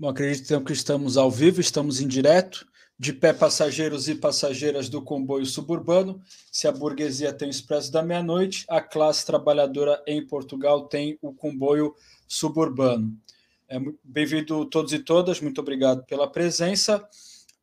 Bom, 0.00 0.10
acredito 0.10 0.44
então 0.44 0.62
que 0.62 0.72
estamos 0.72 1.16
ao 1.16 1.28
vivo, 1.28 1.60
estamos 1.60 2.00
em 2.00 2.06
direto. 2.06 2.64
De 2.96 3.12
pé, 3.12 3.32
passageiros 3.32 4.08
e 4.08 4.14
passageiras 4.14 4.88
do 4.88 5.02
comboio 5.02 5.44
suburbano. 5.44 6.22
Se 6.52 6.68
a 6.68 6.72
burguesia 6.72 7.32
tem 7.32 7.48
o 7.48 7.50
expresso 7.50 7.90
da 7.90 8.00
meia-noite, 8.00 8.64
a 8.68 8.80
classe 8.80 9.26
trabalhadora 9.26 10.00
em 10.06 10.24
Portugal 10.24 10.86
tem 10.86 11.18
o 11.20 11.32
comboio 11.32 11.96
suburbano. 12.28 13.12
É, 13.68 13.80
Bem-vindo 14.04 14.64
todos 14.66 14.92
e 14.92 15.00
todas, 15.00 15.40
muito 15.40 15.60
obrigado 15.60 16.04
pela 16.06 16.30
presença. 16.30 17.04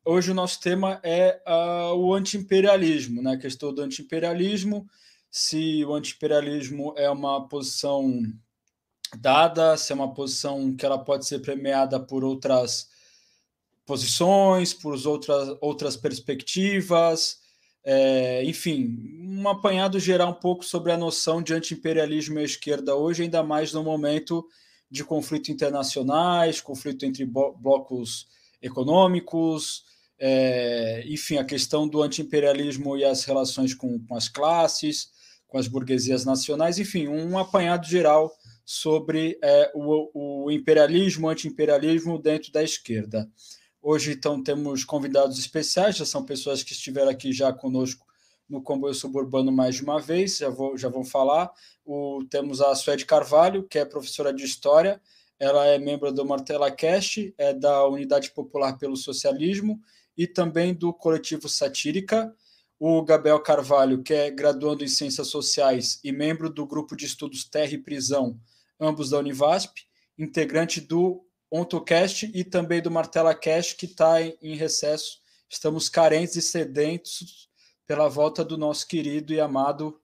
Hoje 0.04 0.30
o 0.30 0.34
nosso 0.34 0.60
tema 0.60 1.00
é 1.02 1.40
uh, 1.48 1.94
o 1.96 2.14
antiimperialismo, 2.14 3.22
né? 3.22 3.32
a 3.32 3.38
questão 3.38 3.72
do 3.72 3.80
antiimperialismo, 3.80 4.86
se 5.30 5.82
o 5.86 5.94
antiimperialismo 5.94 6.92
é 6.98 7.10
uma 7.10 7.48
posição 7.48 8.22
dada, 9.20 9.76
se 9.76 9.92
é 9.92 9.94
uma 9.94 10.12
posição 10.12 10.74
que 10.74 10.84
ela 10.84 10.98
pode 10.98 11.26
ser 11.26 11.40
premiada 11.40 11.98
por 11.98 12.24
outras 12.24 12.88
posições, 13.84 14.74
por 14.74 14.94
outras, 15.06 15.56
outras 15.60 15.96
perspectivas, 15.96 17.38
é, 17.84 18.42
enfim, 18.44 18.98
um 19.20 19.48
apanhado 19.48 20.00
geral 20.00 20.30
um 20.30 20.34
pouco 20.34 20.64
sobre 20.64 20.90
a 20.90 20.96
noção 20.96 21.40
de 21.40 21.54
anti-imperialismo 21.54 22.40
e 22.40 22.44
esquerda 22.44 22.96
hoje, 22.96 23.22
ainda 23.22 23.44
mais 23.44 23.72
no 23.72 23.84
momento 23.84 24.44
de 24.90 25.04
conflito 25.04 25.52
internacionais, 25.52 26.60
conflito 26.60 27.06
entre 27.06 27.24
blocos 27.24 28.26
econômicos, 28.60 29.84
é, 30.18 31.04
enfim, 31.06 31.36
a 31.36 31.44
questão 31.44 31.86
do 31.86 32.02
anti-imperialismo 32.02 32.96
e 32.96 33.04
as 33.04 33.24
relações 33.24 33.72
com, 33.72 34.00
com 34.00 34.16
as 34.16 34.28
classes, 34.28 35.10
com 35.46 35.56
as 35.56 35.68
burguesias 35.68 36.24
nacionais, 36.24 36.80
enfim, 36.80 37.06
um 37.06 37.38
apanhado 37.38 37.86
geral 37.86 38.32
sobre 38.68 39.38
é, 39.40 39.70
o, 39.76 40.44
o, 40.44 40.50
imperialismo, 40.50 41.28
anti-imperialismo 41.28 42.18
dentro 42.18 42.50
da 42.50 42.64
esquerda. 42.64 43.30
Hoje, 43.80 44.10
então, 44.10 44.42
temos 44.42 44.84
convidados 44.84 45.38
especiais, 45.38 45.96
já 45.96 46.04
são 46.04 46.24
pessoas 46.24 46.64
que 46.64 46.72
estiveram 46.72 47.08
aqui 47.08 47.32
já 47.32 47.52
conosco 47.52 48.04
no 48.48 48.60
Comboio 48.60 48.92
Suburbano 48.92 49.52
mais 49.52 49.76
de 49.76 49.84
uma 49.84 50.00
vez, 50.00 50.38
já, 50.38 50.48
vou, 50.48 50.76
já 50.76 50.88
vão 50.88 51.04
falar. 51.04 51.48
O, 51.84 52.24
temos 52.28 52.60
a 52.60 52.74
Suede 52.74 53.06
Carvalho, 53.06 53.62
que 53.62 53.78
é 53.78 53.84
professora 53.84 54.34
de 54.34 54.44
História, 54.44 55.00
ela 55.38 55.64
é 55.66 55.78
membro 55.78 56.10
do 56.10 56.26
Martela 56.26 56.68
Cast, 56.68 57.32
é 57.38 57.54
da 57.54 57.86
Unidade 57.86 58.32
Popular 58.32 58.76
pelo 58.78 58.96
Socialismo 58.96 59.80
e 60.18 60.26
também 60.26 60.74
do 60.74 60.92
coletivo 60.92 61.48
Satírica. 61.48 62.34
O 62.80 63.02
Gabriel 63.02 63.38
Carvalho, 63.40 64.02
que 64.02 64.12
é 64.12 64.28
graduando 64.28 64.82
em 64.82 64.88
Ciências 64.88 65.28
Sociais 65.28 66.00
e 66.02 66.10
membro 66.10 66.50
do 66.50 66.66
grupo 66.66 66.96
de 66.96 67.06
estudos 67.06 67.44
Terra 67.44 67.72
e 67.72 67.78
Prisão 67.78 68.36
ambos 68.80 69.10
da 69.10 69.18
Univasp, 69.18 69.74
integrante 70.18 70.80
do 70.80 71.24
OntoCast 71.50 72.30
e 72.34 72.44
também 72.44 72.82
do 72.82 72.90
Martela 72.90 73.34
Cast, 73.34 73.76
que 73.76 73.86
está 73.86 74.20
em 74.20 74.56
recesso. 74.56 75.18
Estamos 75.48 75.88
carentes 75.88 76.36
e 76.36 76.42
sedentos 76.42 77.48
pela 77.86 78.08
volta 78.08 78.44
do 78.44 78.58
nosso 78.58 78.86
querido 78.86 79.32
e 79.32 79.40
amado 79.40 80.00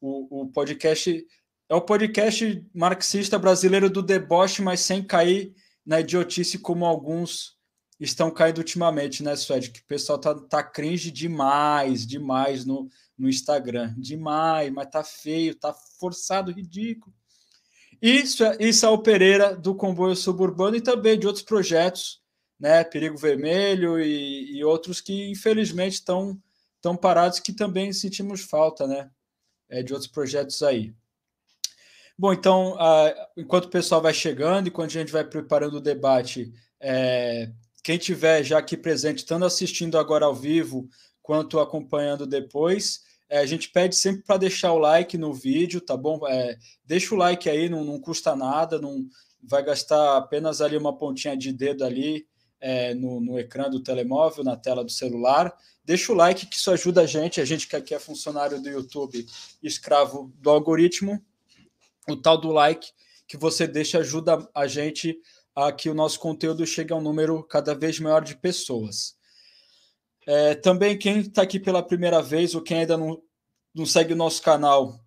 o, 0.00 0.42
o 0.42 0.52
podcast. 0.52 1.26
É 1.68 1.74
o 1.74 1.80
podcast 1.80 2.66
marxista 2.74 3.38
brasileiro 3.38 3.88
do 3.88 4.02
deboche, 4.02 4.60
mas 4.60 4.80
sem 4.80 5.02
cair 5.02 5.54
na 5.84 6.00
idiotice 6.00 6.58
como 6.58 6.84
alguns 6.84 7.56
estão 7.98 8.30
caindo 8.30 8.58
ultimamente, 8.58 9.22
né, 9.22 9.36
Suede? 9.36 9.70
Que 9.70 9.80
o 9.80 9.86
pessoal 9.86 10.18
tá, 10.18 10.34
tá 10.34 10.62
cringe 10.62 11.10
demais, 11.10 12.06
demais 12.06 12.64
no, 12.64 12.88
no 13.16 13.28
Instagram. 13.28 13.94
Demais, 13.96 14.70
mas 14.72 14.90
tá 14.90 15.02
feio, 15.02 15.54
tá 15.54 15.72
forçado, 15.98 16.52
ridículo. 16.52 17.14
Isso 18.02 18.42
é 18.42 18.56
Isaú 18.58 18.98
Pereira, 18.98 19.54
do 19.54 19.76
Comboio 19.76 20.16
Suburbano, 20.16 20.74
e 20.74 20.80
também 20.80 21.16
de 21.16 21.24
outros 21.24 21.44
projetos, 21.44 22.20
né? 22.58 22.82
Perigo 22.82 23.16
Vermelho 23.16 24.00
e, 24.00 24.58
e 24.58 24.64
outros 24.64 25.00
que, 25.00 25.30
infelizmente, 25.30 25.94
estão 25.94 26.36
tão 26.80 26.96
parados, 26.96 27.38
que 27.38 27.52
também 27.52 27.92
sentimos 27.92 28.40
falta, 28.40 28.88
né? 28.88 29.08
É, 29.68 29.84
de 29.84 29.92
outros 29.92 30.10
projetos 30.10 30.64
aí. 30.64 30.92
Bom, 32.18 32.32
então, 32.32 32.76
enquanto 33.36 33.66
o 33.66 33.70
pessoal 33.70 34.02
vai 34.02 34.12
chegando, 34.12 34.68
enquanto 34.68 34.90
a 34.90 35.00
gente 35.00 35.12
vai 35.12 35.24
preparando 35.24 35.76
o 35.76 35.80
debate, 35.80 36.52
é, 36.80 37.50
quem 37.84 37.98
tiver 37.98 38.42
já 38.42 38.58
aqui 38.58 38.76
presente, 38.76 39.24
tanto 39.24 39.44
assistindo 39.44 39.96
agora 39.96 40.26
ao 40.26 40.34
vivo, 40.34 40.88
quanto 41.22 41.60
acompanhando 41.60 42.26
depois, 42.26 43.02
é, 43.32 43.38
a 43.38 43.46
gente 43.46 43.70
pede 43.70 43.96
sempre 43.96 44.20
para 44.20 44.36
deixar 44.36 44.74
o 44.74 44.78
like 44.78 45.16
no 45.16 45.32
vídeo, 45.32 45.80
tá 45.80 45.96
bom? 45.96 46.20
É, 46.28 46.58
deixa 46.84 47.14
o 47.14 47.18
like 47.18 47.48
aí, 47.48 47.66
não, 47.66 47.82
não, 47.82 47.98
custa 47.98 48.36
nada, 48.36 48.78
não 48.78 49.08
vai 49.42 49.64
gastar 49.64 50.18
apenas 50.18 50.60
ali 50.60 50.76
uma 50.76 50.94
pontinha 50.94 51.34
de 51.34 51.50
dedo 51.50 51.82
ali 51.82 52.26
é, 52.60 52.92
no, 52.92 53.22
no, 53.22 53.38
ecrã 53.38 53.70
do 53.70 53.82
telemóvel, 53.82 54.44
na 54.44 54.54
tela 54.54 54.84
do 54.84 54.90
celular. 54.90 55.50
Deixa 55.82 56.12
o 56.12 56.14
like 56.14 56.44
que 56.44 56.56
isso 56.56 56.70
ajuda 56.70 57.00
a 57.00 57.06
gente, 57.06 57.40
a 57.40 57.44
gente 57.46 57.66
que 57.66 57.74
aqui 57.74 57.94
é 57.94 57.98
funcionário 57.98 58.60
do 58.60 58.68
YouTube, 58.68 59.26
escravo 59.62 60.30
do 60.38 60.50
algoritmo, 60.50 61.18
o 62.06 62.14
tal 62.14 62.36
do 62.36 62.50
like 62.50 62.92
que 63.26 63.38
você 63.38 63.66
deixa 63.66 64.00
ajuda 64.00 64.46
a 64.54 64.66
gente 64.66 65.18
a 65.56 65.72
que 65.72 65.88
o 65.88 65.94
nosso 65.94 66.20
conteúdo 66.20 66.66
chegue 66.66 66.92
a 66.92 66.96
um 66.96 67.00
número 67.00 67.42
cada 67.44 67.74
vez 67.74 67.98
maior 67.98 68.22
de 68.22 68.36
pessoas. 68.36 69.16
É, 70.26 70.54
também 70.54 70.96
quem 70.96 71.20
está 71.20 71.42
aqui 71.42 71.58
pela 71.58 71.82
primeira 71.82 72.22
vez 72.22 72.54
ou 72.54 72.62
quem 72.62 72.78
ainda 72.78 72.96
não, 72.96 73.20
não 73.74 73.86
segue 73.86 74.12
o 74.12 74.16
nosso 74.16 74.42
canal, 74.42 75.00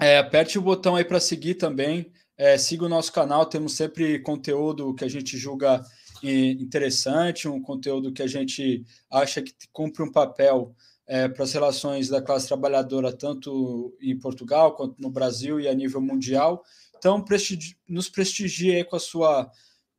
é, 0.00 0.18
aperte 0.18 0.58
o 0.58 0.62
botão 0.62 0.96
aí 0.96 1.04
para 1.04 1.20
seguir 1.20 1.54
também. 1.54 2.12
É, 2.36 2.56
siga 2.58 2.84
o 2.84 2.88
nosso 2.88 3.12
canal, 3.12 3.46
temos 3.46 3.76
sempre 3.76 4.18
conteúdo 4.18 4.94
que 4.94 5.04
a 5.04 5.08
gente 5.08 5.36
julga 5.36 5.84
interessante, 6.24 7.48
um 7.48 7.60
conteúdo 7.60 8.12
que 8.12 8.22
a 8.22 8.26
gente 8.26 8.84
acha 9.10 9.42
que 9.42 9.52
cumpre 9.72 10.02
um 10.02 10.10
papel 10.10 10.74
é, 11.06 11.28
para 11.28 11.44
as 11.44 11.52
relações 11.52 12.08
da 12.08 12.22
classe 12.22 12.46
trabalhadora, 12.46 13.12
tanto 13.12 13.96
em 14.00 14.16
Portugal 14.18 14.74
quanto 14.74 15.00
no 15.00 15.10
Brasil 15.10 15.60
e 15.60 15.68
a 15.68 15.74
nível 15.74 16.00
mundial. 16.00 16.62
Então, 16.96 17.22
prestigi 17.22 17.76
nos 17.88 18.08
prestigie 18.08 18.84
com 18.84 18.96
a 18.96 19.00
sua. 19.00 19.50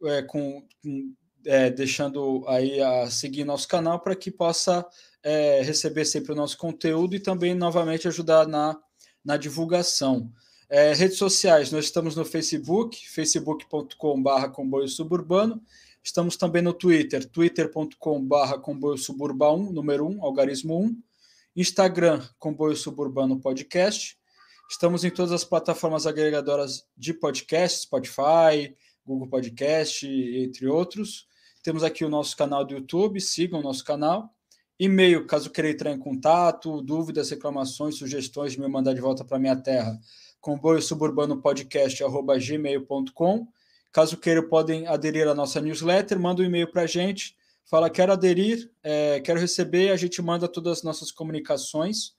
É, 0.05 0.21
com, 0.21 0.65
com 0.81 1.13
é, 1.45 1.69
deixando 1.69 2.43
aí 2.47 2.81
a 2.81 3.09
seguir 3.09 3.43
nosso 3.43 3.67
canal 3.67 3.99
para 3.99 4.15
que 4.15 4.31
possa 4.31 4.85
é, 5.21 5.61
receber 5.61 6.05
sempre 6.05 6.31
o 6.33 6.35
nosso 6.35 6.57
conteúdo 6.57 7.15
e 7.15 7.19
também 7.19 7.53
novamente 7.53 8.07
ajudar 8.07 8.47
na, 8.47 8.77
na 9.23 9.37
divulgação. 9.37 10.31
É, 10.69 10.93
redes 10.93 11.17
sociais, 11.17 11.71
nós 11.71 11.85
estamos 11.85 12.15
no 12.15 12.25
Facebook, 12.25 13.07
facebook.com.br 13.07 14.47
comboio 14.51 14.87
suburbano, 14.87 15.61
estamos 16.03 16.35
também 16.35 16.61
no 16.61 16.73
Twitter, 16.73 17.25
twitter.com.br 17.29 18.57
comboio 18.61 18.97
suburbano, 18.97 19.71
número 19.71 20.07
1, 20.07 20.23
algarismo 20.23 20.79
1, 20.79 20.97
Instagram, 21.55 22.21
comboio 22.39 22.75
suburbano 22.75 23.39
podcast, 23.39 24.17
estamos 24.69 25.03
em 25.03 25.11
todas 25.11 25.31
as 25.31 25.43
plataformas 25.43 26.07
agregadoras 26.07 26.85
de 26.97 27.13
podcast, 27.13 27.81
Spotify, 27.81 28.75
Google 29.05 29.27
Podcast, 29.27 30.07
entre 30.07 30.67
outros. 30.67 31.27
Temos 31.63 31.81
aqui 31.81 32.03
o 32.03 32.09
nosso 32.09 32.35
canal 32.35 32.65
do 32.65 32.73
YouTube, 32.73 33.21
sigam 33.21 33.61
o 33.61 33.63
nosso 33.63 33.85
canal. 33.85 34.35
E-mail, 34.77 35.25
caso 35.25 35.49
queira 35.49 35.69
entrar 35.69 35.91
em 35.91 35.97
contato, 35.97 36.81
dúvidas, 36.81 37.29
reclamações, 37.29 37.95
sugestões, 37.95 38.57
me 38.57 38.67
mandar 38.67 38.93
de 38.93 38.99
volta 38.99 39.23
para 39.23 39.39
minha 39.39 39.55
terra, 39.55 39.97
comboio 40.41 40.81
suburbano 40.81 41.41
podcast 41.41 42.03
gmail.com. 42.03 43.47
Caso 43.93 44.17
queira, 44.17 44.43
podem 44.43 44.87
aderir 44.87 45.25
à 45.25 45.33
nossa 45.33 45.61
newsletter, 45.61 46.19
manda 46.19 46.41
um 46.41 46.45
e-mail 46.45 46.69
para 46.69 46.81
a 46.81 46.87
gente, 46.87 47.33
fala 47.63 47.89
quero 47.89 48.11
aderir, 48.11 48.69
é, 48.83 49.21
quero 49.21 49.39
receber, 49.39 49.91
a 49.91 49.95
gente 49.95 50.21
manda 50.21 50.49
todas 50.49 50.79
as 50.79 50.83
nossas 50.83 51.13
comunicações 51.13 52.13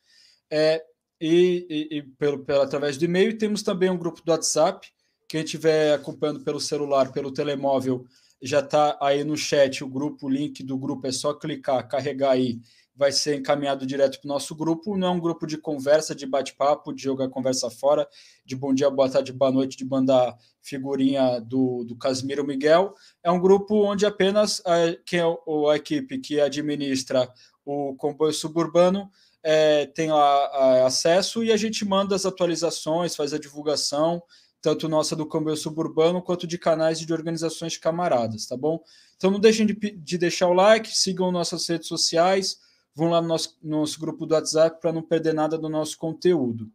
é, 0.51 0.83
e, 1.21 1.67
e, 1.69 1.99
e 1.99 2.03
pelo, 2.03 2.39
pelo, 2.47 2.63
através 2.63 2.97
do 2.97 3.05
e-mail. 3.05 3.37
Temos 3.37 3.63
também 3.63 3.91
um 3.91 3.99
grupo 3.99 4.23
do 4.25 4.33
WhatsApp, 4.33 4.89
quem 5.29 5.43
estiver 5.43 5.93
acompanhando 5.93 6.41
pelo 6.41 6.61
celular, 6.61 7.13
pelo 7.13 7.31
telemóvel, 7.31 8.07
já 8.47 8.61
está 8.61 8.99
aí 9.01 9.25
no 9.25 9.39
chat 9.39 9.83
o 9.83 9.89
grupo, 9.89 10.27
o 10.27 10.31
link 10.31 10.63
do 10.63 10.77
grupo, 10.77 11.07
é 11.07 11.13
só 11.13 11.33
clicar, 11.33 11.89
carregar 11.89 12.33
aí, 12.33 12.61
vai 12.95 13.11
ser 13.11 13.37
encaminhado 13.37 13.87
direto 13.87 14.21
para 14.21 14.29
o 14.29 14.33
nosso 14.33 14.55
grupo. 14.55 14.97
Não 14.99 15.09
é 15.09 15.11
um 15.11 15.19
grupo 15.19 15.47
de 15.47 15.57
conversa, 15.57 16.15
de 16.15 16.27
bate-papo, 16.27 16.93
de 16.93 17.03
jogar 17.03 17.31
conversa 17.31 17.71
fora, 17.71 18.07
de 18.45 18.55
bom 18.55 18.75
dia, 18.75 18.91
boa 18.91 19.09
tarde, 19.09 19.33
boa 19.33 19.51
noite, 19.51 19.79
de 19.79 19.85
mandar 19.87 20.37
figurinha 20.61 21.41
do, 21.41 21.85
do 21.85 21.97
Casimiro 21.97 22.47
Miguel. 22.47 22.95
É 23.23 23.31
um 23.31 23.41
grupo 23.41 23.83
onde 23.83 24.05
apenas 24.05 24.61
a, 24.67 24.95
quem 25.07 25.21
é 25.21 25.25
a 25.25 25.77
equipe 25.77 26.19
que 26.19 26.39
administra 26.39 27.27
o 27.65 27.95
comboio 27.97 28.33
suburbano 28.33 29.11
é, 29.43 29.87
tem 29.87 30.11
lá 30.11 30.47
a, 30.47 30.87
acesso 30.87 31.43
e 31.43 31.51
a 31.51 31.57
gente 31.57 31.83
manda 31.85 32.15
as 32.15 32.27
atualizações, 32.27 33.17
faz 33.17 33.33
a 33.33 33.39
divulgação 33.39 34.23
tanto 34.65 34.89
nossa 34.89 35.15
do 35.15 35.27
Câmbio 35.27 35.55
Suburbano 35.55 36.23
quanto 36.23 36.47
de 36.47 36.57
canais 36.57 36.99
e 36.99 37.05
de 37.05 37.13
organizações 37.13 37.75
de 37.75 37.81
camaradas, 37.81 38.47
tá 38.47 38.57
bom? 38.57 38.83
Então 39.15 39.31
não 39.31 39.39
deixem 39.39 39.67
de, 39.67 39.75
de 39.75 40.17
deixar 40.17 40.49
o 40.49 40.55
like, 40.55 40.97
sigam 40.97 41.31
nossas 41.31 41.69
redes 41.69 41.87
sociais, 41.87 42.61
vão 42.95 43.11
lá 43.11 43.21
no 43.21 43.29
nosso, 43.29 43.59
no 43.63 43.81
nosso 43.81 44.01
grupo 44.01 44.25
do 44.25 44.33
WhatsApp 44.33 44.81
para 44.81 44.91
não 44.91 45.03
perder 45.03 45.35
nada 45.35 45.59
do 45.59 45.69
nosso 45.69 45.99
conteúdo. 45.99 46.71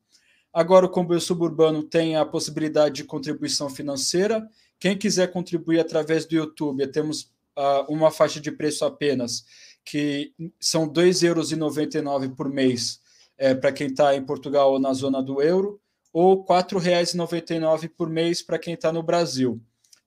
Agora 0.53 0.86
o 0.86 0.89
Comboio 0.89 1.19
Suburbano 1.19 1.81
tem 1.81 2.15
a 2.15 2.24
possibilidade 2.24 2.94
de 2.94 3.06
contribuição 3.06 3.71
financeira. 3.71 4.47
Quem 4.80 4.95
quiser 4.95 5.33
contribuir 5.33 5.80
através 5.80 6.27
do 6.27 6.35
YouTube, 6.35 6.85
temos 6.92 7.24
uh, 7.57 7.92
uma 7.92 8.12
faixa 8.12 8.39
de 8.39 8.51
preço 8.51 8.85
apenas, 8.85 9.45
que 9.83 10.31
são 10.59 10.83
R$ 10.83 11.09
2,99 11.09 12.35
por 12.35 12.50
mês 12.50 13.00
é, 13.35 13.56
para 13.56 13.71
quem 13.71 13.88
está 13.88 14.15
em 14.15 14.24
Portugal 14.24 14.74
ou 14.74 14.80
na 14.80 14.94
zona 14.94 15.24
do 15.24 15.42
euro, 15.42 15.81
ou 16.11 16.41
R$ 16.41 16.47
4,99 16.47 17.89
por 17.95 18.09
mês 18.09 18.41
para 18.41 18.59
quem 18.59 18.73
está 18.73 18.91
no 18.91 19.03
Brasil. 19.03 19.61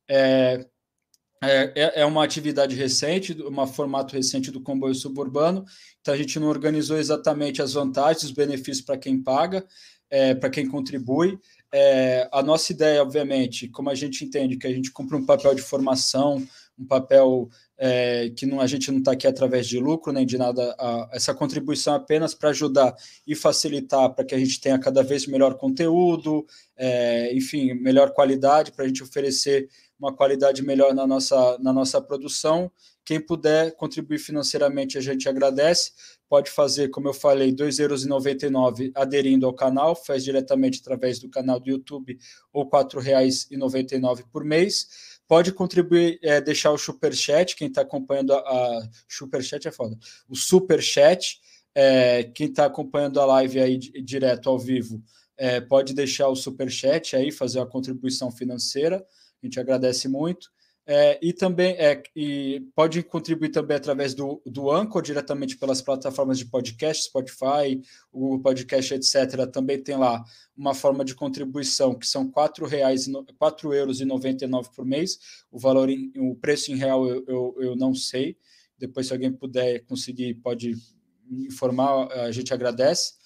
É, 0.09 0.67
é, 1.43 1.73
é, 1.75 2.01
é 2.03 2.07
uma 2.07 2.23
atividade 2.23 2.77
recente, 2.77 3.37
um 3.43 3.67
formato 3.67 4.15
recente 4.15 4.51
do 4.51 4.61
comboio 4.61 4.95
suburbano, 4.95 5.65
então 6.01 6.15
a 6.15 6.17
gente 6.17 6.39
não 6.39 6.49
organizou 6.49 6.97
exatamente 6.97 7.61
as 7.61 7.73
vantagens, 7.73 8.23
os 8.23 8.31
benefícios 8.31 8.81
para 8.81 8.97
quem 8.97 9.21
paga, 9.21 9.67
é, 10.09 10.35
para 10.35 10.51
quem 10.51 10.69
contribui. 10.69 11.37
É, 11.75 12.29
a 12.31 12.43
nossa 12.43 12.73
ideia, 12.73 13.03
obviamente, 13.03 13.67
como 13.67 13.91
a 13.91 13.95
gente 13.95 14.25
entende 14.25 14.57
que 14.57 14.69
a 14.69 14.73
gente 14.73 14.93
cumpre 14.93 15.17
um 15.17 15.27
papel 15.27 15.55
de 15.55 15.63
formação, 15.63 16.47
um 16.79 16.87
papel 16.87 17.49
é, 17.85 18.31
que 18.31 18.47
não, 18.47 18.61
a 18.61 18.67
gente 18.69 18.93
não 18.93 19.01
está 19.01 19.11
aqui 19.11 19.27
através 19.27 19.67
de 19.67 19.77
lucro 19.81 20.13
nem 20.13 20.25
de 20.25 20.39
nada, 20.39 20.73
a, 20.79 21.09
essa 21.13 21.35
contribuição 21.35 21.95
é 21.95 21.97
apenas 21.97 22.33
para 22.33 22.51
ajudar 22.51 22.95
e 23.27 23.35
facilitar 23.35 24.15
para 24.15 24.25
que 24.25 24.37
a 24.37 24.39
gente 24.39 24.61
tenha 24.61 24.79
cada 24.79 25.03
vez 25.03 25.27
melhor 25.27 25.57
conteúdo, 25.57 26.47
é, 26.77 27.35
enfim, 27.35 27.75
melhor 27.75 28.13
qualidade, 28.13 28.71
para 28.71 28.85
a 28.85 28.87
gente 28.87 29.03
oferecer 29.03 29.69
uma 29.99 30.15
qualidade 30.15 30.63
melhor 30.63 30.95
na 30.95 31.09
nossa, 31.09 31.59
na 31.59 31.73
nossa 31.73 32.01
produção. 32.01 32.71
Quem 33.05 33.21
puder 33.21 33.75
contribuir 33.75 34.19
financeiramente, 34.19 34.97
a 34.97 35.01
gente 35.01 35.29
agradece. 35.29 35.91
Pode 36.29 36.51
fazer, 36.51 36.89
como 36.89 37.09
eu 37.09 37.13
falei, 37.13 37.49
R$ 37.49 37.57
2,99 37.57 38.93
aderindo 38.95 39.45
ao 39.45 39.53
canal, 39.53 39.97
faz 39.97 40.23
diretamente 40.23 40.79
através 40.81 41.19
do 41.19 41.29
canal 41.29 41.59
do 41.59 41.69
YouTube, 41.69 42.17
ou 42.53 42.63
R$ 42.63 42.71
4,99 42.71 44.25
por 44.31 44.45
mês. 44.45 45.12
Pode 45.29 45.53
contribuir, 45.53 46.19
é, 46.23 46.41
deixar 46.41 46.73
o 46.73 46.79
superchat, 46.79 47.57
quem 47.57 47.69
está 47.69 47.83
acompanhando 47.83 48.35
a, 48.35 48.39
a. 48.39 48.89
Superchat 49.09 49.67
é 49.67 49.73
foda. 49.73 49.97
O 50.29 50.37
superchat, 50.37 51.41
é, 51.75 52.25
quem 52.25 52.49
está 52.49 52.67
acompanhando 52.67 53.21
a 53.21 53.25
live 53.25 53.61
aí 53.61 53.79
direto 53.79 54.51
ao 54.51 54.59
vivo, 54.59 55.03
é, 55.37 55.61
pode 55.61 55.95
deixar 55.95 56.29
o 56.29 56.37
superchat 56.37 57.17
aí, 57.17 57.33
fazer 57.33 57.61
a 57.61 57.67
contribuição 57.67 58.31
financeira 58.31 59.05
a 59.43 59.47
gente 59.47 59.59
agradece 59.59 60.09
muito. 60.09 60.51
É, 60.85 61.17
e 61.23 61.33
também 61.33 61.75
é, 61.79 62.03
e 62.15 62.67
pode 62.75 63.05
contribuir 63.05 63.51
também 63.51 63.77
através 63.77 64.15
do, 64.15 64.43
do 64.45 64.69
Anchor, 64.69 65.01
diretamente 65.01 65.57
pelas 65.57 65.81
plataformas 65.81 66.39
de 66.39 66.47
podcast, 66.47 67.05
Spotify, 67.05 67.81
o 68.11 68.41
podcast, 68.41 68.93
etc. 68.93 69.47
Também 69.53 69.81
tem 69.81 69.97
lá 69.97 70.25
uma 70.57 70.75
forma 70.75 71.05
de 71.05 71.15
contribuição 71.15 71.95
que 71.95 72.07
são 72.07 72.25
R$ 72.25 72.67
reais 72.69 73.07
euros 73.73 74.01
99 74.01 74.71
por 74.75 74.85
mês. 74.85 75.19
O 75.53 75.59
valor, 75.59 75.89
em, 75.89 76.13
o 76.17 76.35
preço 76.35 76.73
em 76.73 76.77
real 76.77 77.07
eu, 77.07 77.25
eu, 77.29 77.57
eu 77.61 77.77
não 77.77 77.95
sei. 77.95 78.37
Depois, 78.77 79.07
se 79.07 79.13
alguém 79.13 79.33
puder 79.33 79.85
conseguir, 79.85 80.35
pode 80.35 80.75
informar, 81.31 82.11
a 82.13 82.33
gente 82.33 82.53
agradece. 82.53 83.22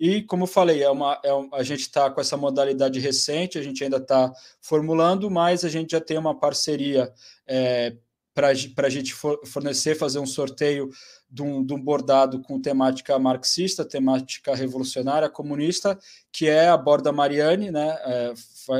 E, 0.00 0.22
como 0.22 0.44
eu 0.44 0.48
falei, 0.48 0.82
é 0.82 0.88
uma, 0.88 1.20
é 1.22 1.34
um, 1.34 1.50
a 1.52 1.62
gente 1.62 1.80
está 1.80 2.10
com 2.10 2.22
essa 2.22 2.34
modalidade 2.34 2.98
recente, 2.98 3.58
a 3.58 3.62
gente 3.62 3.84
ainda 3.84 3.98
está 3.98 4.32
formulando, 4.58 5.30
mas 5.30 5.62
a 5.62 5.68
gente 5.68 5.90
já 5.90 6.00
tem 6.00 6.16
uma 6.16 6.34
parceria 6.34 7.12
é, 7.46 7.94
para 8.34 8.48
a 8.48 8.90
gente 8.90 9.12
fornecer, 9.12 9.94
fazer 9.94 10.18
um 10.18 10.26
sorteio 10.26 10.88
de 11.30 11.42
um, 11.42 11.62
de 11.62 11.74
um, 11.74 11.78
bordado 11.78 12.40
com 12.40 12.58
temática 12.58 13.18
marxista, 13.18 13.84
temática 13.84 14.54
revolucionária, 14.54 15.28
comunista, 15.28 15.98
que 16.32 16.48
é 16.48 16.68
a 16.68 16.78
Borda 16.78 17.12
Mariane, 17.12 17.70
né? 17.70 17.98
É, 18.02 18.32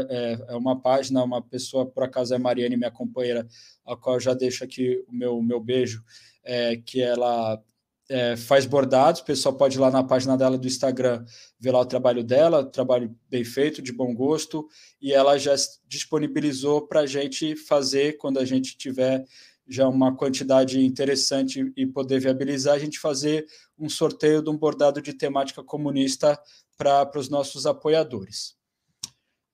é, 0.08 0.38
é, 0.48 0.56
uma 0.56 0.80
página, 0.80 1.22
uma 1.22 1.42
pessoa, 1.42 1.84
por 1.84 2.02
acaso 2.02 2.34
é 2.34 2.38
Mariane, 2.38 2.78
minha 2.78 2.90
companheira, 2.90 3.46
a 3.84 3.94
qual 3.94 4.16
eu 4.16 4.20
já 4.20 4.32
deixo 4.32 4.64
aqui 4.64 5.04
o 5.06 5.14
meu, 5.14 5.42
meu 5.42 5.60
beijo, 5.60 6.02
é, 6.42 6.76
que 6.76 7.02
ela 7.02 7.62
é, 8.10 8.36
faz 8.36 8.66
bordados, 8.66 9.20
o 9.20 9.24
pessoal 9.24 9.54
pode 9.54 9.76
ir 9.76 9.80
lá 9.80 9.88
na 9.88 10.02
página 10.02 10.36
dela 10.36 10.58
do 10.58 10.66
Instagram 10.66 11.24
ver 11.60 11.70
lá 11.70 11.80
o 11.80 11.86
trabalho 11.86 12.24
dela, 12.24 12.64
trabalho 12.64 13.16
bem 13.30 13.44
feito, 13.44 13.80
de 13.80 13.92
bom 13.92 14.12
gosto, 14.12 14.66
e 15.00 15.12
ela 15.12 15.38
já 15.38 15.54
disponibilizou 15.86 16.88
para 16.88 17.00
a 17.00 17.06
gente 17.06 17.54
fazer 17.54 18.16
quando 18.18 18.40
a 18.40 18.44
gente 18.44 18.76
tiver 18.76 19.24
já 19.68 19.88
uma 19.88 20.16
quantidade 20.16 20.84
interessante 20.84 21.72
e 21.76 21.86
poder 21.86 22.18
viabilizar, 22.18 22.74
a 22.74 22.78
gente 22.80 22.98
fazer 22.98 23.46
um 23.78 23.88
sorteio 23.88 24.42
de 24.42 24.50
um 24.50 24.58
bordado 24.58 25.00
de 25.00 25.12
temática 25.12 25.62
comunista 25.62 26.36
para 26.76 27.08
os 27.16 27.28
nossos 27.28 27.64
apoiadores. 27.64 28.56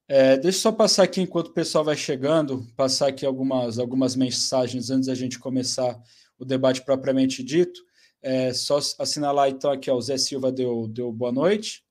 É, 0.09 0.39
deixa 0.39 0.59
eu 0.59 0.63
só 0.63 0.73
passar 0.73 1.03
aqui 1.03 1.21
enquanto 1.21 1.49
o 1.49 1.53
pessoal 1.53 1.85
vai 1.85 1.97
chegando, 1.97 2.67
passar 2.75 3.09
aqui 3.09 3.27
algumas, 3.27 3.79
algumas 3.79 4.17
mensagens 4.17 4.89
antes 4.89 5.09
da 5.09 5.15
gente 5.15 5.39
começar 5.39 6.01
o 6.39 6.45
debate 6.45 6.83
propriamente 6.83 7.43
dito. 7.43 7.85
É 8.23 8.53
só 8.53 8.79
assinalar 8.99 9.49
então 9.49 9.71
aqui, 9.71 9.91
ó, 9.91 9.97
o 9.97 10.03
Zé 10.03 10.19
Silva 10.19 10.51
deu, 10.51 10.89
deu 10.89 11.13
boa 11.13 11.33
noite. 11.33 11.85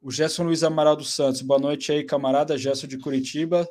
O 0.00 0.10
Gerson 0.10 0.44
Luiz 0.44 0.62
Amaral 0.62 0.96
dos 0.96 1.14
Santos, 1.14 1.42
boa 1.42 1.58
noite 1.58 1.90
aí, 1.90 2.04
camarada. 2.04 2.56
Gerson 2.56 2.86
de 2.86 2.98
Curitiba. 2.98 3.68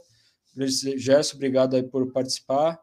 Gerson, 0.56 1.36
obrigado 1.36 1.76
aí 1.76 1.84
por 1.84 2.12
participar. 2.12 2.80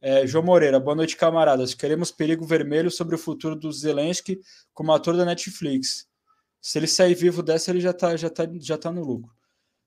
É, 0.00 0.26
João 0.26 0.44
Moreira, 0.44 0.78
boa 0.78 0.94
noite, 0.94 1.16
camaradas. 1.16 1.74
Queremos 1.74 2.12
perigo 2.12 2.44
vermelho 2.44 2.90
sobre 2.90 3.14
o 3.14 3.18
futuro 3.18 3.56
do 3.56 3.72
Zelensky 3.72 4.40
como 4.72 4.92
ator 4.92 5.16
da 5.16 5.24
Netflix. 5.24 6.06
Se 6.60 6.78
ele 6.78 6.86
sair 6.86 7.14
vivo 7.14 7.42
dessa, 7.42 7.70
ele 7.70 7.80
já 7.80 7.90
está 7.90 8.16
já 8.16 8.28
tá, 8.30 8.44
já 8.60 8.78
tá 8.78 8.92
no 8.92 9.02
lucro. 9.02 9.32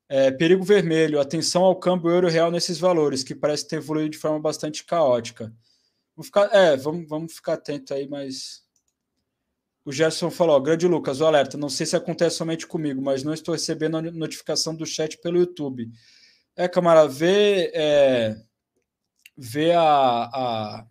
É, 0.10 0.32
perigo 0.32 0.64
vermelho, 0.64 1.20
atenção 1.20 1.64
ao 1.64 1.80
câmbio 1.80 2.10
euro-real 2.10 2.50
nesses 2.50 2.80
valores, 2.80 3.24
que 3.24 3.36
parece 3.36 3.68
ter 3.68 3.76
evoluído 3.76 4.10
de 4.10 4.18
forma 4.18 4.40
bastante 4.40 4.84
caótica. 4.84 5.54
Vamos 6.16 6.28
ficar, 6.28 6.50
é, 6.52 6.76
vamos, 6.76 7.08
vamos 7.08 7.34
ficar 7.34 7.54
atento 7.54 7.94
aí, 7.94 8.08
mas 8.08 8.64
o 9.90 9.92
Gerson 9.92 10.30
falou: 10.30 10.62
grande 10.62 10.88
Lucas, 10.88 11.20
o 11.20 11.26
alerta. 11.26 11.58
Não 11.58 11.68
sei 11.68 11.84
se 11.84 11.96
acontece 11.96 12.36
somente 12.38 12.68
comigo, 12.68 13.02
mas 13.02 13.24
não 13.24 13.34
estou 13.34 13.54
recebendo 13.54 13.98
a 13.98 14.02
notificação 14.04 14.76
do 14.76 14.86
chat 14.86 15.18
pelo 15.18 15.40
YouTube. 15.40 15.90
É, 16.56 16.68
camarada, 16.68 17.10
vê, 17.10 17.72
é, 17.74 18.36
vê 19.36 19.72
a, 19.72 19.82
a 19.82 20.88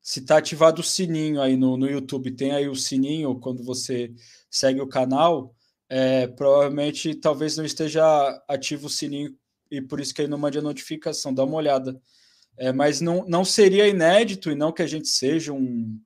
se 0.00 0.20
está 0.20 0.38
ativado 0.38 0.80
o 0.80 0.84
sininho 0.84 1.38
aí 1.38 1.54
no, 1.54 1.76
no 1.76 1.86
YouTube. 1.86 2.30
Tem 2.30 2.52
aí 2.52 2.66
o 2.66 2.74
sininho 2.74 3.38
quando 3.38 3.62
você 3.62 4.10
segue 4.50 4.80
o 4.80 4.88
canal. 4.88 5.54
É, 5.86 6.26
provavelmente 6.26 7.14
talvez 7.14 7.58
não 7.58 7.64
esteja 7.64 8.02
ativo 8.48 8.86
o 8.86 8.90
sininho 8.90 9.36
e 9.70 9.82
por 9.82 10.00
isso 10.00 10.14
que 10.14 10.22
aí 10.22 10.28
não 10.28 10.38
mande 10.38 10.58
a 10.58 10.62
notificação. 10.62 11.34
Dá 11.34 11.44
uma 11.44 11.56
olhada. 11.56 12.00
É, 12.56 12.72
mas 12.72 13.02
não, 13.02 13.26
não 13.28 13.44
seria 13.44 13.86
inédito 13.86 14.50
e 14.50 14.54
não 14.54 14.72
que 14.72 14.80
a 14.80 14.86
gente 14.86 15.08
seja 15.08 15.52
um 15.52 16.00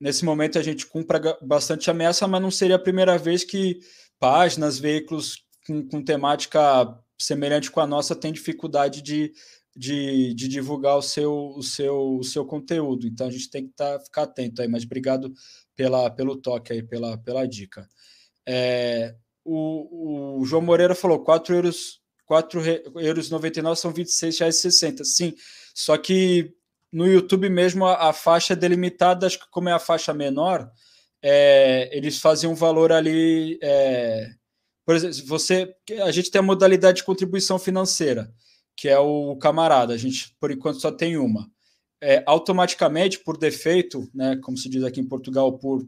nesse 0.00 0.24
momento 0.24 0.58
a 0.58 0.62
gente 0.62 0.86
cumpra 0.86 1.38
bastante 1.42 1.90
ameaça, 1.90 2.26
mas 2.26 2.42
não 2.42 2.50
seria 2.50 2.76
a 2.76 2.80
primeira 2.80 3.18
vez 3.18 3.44
que 3.44 3.80
páginas, 4.18 4.78
veículos 4.78 5.44
com, 5.66 5.86
com 5.86 6.02
temática 6.02 6.98
semelhante 7.20 7.70
com 7.70 7.80
a 7.80 7.86
nossa 7.86 8.14
têm 8.14 8.32
dificuldade 8.32 9.02
de, 9.02 9.32
de, 9.76 10.34
de, 10.34 10.48
divulgar 10.48 10.96
o 10.96 11.02
seu, 11.02 11.52
o, 11.56 11.62
seu, 11.62 12.18
o 12.18 12.24
seu 12.24 12.44
conteúdo. 12.44 13.06
Então 13.06 13.26
a 13.26 13.30
gente 13.30 13.50
tem 13.50 13.66
que 13.66 13.74
tá, 13.74 13.98
ficar 14.00 14.22
atento 14.22 14.62
aí, 14.62 14.68
mas 14.68 14.84
obrigado 14.84 15.32
pela, 15.76 16.10
pelo 16.10 16.36
toque 16.36 16.72
aí, 16.72 16.82
pela, 16.82 17.18
pela 17.18 17.46
dica. 17.46 17.88
É, 18.46 19.14
o, 19.44 20.40
o, 20.40 20.44
João 20.44 20.62
Moreira 20.62 20.94
falou 20.94 21.22
4 21.22 21.54
euros, 21.54 22.00
4 22.24 22.60
euros 22.96 23.30
99 23.30 23.80
são 23.80 23.92
26 23.92 24.38
reais 24.38 24.56
60. 24.56 25.04
Sim, 25.04 25.34
só 25.74 25.96
que 25.96 26.54
no 26.92 27.06
YouTube 27.06 27.48
mesmo 27.48 27.86
a, 27.86 28.08
a, 28.08 28.12
faixa 28.12 28.54
é 28.54 28.56
delimitada, 28.56 29.26
acho 29.26 29.38
que 29.38 29.50
como 29.50 29.68
é 29.68 29.72
a 29.72 29.78
faixa 29.78 30.14
menor, 30.14 30.70
é, 31.22 31.90
eles 31.96 32.18
fazem 32.18 32.48
um 32.48 32.54
valor 32.54 32.92
ali. 32.92 33.58
É, 33.62 34.30
por 34.84 34.94
exemplo, 34.94 35.16
você, 35.26 35.74
a 36.02 36.10
gente 36.10 36.30
tem 36.30 36.38
a 36.38 36.42
modalidade 36.42 36.98
de 36.98 37.04
contribuição 37.04 37.58
financeira, 37.58 38.32
que 38.76 38.88
é 38.88 38.98
o 38.98 39.36
camarada. 39.36 39.92
A 39.92 39.98
gente, 39.98 40.34
por 40.40 40.50
enquanto, 40.50 40.80
só 40.80 40.90
tem 40.90 41.16
uma. 41.16 41.50
É, 42.00 42.22
automaticamente, 42.26 43.18
por 43.18 43.36
defeito, 43.36 44.08
né, 44.14 44.36
como 44.42 44.56
se 44.56 44.68
diz 44.68 44.84
aqui 44.84 45.00
em 45.00 45.08
Portugal, 45.08 45.58
por, 45.58 45.86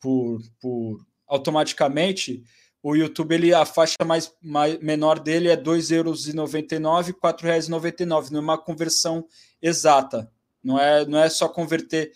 por, 0.00 0.40
por 0.60 1.06
automaticamente, 1.26 2.44
o 2.82 2.94
YouTube 2.94 3.34
ele 3.34 3.52
a 3.52 3.64
faixa 3.64 3.96
mais, 4.04 4.32
mais 4.40 4.78
menor 4.78 5.18
dele 5.18 5.48
é 5.48 5.54
R$ 5.54 5.62
2,99 5.62 7.08
e 7.08 7.10
R$ 7.10 7.14
4,99, 7.20 8.30
não 8.30 8.38
é 8.38 8.42
uma 8.42 8.58
conversão 8.58 9.26
exata. 9.60 10.30
Não 10.66 10.80
é, 10.80 11.06
não 11.06 11.20
é 11.20 11.30
só 11.30 11.48
converter 11.48 12.12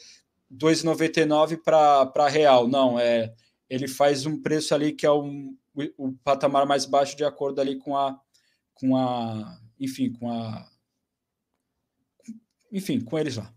2,99 0.52 1.62
para 1.62 2.28
real, 2.28 2.66
não. 2.66 2.98
É, 2.98 3.32
ele 3.68 3.86
faz 3.86 4.26
um 4.26 4.42
preço 4.42 4.74
ali 4.74 4.92
que 4.92 5.06
é 5.06 5.12
um, 5.12 5.56
o, 5.72 6.08
o 6.08 6.12
patamar 6.24 6.66
mais 6.66 6.84
baixo 6.84 7.16
de 7.16 7.24
acordo 7.24 7.60
ali 7.60 7.78
com 7.78 7.96
a, 7.96 8.20
com 8.74 8.96
a, 8.96 9.56
enfim, 9.78 10.12
com 10.12 10.28
a, 10.28 10.68
enfim, 12.72 13.00
com 13.00 13.16
eles 13.16 13.36
lá. 13.36 13.54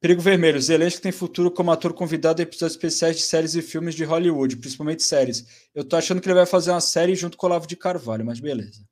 Perigo 0.00 0.20
Vermelho. 0.20 0.60
Zelensky 0.60 1.00
tem 1.00 1.12
futuro 1.12 1.48
como 1.48 1.70
ator 1.70 1.94
convidado 1.94 2.42
em 2.42 2.42
episódios 2.42 2.74
especiais 2.74 3.16
de 3.16 3.22
séries 3.22 3.54
e 3.54 3.62
filmes 3.62 3.94
de 3.94 4.02
Hollywood, 4.02 4.56
principalmente 4.56 5.04
séries. 5.04 5.46
Eu 5.72 5.84
tô 5.84 5.94
achando 5.94 6.20
que 6.20 6.26
ele 6.26 6.34
vai 6.34 6.46
fazer 6.46 6.72
uma 6.72 6.80
série 6.80 7.14
junto 7.14 7.36
com 7.36 7.46
o 7.46 7.50
Olavo 7.50 7.68
de 7.68 7.76
Carvalho, 7.76 8.26
mas 8.26 8.40
beleza. 8.40 8.84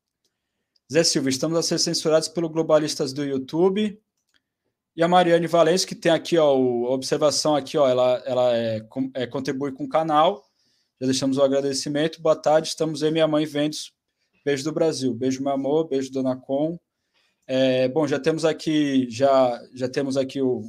Zé 0.93 1.03
Silva, 1.03 1.29
estamos 1.29 1.59
a 1.59 1.65
ser 1.65 1.81
censurados 1.81 2.29
pelo 2.29 2.49
Globalistas 2.49 3.13
do 3.13 3.25
YouTube. 3.25 4.01
E 4.97 5.03
a 5.03 5.09
Mariane 5.09 5.47
Valência, 5.47 5.87
que 5.87 5.95
tem 5.95 6.11
aqui 6.11 6.37
ó, 6.37 6.51
a 6.51 6.91
observação 6.91 7.55
aqui, 7.55 7.79
ó, 7.79 7.89
ela, 7.89 8.23
ela 8.27 8.57
é, 8.57 8.83
é, 9.15 9.27
contribui 9.27 9.73
com 9.73 9.85
o 9.85 9.89
canal. 9.89 10.45
Já 11.01 11.07
deixamos 11.07 11.39
o 11.39 11.43
agradecimento. 11.43 12.21
Boa 12.21 12.35
tarde, 12.35 12.69
estamos 12.69 13.03
aí, 13.03 13.11
minha 13.11 13.29
mãe 13.29 13.47
Vendes. 13.47 13.93
Beijo 14.45 14.65
do 14.65 14.73
Brasil. 14.73 15.15
Beijo, 15.15 15.43
meu 15.43 15.53
amor. 15.53 15.89
Beijo, 15.89 16.13
Dona 16.13 16.37
Com. 16.37 16.79
É, 17.47 17.89
bom, 17.89 18.07
já 18.07 18.19
temos 18.19 18.45
aqui, 18.45 19.09
já, 19.09 19.61
já 19.75 19.89
temos 19.89 20.17
aqui 20.17 20.43
o, 20.43 20.65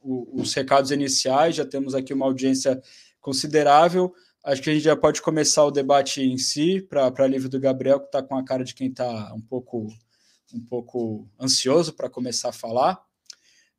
o, 0.00 0.40
os 0.40 0.52
recados 0.54 0.90
iniciais, 0.90 1.56
já 1.56 1.64
temos 1.64 1.94
aqui 1.94 2.12
uma 2.12 2.26
audiência 2.26 2.80
considerável. 3.20 4.14
Acho 4.44 4.62
que 4.62 4.70
a 4.70 4.74
gente 4.74 4.84
já 4.84 4.96
pode 4.96 5.20
começar 5.22 5.64
o 5.64 5.70
debate 5.70 6.22
em 6.22 6.38
si, 6.38 6.82
para 6.82 7.26
livro 7.26 7.48
do 7.48 7.58
Gabriel, 7.58 8.00
que 8.00 8.06
está 8.06 8.22
com 8.22 8.36
a 8.36 8.44
cara 8.44 8.62
de 8.62 8.74
quem 8.74 8.88
está 8.88 9.32
um 9.34 9.40
pouco, 9.40 9.88
um 10.54 10.60
pouco 10.60 11.28
ansioso 11.40 11.94
para 11.94 12.08
começar 12.08 12.50
a 12.50 12.52
falar. 12.52 13.07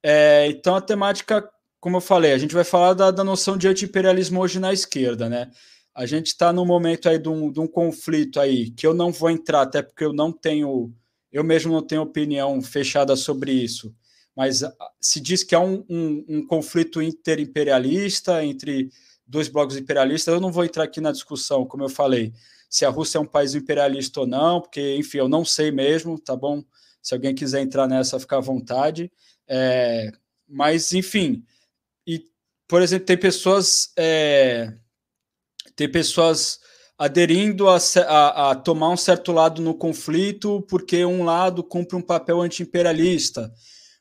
É, 0.04 0.48
então, 0.48 0.76
a 0.76 0.82
temática, 0.82 1.50
como 1.80 1.98
eu 1.98 2.02
falei, 2.02 2.34
a 2.34 2.38
gente 2.38 2.54
vai 2.54 2.64
falar 2.64 2.94
da, 2.94 3.12
da 3.12 3.24
noção 3.24 3.58
de 3.58 3.68
anti-imperialismo 3.68 4.40
hoje 4.40 4.60
na 4.60 4.74
esquerda, 4.74 5.30
né? 5.30 5.52
A 5.94 6.06
gente 6.06 6.28
está 6.28 6.54
num 6.54 6.66
momento 6.66 7.10
aí 7.10 7.18
de 7.18 7.28
um, 7.28 7.52
de 7.52 7.60
um 7.60 7.68
conflito 7.68 8.40
aí 8.40 8.72
que 8.72 8.88
eu 8.88 8.94
não 8.94 9.12
vou 9.12 9.30
entrar, 9.30 9.62
até 9.62 9.82
porque 9.82 10.04
eu 10.04 10.14
não 10.14 10.32
tenho, 10.32 10.94
eu 11.32 11.44
mesmo 11.44 11.74
não 11.74 11.86
tenho 11.86 12.02
opinião 12.02 12.62
fechada 12.62 13.16
sobre 13.16 13.52
isso, 13.52 13.94
mas 14.36 14.64
ah, 14.64 14.74
se 15.02 15.20
diz 15.20 15.44
que 15.44 15.54
há 15.54 15.60
um, 15.60 15.84
um, 15.90 16.26
um 16.30 16.48
conflito 16.48 17.02
interimperialista 17.02 18.44
entre 18.44 18.90
dois 19.30 19.48
blocos 19.48 19.78
imperialistas. 19.78 20.34
Eu 20.34 20.42
não 20.42 20.52
vou 20.52 20.66
entrar 20.66 20.84
aqui 20.84 21.00
na 21.00 21.12
discussão, 21.12 21.66
como 21.66 21.84
eu 21.84 21.90
falei, 21.90 22.34
se 22.70 22.84
a 22.84 22.90
Rússia 22.90 23.20
é 23.20 23.22
um 23.22 23.26
país 23.26 23.54
imperialista 23.54 24.22
ou 24.22 24.28
não, 24.28 24.60
porque, 24.60 24.96
enfim, 24.96 25.20
eu 25.20 25.30
não 25.30 25.46
sei 25.46 25.72
mesmo, 25.72 26.20
tá 26.20 26.36
bom? 26.36 26.64
Se 27.02 27.14
alguém 27.14 27.34
quiser 27.34 27.62
entrar 27.62 27.88
nessa, 27.88 28.20
fica 28.20 28.38
à 28.38 28.40
vontade. 28.40 29.12
É, 29.50 30.12
mas, 30.48 30.94
enfim, 30.94 31.44
e, 32.06 32.24
por 32.68 32.82
exemplo, 32.82 33.06
tem 33.06 33.18
pessoas. 33.18 33.92
É, 33.98 34.74
tem 35.76 35.90
pessoas 35.90 36.60
aderindo 36.98 37.70
a, 37.70 37.78
a, 37.78 38.52
a, 38.52 38.56
tomar 38.56 38.90
um 38.90 38.98
certo 38.98 39.32
lado 39.32 39.62
no 39.62 39.74
conflito 39.74 40.62
porque 40.70 41.06
um 41.06 41.24
lado 41.24 41.64
cumpre 41.64 41.96
um 41.96 42.02
papel 42.02 42.42
anti-imperialista. 42.42 43.50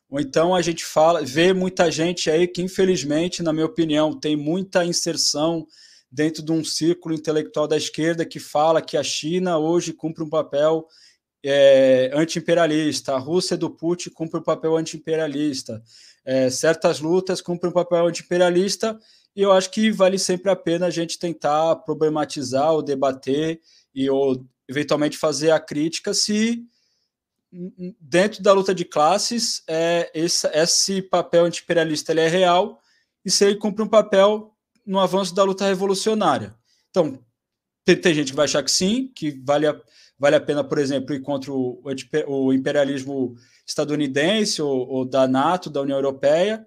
Ou 0.09 0.19
então 0.19 0.53
a 0.53 0.61
gente 0.61 0.83
fala, 0.83 1.23
vê 1.23 1.53
muita 1.53 1.89
gente 1.89 2.29
aí 2.29 2.47
que, 2.47 2.61
infelizmente, 2.61 3.41
na 3.41 3.53
minha 3.53 3.65
opinião, 3.65 4.19
tem 4.19 4.35
muita 4.35 4.83
inserção 4.83 5.65
dentro 6.11 6.43
de 6.43 6.51
um 6.51 6.63
círculo 6.63 7.15
intelectual 7.15 7.67
da 7.67 7.77
esquerda 7.77 8.25
que 8.25 8.39
fala 8.39 8.81
que 8.81 8.97
a 8.97 9.03
China 9.03 9.57
hoje 9.57 9.93
cumpre 9.93 10.23
um 10.23 10.29
papel 10.29 10.85
é, 11.43 12.11
anti-imperialista, 12.13 13.13
a 13.13 13.17
Rússia 13.17 13.55
do 13.55 13.69
Putin 13.69 14.09
cumpre 14.09 14.39
um 14.39 14.43
papel 14.43 14.75
anti-imperialista, 14.75 15.81
é, 16.25 16.49
certas 16.49 16.99
lutas 16.99 17.41
cumprem 17.41 17.69
um 17.69 17.73
papel 17.73 18.07
anti-imperialista, 18.07 18.99
e 19.35 19.41
eu 19.41 19.51
acho 19.51 19.71
que 19.71 19.91
vale 19.91 20.19
sempre 20.19 20.51
a 20.51 20.55
pena 20.55 20.87
a 20.87 20.89
gente 20.89 21.17
tentar 21.17 21.75
problematizar 21.77 22.71
ou 22.73 22.81
debater 22.81 23.61
e 23.93 24.09
ou 24.09 24.45
eventualmente 24.67 25.17
fazer 25.17 25.51
a 25.51 25.59
crítica 25.59 26.13
se 26.13 26.65
dentro 27.99 28.43
da 28.43 28.53
luta 28.53 28.75
de 28.75 28.85
classes, 28.85 29.63
é, 29.67 30.11
esse, 30.13 30.47
esse 30.53 31.01
papel 31.01 31.45
anti-imperialista 31.45 32.11
ele 32.11 32.21
é 32.21 32.27
real 32.27 32.79
e 33.25 33.31
se 33.31 33.43
ele 33.43 33.55
cumpre 33.55 33.83
um 33.83 33.87
papel 33.87 34.53
no 34.85 34.99
avanço 34.99 35.33
da 35.33 35.43
luta 35.43 35.65
revolucionária. 35.65 36.55
Então, 36.89 37.19
tem, 37.83 37.95
tem 37.95 38.13
gente 38.13 38.31
que 38.31 38.35
vai 38.35 38.45
achar 38.45 38.63
que 38.63 38.71
sim, 38.71 39.11
que 39.15 39.31
vale 39.43 39.67
a, 39.67 39.79
vale 40.19 40.35
a 40.35 40.41
pena, 40.41 40.63
por 40.63 40.77
exemplo, 40.77 41.15
ir 41.15 41.21
contra 41.21 41.51
o, 41.51 41.81
o 42.27 42.53
imperialismo 42.53 43.35
estadunidense 43.65 44.61
ou, 44.61 44.87
ou, 44.87 45.05
da 45.05 45.27
NATO, 45.27 45.69
da 45.69 45.81
União 45.81 45.97
Europeia, 45.97 46.65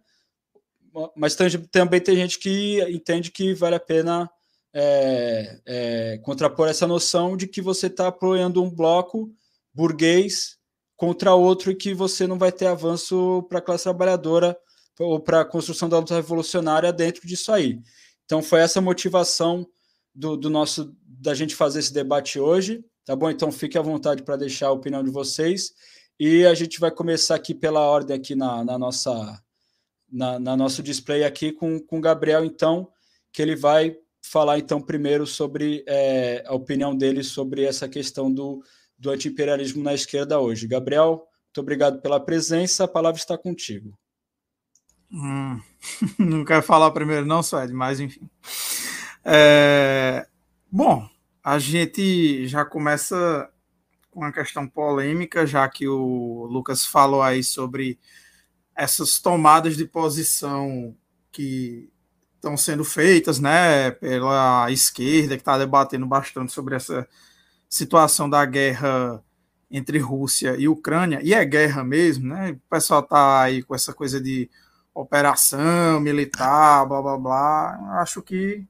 mas 1.17 1.37
também 1.71 2.01
tem 2.01 2.17
gente 2.17 2.39
que 2.39 2.81
entende 2.91 3.31
que 3.31 3.55
vale 3.55 3.77
a 3.77 3.81
pena 3.81 4.31
é, 4.75 5.61
é, 5.67 6.19
contrapor 6.19 6.69
essa 6.69 6.87
noção 6.87 7.37
de 7.37 7.47
que 7.47 7.61
você 7.61 7.87
está 7.87 8.09
apoiando 8.09 8.63
um 8.63 8.71
bloco 8.71 9.31
burguês 9.75 10.57
contra 10.97 11.35
outro 11.35 11.71
e 11.71 11.75
que 11.75 11.93
você 11.93 12.27
não 12.27 12.39
vai 12.39 12.53
ter 12.53 12.67
avanço 12.67 13.43
para 13.49 13.59
a 13.59 13.63
classe 13.63 13.85
trabalhadora 13.85 14.57
ou 14.99 15.19
para 15.19 15.41
a 15.41 15.45
construção 15.45 15.89
da 15.89 15.99
luta 15.99 16.15
revolucionária 16.15 16.93
dentro 16.93 17.27
disso 17.27 17.53
aí. 17.53 17.81
Então 18.25 18.43
foi 18.43 18.61
essa 18.61 18.81
motivação 18.81 19.67
do, 20.15 20.37
do, 20.37 20.49
nosso 20.49 20.95
da 21.05 21.35
gente 21.35 21.57
fazer 21.57 21.81
esse 21.81 21.93
debate 21.93 22.39
hoje, 22.39 22.85
tá 23.05 23.17
bom? 23.17 23.31
Então 23.31 23.51
fique 23.53 23.79
à 23.79 23.83
vontade 23.83 24.23
para 24.23 24.37
deixar 24.37 24.69
a 24.69 24.73
opinião 24.73 25.03
de 25.03 25.11
vocês 25.11 25.73
e 26.19 26.47
a 26.47 26.55
gente 26.55 26.79
vai 26.79 26.91
começar 26.91 27.35
aqui 27.35 27.55
pela 27.55 27.81
ordem 27.81 28.17
aqui 28.17 28.35
na, 28.35 28.65
na 28.65 28.79
nossa 28.79 29.43
na, 30.11 30.39
na, 30.39 30.57
nosso 30.57 30.83
display 30.83 31.25
aqui 31.25 31.53
com 31.53 31.81
com 31.81 31.99
o 31.99 32.01
Gabriel 32.01 32.45
então 32.45 32.89
que 33.33 33.41
ele 33.41 33.57
vai 33.57 33.97
falar 34.23 34.59
então 34.59 34.81
primeiro 34.81 35.27
sobre 35.27 35.85
é, 35.87 36.45
a 36.47 36.55
opinião 36.55 36.97
dele 36.97 37.23
sobre 37.23 37.65
essa 37.65 37.89
questão 37.89 38.33
do 38.33 38.63
do 39.03 39.11
antiimperialismo 39.11 39.83
na 39.83 39.93
esquerda 39.93 40.39
hoje. 40.39 40.69
Gabriel, 40.69 41.27
muito 41.47 41.61
obrigado 41.61 42.01
pela 42.01 42.21
presença, 42.21 42.85
a 42.85 42.89
palavra 42.89 43.19
está 43.19 43.37
contigo. 43.37 43.99
Hum, 45.11 45.61
não 46.19 46.45
quero 46.45 46.63
falar 46.63 46.91
primeiro, 46.93 47.27
não, 47.27 47.43
Suede, 47.43 47.73
mas 47.73 47.99
enfim. 47.99 48.31
É, 49.25 50.25
bom, 50.71 51.07
a 51.43 51.59
gente 51.59 52.47
já 52.47 52.65
começa 52.65 53.51
com 54.11 54.21
uma 54.21 54.33
questão 54.33 54.69
polêmica, 54.69 55.47
já 55.47 55.69
que 55.69 55.89
o 55.89 56.47
Lucas 56.51 56.87
falou 56.87 57.23
aí 57.23 57.43
sobre 57.43 57.99
essas 58.77 59.19
tomadas 59.21 59.77
de 59.77 59.85
posição 59.87 60.95
que 61.31 61.91
estão 62.37 62.57
sendo 62.57 62.85
feitas, 62.85 63.39
né, 63.39 63.91
pela 63.93 64.71
esquerda, 64.71 65.37
que 65.37 65.43
está 65.43 65.57
debatendo 65.57 66.07
bastante 66.07 66.53
sobre 66.53 66.75
essa 66.75 67.09
situação 67.69 68.29
da 68.29 68.45
guerra 68.45 69.23
entre 69.71 69.99
Rússia 69.99 70.55
e 70.59 70.69
Ucrânia, 70.69 71.21
e 71.23 71.33
é 71.33 71.43
guerra 71.45 71.83
mesmo, 71.83 72.29
né? 72.29 72.51
O 72.53 72.71
pessoal 72.71 73.03
tá 73.03 73.41
aí 73.43 73.63
com 73.63 73.75
essa 73.75 73.95
coisa 73.95 74.21
de 74.21 74.51
operação 74.95 75.99
militar, 75.99 76.85
blá 76.87 77.01
blá 77.01 77.17
blá. 77.17 78.01
Acho 78.03 78.21
que 78.21 78.67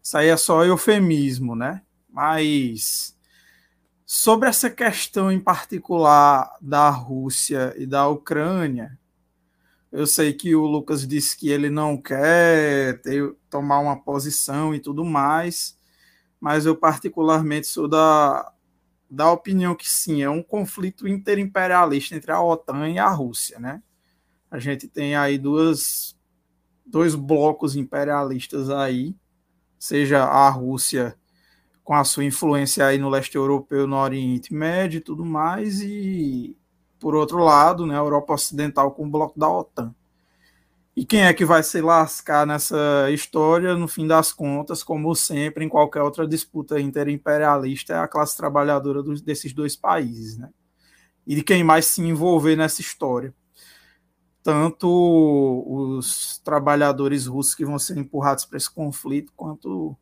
isso 0.00 0.16
aí 0.16 0.28
é 0.28 0.36
só 0.36 0.64
eufemismo, 0.64 1.56
né? 1.56 1.82
Mas 2.16 3.14
sobre 4.06 4.48
essa 4.48 4.70
questão 4.70 5.30
em 5.30 5.38
particular 5.38 6.50
da 6.62 6.88
Rússia 6.88 7.74
e 7.76 7.84
da 7.84 8.08
Ucrânia, 8.08 8.98
eu 9.92 10.06
sei 10.06 10.32
que 10.32 10.54
o 10.56 10.64
Lucas 10.64 11.06
disse 11.06 11.36
que 11.36 11.50
ele 11.50 11.68
não 11.68 12.00
quer 12.00 13.02
ter, 13.02 13.36
tomar 13.50 13.80
uma 13.80 14.00
posição 14.00 14.74
e 14.74 14.80
tudo 14.80 15.04
mais, 15.04 15.78
mas 16.40 16.64
eu 16.64 16.74
particularmente 16.74 17.66
sou 17.66 17.86
da, 17.86 18.50
da 19.10 19.30
opinião 19.30 19.74
que 19.74 19.86
sim, 19.86 20.22
é 20.22 20.30
um 20.30 20.42
conflito 20.42 21.06
interimperialista 21.06 22.16
entre 22.16 22.32
a 22.32 22.40
OTAN 22.40 22.88
e 22.88 22.98
a 22.98 23.10
Rússia, 23.10 23.58
né? 23.58 23.82
A 24.50 24.58
gente 24.58 24.88
tem 24.88 25.14
aí 25.14 25.36
duas, 25.36 26.16
dois 26.86 27.14
blocos 27.14 27.76
imperialistas 27.76 28.70
aí, 28.70 29.14
seja 29.78 30.24
a 30.24 30.48
Rússia 30.48 31.14
com 31.86 31.94
a 31.94 32.02
sua 32.02 32.24
influência 32.24 32.84
aí 32.84 32.98
no 32.98 33.08
leste 33.08 33.36
europeu, 33.36 33.86
no 33.86 33.94
Oriente 33.94 34.52
Médio 34.52 34.98
e 34.98 35.00
tudo 35.00 35.24
mais, 35.24 35.80
e 35.80 36.56
por 36.98 37.14
outro 37.14 37.38
lado, 37.38 37.86
né, 37.86 37.94
a 37.94 37.98
Europa 37.98 38.34
Ocidental 38.34 38.90
com 38.90 39.06
o 39.06 39.08
bloco 39.08 39.38
da 39.38 39.48
OTAN. 39.48 39.94
E 40.96 41.06
quem 41.06 41.26
é 41.26 41.32
que 41.32 41.44
vai 41.44 41.62
se 41.62 41.80
lascar 41.80 42.44
nessa 42.44 43.08
história, 43.12 43.76
no 43.76 43.86
fim 43.86 44.04
das 44.04 44.32
contas, 44.32 44.82
como 44.82 45.14
sempre, 45.14 45.64
em 45.64 45.68
qualquer 45.68 46.02
outra 46.02 46.26
disputa 46.26 46.80
interimperialista, 46.80 47.94
é 47.94 47.98
a 48.00 48.08
classe 48.08 48.36
trabalhadora 48.36 49.00
dos, 49.00 49.22
desses 49.22 49.52
dois 49.52 49.76
países, 49.76 50.36
né? 50.36 50.50
E 51.24 51.36
de 51.36 51.44
quem 51.44 51.62
mais 51.62 51.86
se 51.86 52.02
envolver 52.02 52.56
nessa 52.56 52.80
história. 52.80 53.32
Tanto 54.42 54.88
os 55.68 56.40
trabalhadores 56.42 57.26
russos 57.26 57.54
que 57.54 57.64
vão 57.64 57.78
ser 57.78 57.96
empurrados 57.96 58.44
para 58.44 58.56
esse 58.56 58.70
conflito, 58.70 59.32
quanto 59.36 59.96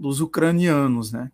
dos 0.00 0.20
ucranianos, 0.20 1.12
né? 1.12 1.30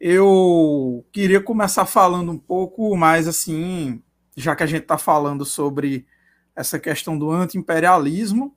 Eu 0.00 1.06
queria 1.12 1.40
começar 1.40 1.86
falando 1.86 2.32
um 2.32 2.38
pouco 2.38 2.96
mais 2.96 3.28
assim, 3.28 4.02
já 4.36 4.56
que 4.56 4.64
a 4.64 4.66
gente 4.66 4.82
está 4.82 4.98
falando 4.98 5.44
sobre 5.44 6.04
essa 6.56 6.78
questão 6.78 7.16
do 7.16 7.30
anti-imperialismo, 7.30 8.54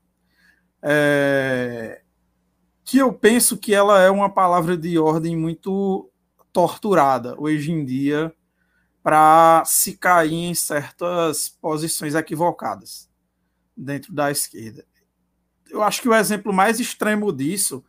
é, 0.82 2.01
que 2.84 2.98
eu 2.98 3.13
penso 3.13 3.58
que 3.58 3.74
ela 3.74 4.01
é 4.01 4.10
uma 4.10 4.29
palavra 4.29 4.75
de 4.75 4.98
ordem 4.98 5.38
muito 5.38 6.10
torturada 6.51 7.36
hoje 7.39 7.72
em 7.72 7.86
dia 7.86 8.34
para 9.03 9.63
se 9.65 9.96
cair 9.96 10.34
em 10.34 10.56
certas 10.56 11.48
posições 11.48 12.15
equivocadas 12.15 13.08
dentro 13.75 14.12
da 14.12 14.32
esquerda. 14.32 14.84
Eu 15.70 15.84
acho 15.84 16.01
que 16.01 16.10
o 16.10 16.15
exemplo 16.15 16.51
mais 16.51 16.79
extremo 16.79 17.32
disso 17.32 17.84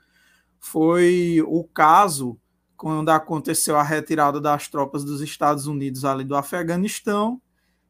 foi 0.61 1.43
o 1.47 1.65
caso 1.65 2.39
quando 2.77 3.09
aconteceu 3.09 3.77
a 3.77 3.83
retirada 3.83 4.41
das 4.41 4.69
tropas 4.69 5.05
dos 5.05 5.21
Estados 5.21 5.67
Unidos 5.67 6.05
ali 6.05 6.25
do 6.25 6.37
Afeganistão, 6.37 7.41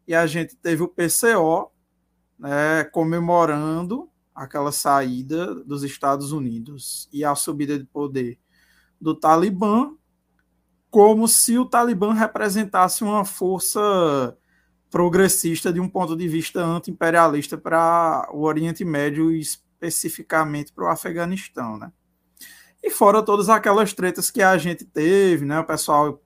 e 0.06 0.14
a 0.14 0.26
gente 0.26 0.56
teve 0.56 0.82
o 0.82 0.88
PCO 0.88 1.70
né, 2.38 2.84
comemorando 2.84 4.08
aquela 4.34 4.72
saída 4.72 5.54
dos 5.54 5.82
Estados 5.82 6.32
Unidos 6.32 7.08
e 7.12 7.24
a 7.24 7.34
subida 7.34 7.78
de 7.78 7.84
poder 7.84 8.38
do 9.00 9.14
Talibã, 9.14 9.92
como 10.90 11.28
se 11.28 11.58
o 11.58 11.66
Talibã 11.66 12.14
representasse 12.14 13.04
uma 13.04 13.24
força 13.24 14.36
progressista 14.90 15.72
de 15.72 15.80
um 15.80 15.88
ponto 15.88 16.16
de 16.16 16.26
vista 16.26 16.64
anti-imperialista 16.64 17.58
para 17.58 18.26
o 18.32 18.44
Oriente 18.44 18.84
Médio 18.84 19.30
especificamente 19.30 20.72
para 20.72 20.84
o 20.84 20.88
Afeganistão, 20.88 21.76
né? 21.76 21.92
E 22.88 22.90
fora 22.90 23.22
todas 23.22 23.50
aquelas 23.50 23.92
tretas 23.92 24.30
que 24.30 24.40
a 24.40 24.56
gente 24.56 24.82
teve, 24.82 25.44
né? 25.44 25.60
O 25.60 25.64
pessoal 25.64 26.22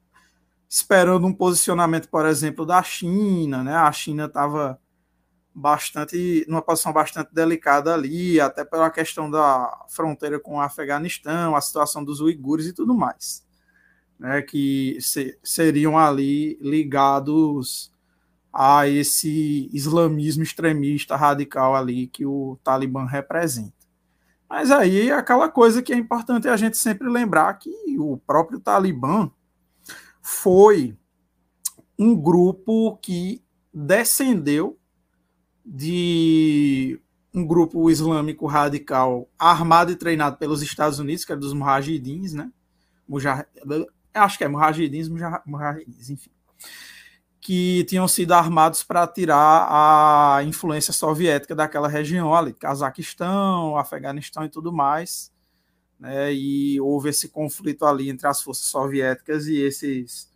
esperando 0.69 1.27
um 1.27 1.35
posicionamento, 1.35 2.09
por 2.09 2.25
exemplo, 2.25 2.65
da 2.65 2.81
China, 2.85 3.65
né? 3.65 3.75
A 3.75 3.91
China 3.91 4.27
estava 4.27 4.79
bastante 5.53 6.47
numa 6.49 6.63
posição 6.63 6.93
bastante 6.93 7.35
delicada 7.35 7.93
ali, 7.93 8.41
até 8.41 8.65
pela 8.65 8.93
questão 8.93 9.29
da 9.29 9.87
fronteira 9.89 10.39
com 10.39 10.55
o 10.55 10.61
Afeganistão, 10.61 11.57
a 11.57 11.61
situação 11.61 12.05
dos 12.05 12.21
uigures 12.21 12.67
e 12.67 12.73
tudo 12.73 12.95
mais, 12.95 13.45
né? 14.17 14.41
Que 14.41 14.97
se, 15.01 15.37
seriam 15.43 15.99
ali 15.99 16.57
ligados 16.61 17.93
a 18.53 18.87
esse 18.87 19.69
islamismo 19.73 20.45
extremista 20.45 21.17
radical 21.17 21.75
ali 21.75 22.07
que 22.07 22.25
o 22.25 22.57
Talibã 22.63 23.05
representa. 23.05 23.82
Mas 24.53 24.71
aí 24.71 25.11
aquela 25.11 25.49
coisa 25.49 25.81
que 25.81 25.95
é 25.95 25.97
importante 25.97 26.47
a 26.47 26.59
gente 26.59 26.77
sempre 26.77 27.09
lembrar 27.09 27.55
que 27.55 27.71
o 27.99 28.19
próprio 28.19 28.61
Talibã 28.61 29.31
foi 30.21 30.95
um 31.99 32.15
grupo 32.15 32.99
que 32.99 33.43
descendeu 33.73 34.79
de 35.65 37.01
um 37.33 37.47
grupo 37.47 37.91
islâmico 37.91 38.45
radical 38.47 39.27
armado 39.39 39.91
e 39.91 39.97
treinado 39.97 40.37
pelos 40.37 40.61
Estados 40.61 40.99
Unidos, 40.99 41.25
que 41.25 41.33
é 41.33 41.37
dos 41.37 41.55
Mujahidins, 41.55 42.35
né? 42.35 42.53
Mujah... 43.09 43.47
Acho 44.13 44.37
que 44.37 44.45
é 44.45 44.49
Mujahidins, 44.49 45.09
Mujahidins, 45.47 46.11
enfim 46.11 46.31
que 47.43 47.85
tinham 47.89 48.07
sido 48.07 48.33
armados 48.33 48.85
para 48.85 49.05
tirar 49.05 49.67
a 49.69 50.45
influência 50.45 50.93
soviética 50.93 51.57
daquela 51.57 51.89
região 51.89 52.33
ali, 52.33 52.55
Cazaquistão, 52.55 53.77
Afeganistão 53.77 54.45
e 54.45 54.49
tudo 54.49 54.73
mais. 54.73 55.33
Né, 55.99 56.33
e 56.33 56.81
houve 56.81 57.11
esse 57.11 57.29
conflito 57.29 57.85
ali 57.85 58.09
entre 58.09 58.29
as 58.29 58.41
forças 58.41 58.67
soviéticas 58.67 59.47
e 59.47 59.57
esses 59.57 60.33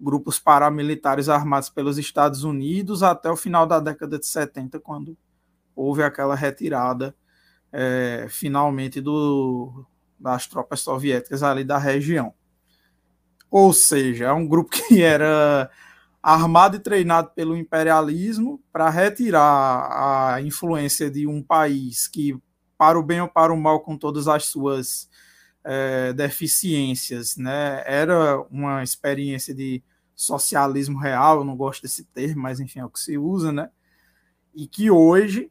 grupos 0.00 0.38
paramilitares 0.38 1.28
armados 1.28 1.68
pelos 1.68 1.98
Estados 1.98 2.42
Unidos 2.42 3.02
até 3.02 3.30
o 3.30 3.36
final 3.36 3.66
da 3.66 3.78
década 3.78 4.18
de 4.18 4.26
70, 4.26 4.80
quando 4.80 5.16
houve 5.74 6.02
aquela 6.02 6.34
retirada 6.34 7.14
é, 7.70 8.26
finalmente 8.30 9.00
do, 9.00 9.86
das 10.18 10.46
tropas 10.46 10.80
soviéticas 10.80 11.42
ali 11.42 11.64
da 11.64 11.76
região. 11.76 12.32
Ou 13.50 13.74
seja, 13.74 14.26
é 14.26 14.32
um 14.32 14.46
grupo 14.46 14.70
que 14.88 15.02
era 15.02 15.70
armado 16.26 16.74
e 16.74 16.80
treinado 16.80 17.30
pelo 17.36 17.56
imperialismo 17.56 18.60
para 18.72 18.90
retirar 18.90 20.34
a 20.34 20.42
influência 20.42 21.08
de 21.08 21.24
um 21.24 21.40
país 21.40 22.08
que, 22.08 22.36
para 22.76 22.98
o 22.98 23.02
bem 23.02 23.20
ou 23.20 23.28
para 23.28 23.52
o 23.52 23.56
mal, 23.56 23.78
com 23.78 23.96
todas 23.96 24.26
as 24.26 24.46
suas 24.46 25.08
é, 25.62 26.12
deficiências, 26.12 27.36
né, 27.36 27.80
era 27.86 28.40
uma 28.50 28.82
experiência 28.82 29.54
de 29.54 29.84
socialismo 30.16 30.98
real, 30.98 31.44
não 31.44 31.56
gosto 31.56 31.82
desse 31.82 32.02
termo, 32.02 32.42
mas 32.42 32.58
enfim, 32.58 32.80
é 32.80 32.84
o 32.84 32.90
que 32.90 32.98
se 32.98 33.16
usa, 33.16 33.52
né? 33.52 33.70
E 34.52 34.66
que 34.66 34.90
hoje, 34.90 35.48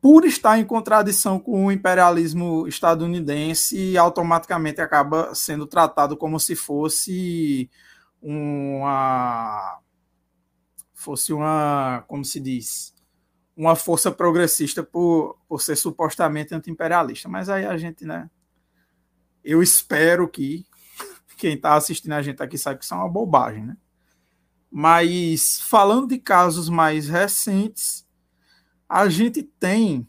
por 0.00 0.24
estar 0.24 0.58
em 0.58 0.64
contradição 0.64 1.38
com 1.38 1.66
o 1.66 1.72
imperialismo 1.72 2.66
estadunidense, 2.66 3.98
automaticamente 3.98 4.80
acaba 4.80 5.34
sendo 5.34 5.66
tratado 5.66 6.16
como 6.16 6.40
se 6.40 6.56
fosse 6.56 7.68
uma 8.20 9.80
fosse 11.06 11.32
uma, 11.32 12.04
como 12.08 12.24
se 12.24 12.40
diz, 12.40 12.94
uma 13.56 13.76
força 13.76 14.10
progressista 14.10 14.82
por, 14.82 15.38
por 15.48 15.62
ser 15.62 15.76
supostamente 15.76 16.54
anti-imperialista. 16.54 17.28
Mas 17.28 17.48
aí 17.48 17.64
a 17.64 17.76
gente, 17.76 18.04
né? 18.04 18.28
Eu 19.44 19.62
espero 19.62 20.28
que 20.28 20.66
quem 21.36 21.54
está 21.54 21.74
assistindo 21.74 22.12
a 22.12 22.22
gente 22.22 22.42
aqui 22.42 22.58
sabe 22.58 22.78
que 22.78 22.84
isso 22.84 22.94
é 22.94 22.96
uma 22.96 23.08
bobagem, 23.08 23.64
né? 23.64 23.76
Mas 24.70 25.60
falando 25.60 26.08
de 26.08 26.18
casos 26.18 26.68
mais 26.68 27.08
recentes, 27.08 28.06
a 28.88 29.08
gente 29.08 29.42
tem 29.42 30.08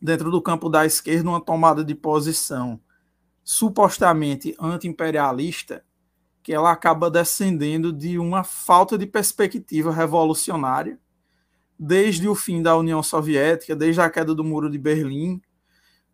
dentro 0.00 0.30
do 0.30 0.40
campo 0.40 0.68
da 0.68 0.86
esquerda 0.86 1.28
uma 1.28 1.44
tomada 1.44 1.84
de 1.84 1.94
posição 1.94 2.80
supostamente 3.42 4.54
anti-imperialista 4.58 5.84
que 6.44 6.52
ela 6.52 6.70
acaba 6.70 7.10
descendendo 7.10 7.90
de 7.90 8.18
uma 8.18 8.44
falta 8.44 8.98
de 8.98 9.06
perspectiva 9.06 9.90
revolucionária 9.90 10.98
desde 11.78 12.28
o 12.28 12.34
fim 12.34 12.62
da 12.62 12.76
União 12.76 13.02
Soviética, 13.02 13.74
desde 13.74 14.02
a 14.02 14.10
queda 14.10 14.34
do 14.34 14.44
Muro 14.44 14.70
de 14.70 14.76
Berlim 14.78 15.40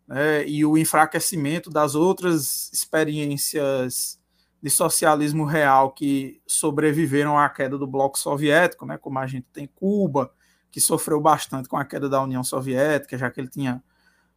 né, 0.07 0.47
e 0.47 0.65
o 0.65 0.77
enfraquecimento 0.77 1.69
das 1.69 1.95
outras 1.95 2.71
experiências 2.71 4.17
de 4.63 4.69
socialismo 4.69 5.43
real 5.43 5.91
que 5.91 6.41
sobreviveram 6.47 7.37
à 7.37 7.49
queda 7.49 7.77
do 7.77 7.85
bloco 7.85 8.17
soviético, 8.17 8.85
né, 8.85 8.97
como 8.97 9.19
a 9.19 9.27
gente 9.27 9.47
tem 9.51 9.67
Cuba, 9.67 10.31
que 10.71 10.79
sofreu 10.79 11.19
bastante 11.19 11.67
com 11.67 11.75
a 11.75 11.83
queda 11.83 12.07
da 12.07 12.23
União 12.23 12.43
Soviética, 12.43 13.17
já 13.17 13.29
que 13.29 13.41
ele 13.41 13.49
tinha 13.49 13.83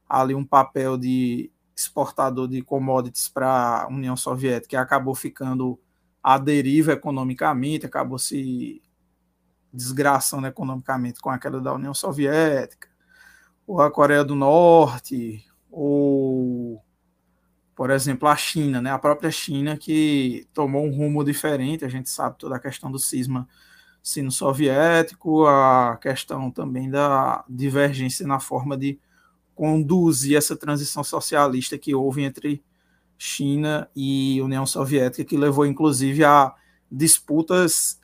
ali 0.09 0.35
um 0.35 0.45
papel 0.45 0.99
de 0.99 1.53
exportador 1.77 2.49
de 2.49 2.63
commodities 2.63 3.29
para 3.29 3.83
a 3.83 3.89
União 3.89 4.17
Soviética 4.17 4.75
e 4.75 4.79
acabou 4.79 5.15
ficando 5.15 5.79
à 6.25 6.39
deriva 6.39 6.93
economicamente, 6.93 7.85
acabou 7.85 8.19
se 8.19 8.83
desgraçando 9.71 10.47
economicamente 10.47 11.21
com 11.21 11.29
a 11.29 11.39
queda 11.39 11.61
da 11.61 11.75
União 11.75 11.93
Soviética, 11.93 12.89
ou 13.67 13.83
a 13.83 13.91
Coreia 13.91 14.25
do 14.25 14.35
Norte, 14.35 15.45
ou, 15.71 16.83
por 17.77 17.91
exemplo, 17.91 18.27
a 18.27 18.37
China, 18.37 18.81
né? 18.81 18.91
a 18.91 18.99
própria 18.99 19.31
China 19.31 19.77
que 19.77 20.49
tomou 20.55 20.87
um 20.87 20.97
rumo 20.97 21.23
diferente, 21.23 21.85
a 21.85 21.89
gente 21.89 22.09
sabe 22.09 22.39
toda 22.39 22.57
a 22.57 22.61
questão 22.61 22.91
do 22.91 22.99
cisma 22.99 23.47
sino-soviético, 24.03 25.47
a 25.47 25.99
questão 26.01 26.51
também 26.51 26.89
da 26.89 27.45
divergência 27.49 28.27
na 28.27 28.41
forma 28.41 28.77
de 28.79 28.99
conduzir 29.55 30.37
essa 30.37 30.57
transição 30.57 31.05
socialista 31.05 31.77
que 31.77 31.95
houve 31.95 32.23
entre 32.23 32.63
China 33.19 33.89
e 33.95 34.41
União 34.43 34.67
Soviética, 34.67 35.25
que 35.25 35.37
levou 35.37 35.67
inclusive 35.67 36.25
a 36.25 36.55
disputas 36.91 38.01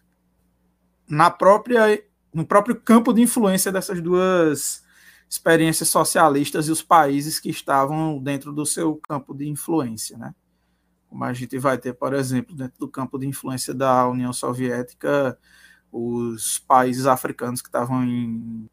na 1.08 1.30
própria 1.30 2.02
no 2.32 2.46
próprio 2.46 2.76
campo 2.76 3.12
de 3.12 3.22
influência 3.22 3.72
dessas 3.72 4.00
duas 4.00 4.84
experiências 5.28 5.88
socialistas 5.88 6.68
e 6.68 6.70
os 6.70 6.82
países 6.82 7.40
que 7.40 7.50
estavam 7.50 8.18
dentro 8.18 8.52
do 8.52 8.64
seu 8.64 8.96
campo 8.96 9.34
de 9.34 9.48
influência, 9.48 10.16
né? 10.16 10.32
Como 11.08 11.24
a 11.24 11.32
gente 11.32 11.58
vai 11.58 11.76
ter, 11.76 11.92
por 11.92 12.14
exemplo, 12.14 12.54
dentro 12.54 12.78
do 12.78 12.88
campo 12.88 13.18
de 13.18 13.26
influência 13.26 13.74
da 13.74 14.08
União 14.08 14.32
Soviética, 14.32 15.36
os 15.90 16.60
países 16.60 17.06
africanos 17.06 17.60
que 17.60 17.68
estavam 17.68 18.04
em 18.04 18.70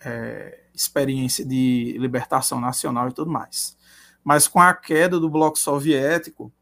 é, 0.00 0.64
experiência 0.74 1.44
de 1.44 1.96
libertação 1.98 2.60
nacional 2.60 3.08
e 3.08 3.12
tudo 3.12 3.30
mais 3.30 3.75
mas 4.26 4.48
com 4.48 4.58
a 4.58 4.74
queda 4.74 5.20
do 5.20 5.30
bloco 5.30 5.56
soviético, 5.56 6.52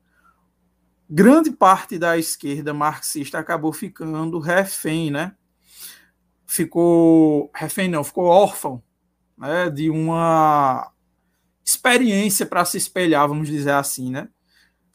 grande 1.09 1.51
parte 1.51 1.99
da 1.99 2.19
esquerda 2.19 2.75
marxista 2.75 3.39
acabou 3.39 3.73
ficando 3.73 4.39
refém, 4.39 5.11
né? 5.11 5.35
Ficou 6.47 7.51
refém 7.55 7.89
não, 7.89 8.05
ficou 8.05 8.27
órfão, 8.27 8.83
né, 9.39 9.71
de 9.71 9.89
uma 9.89 10.93
experiência 11.65 12.45
para 12.45 12.67
se 12.67 12.77
espelhar, 12.77 13.27
vamos 13.27 13.49
dizer 13.49 13.73
assim, 13.73 14.11
né? 14.11 14.29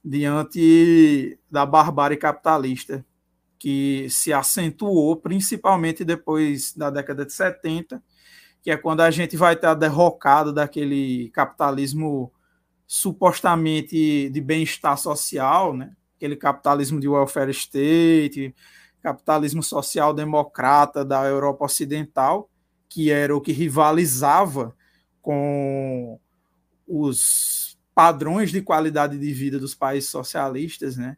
Diante 0.05 1.39
da 1.49 1.65
barbárie 1.65 2.17
capitalista 2.17 3.03
que 3.57 4.07
se 4.11 4.31
acentuou 4.31 5.17
principalmente 5.17 6.05
depois 6.05 6.71
da 6.75 6.91
década 6.91 7.25
de 7.25 7.33
70, 7.33 7.99
que 8.61 8.69
é 8.69 8.77
quando 8.77 9.01
a 9.01 9.09
gente 9.09 9.35
vai 9.35 9.55
ter 9.55 9.65
a 9.65 9.73
derrocada 9.73 10.53
daquele 10.53 11.31
capitalismo 11.31 12.31
supostamente 12.91 14.31
de 14.31 14.41
bem-estar 14.41 14.97
social, 14.97 15.77
né? 15.77 15.95
aquele 16.17 16.35
capitalismo 16.35 16.99
de 16.99 17.07
welfare 17.07 17.51
state, 17.51 18.55
capitalismo 18.99 19.61
social 19.61 20.11
democrata 20.11 21.05
da 21.05 21.23
Europa 21.23 21.65
Ocidental, 21.65 22.49
que 22.89 23.11
era 23.11 23.37
o 23.37 23.39
que 23.39 23.51
rivalizava 23.51 24.75
com 25.21 26.19
os 26.87 27.77
padrões 27.93 28.49
de 28.49 28.59
qualidade 28.59 29.19
de 29.19 29.33
vida 29.33 29.59
dos 29.59 29.75
países 29.75 30.09
socialistas, 30.09 30.97
né? 30.97 31.15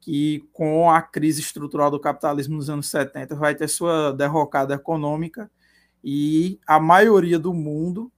que 0.00 0.44
com 0.52 0.90
a 0.90 1.00
crise 1.00 1.40
estrutural 1.40 1.92
do 1.92 2.00
capitalismo 2.00 2.56
nos 2.56 2.68
anos 2.68 2.88
70 2.90 3.36
vai 3.36 3.54
ter 3.54 3.68
sua 3.68 4.10
derrocada 4.10 4.74
econômica 4.74 5.48
e 6.02 6.58
a 6.66 6.80
maioria 6.80 7.38
do 7.38 7.54
mundo, 7.54 8.10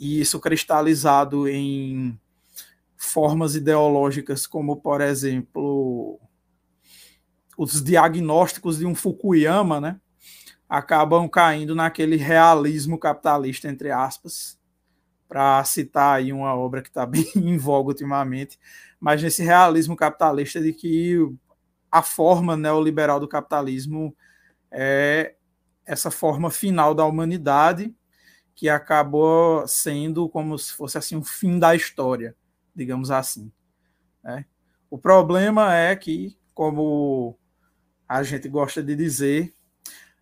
e 0.00 0.18
isso 0.18 0.40
cristalizado 0.40 1.46
em 1.46 2.18
formas 2.96 3.54
ideológicas 3.54 4.46
como, 4.46 4.76
por 4.76 5.02
exemplo, 5.02 6.18
os 7.56 7.84
diagnósticos 7.84 8.78
de 8.78 8.86
um 8.86 8.94
Fukuyama, 8.94 9.78
né, 9.78 10.00
acabam 10.66 11.28
caindo 11.28 11.74
naquele 11.74 12.16
realismo 12.16 12.98
capitalista, 12.98 13.68
entre 13.68 13.90
aspas, 13.90 14.58
para 15.28 15.62
citar 15.64 16.16
aí 16.16 16.32
uma 16.32 16.54
obra 16.54 16.80
que 16.80 16.88
está 16.88 17.04
bem 17.04 17.30
em 17.36 17.58
voga 17.58 17.88
ultimamente, 17.88 18.58
mas 18.98 19.22
nesse 19.22 19.42
realismo 19.42 19.94
capitalista 19.94 20.62
de 20.62 20.72
que 20.72 21.18
a 21.92 22.02
forma 22.02 22.56
neoliberal 22.56 23.20
do 23.20 23.28
capitalismo 23.28 24.16
é 24.70 25.34
essa 25.84 26.10
forma 26.10 26.50
final 26.50 26.94
da 26.94 27.04
humanidade 27.04 27.94
que 28.60 28.68
acabou 28.68 29.66
sendo 29.66 30.28
como 30.28 30.58
se 30.58 30.74
fosse 30.74 30.98
assim 30.98 31.16
o 31.16 31.24
fim 31.24 31.58
da 31.58 31.74
história, 31.74 32.36
digamos 32.76 33.10
assim. 33.10 33.50
Né? 34.22 34.44
O 34.90 34.98
problema 34.98 35.74
é 35.74 35.96
que, 35.96 36.36
como 36.52 37.38
a 38.06 38.22
gente 38.22 38.50
gosta 38.50 38.82
de 38.82 38.94
dizer, 38.94 39.54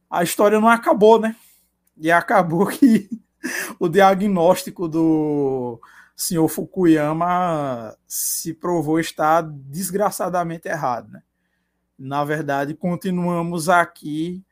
a 0.08 0.22
história 0.22 0.60
não 0.60 0.68
acabou, 0.68 1.20
né? 1.20 1.34
E 1.96 2.12
acabou 2.12 2.68
que 2.68 3.10
o 3.76 3.88
diagnóstico 3.88 4.86
do 4.86 5.80
senhor 6.14 6.46
Fukuyama 6.46 7.98
se 8.06 8.54
provou 8.54 9.00
estar 9.00 9.42
desgraçadamente 9.42 10.68
errado. 10.68 11.10
Né? 11.10 11.22
Na 11.98 12.24
verdade, 12.24 12.72
continuamos 12.72 13.68
aqui 13.68 14.44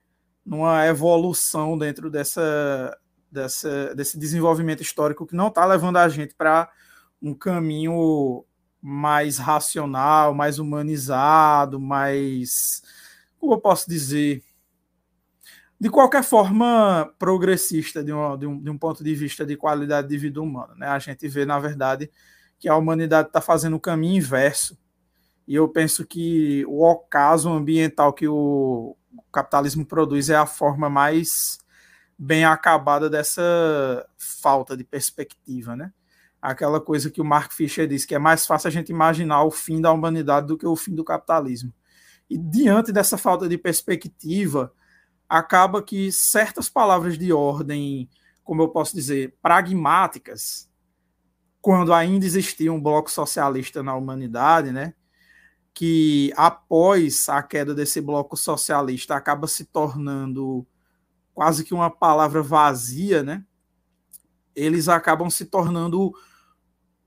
numa 0.44 0.84
evolução 0.86 1.78
dentro 1.78 2.10
dessa, 2.10 2.98
dessa, 3.36 3.94
desse 3.94 4.18
desenvolvimento 4.18 4.82
histórico 4.82 5.26
que 5.26 5.36
não 5.36 5.48
está 5.48 5.64
levando 5.64 5.98
a 5.98 6.08
gente 6.08 6.34
para 6.34 6.70
um 7.22 7.34
caminho 7.34 8.44
mais 8.80 9.38
racional, 9.38 10.34
mais 10.34 10.58
humanizado, 10.58 11.78
mais. 11.78 12.82
Como 13.38 13.54
eu 13.54 13.60
posso 13.60 13.88
dizer? 13.88 14.42
de 15.78 15.90
qualquer 15.90 16.24
forma 16.24 17.12
progressista 17.18 18.02
de 18.02 18.12
um, 18.12 18.38
de 18.38 18.46
um, 18.46 18.62
de 18.62 18.70
um 18.70 18.78
ponto 18.78 19.04
de 19.04 19.14
vista 19.14 19.44
de 19.44 19.56
qualidade 19.56 20.08
de 20.08 20.16
vida 20.16 20.40
humana. 20.40 20.74
Né? 20.74 20.86
A 20.86 20.98
gente 20.98 21.28
vê, 21.28 21.44
na 21.44 21.58
verdade, 21.58 22.10
que 22.58 22.66
a 22.68 22.76
humanidade 22.76 23.28
está 23.28 23.42
fazendo 23.42 23.76
o 23.76 23.80
caminho 23.80 24.16
inverso. 24.16 24.78
E 25.46 25.54
eu 25.54 25.68
penso 25.68 26.06
que 26.06 26.64
o 26.66 26.82
ocaso 26.82 27.50
ambiental 27.50 28.12
que 28.12 28.26
o 28.26 28.96
capitalismo 29.30 29.84
produz 29.84 30.30
é 30.30 30.34
a 30.34 30.46
forma 30.46 30.88
mais 30.88 31.58
bem 32.18 32.44
acabada 32.44 33.10
dessa 33.10 34.08
falta 34.16 34.76
de 34.76 34.84
perspectiva, 34.84 35.76
né? 35.76 35.92
Aquela 36.40 36.80
coisa 36.80 37.10
que 37.10 37.20
o 37.20 37.24
Mark 37.24 37.52
Fisher 37.52 37.86
diz 37.86 38.04
que 38.04 38.14
é 38.14 38.18
mais 38.18 38.46
fácil 38.46 38.68
a 38.68 38.70
gente 38.70 38.90
imaginar 38.90 39.42
o 39.44 39.50
fim 39.50 39.80
da 39.80 39.92
humanidade 39.92 40.46
do 40.46 40.56
que 40.56 40.66
o 40.66 40.76
fim 40.76 40.94
do 40.94 41.04
capitalismo. 41.04 41.72
E 42.28 42.38
diante 42.38 42.92
dessa 42.92 43.18
falta 43.18 43.48
de 43.48 43.58
perspectiva, 43.58 44.72
acaba 45.28 45.82
que 45.82 46.10
certas 46.12 46.68
palavras 46.68 47.18
de 47.18 47.32
ordem, 47.32 48.08
como 48.44 48.62
eu 48.62 48.68
posso 48.68 48.94
dizer, 48.94 49.36
pragmáticas, 49.42 50.70
quando 51.60 51.92
ainda 51.92 52.24
existia 52.24 52.72
um 52.72 52.80
bloco 52.80 53.10
socialista 53.10 53.82
na 53.82 53.94
humanidade, 53.96 54.70
né, 54.70 54.94
que 55.74 56.32
após 56.36 57.28
a 57.28 57.42
queda 57.42 57.74
desse 57.74 58.00
bloco 58.00 58.36
socialista 58.36 59.16
acaba 59.16 59.46
se 59.46 59.64
tornando 59.64 60.66
quase 61.36 61.64
que 61.64 61.74
uma 61.74 61.90
palavra 61.90 62.42
vazia, 62.42 63.22
né? 63.22 63.44
Eles 64.54 64.88
acabam 64.88 65.28
se 65.28 65.44
tornando 65.44 66.14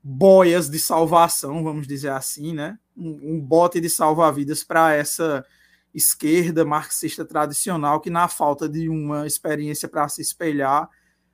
boias 0.00 0.70
de 0.70 0.78
salvação, 0.78 1.64
vamos 1.64 1.84
dizer 1.84 2.12
assim, 2.12 2.54
né? 2.54 2.78
Um, 2.96 3.34
um 3.34 3.40
bote 3.40 3.80
de 3.80 3.90
salva-vidas 3.90 4.62
para 4.62 4.94
essa 4.94 5.44
esquerda 5.92 6.64
marxista 6.64 7.24
tradicional 7.24 8.00
que, 8.00 8.08
na 8.08 8.28
falta 8.28 8.68
de 8.68 8.88
uma 8.88 9.26
experiência 9.26 9.88
para 9.88 10.08
se 10.08 10.22
espelhar, 10.22 10.88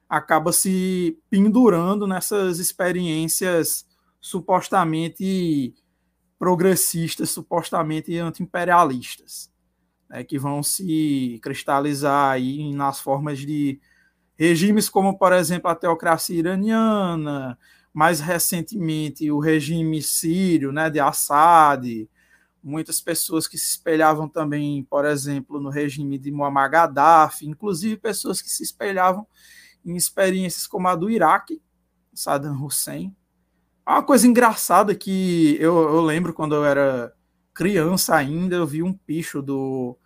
acaba 0.08 0.50
se 0.50 1.18
pendurando 1.28 2.06
nessas 2.06 2.58
experiências 2.58 3.86
supostamente 4.18 5.74
progressistas, 6.38 7.28
supostamente 7.28 8.16
anti-imperialistas, 8.16 9.52
né, 10.08 10.24
que 10.24 10.38
vão 10.38 10.62
se 10.62 11.38
cristalizar 11.42 12.32
aí 12.32 12.72
nas 12.72 13.00
formas 13.00 13.38
de 13.38 13.80
regimes 14.36 14.88
como, 14.88 15.18
por 15.18 15.32
exemplo, 15.32 15.70
a 15.70 15.74
teocracia 15.74 16.38
iraniana, 16.38 17.58
mais 17.92 18.20
recentemente 18.20 19.30
o 19.30 19.38
regime 19.38 20.02
sírio, 20.02 20.70
né, 20.72 20.90
de 20.90 21.00
Assad, 21.00 22.08
muitas 22.62 23.00
pessoas 23.00 23.46
que 23.46 23.56
se 23.56 23.70
espelhavam 23.70 24.28
também, 24.28 24.84
por 24.84 25.04
exemplo, 25.04 25.60
no 25.60 25.70
regime 25.70 26.18
de 26.18 26.30
Muammar 26.30 26.70
Gaddafi, 26.70 27.46
inclusive 27.46 27.96
pessoas 27.96 28.42
que 28.42 28.50
se 28.50 28.62
espelhavam 28.62 29.26
em 29.84 29.96
experiências 29.96 30.66
como 30.66 30.88
a 30.88 30.96
do 30.96 31.08
Iraque, 31.08 31.62
Saddam 32.12 32.62
Hussein. 32.62 33.14
Uma 33.86 34.02
coisa 34.02 34.26
engraçada 34.26 34.94
que 34.96 35.56
eu, 35.60 35.76
eu 35.76 36.00
lembro 36.00 36.34
quando 36.34 36.56
eu 36.56 36.64
era 36.64 37.14
criança 37.56 38.14
ainda, 38.14 38.54
eu 38.54 38.66
vi 38.66 38.82
um 38.82 38.92
picho 38.92 39.40
do, 39.40 39.96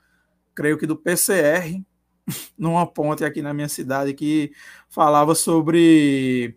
creio 0.55 0.79
que 0.79 0.87
do 0.87 0.97
PCR, 0.97 1.83
numa 2.57 2.87
ponte 2.87 3.25
aqui 3.25 3.43
na 3.43 3.53
minha 3.53 3.69
cidade, 3.69 4.15
que 4.15 4.53
falava 4.89 5.35
sobre 5.35 6.57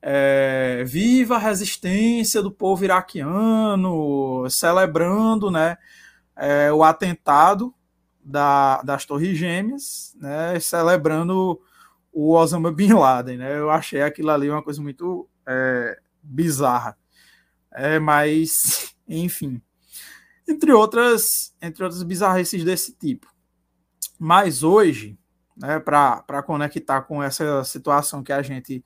é, 0.00 0.84
viva 0.86 1.36
a 1.36 1.38
resistência 1.38 2.40
do 2.40 2.50
povo 2.50 2.82
iraquiano, 2.82 4.48
celebrando 4.48 5.50
né, 5.50 5.76
é, 6.34 6.72
o 6.72 6.82
atentado 6.82 7.74
da, 8.24 8.80
das 8.80 9.04
Torres 9.04 9.36
Gêmeas, 9.36 10.16
né, 10.18 10.58
celebrando 10.60 11.60
o 12.10 12.32
Osama 12.34 12.72
Bin 12.72 12.94
Laden. 12.94 13.36
Né, 13.36 13.58
eu 13.58 13.70
achei 13.70 14.00
aquilo 14.00 14.30
ali 14.30 14.48
uma 14.48 14.62
coisa 14.62 14.80
muito 14.80 15.28
é, 15.46 15.98
bizarra. 16.22 16.96
É, 17.70 17.98
mas, 17.98 18.94
enfim. 19.06 19.60
Entre 20.48 20.72
outras, 20.72 21.54
entre 21.60 21.84
outras 21.84 22.02
bizarrices 22.02 22.64
desse 22.64 22.92
tipo. 22.92 23.32
Mas 24.18 24.62
hoje, 24.62 25.18
né, 25.56 25.78
para 25.78 26.42
conectar 26.42 27.02
com 27.02 27.22
essa 27.22 27.62
situação 27.64 28.22
que 28.22 28.32
a 28.32 28.42
gente 28.42 28.84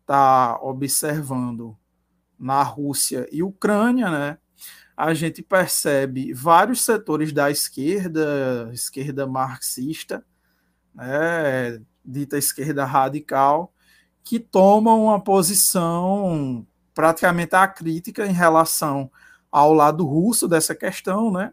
está 0.00 0.58
observando 0.60 1.76
na 2.38 2.62
Rússia 2.62 3.26
e 3.30 3.42
Ucrânia, 3.42 4.10
né, 4.10 4.38
a 4.96 5.12
gente 5.12 5.42
percebe 5.42 6.32
vários 6.32 6.82
setores 6.82 7.32
da 7.32 7.50
esquerda, 7.50 8.70
esquerda 8.72 9.26
marxista, 9.26 10.24
né, 10.94 11.80
dita 12.04 12.38
esquerda 12.38 12.84
radical, 12.84 13.72
que 14.22 14.38
tomam 14.38 15.04
uma 15.04 15.22
posição 15.22 16.66
praticamente 16.94 17.56
acrítica 17.56 18.26
em 18.26 18.32
relação 18.32 19.10
ao 19.54 19.72
lado 19.72 20.04
russo 20.04 20.48
dessa 20.48 20.74
questão, 20.74 21.30
né, 21.30 21.52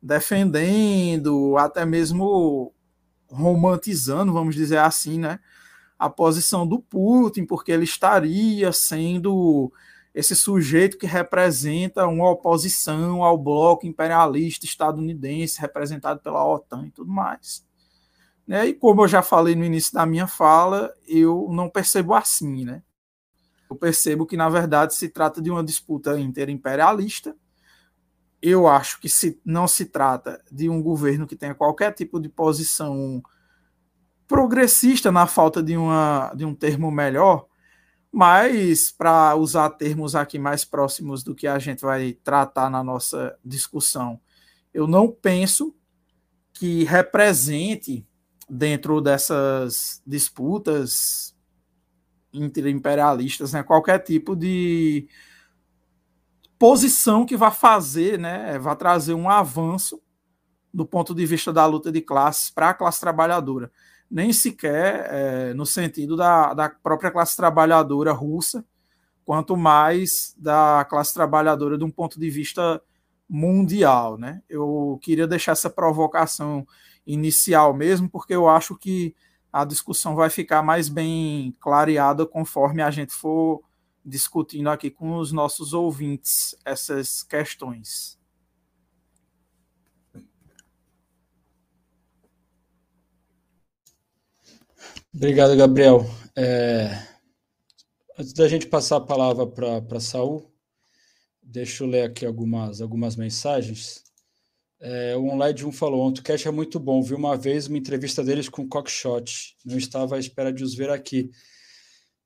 defendendo, 0.00 1.58
até 1.58 1.84
mesmo 1.84 2.72
romantizando, 3.30 4.32
vamos 4.32 4.54
dizer 4.54 4.78
assim, 4.78 5.18
né, 5.18 5.38
a 5.98 6.08
posição 6.08 6.66
do 6.66 6.78
Putin, 6.78 7.44
porque 7.44 7.70
ele 7.70 7.84
estaria 7.84 8.72
sendo 8.72 9.70
esse 10.14 10.34
sujeito 10.34 10.96
que 10.96 11.06
representa 11.06 12.06
uma 12.06 12.30
oposição 12.30 13.22
ao 13.22 13.36
bloco 13.36 13.86
imperialista 13.86 14.64
estadunidense, 14.64 15.60
representado 15.60 16.20
pela 16.20 16.42
OTAN 16.46 16.86
e 16.86 16.90
tudo 16.92 17.10
mais. 17.12 17.62
Né? 18.46 18.68
E 18.68 18.74
como 18.74 19.02
eu 19.02 19.08
já 19.08 19.20
falei 19.20 19.54
no 19.54 19.66
início 19.66 19.92
da 19.92 20.06
minha 20.06 20.26
fala, 20.26 20.94
eu 21.06 21.48
não 21.50 21.68
percebo 21.68 22.14
assim, 22.14 22.64
né? 22.64 22.82
Eu 23.74 23.76
percebo 23.76 24.24
que, 24.24 24.36
na 24.36 24.48
verdade, 24.48 24.94
se 24.94 25.08
trata 25.08 25.42
de 25.42 25.50
uma 25.50 25.64
disputa 25.64 26.18
interimperialista. 26.18 27.36
Eu 28.40 28.68
acho 28.68 29.00
que 29.00 29.08
se, 29.08 29.40
não 29.44 29.66
se 29.66 29.86
trata 29.86 30.40
de 30.50 30.68
um 30.68 30.80
governo 30.80 31.26
que 31.26 31.34
tenha 31.34 31.56
qualquer 31.56 31.92
tipo 31.92 32.20
de 32.20 32.28
posição 32.28 33.20
progressista 34.28 35.10
na 35.10 35.26
falta 35.26 35.60
de, 35.60 35.76
uma, 35.76 36.32
de 36.36 36.44
um 36.44 36.54
termo 36.54 36.88
melhor, 36.88 37.46
mas 38.12 38.92
para 38.92 39.34
usar 39.34 39.70
termos 39.70 40.14
aqui 40.14 40.38
mais 40.38 40.64
próximos 40.64 41.24
do 41.24 41.34
que 41.34 41.48
a 41.48 41.58
gente 41.58 41.82
vai 41.82 42.12
tratar 42.22 42.70
na 42.70 42.84
nossa 42.84 43.36
discussão, 43.44 44.20
eu 44.72 44.86
não 44.86 45.10
penso 45.10 45.74
que 46.52 46.84
represente 46.84 48.06
dentro 48.48 49.00
dessas 49.00 50.00
disputas 50.06 51.33
interimperialistas 52.34 53.52
né, 53.52 53.62
qualquer 53.62 54.00
tipo 54.00 54.34
de 54.34 55.08
posição 56.58 57.24
que 57.24 57.36
vai 57.36 57.50
fazer, 57.50 58.18
né, 58.18 58.58
vai 58.58 58.76
trazer 58.76 59.14
um 59.14 59.28
avanço 59.28 60.02
do 60.72 60.84
ponto 60.84 61.14
de 61.14 61.24
vista 61.24 61.52
da 61.52 61.64
luta 61.66 61.92
de 61.92 62.00
classes 62.00 62.50
para 62.50 62.70
a 62.70 62.74
classe 62.74 63.00
trabalhadora. 63.00 63.70
Nem 64.10 64.32
sequer 64.32 65.06
é, 65.10 65.54
no 65.54 65.64
sentido 65.64 66.16
da, 66.16 66.52
da 66.52 66.68
própria 66.68 67.10
classe 67.10 67.36
trabalhadora 67.36 68.12
russa, 68.12 68.64
quanto 69.24 69.56
mais 69.56 70.34
da 70.36 70.84
classe 70.88 71.14
trabalhadora 71.14 71.78
de 71.78 71.84
um 71.84 71.90
ponto 71.90 72.18
de 72.18 72.28
vista 72.28 72.82
mundial. 73.28 74.18
Né? 74.18 74.42
Eu 74.48 74.98
queria 75.00 75.26
deixar 75.26 75.52
essa 75.52 75.70
provocação 75.70 76.66
inicial 77.06 77.72
mesmo, 77.72 78.08
porque 78.08 78.34
eu 78.34 78.48
acho 78.48 78.76
que 78.76 79.14
a 79.54 79.64
discussão 79.64 80.16
vai 80.16 80.28
ficar 80.28 80.64
mais 80.64 80.88
bem 80.88 81.54
clareada 81.60 82.26
conforme 82.26 82.82
a 82.82 82.90
gente 82.90 83.12
for 83.12 83.62
discutindo 84.04 84.68
aqui 84.68 84.90
com 84.90 85.16
os 85.16 85.30
nossos 85.30 85.72
ouvintes 85.72 86.56
essas 86.64 87.22
questões. 87.22 88.18
Obrigado, 95.14 95.56
Gabriel. 95.56 96.04
É... 96.36 96.88
Antes 98.18 98.32
da 98.32 98.48
gente 98.48 98.66
passar 98.66 98.96
a 98.96 99.00
palavra 99.00 99.46
para 99.46 100.00
Saul, 100.00 100.52
deixa 101.40 101.84
eu 101.84 101.88
ler 101.88 102.02
aqui 102.02 102.26
algumas, 102.26 102.80
algumas 102.80 103.14
mensagens. 103.14 104.03
É, 104.86 105.16
o 105.16 105.24
Online 105.30 105.64
1 105.64 105.72
falou: 105.72 106.06
o 106.06 106.12
cast 106.22 106.46
é 106.46 106.50
muito 106.50 106.78
bom. 106.78 107.02
Vi 107.02 107.14
uma 107.14 107.38
vez 107.38 107.66
uma 107.68 107.78
entrevista 107.78 108.22
deles 108.22 108.50
com 108.50 108.62
o 108.62 108.68
Cockshot. 108.68 109.56
Não 109.64 109.78
estava 109.78 110.16
à 110.16 110.18
espera 110.18 110.52
de 110.52 110.62
os 110.62 110.74
ver 110.74 110.90
aqui. 110.90 111.30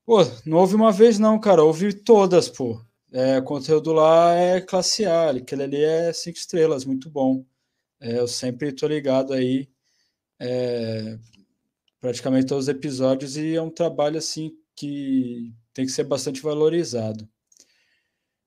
Pô, 0.04 0.18
não 0.44 0.58
houve 0.58 0.74
uma 0.74 0.90
vez, 0.90 1.20
não, 1.20 1.38
cara. 1.38 1.62
Houve 1.62 1.92
todas, 1.92 2.48
pô. 2.48 2.82
É, 3.12 3.38
o 3.38 3.44
conteúdo 3.44 3.92
lá 3.92 4.34
é 4.34 4.60
classe 4.60 5.06
A, 5.06 5.30
aquele 5.30 5.62
ali 5.62 5.84
é 5.84 6.12
cinco 6.12 6.36
estrelas, 6.36 6.84
muito 6.84 7.08
bom. 7.08 7.44
É, 8.00 8.18
eu 8.18 8.26
sempre 8.26 8.72
tô 8.72 8.88
ligado 8.88 9.32
aí. 9.34 9.68
É, 10.40 11.18
praticamente 12.00 12.46
todos 12.46 12.64
os 12.64 12.68
episódios 12.68 13.36
e 13.36 13.54
é 13.54 13.62
um 13.62 13.70
trabalho 13.70 14.18
assim 14.18 14.52
que 14.74 15.52
tem 15.72 15.86
que 15.86 15.92
ser 15.92 16.04
bastante 16.04 16.42
valorizado. 16.42 17.28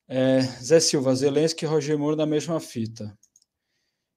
É, 0.07 0.41
Zé 0.41 0.81
Silva, 0.81 1.15
Zelensky 1.15 1.63
e 1.65 1.67
Roger 1.67 1.97
Moore 1.97 2.17
na 2.17 2.25
mesma 2.25 2.59
fita. 2.59 3.17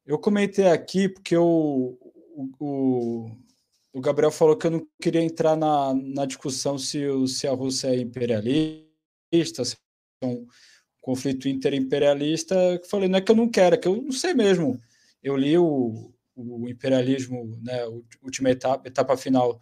Eu 0.06 0.18
comentei 0.18 0.66
aqui 0.66 1.08
porque 1.08 1.36
o, 1.36 1.98
o, 2.60 4.00
Gabriel 4.00 4.30
falou 4.30 4.56
que 4.56 4.66
eu 4.66 4.70
não 4.70 4.86
queria 5.00 5.22
entrar 5.22 5.56
na, 5.56 5.94
na 5.94 6.26
discussão 6.26 6.76
se, 6.78 7.00
se 7.26 7.46
a 7.46 7.52
Rússia 7.52 7.88
é 7.88 8.00
imperialista, 8.00 9.64
se 9.64 9.76
é 10.20 10.26
um 10.26 10.46
conflito 11.00 11.48
interimperialista. 11.48 12.54
Eu 12.54 12.84
falei, 12.84 13.08
não 13.08 13.18
é 13.18 13.22
que 13.22 13.30
eu 13.30 13.36
não 13.36 13.48
quero, 13.48 13.76
é 13.76 13.78
que 13.78 13.88
eu 13.88 14.02
não 14.02 14.12
sei 14.12 14.34
mesmo. 14.34 14.78
Eu 15.22 15.36
li 15.36 15.56
o, 15.56 16.12
o 16.36 16.68
imperialismo, 16.68 17.58
né, 17.62 17.86
última 18.22 18.50
etapa, 18.50 18.86
etapa 18.86 19.16
final 19.16 19.58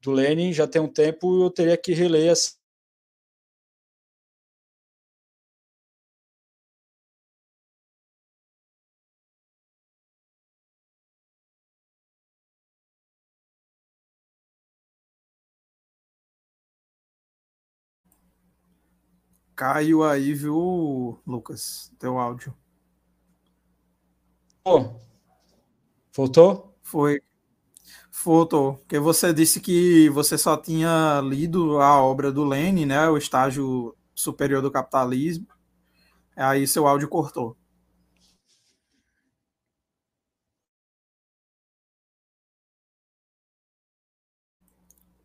do 0.00 0.12
Lenin, 0.12 0.52
já 0.52 0.66
tem 0.66 0.80
um 0.80 0.92
tempo, 0.92 1.44
eu 1.44 1.50
teria 1.50 1.76
que 1.76 1.94
reler 1.94 2.32
assim, 2.32 2.52
Caiu 19.56 20.04
aí, 20.04 20.32
viu, 20.34 21.18
Lucas? 21.26 21.92
Teu 21.98 22.18
áudio. 22.18 22.54
Oh, 24.64 24.96
Voltou? 26.16 26.74
Foi. 26.82 27.20
Voltou. 28.24 28.76
Porque 28.78 28.98
você 28.98 29.32
disse 29.34 29.60
que 29.60 30.08
você 30.10 30.38
só 30.38 30.56
tinha 30.56 31.20
lido 31.22 31.80
a 31.80 32.00
obra 32.02 32.32
do 32.32 32.44
Lenin, 32.44 32.86
né? 32.86 33.08
O 33.08 33.16
estágio 33.18 33.94
superior 34.14 34.62
do 34.62 34.70
capitalismo. 34.70 35.46
Aí 36.36 36.66
seu 36.66 36.86
áudio 36.86 37.08
cortou. 37.08 37.56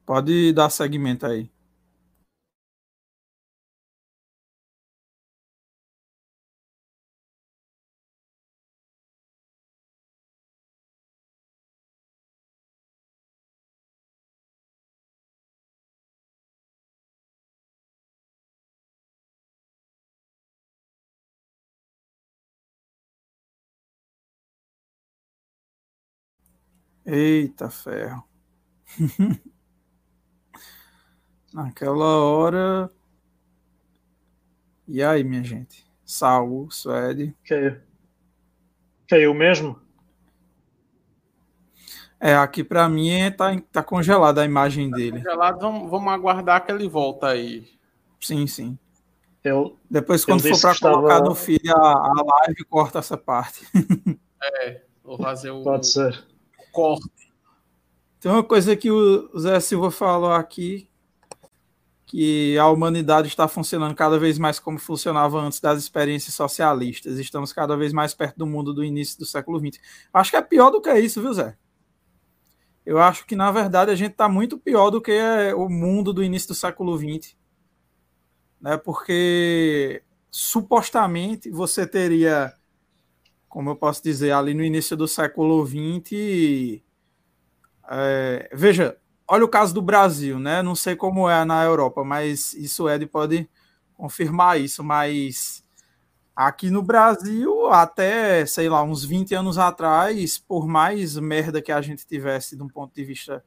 Pode 0.05 0.53
dar 0.53 0.69
segmento 0.69 1.25
aí. 1.25 1.49
Eita 27.13 27.69
ferro. 27.69 28.23
Naquela 31.53 32.05
hora. 32.05 32.89
E 34.87 35.03
aí, 35.03 35.21
minha 35.21 35.43
gente? 35.43 35.85
Saul, 36.05 36.71
Suede. 36.71 37.35
Caiu. 37.45 37.81
Caiu 39.09 39.33
mesmo? 39.33 39.77
É, 42.17 42.33
aqui 42.33 42.63
para 42.63 42.87
mim 42.87 43.09
é, 43.09 43.29
tá, 43.29 43.61
tá 43.73 43.83
congelada 43.83 44.41
a 44.41 44.45
imagem 44.45 44.89
tá 44.89 44.95
dele. 44.95 45.17
Congelado, 45.17 45.59
vamos, 45.59 45.91
vamos 45.91 46.13
aguardar 46.13 46.65
que 46.65 46.71
ele 46.71 46.87
volta 46.87 47.27
aí. 47.27 47.67
Sim, 48.21 48.47
sim. 48.47 48.79
Eu, 49.43 49.77
Depois, 49.89 50.23
quando 50.23 50.43
for 50.43 50.61
para 50.61 50.71
estava... 50.71 50.95
colocar 50.95 51.19
no 51.19 51.35
feed 51.35 51.69
a, 51.71 51.77
a 51.77 52.13
live, 52.25 52.63
corta 52.69 52.99
essa 52.99 53.17
parte. 53.17 53.67
é, 54.41 54.81
vou 55.03 55.17
fazer 55.17 55.51
o. 55.51 55.61
Pode 55.61 55.87
ser 55.87 56.30
corte. 56.71 57.31
Tem 58.19 58.31
uma 58.31 58.43
coisa 58.43 58.75
que 58.75 58.91
o 58.91 59.37
Zé 59.39 59.59
Silva 59.59 59.89
falou 59.89 60.31
aqui, 60.31 60.87
que 62.05 62.57
a 62.57 62.67
humanidade 62.67 63.27
está 63.27 63.47
funcionando 63.47 63.95
cada 63.95 64.19
vez 64.19 64.37
mais 64.37 64.59
como 64.59 64.77
funcionava 64.77 65.39
antes 65.39 65.59
das 65.59 65.79
experiências 65.79 66.35
socialistas. 66.35 67.17
Estamos 67.17 67.53
cada 67.53 67.75
vez 67.75 67.93
mais 67.93 68.13
perto 68.13 68.37
do 68.37 68.45
mundo 68.45 68.73
do 68.73 68.83
início 68.83 69.17
do 69.17 69.25
século 69.25 69.59
XX. 69.59 69.81
Acho 70.13 70.31
que 70.31 70.37
é 70.37 70.41
pior 70.41 70.69
do 70.69 70.81
que 70.81 70.93
isso, 70.99 71.21
viu, 71.21 71.33
Zé? 71.33 71.57
Eu 72.85 72.99
acho 72.99 73.25
que, 73.25 73.35
na 73.35 73.51
verdade, 73.51 73.91
a 73.91 73.95
gente 73.95 74.11
está 74.11 74.27
muito 74.27 74.57
pior 74.57 74.89
do 74.89 75.01
que 75.01 75.17
o 75.55 75.69
mundo 75.69 76.11
do 76.11 76.23
início 76.23 76.49
do 76.49 76.55
século 76.55 76.97
XX. 76.97 77.35
Né? 78.59 78.75
Porque, 78.77 80.03
supostamente, 80.29 81.49
você 81.49 81.87
teria 81.87 82.53
como 83.51 83.69
eu 83.69 83.75
posso 83.75 84.01
dizer, 84.01 84.31
ali 84.31 84.53
no 84.53 84.63
início 84.63 84.95
do 84.95 85.07
século 85.09 85.67
XX. 85.67 86.81
É, 87.89 88.49
veja, 88.53 88.97
olha 89.27 89.43
o 89.43 89.49
caso 89.49 89.73
do 89.73 89.81
Brasil, 89.81 90.39
né? 90.39 90.63
Não 90.63 90.73
sei 90.73 90.95
como 90.95 91.29
é 91.29 91.43
na 91.43 91.61
Europa, 91.61 92.01
mas 92.01 92.53
isso 92.53 92.89
Ed 92.89 93.05
pode 93.07 93.49
confirmar 93.93 94.59
isso, 94.59 94.81
mas 94.81 95.65
aqui 96.33 96.69
no 96.71 96.81
Brasil, 96.81 97.67
até, 97.67 98.45
sei 98.45 98.69
lá, 98.69 98.83
uns 98.83 99.03
20 99.03 99.35
anos 99.35 99.57
atrás, 99.57 100.37
por 100.37 100.65
mais 100.65 101.17
merda 101.17 101.61
que 101.61 101.73
a 101.73 101.81
gente 101.81 102.07
tivesse 102.07 102.55
de 102.55 102.63
um 102.63 102.69
ponto 102.69 102.95
de 102.95 103.03
vista 103.03 103.43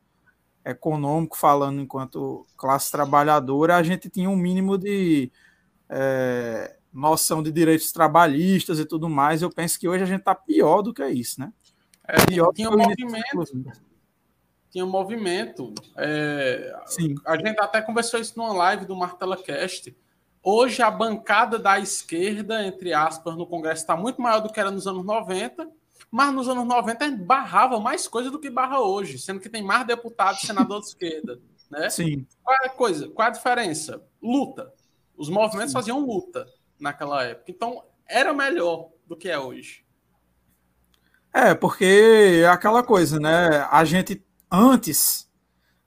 econômico, 0.66 1.34
falando 1.34 1.80
enquanto 1.80 2.46
classe 2.58 2.92
trabalhadora, 2.92 3.76
a 3.76 3.82
gente 3.82 4.10
tinha 4.10 4.28
um 4.28 4.36
mínimo 4.36 4.76
de 4.76 5.32
é, 5.88 6.76
noção 6.94 7.42
de 7.42 7.50
direitos 7.50 7.90
trabalhistas 7.90 8.78
e 8.78 8.84
tudo 8.84 9.08
mais, 9.08 9.42
eu 9.42 9.50
penso 9.50 9.78
que 9.78 9.88
hoje 9.88 10.04
a 10.04 10.06
gente 10.06 10.20
está 10.20 10.34
pior 10.34 10.80
do 10.80 10.94
que 10.94 11.04
isso, 11.08 11.40
né? 11.40 11.52
É, 12.06 12.24
pior 12.24 12.52
tinha 12.52 12.70
um 12.70 12.78
movimento. 12.78 13.72
Tinha 14.70 14.84
um 14.84 14.90
movimento. 14.90 15.74
É, 15.96 16.72
Sim. 16.86 17.16
A 17.26 17.36
gente 17.36 17.58
até 17.60 17.82
conversou 17.82 18.20
isso 18.20 18.34
numa 18.36 18.52
live 18.52 18.86
do 18.86 18.94
Martela 18.94 19.36
Cast. 19.36 19.94
Hoje 20.42 20.82
a 20.82 20.90
bancada 20.90 21.58
da 21.58 21.80
esquerda, 21.80 22.64
entre 22.64 22.92
aspas, 22.92 23.36
no 23.36 23.46
Congresso 23.46 23.82
está 23.82 23.96
muito 23.96 24.20
maior 24.20 24.40
do 24.40 24.52
que 24.52 24.60
era 24.60 24.70
nos 24.70 24.86
anos 24.86 25.04
90, 25.04 25.68
mas 26.10 26.32
nos 26.32 26.48
anos 26.48 26.66
90 26.66 27.04
a 27.04 27.08
gente 27.08 27.22
barrava 27.22 27.80
mais 27.80 28.06
coisa 28.06 28.30
do 28.30 28.38
que 28.38 28.50
barra 28.50 28.78
hoje, 28.78 29.18
sendo 29.18 29.40
que 29.40 29.48
tem 29.48 29.62
mais 29.62 29.86
deputados 29.86 30.42
e 30.42 30.46
senadores 30.46 30.84
de 30.84 30.90
esquerda. 30.90 31.40
Né? 31.70 31.88
Sim. 31.90 32.26
Qual 32.42 32.56
é 32.62 32.66
a 32.66 32.70
coisa? 32.70 33.08
Qual 33.08 33.26
é 33.26 33.30
a 33.30 33.32
diferença? 33.32 34.02
Luta. 34.22 34.72
Os 35.16 35.28
movimentos 35.28 35.70
Sim. 35.70 35.78
faziam 35.78 36.04
luta 36.04 36.46
naquela 36.78 37.24
época. 37.24 37.50
Então, 37.50 37.82
era 38.06 38.32
melhor 38.32 38.90
do 39.06 39.16
que 39.16 39.28
é 39.28 39.38
hoje. 39.38 39.84
É, 41.32 41.54
porque 41.54 42.42
é 42.42 42.46
aquela 42.46 42.82
coisa, 42.82 43.18
né? 43.18 43.66
A 43.70 43.84
gente, 43.84 44.24
antes 44.50 45.28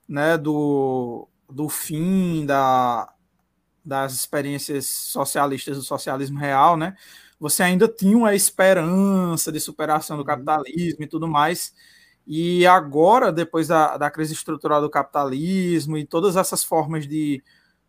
né, 0.08 0.38
do, 0.38 1.28
do 1.50 1.70
fim 1.70 2.46
da, 2.46 3.14
das 3.84 4.14
experiências 4.14 4.86
socialistas 4.86 5.78
do 5.78 5.84
socialismo 5.84 6.38
real, 6.38 6.76
né? 6.76 6.96
Você 7.40 7.64
ainda 7.64 7.88
tinha 7.88 8.18
uma 8.18 8.34
esperança 8.36 9.52
de 9.52 9.60
superação 9.60 10.18
do 10.18 10.22
uhum. 10.22 10.26
capitalismo 10.26 11.04
e 11.04 11.08
tudo 11.08 11.28
mais. 11.28 11.74
E 12.26 12.68
agora, 12.68 13.32
depois 13.32 13.70
da, 13.70 13.96
da 13.96 14.12
crise 14.12 14.34
estrutural 14.34 14.82
do 14.82 14.90
capitalismo 14.90 15.98
e 15.98 16.06
todas 16.06 16.36
essas 16.36 16.64
formas 16.64 17.08
de, 17.08 17.42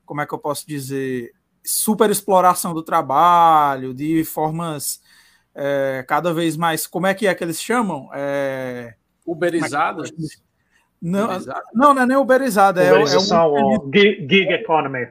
como 0.05 0.21
é 0.21 0.27
que 0.27 0.33
eu 0.33 0.39
posso 0.39 0.67
dizer, 0.67 1.33
superexploração 1.65 2.73
do 2.73 2.83
trabalho, 2.83 3.93
de 3.93 4.25
formas 4.25 5.01
é, 5.55 6.05
cada 6.07 6.33
vez 6.33 6.57
mais, 6.57 6.87
como 6.87 7.07
é 7.07 7.15
que 7.15 7.27
é 7.27 7.35
que 7.35 7.43
eles 7.43 7.61
chamam? 7.61 8.09
É, 8.15 8.95
Uberizadas? 9.27 10.11
É 10.11 10.49
não, 11.01 11.39
não, 11.75 11.95
não 11.95 12.03
é 12.03 12.07
nem 12.07 12.17
uberizada. 12.17 12.83
É, 12.83 12.89
é 12.89 12.99
um... 12.99 13.91
gig 13.93 14.53
economy. 14.53 15.09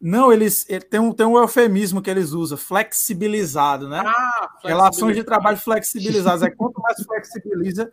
Não, 0.00 0.32
eles 0.32 0.64
tem 0.88 1.00
um, 1.00 1.12
tem 1.12 1.26
um 1.26 1.36
eufemismo 1.36 2.00
que 2.00 2.08
eles 2.08 2.32
usam, 2.32 2.56
flexibilizado, 2.56 3.88
né? 3.88 4.02
Ah, 4.06 4.48
Relações 4.62 5.16
de 5.16 5.24
trabalho 5.24 5.58
flexibilizadas. 5.58 6.42
é 6.42 6.50
quanto 6.50 6.80
mais 6.80 7.02
flexibiliza. 7.02 7.90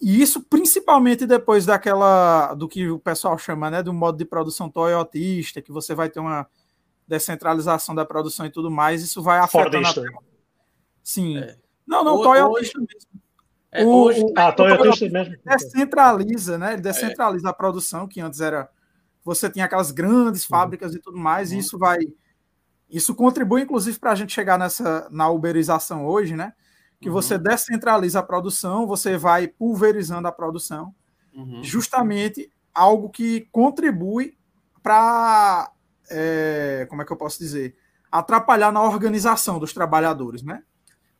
E 0.00 0.22
isso 0.22 0.42
principalmente 0.42 1.26
depois 1.26 1.66
daquela 1.66 2.54
do 2.54 2.66
que 2.66 2.88
o 2.88 2.98
pessoal 2.98 3.36
chama, 3.36 3.70
né, 3.70 3.82
do 3.82 3.92
modo 3.92 4.16
de 4.16 4.24
produção 4.24 4.70
toyotista, 4.70 5.60
que 5.60 5.70
você 5.70 5.94
vai 5.94 6.08
ter 6.08 6.20
uma 6.20 6.46
descentralização 7.10 7.94
da 7.94 8.04
produção 8.04 8.46
e 8.46 8.50
tudo 8.50 8.70
mais, 8.70 9.02
isso 9.02 9.20
vai 9.20 9.40
afetando 9.40 9.86
a... 9.86 9.92
Sim. 11.02 11.38
É. 11.38 11.56
Não, 11.86 12.04
não, 12.04 12.14
o, 12.16 12.22
toyotista 12.22 12.78
hoje... 12.78 12.88
mesmo. 12.88 13.10
É, 13.72 13.84
o, 13.84 13.88
hoje, 13.88 14.24
ah, 14.36 14.52
Toyota 14.52 14.84
mesmo. 14.84 15.36
Descentraliza, 15.44 16.56
né? 16.56 16.74
Ele 16.74 16.82
descentraliza 16.82 17.48
é. 17.48 17.50
a 17.50 17.54
produção, 17.54 18.06
que 18.06 18.20
antes 18.20 18.40
era. 18.40 18.68
Você 19.24 19.50
tinha 19.50 19.64
aquelas 19.64 19.90
grandes 19.90 20.44
fábricas 20.44 20.92
uhum. 20.92 20.98
e 20.98 21.00
tudo 21.00 21.18
mais, 21.18 21.50
uhum. 21.50 21.56
e 21.56 21.60
isso 21.60 21.78
vai. 21.78 21.98
Isso 22.88 23.14
contribui, 23.14 23.62
inclusive, 23.62 23.98
para 23.98 24.12
a 24.12 24.14
gente 24.14 24.32
chegar 24.32 24.58
nessa 24.58 25.08
na 25.10 25.28
uberização 25.28 26.06
hoje, 26.06 26.34
né? 26.36 26.52
Que 27.00 27.08
uhum. 27.08 27.14
você 27.14 27.38
descentraliza 27.38 28.20
a 28.20 28.24
produção, 28.24 28.86
você 28.86 29.16
vai 29.16 29.46
pulverizando 29.46 30.26
a 30.26 30.32
produção, 30.32 30.94
uhum. 31.34 31.62
justamente 31.62 32.50
algo 32.74 33.08
que 33.08 33.48
contribui 33.52 34.36
para. 34.82 35.72
É, 36.10 36.86
como 36.88 37.02
é 37.02 37.04
que 37.04 37.12
eu 37.12 37.16
posso 37.16 37.38
dizer? 37.38 37.76
Atrapalhar 38.10 38.72
na 38.72 38.82
organização 38.82 39.58
dos 39.58 39.72
trabalhadores, 39.72 40.42
né? 40.42 40.62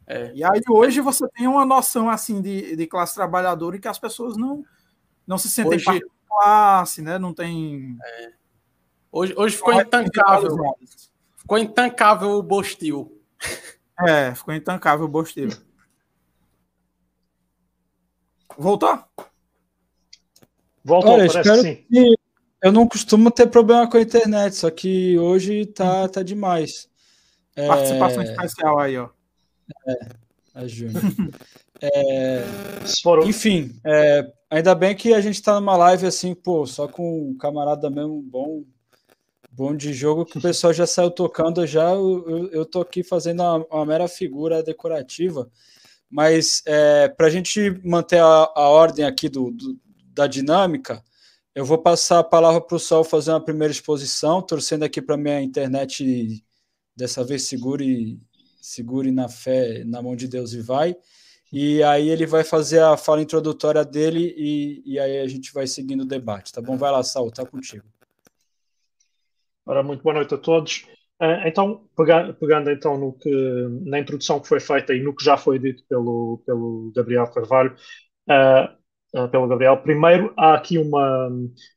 É. 0.07 0.33
E 0.35 0.42
aí 0.42 0.61
hoje 0.68 1.00
você 1.00 1.29
tem 1.29 1.46
uma 1.46 1.64
noção 1.64 2.11
assim 2.11 2.42
de, 2.42 2.74
de 2.74 2.87
classe 2.87 3.14
trabalhadora 3.14 3.76
em 3.76 3.81
que 3.81 3.87
as 3.87 3.98
pessoas 3.98 4.37
não, 4.37 4.64
não 5.24 5.38
se 5.38 5.48
sentem 5.48 5.76
hoje, 5.76 5.85
parte 5.85 6.05
da 6.05 6.11
classe, 6.29 7.00
né? 7.00 7.18
Não 7.18 7.33
tem. 7.33 7.96
É. 8.03 8.33
Hoje, 9.12 9.35
hoje 9.37 9.57
ficou 9.57 9.72
intancável. 9.72 10.57
Ficou 11.37 11.59
intancável 11.59 12.31
o 12.31 12.42
Bostil. 12.42 13.16
É, 14.03 14.35
ficou 14.35 14.55
intancável 14.55 15.05
o 15.05 15.09
Bostil. 15.09 15.50
Voltou? 18.57 18.98
Voltou, 20.83 21.12
Olha, 21.12 21.26
espero 21.26 21.61
sim. 21.61 21.85
que 21.87 22.18
eu 22.62 22.73
não 22.73 22.87
costumo 22.87 23.31
ter 23.31 23.46
problema 23.46 23.88
com 23.88 23.96
a 23.96 24.03
internet, 24.03 24.57
só 24.57 24.70
que 24.70 25.18
hoje 25.18 25.66
tá, 25.66 26.09
tá 26.09 26.23
demais. 26.23 26.88
Participação 27.55 28.23
é... 28.23 28.25
especial 28.25 28.79
aí, 28.79 28.96
ó. 28.96 29.09
É, 29.87 29.94
a 30.55 30.66
Júnior. 30.66 31.03
é, 31.81 32.44
enfim, 33.27 33.79
é, 33.85 34.31
ainda 34.51 34.75
bem 34.75 34.94
que 34.94 35.14
a 35.14 35.20
gente 35.20 35.37
está 35.37 35.59
numa 35.59 35.77
live 35.77 36.07
assim, 36.07 36.35
pô, 36.35 36.66
só 36.66 36.87
com 36.87 37.31
um 37.31 37.37
camarada 37.37 37.88
mesmo 37.88 38.20
bom, 38.23 38.64
bom 39.51 39.75
de 39.75 39.92
jogo, 39.92 40.25
que 40.25 40.38
o 40.38 40.42
pessoal 40.42 40.73
já 40.73 40.87
saiu 40.87 41.11
tocando 41.11 41.66
já. 41.66 41.90
Eu, 41.90 42.25
eu, 42.29 42.51
eu 42.51 42.66
tô 42.66 42.81
aqui 42.81 43.03
fazendo 43.03 43.40
uma, 43.42 43.66
uma 43.70 43.87
mera 43.87 44.09
figura 44.09 44.62
decorativa. 44.62 45.51
Mas 46.11 46.62
é, 46.66 47.09
para 47.09 47.29
a 47.29 47.31
gente 47.31 47.81
manter 47.85 48.20
a, 48.20 48.51
a 48.55 48.68
ordem 48.68 49.05
aqui 49.05 49.29
do, 49.29 49.53
do, 49.53 49.79
da 50.12 50.27
dinâmica, 50.27 51.03
eu 51.55 51.65
vou 51.65 51.79
passar 51.79 52.21
a 52.21 52.25
palavra 52.25 52.61
para 52.61 52.77
o 52.77 52.81
Sol 52.81 53.03
fazer 53.03 53.31
uma 53.33 53.45
primeira 53.45 53.73
exposição, 53.73 54.41
torcendo 54.41 54.85
aqui 54.85 55.03
para 55.03 55.17
minha 55.17 55.41
internet 55.41 56.45
dessa 56.97 57.25
vez 57.25 57.43
segure 57.49 58.21
segure 58.61 59.11
na 59.11 59.29
fé, 59.29 59.85
na 59.85 60.03
mão 60.03 60.15
de 60.15 60.29
Deus 60.29 60.53
e 60.53 60.61
vai. 60.61 60.95
E 61.53 61.83
aí 61.83 62.09
ele 62.09 62.27
vai 62.27 62.45
fazer 62.45 62.81
a 62.81 62.97
fala 62.97 63.23
introdutória 63.23 63.85
dele 63.85 64.35
e, 64.37 64.83
e 64.85 64.99
aí 64.99 65.19
a 65.19 65.27
gente 65.27 65.53
vai 65.53 65.67
seguindo 65.67 66.03
o 66.03 66.07
debate, 66.07 66.53
tá 66.53 66.61
bom? 66.61 66.77
Vai 66.77 66.93
lá, 66.93 67.03
Saul, 67.03 67.33
tá 67.33 67.45
contigo. 67.45 67.85
Ora, 69.67 69.83
muito 69.83 70.03
boa 70.03 70.15
noite 70.15 70.35
a 70.35 70.39
todos. 70.39 70.87
Uh, 71.21 71.47
então, 71.47 71.89
pegando, 72.39 72.71
então 72.71 72.97
no 72.97 73.13
que, 73.13 73.31
na 73.85 73.99
introdução 73.99 74.41
que 74.41 74.49
foi 74.49 74.61
feita 74.61 74.95
e 74.95 75.03
no 75.03 75.15
que 75.15 75.25
já 75.25 75.37
foi 75.37 75.59
dito 75.59 75.83
pelo, 75.89 76.41
pelo 76.47 76.93
Gabriel 76.95 77.27
Carvalho, 77.27 77.75
uh, 78.29 78.80
pelo 79.31 79.49
Gabriel. 79.49 79.77
Primeiro, 79.79 80.33
há 80.37 80.55
aqui 80.55 80.79
uma, 80.79 81.29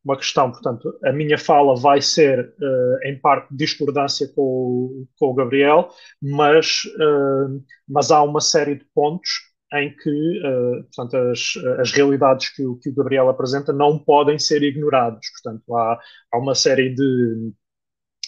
uma 0.04 0.17
questão, 0.17 0.52
portanto, 0.52 0.93
a 1.04 1.12
minha 1.12 1.38
fala 1.38 1.76
vai 1.76 2.02
ser, 2.02 2.54
uh, 2.60 3.08
em 3.08 3.19
parte, 3.19 3.48
discordância 3.52 4.28
com 4.36 4.41
o, 4.41 5.08
com 5.17 5.28
o 5.28 5.34
Gabriel, 5.34 5.89
mas, 6.22 6.84
uh, 6.86 7.63
mas 7.88 8.12
há 8.12 8.22
uma 8.22 8.41
série 8.41 8.76
de 8.76 8.86
pontos 8.93 9.30
em 9.76 9.89
que 9.89 10.39
portanto, 10.84 11.17
as, 11.32 11.54
as 11.80 11.91
realidades 11.91 12.50
que 12.56 12.63
o, 12.63 12.76
que 12.76 12.89
o 12.89 12.93
Gabriel 12.93 13.28
apresenta 13.28 13.74
não 13.74 13.98
podem 13.98 14.38
ser 14.38 14.62
ignoradas. 14.62 15.26
Portanto, 15.32 15.76
há, 15.76 16.00
há 16.32 16.38
uma 16.38 16.54
série 16.54 16.93
de 16.93 17.52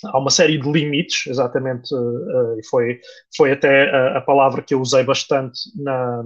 há 0.04 0.18
uma 0.18 0.30
série 0.30 0.58
de 0.58 0.72
limites, 0.72 1.28
exatamente, 1.28 1.94
e 1.94 1.96
uh, 1.96 2.70
foi, 2.70 3.00
foi 3.36 3.52
até 3.52 3.90
a, 3.90 4.18
a, 4.18 4.22
palavra 4.22 4.62
que 4.62 4.74
eu 4.74 4.82
usei 4.82 5.04
bastante 5.04 5.60
na, 5.76 6.24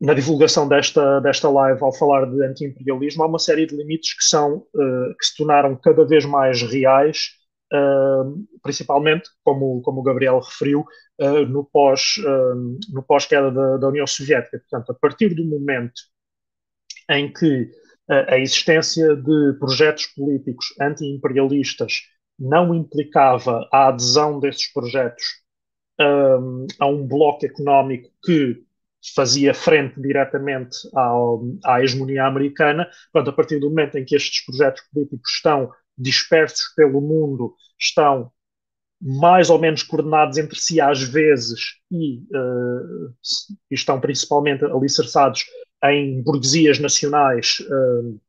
na 0.00 0.14
divulgação 0.14 0.68
desta, 0.68 1.20
desta 1.20 1.48
live, 1.48 1.82
ao 1.82 1.92
falar 1.92 2.24
de 2.26 2.42
anti-imperialismo, 2.44 3.22
há 3.22 3.26
uma 3.26 3.38
série 3.38 3.66
de 3.66 3.76
limites 3.76 4.14
que, 4.16 4.24
são, 4.24 4.58
uh, 4.58 5.16
que 5.18 5.26
se 5.26 5.36
tornaram 5.36 5.74
cada 5.76 6.04
vez 6.06 6.24
mais 6.24 6.62
reais, 6.62 7.30
uh, 7.72 8.46
principalmente, 8.62 9.28
como, 9.44 9.82
como 9.82 10.00
o 10.00 10.02
Gabriel 10.02 10.38
referiu, 10.38 10.84
uh, 11.20 11.46
no 11.46 11.64
pós-queda 11.64 13.06
pós 13.06 13.28
da, 13.28 13.76
da 13.78 13.88
União 13.88 14.06
Soviética. 14.06 14.60
Portanto, 14.70 14.92
a 14.92 14.94
partir 14.94 15.34
do 15.34 15.44
momento 15.44 16.00
em 17.10 17.32
que 17.32 17.70
a 18.10 18.38
existência 18.38 19.14
de 19.16 19.52
projetos 19.58 20.06
políticos 20.06 20.66
anti-imperialistas 20.80 22.04
não 22.38 22.74
implicava 22.74 23.68
a 23.70 23.88
adesão 23.88 24.40
desses 24.40 24.72
projetos 24.72 25.24
a 26.78 26.86
um 26.86 27.06
bloco 27.06 27.44
económico 27.44 28.08
que 28.24 28.62
fazia 29.14 29.54
frente 29.54 30.00
diretamente 30.00 30.76
ao, 30.94 31.42
à 31.64 31.82
hegemonia 31.82 32.24
americana. 32.24 32.88
Portanto, 33.12 33.32
a 33.32 33.36
partir 33.36 33.58
do 33.58 33.68
momento 33.68 33.96
em 33.96 34.04
que 34.04 34.16
estes 34.16 34.44
projetos 34.44 34.82
políticos 34.92 35.30
estão 35.32 35.70
dispersos 35.96 36.72
pelo 36.76 37.00
mundo, 37.00 37.54
estão 37.78 38.30
mais 39.00 39.48
ou 39.48 39.58
menos 39.58 39.82
coordenados 39.82 40.38
entre 40.38 40.58
si 40.58 40.80
às 40.80 41.02
vezes 41.02 41.76
e, 41.90 42.18
uh, 42.34 43.14
estão 43.70 44.00
principalmente 44.00 44.64
alicerçados 44.64 45.44
em 45.84 46.20
burguesias 46.22 46.80
nacionais 46.80 47.58
uh, 47.60 48.20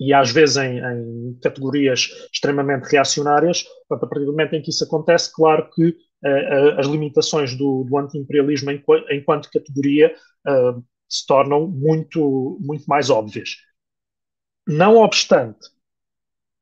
e 0.00 0.12
às 0.12 0.30
vezes 0.30 0.56
em, 0.56 0.78
em, 0.78 1.38
categorias 1.42 2.08
extremamente 2.32 2.84
reacionárias. 2.84 3.64
Portanto, 3.86 4.06
a 4.06 4.08
partir 4.08 4.24
do 4.24 4.32
momento 4.32 4.54
em 4.54 4.62
que 4.62 4.70
isso 4.70 4.84
acontece, 4.84 5.32
claro 5.32 5.68
que 5.70 5.94
as 6.78 6.86
limitações 6.86 7.54
do, 7.54 7.84
do 7.84 7.98
anti-imperialismo 7.98 8.70
enquanto, 8.70 9.12
enquanto 9.12 9.50
categoria 9.50 10.14
uh, 10.46 10.82
se 11.08 11.26
tornam 11.26 11.68
muito, 11.68 12.58
muito 12.60 12.84
mais 12.86 13.10
óbvias. 13.10 13.56
Não 14.66 14.96
obstante, 14.96 15.68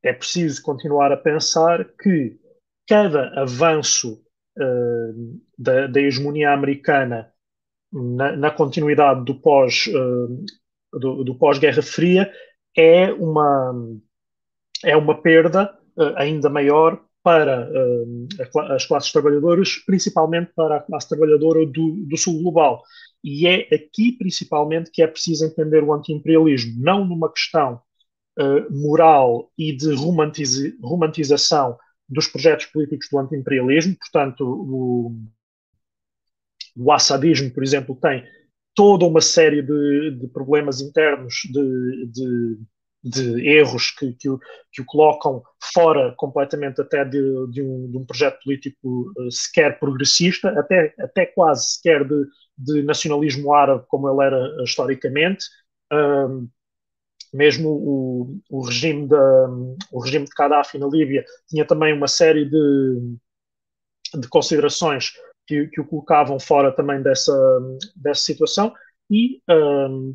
é 0.02 0.12
preciso 0.12 0.62
continuar 0.62 1.12
a 1.12 1.16
pensar 1.16 1.84
que 1.96 2.36
cada 2.88 3.40
avanço 3.40 4.22
uh, 4.58 5.40
da, 5.56 5.86
da, 5.86 6.00
hegemonia 6.00 6.50
americana 6.50 7.32
na, 7.92 8.36
na 8.36 8.50
continuidade 8.50 9.24
do 9.24 9.40
pós 9.40 9.86
uh, 9.86 10.44
do, 10.98 11.24
do 11.24 11.34
pós-Guerra 11.36 11.82
Fria 11.82 12.32
é 12.76 13.12
uma 13.12 13.72
é 14.84 14.96
uma 14.96 15.20
perda 15.20 15.78
uh, 15.96 16.16
ainda 16.16 16.50
maior 16.50 17.02
para 17.22 17.70
uh, 17.70 18.72
as 18.72 18.84
classes 18.84 19.12
trabalhadoras, 19.12 19.76
principalmente 19.86 20.52
para 20.54 20.76
a 20.76 20.80
classe 20.80 21.08
trabalhadora 21.08 21.64
do, 21.64 22.04
do 22.06 22.16
sul 22.16 22.42
global. 22.42 22.82
E 23.22 23.46
é 23.46 23.74
aqui, 23.74 24.12
principalmente, 24.12 24.90
que 24.90 25.02
é 25.02 25.06
preciso 25.06 25.46
entender 25.46 25.84
o 25.84 25.92
anti-imperialismo, 25.92 26.82
não 26.82 27.04
numa 27.04 27.32
questão 27.32 27.80
uh, 28.38 28.72
moral 28.72 29.50
e 29.56 29.76
de 29.76 29.94
romantiza 29.94 30.72
romantização 30.82 31.78
dos 32.08 32.26
projetos 32.26 32.66
políticos 32.66 33.08
do 33.10 33.18
anti-imperialismo, 33.18 33.96
portanto, 33.98 34.44
o, 34.44 35.16
o 36.76 36.92
assadismo, 36.92 37.50
por 37.50 37.62
exemplo, 37.62 37.96
tem 37.96 38.24
toda 38.74 39.06
uma 39.06 39.20
série 39.20 39.62
de, 39.62 40.10
de 40.18 40.26
problemas 40.28 40.80
internos 40.80 41.34
de, 41.44 42.06
de 42.06 42.58
de 43.02 43.48
erros 43.48 43.90
que, 43.90 44.12
que, 44.12 44.28
o, 44.28 44.38
que 44.70 44.80
o 44.80 44.84
colocam 44.84 45.42
fora 45.72 46.14
completamente 46.16 46.80
até 46.80 47.04
de, 47.04 47.20
de, 47.50 47.62
um, 47.62 47.90
de 47.90 47.98
um, 47.98 48.04
projeto 48.04 48.38
político 48.44 49.12
uh, 49.18 49.30
sequer 49.30 49.78
progressista, 49.78 50.48
até, 50.58 50.94
até 50.98 51.26
quase 51.26 51.72
sequer 51.72 52.06
de, 52.06 52.26
de 52.56 52.82
nacionalismo 52.82 53.52
árabe 53.52 53.84
como 53.88 54.08
ele 54.08 54.24
era 54.24 54.38
uh, 54.38 54.62
historicamente. 54.62 55.44
Mesmo 57.34 57.70
o, 57.70 58.40
o, 58.50 58.62
regime 58.62 59.08
da, 59.08 59.48
o 59.90 60.00
regime 60.00 60.26
de 60.26 60.32
Gaddafi 60.36 60.78
na 60.78 60.86
Líbia 60.86 61.24
tinha 61.48 61.66
também 61.66 61.94
uma 61.94 62.08
série 62.08 62.44
de, 62.44 63.16
de 64.20 64.28
considerações 64.28 65.12
que, 65.46 65.66
que 65.68 65.80
o 65.80 65.86
colocavam 65.86 66.38
fora 66.38 66.70
também 66.72 67.02
dessa, 67.02 67.32
dessa 67.96 68.22
situação 68.22 68.72
e 69.10 69.42
um, 69.48 70.14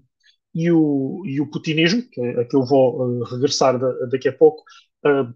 e 0.58 0.72
o, 0.72 1.22
e 1.24 1.40
o 1.40 1.46
putinismo, 1.46 2.02
que 2.02 2.20
é 2.20 2.42
a 2.42 2.46
que 2.46 2.56
eu 2.56 2.66
vou 2.66 3.00
uh, 3.00 3.24
regressar 3.26 3.78
da, 3.78 3.92
daqui 4.08 4.28
a 4.28 4.34
pouco, 4.34 4.64
uh, 5.06 5.32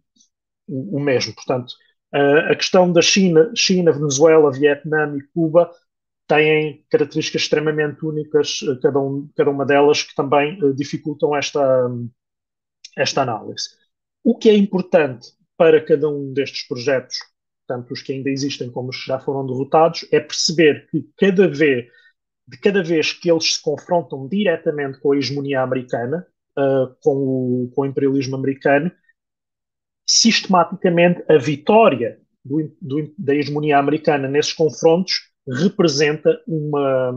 o, 0.68 0.98
o, 0.98 1.00
mesmo. 1.00 1.36
Portanto, 1.36 1.72
uh, 2.12 2.52
a 2.52 2.56
questão 2.56 2.92
da 2.92 3.04
China, 3.04 3.52
China, 3.56 3.92
Venezuela, 3.92 4.52
Vietnã 4.52 5.16
e 5.16 5.22
Cuba 5.32 5.72
têm 6.28 6.84
características 6.90 7.44
extremamente 7.44 8.04
únicas, 8.04 8.62
cada, 8.82 9.00
um, 9.00 9.30
cada 9.36 9.52
uma 9.52 9.64
delas, 9.64 10.02
que 10.02 10.16
também 10.16 10.58
dificultam 10.74 11.36
esta, 11.36 11.62
esta 12.98 13.22
análise. 13.22 13.70
O 14.24 14.36
que 14.36 14.50
é 14.50 14.56
importante 14.56 15.34
para 15.56 15.84
cada 15.86 16.10
um 16.10 16.34
destes 16.34 16.68
projetos, 16.68 17.18
tanto 17.68 17.94
os 17.94 18.02
que 18.02 18.14
ainda 18.14 18.30
existem 18.30 18.72
como 18.72 18.90
os 18.90 18.98
que 19.02 19.08
já 19.08 19.20
foram 19.20 19.46
derrotados, 19.46 20.08
é 20.12 20.20
perceber 20.20 20.88
que 20.90 21.08
cada 21.18 21.48
vez 21.48 21.86
de 22.48 22.58
cada 22.58 22.84
vez 22.84 23.14
que 23.14 23.32
eles 23.32 23.56
se 23.56 23.62
confrontam 23.62 24.28
diretamente 24.28 25.00
com 25.00 25.12
a 25.12 25.18
hegemonia 25.18 25.62
americana, 25.62 26.26
uh, 26.58 26.94
com, 27.02 27.16
o, 27.16 27.72
com, 27.74 27.82
o, 27.82 27.86
imperialismo 27.86 28.36
americano, 28.36 28.92
sistematicamente 30.06 31.24
a 31.30 31.38
vitória 31.38 32.20
do, 32.44 32.76
do, 32.82 33.14
da 33.18 33.36
hegemonia 33.36 33.78
americana 33.78 34.28
nesses 34.28 34.54
confrontos 34.54 35.32
representa 35.48 36.42
uma, 36.48 37.12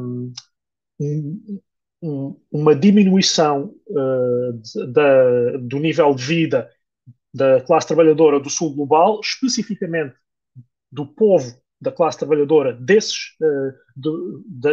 um, 1.01 1.61
um, 2.03 2.41
uma 2.51 2.75
diminuição 2.75 3.75
uh, 3.89 4.53
de, 4.53 4.93
da, 4.93 5.57
do 5.59 5.79
nível 5.79 6.15
de 6.15 6.25
vida 6.25 6.71
da 7.33 7.61
classe 7.61 7.89
trabalhadora 7.89 8.39
do 8.39 8.49
sul 8.49 8.75
global, 8.75 9.21
especificamente 9.21 10.15
do 10.93 11.05
povo 11.05 11.61
da 11.85 11.93
classe 11.93 12.19
trabalhadora 12.19 12.73
desses, 12.73 13.37
uh, 13.43 13.73
do, 13.95 14.43
da, 14.47 14.71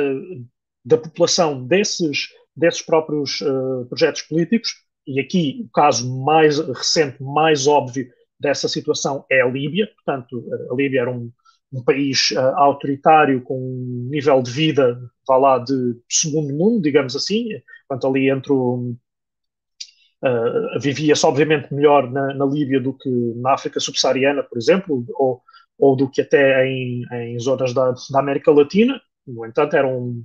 da 0.86 0.98
população 0.98 1.68
desses, 1.68 2.30
desses 2.56 2.82
próprios 2.82 3.42
uh, 3.42 3.86
projetos 3.88 4.22
políticos, 4.24 4.72
e 5.06 5.20
aqui 5.20 5.66
o 5.66 5.72
caso 5.72 6.10
mais 6.24 6.58
recente, 6.60 7.22
mais 7.22 7.68
óbvio 7.68 8.08
dessa 8.40 8.68
situação 8.68 9.26
é 9.30 9.42
a 9.42 9.48
Líbia, 9.48 9.88
portanto, 9.94 10.44
a 10.72 10.76
Líbia 10.76 11.02
era 11.02 11.12
um, 11.12 11.30
um 11.74 11.84
país 11.84 12.32
uh, 12.32 12.40
autoritário 12.56 13.42
com 13.42 13.60
um 13.60 14.08
nível 14.10 14.42
de 14.42 14.52
vida, 14.52 14.98
vá 15.28 15.38
lá, 15.38 15.60
de 15.60 15.98
segundo 16.10 16.54
mundo, 16.54 16.82
digamos 16.82 17.16
assim, 17.16 17.50
portanto, 17.88 18.08
ali 18.08 18.30
entre 18.30 18.54
Uh, 20.24 20.80
vivia-se 20.80 21.26
obviamente 21.26 21.74
melhor 21.74 22.12
na, 22.12 22.32
na, 22.36 22.46
Líbia 22.46 22.80
do 22.80 22.94
que 22.94 23.10
na 23.38 23.56
África 23.56 23.80
subsaariana, 23.80 24.44
por 24.44 24.56
exemplo, 24.56 25.04
ou, 25.16 25.42
ou 25.78 25.96
do 25.96 26.10
que 26.10 26.22
até 26.22 26.66
em, 26.68 27.04
em 27.12 27.40
zonas 27.40 27.74
da, 27.74 27.92
da, 27.92 28.20
América 28.20 28.52
Latina. 28.52 29.02
No 29.26 29.46
entanto, 29.46 29.76
era 29.76 29.88
um, 29.88 30.24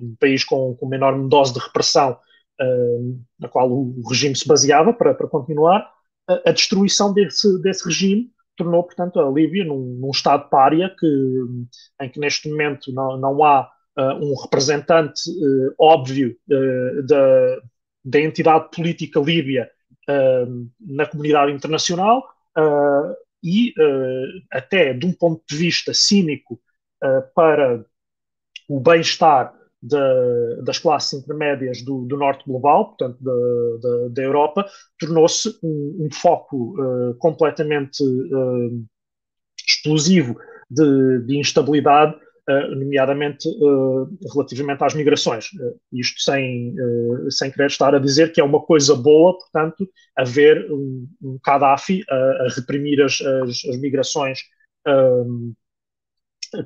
um 0.00 0.16
país 0.18 0.44
com, 0.44 0.74
com, 0.74 0.86
uma 0.86 0.96
enorme 0.96 1.28
dose 1.28 1.52
de 1.52 1.60
repressão, 1.60 2.18
uh, 2.60 3.20
na 3.38 3.48
qual 3.48 3.70
o, 3.70 4.02
regime 4.08 4.34
se 4.34 4.48
baseava 4.48 4.92
para, 4.92 5.14
para 5.14 5.28
continuar. 5.28 5.90
A, 6.28 6.50
a, 6.50 6.52
destruição 6.52 7.12
desse, 7.12 7.60
desse 7.60 7.84
regime 7.84 8.30
tornou, 8.56 8.82
portanto, 8.82 9.20
a 9.20 9.30
Líbia 9.30 9.64
num, 9.64 9.98
num 10.00 10.10
estado 10.10 10.48
pária 10.48 10.94
que, 10.98 11.06
em 12.00 12.08
que 12.08 12.18
neste 12.18 12.48
momento 12.48 12.92
não, 12.92 13.18
não 13.18 13.44
há 13.44 13.68
uh, 13.98 14.24
um 14.24 14.34
representante 14.40 15.28
uh, 15.30 15.74
óbvio 15.78 16.36
da, 17.04 17.58
da 18.04 18.20
entidade 18.20 18.70
política 18.74 19.20
líbia 19.20 19.70
na 20.78 21.06
comunidade 21.06 21.50
internacional 21.50 22.22
e 23.44 23.74
até 24.50 24.94
de 24.94 25.06
um 25.06 25.12
ponto 25.12 25.42
de 25.46 25.56
vista 25.56 25.92
cínico 25.92 26.58
para 27.34 27.84
o 28.68 28.80
bem-estar 28.80 29.54
das 30.62 30.78
classes 30.78 31.12
intermédias 31.12 31.82
do, 31.82 32.06
do, 32.06 32.16
norte 32.16 32.44
global, 32.46 32.86
portanto 32.86 33.18
da, 33.22 33.32
da, 33.82 34.08
da 34.08 34.22
Europa, 34.22 34.66
tornou-se 34.98 35.48
um, 35.62 36.06
um, 36.06 36.08
foco 36.10 36.74
uh, 36.80 37.14
completamente 37.16 38.02
uh, 38.02 38.84
explosivo 39.66 40.36
de, 40.70 41.20
de 41.26 41.38
instabilidade, 41.38 42.16
nomeadamente 42.46 43.48
relativamente 44.32 44.84
às 44.84 44.94
migrações. 44.94 45.48
isto 45.92 46.20
sem, 46.20 46.74
sem 47.30 47.50
querer 47.50 47.66
estar 47.66 47.94
a 47.94 47.98
dizer 47.98 48.32
que 48.32 48.40
é 48.40 48.44
uma 48.44 48.60
coisa 48.60 48.94
boa, 48.94 49.38
portanto, 49.38 49.88
haver 50.16 50.70
um, 50.70 51.08
Gaddafi 51.44 52.04
a, 52.08 52.14
a 52.14 52.48
reprimir 52.54 53.02
as, 53.02 53.20
as, 53.20 53.64
as 53.64 53.80
migrações 53.80 54.40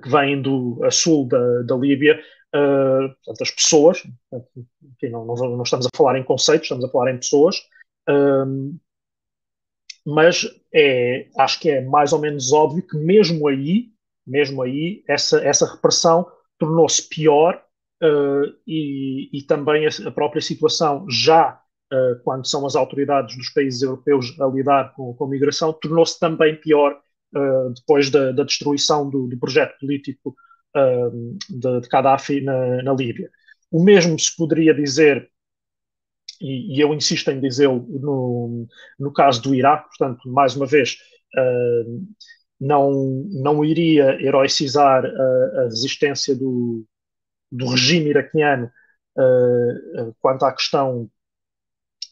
que 0.02 0.08
vêm 0.10 0.42
do 0.42 0.80
a 0.82 0.90
sul 0.90 1.28
da, 1.28 1.62
da 1.62 1.76
Líbia 1.76 2.20
portanto, 2.50 3.42
as 3.42 3.50
pessoas, 3.50 4.02
aqui 4.32 5.08
não, 5.10 5.24
não, 5.24 5.62
estamos 5.62 5.86
a 5.86 5.96
falar 5.96 6.18
em 6.18 6.24
conceitos, 6.24 6.64
estamos 6.64 6.84
a 6.84 6.90
falar 6.90 7.12
em 7.12 7.18
pessoas, 7.18 7.62
mas 10.06 10.46
é, 10.72 11.28
acho 11.38 11.60
que 11.60 11.70
é 11.70 11.82
mais 11.82 12.12
ou 12.12 12.18
menos 12.18 12.52
óbvio 12.52 12.86
que 12.86 12.96
mesmo 12.96 13.46
aí, 13.48 13.90
mesmo 14.28 14.62
aí, 14.62 15.02
essa, 15.08 15.40
essa 15.40 15.66
repressão 15.66 16.26
tornou-se 16.58 17.08
pior 17.08 17.62
uh, 18.02 18.54
e, 18.66 19.30
e, 19.32 19.42
também 19.42 19.86
a, 19.86 19.90
a, 20.06 20.10
própria 20.10 20.42
situação 20.42 21.06
já 21.08 21.60
uh, 21.92 22.22
quando 22.22 22.46
são 22.46 22.66
as 22.66 22.76
autoridades 22.76 23.36
dos 23.36 23.50
países 23.50 23.82
europeus 23.82 24.38
a 24.40 24.46
lidar 24.46 24.92
com, 24.94 25.14
com 25.14 25.24
a 25.24 25.28
migração, 25.28 25.72
tornou-se 25.72 26.18
também 26.18 26.56
pior 26.56 27.00
uh, 27.34 27.72
depois 27.74 28.10
da, 28.10 28.32
da 28.32 28.44
destruição 28.44 29.08
do, 29.08 29.26
do, 29.26 29.38
projeto 29.38 29.78
político 29.78 30.34
de, 31.48 31.80
de 31.80 31.88
Gaddafi 31.88 32.40
na, 32.42 32.82
na, 32.82 32.92
Líbia. 32.92 33.30
O 33.70 33.82
mesmo 33.82 34.16
se 34.18 34.36
poderia 34.36 34.72
dizer, 34.72 35.28
e, 36.40 36.76
e 36.76 36.80
eu 36.80 36.94
insisto 36.94 37.30
em 37.30 37.40
dizê-lo, 37.40 37.84
no, 37.88 38.68
no 38.98 39.12
caso 39.12 39.42
do 39.42 39.54
Iraque, 39.54 39.88
portanto, 39.88 40.28
mais 40.28 40.54
uma 40.54 40.66
vez, 40.66 40.98
uh, 41.36 42.06
não, 42.60 43.24
não 43.30 43.64
iria 43.64 44.20
heroicizar 44.20 45.04
a, 45.04 45.60
a 45.60 45.64
resistência 45.64 46.34
do, 46.34 46.84
do 47.50 47.68
regime 47.68 48.10
iraquiano 48.10 48.70
uh, 49.16 50.14
quanto 50.20 50.44
à 50.44 50.52
questão 50.52 51.10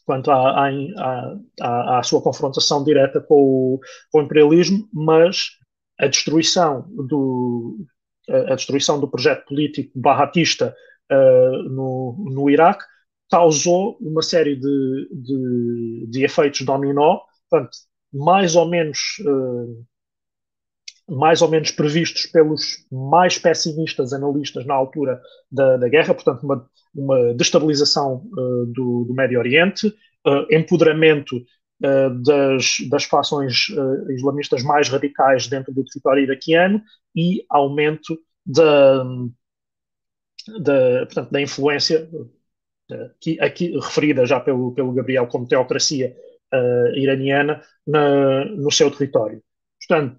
quanto 0.05 0.31
à, 0.31 0.67
à, 0.67 1.37
à, 1.59 1.99
à, 1.99 2.03
sua 2.03 2.21
confrontação 2.21 2.81
direta 2.81 3.19
com 3.19 3.35
o, 3.35 3.79
com 4.09 4.19
o 4.19 4.21
imperialismo, 4.21 4.87
mas 4.93 5.49
a 5.99 6.07
destruição 6.07 6.87
do, 6.89 7.85
a 8.29 8.55
destruição 8.55 9.01
do 9.01 9.07
projeto 9.09 9.45
político 9.45 9.91
barratista 9.99 10.73
uh, 11.11 11.63
no, 11.69 12.25
no 12.29 12.49
Iraque 12.49 12.85
causou 13.29 13.97
uma 13.99 14.21
série 14.21 14.55
de, 14.55 15.09
de, 15.11 16.07
de, 16.09 16.23
efeitos 16.23 16.61
dominó, 16.61 17.19
portanto, 17.49 17.77
mais 18.13 18.55
ou 18.55 18.65
menos 18.65 18.99
uh, 19.25 19.85
mais 21.09 21.41
ou 21.41 21.49
menos 21.49 21.71
previstos 21.71 22.25
pelos 22.25 22.85
mais 22.91 23.37
pessimistas 23.37 24.11
analistas 24.13 24.65
na 24.65 24.73
altura 24.73 25.21
da, 25.51 25.77
da 25.77 25.87
guerra, 25.87 26.13
portanto, 26.13 26.43
uma, 26.43 26.69
uma 26.93 27.33
destabilização 27.33 28.25
uh, 28.37 28.65
do, 28.67 29.05
do, 29.05 29.13
Médio 29.13 29.39
Oriente, 29.39 29.93
empoderamento 30.51 31.41
das, 31.79 32.77
das 32.89 33.05
fações 33.05 33.67
islamistas 34.09 34.61
mais 34.61 34.89
radicais 34.89 35.47
dentro 35.47 35.73
do 35.73 35.85
território 35.85 36.23
iraquiano 36.23 36.81
e 37.15 37.45
aumento 37.49 38.19
da, 38.45 39.05
da, 40.59 41.05
portanto, 41.05 41.31
da 41.31 41.41
influência 41.41 42.09
aqui, 42.91 43.39
aqui, 43.39 43.79
referida 43.79 44.25
já 44.25 44.39
pelo, 44.39 44.73
pelo 44.73 44.93
Gabriel 44.93 45.27
como 45.27 45.47
teocracia 45.47 46.15
uh, 46.53 46.95
iraniana 46.95 47.61
na, 47.85 48.45
no 48.45 48.71
seu 48.71 48.89
território. 48.91 49.41
Portanto, 49.79 50.17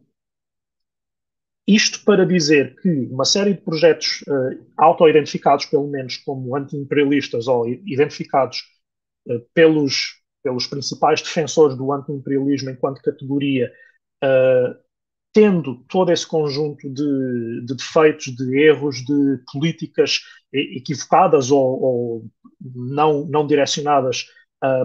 isto 1.68 2.02
para 2.02 2.24
dizer 2.24 2.76
que 2.80 2.88
uma 3.10 3.26
série 3.26 3.52
de 3.52 3.60
projetos 3.60 4.22
uh, 4.22 4.66
auto-identificados, 4.78 5.66
pelo 5.66 5.86
menos 5.86 6.16
como 6.16 6.56
anti-imperialistas 6.56 7.46
ou 7.46 7.68
identificados 7.68 8.62
uh, 9.28 9.38
pelos, 9.52 10.22
pelos 10.42 10.66
principais 10.66 11.20
defensores 11.20 11.76
do 11.76 11.92
anti-imperialismo 11.92 12.70
enquanto 12.70 13.02
categoria, 13.02 13.70
uh, 14.24 14.74
tendo 15.34 15.84
todo 15.90 16.10
esse 16.10 16.26
conjunto 16.26 16.88
de, 16.88 17.66
de, 17.66 17.76
defeitos, 17.76 18.34
de 18.34 18.58
erros, 18.58 19.04
de 19.04 19.38
políticas 19.52 20.22
equivocadas 20.50 21.50
ou, 21.50 21.82
ou 21.82 22.26
não, 22.74 23.26
não 23.26 23.46
direcionadas 23.46 24.26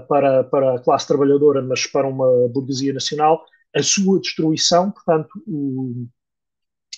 para, 0.10 0.44
para 0.44 0.76
a 0.76 0.80
classe 0.80 1.08
trabalhadora, 1.08 1.62
mas 1.62 1.88
para 1.88 2.08
uma 2.08 2.28
burguesia 2.50 2.94
nacional, 2.94 3.44
a 3.74 3.82
sua 3.82 4.20
destruição, 4.20 4.92
portanto, 4.92 5.30
o, 5.48 6.06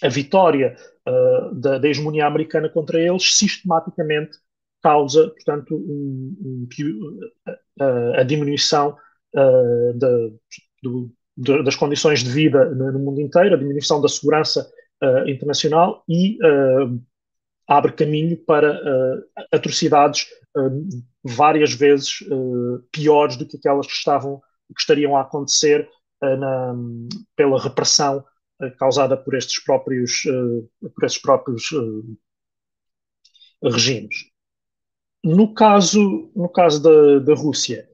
a 0.06 0.10
vitória 0.10 0.76
uh, 1.08 1.56
da, 1.56 1.78
da, 1.78 1.88
hegemonia 1.88 2.26
americana 2.26 2.70
contra 2.70 3.00
eles 3.00 3.36
sistematicamente 3.38 4.38
causa, 4.82 5.30
portanto, 5.30 5.76
um, 5.76 6.38
um, 6.42 6.68
a, 7.80 8.22
a 8.22 8.24
diminuição 8.24 8.96
uh, 9.36 9.94
da, 9.98 10.10
do, 10.84 11.12
de, 11.36 11.64
das 11.64 11.76
condições 11.76 12.24
de 12.24 12.30
vida 12.30 12.66
no 12.66 13.00
mundo 13.00 13.20
inteiro, 13.20 13.56
a 13.56 13.58
diminuição 13.58 14.00
da 14.00 14.08
segurança 14.08 14.70
uh, 15.04 15.28
internacional 15.28 16.04
e 16.08 16.38
abre 17.68 17.94
caminho 17.94 18.38
para 18.46 18.80
atrocidades 19.52 20.28
várias 21.24 21.74
vezes 21.74 22.20
piores 22.92 23.38
do 23.38 23.48
que 23.48 23.58
aquelas 23.58 23.88
que 23.88 23.94
estavam 23.94 24.40
que 24.68 24.80
estariam 24.80 25.18
a 25.18 25.22
acontecer 25.22 25.90
na, 26.22 26.76
pela 27.36 27.60
repressão 27.60 28.24
causada 28.78 29.18
por 29.18 29.36
estes 29.36 29.64
próprios, 29.64 30.24
eh, 30.26 30.90
por 30.94 31.06
estes 31.06 31.22
próprios 31.22 31.70
eh, 31.74 33.70
regimes. 33.70 34.16
No 35.24 35.54
caso, 35.54 36.32
no 36.36 36.50
caso 36.50 36.82
da, 36.82 37.20
da 37.20 37.34
Rússia, 37.34 37.90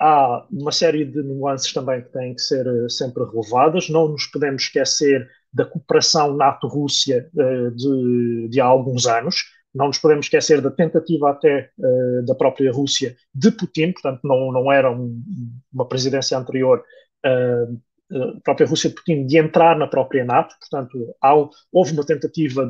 há 0.00 0.46
uma 0.50 0.72
série 0.72 1.04
de 1.04 1.22
nuances 1.22 1.72
também 1.72 2.02
que 2.02 2.08
têm 2.10 2.34
que 2.34 2.40
ser 2.40 2.66
sempre 2.90 3.22
relevadas. 3.24 3.88
Não 3.90 4.08
nos 4.08 4.26
podemos 4.26 4.62
esquecer 4.62 5.28
da 5.52 5.64
cooperação 5.66 6.34
NATO-Rússia 6.36 7.28
de, 7.34 8.48
de 8.48 8.60
há 8.60 8.64
alguns 8.64 9.06
anos. 9.06 9.44
Não 9.74 9.88
nos 9.88 9.98
podemos 9.98 10.24
esquecer 10.24 10.62
da 10.62 10.70
tentativa 10.70 11.30
até 11.30 11.70
da 12.24 12.34
própria 12.34 12.72
Rússia 12.72 13.14
de 13.34 13.50
Putin, 13.50 13.92
portanto, 13.92 14.20
não, 14.24 14.50
não 14.50 14.72
era 14.72 14.90
um, 14.90 15.22
uma 15.70 15.86
presidência 15.86 16.38
anterior 16.38 16.82
a 18.12 18.40
própria 18.42 18.66
Rússia 18.66 18.90
de 18.90 18.96
Putin 18.96 19.26
de 19.26 19.38
entrar 19.38 19.78
na 19.78 19.86
própria 19.86 20.24
NATO, 20.24 20.54
portanto, 20.58 21.14
há, 21.22 21.34
houve 21.72 21.92
uma 21.92 22.04
tentativa 22.04 22.66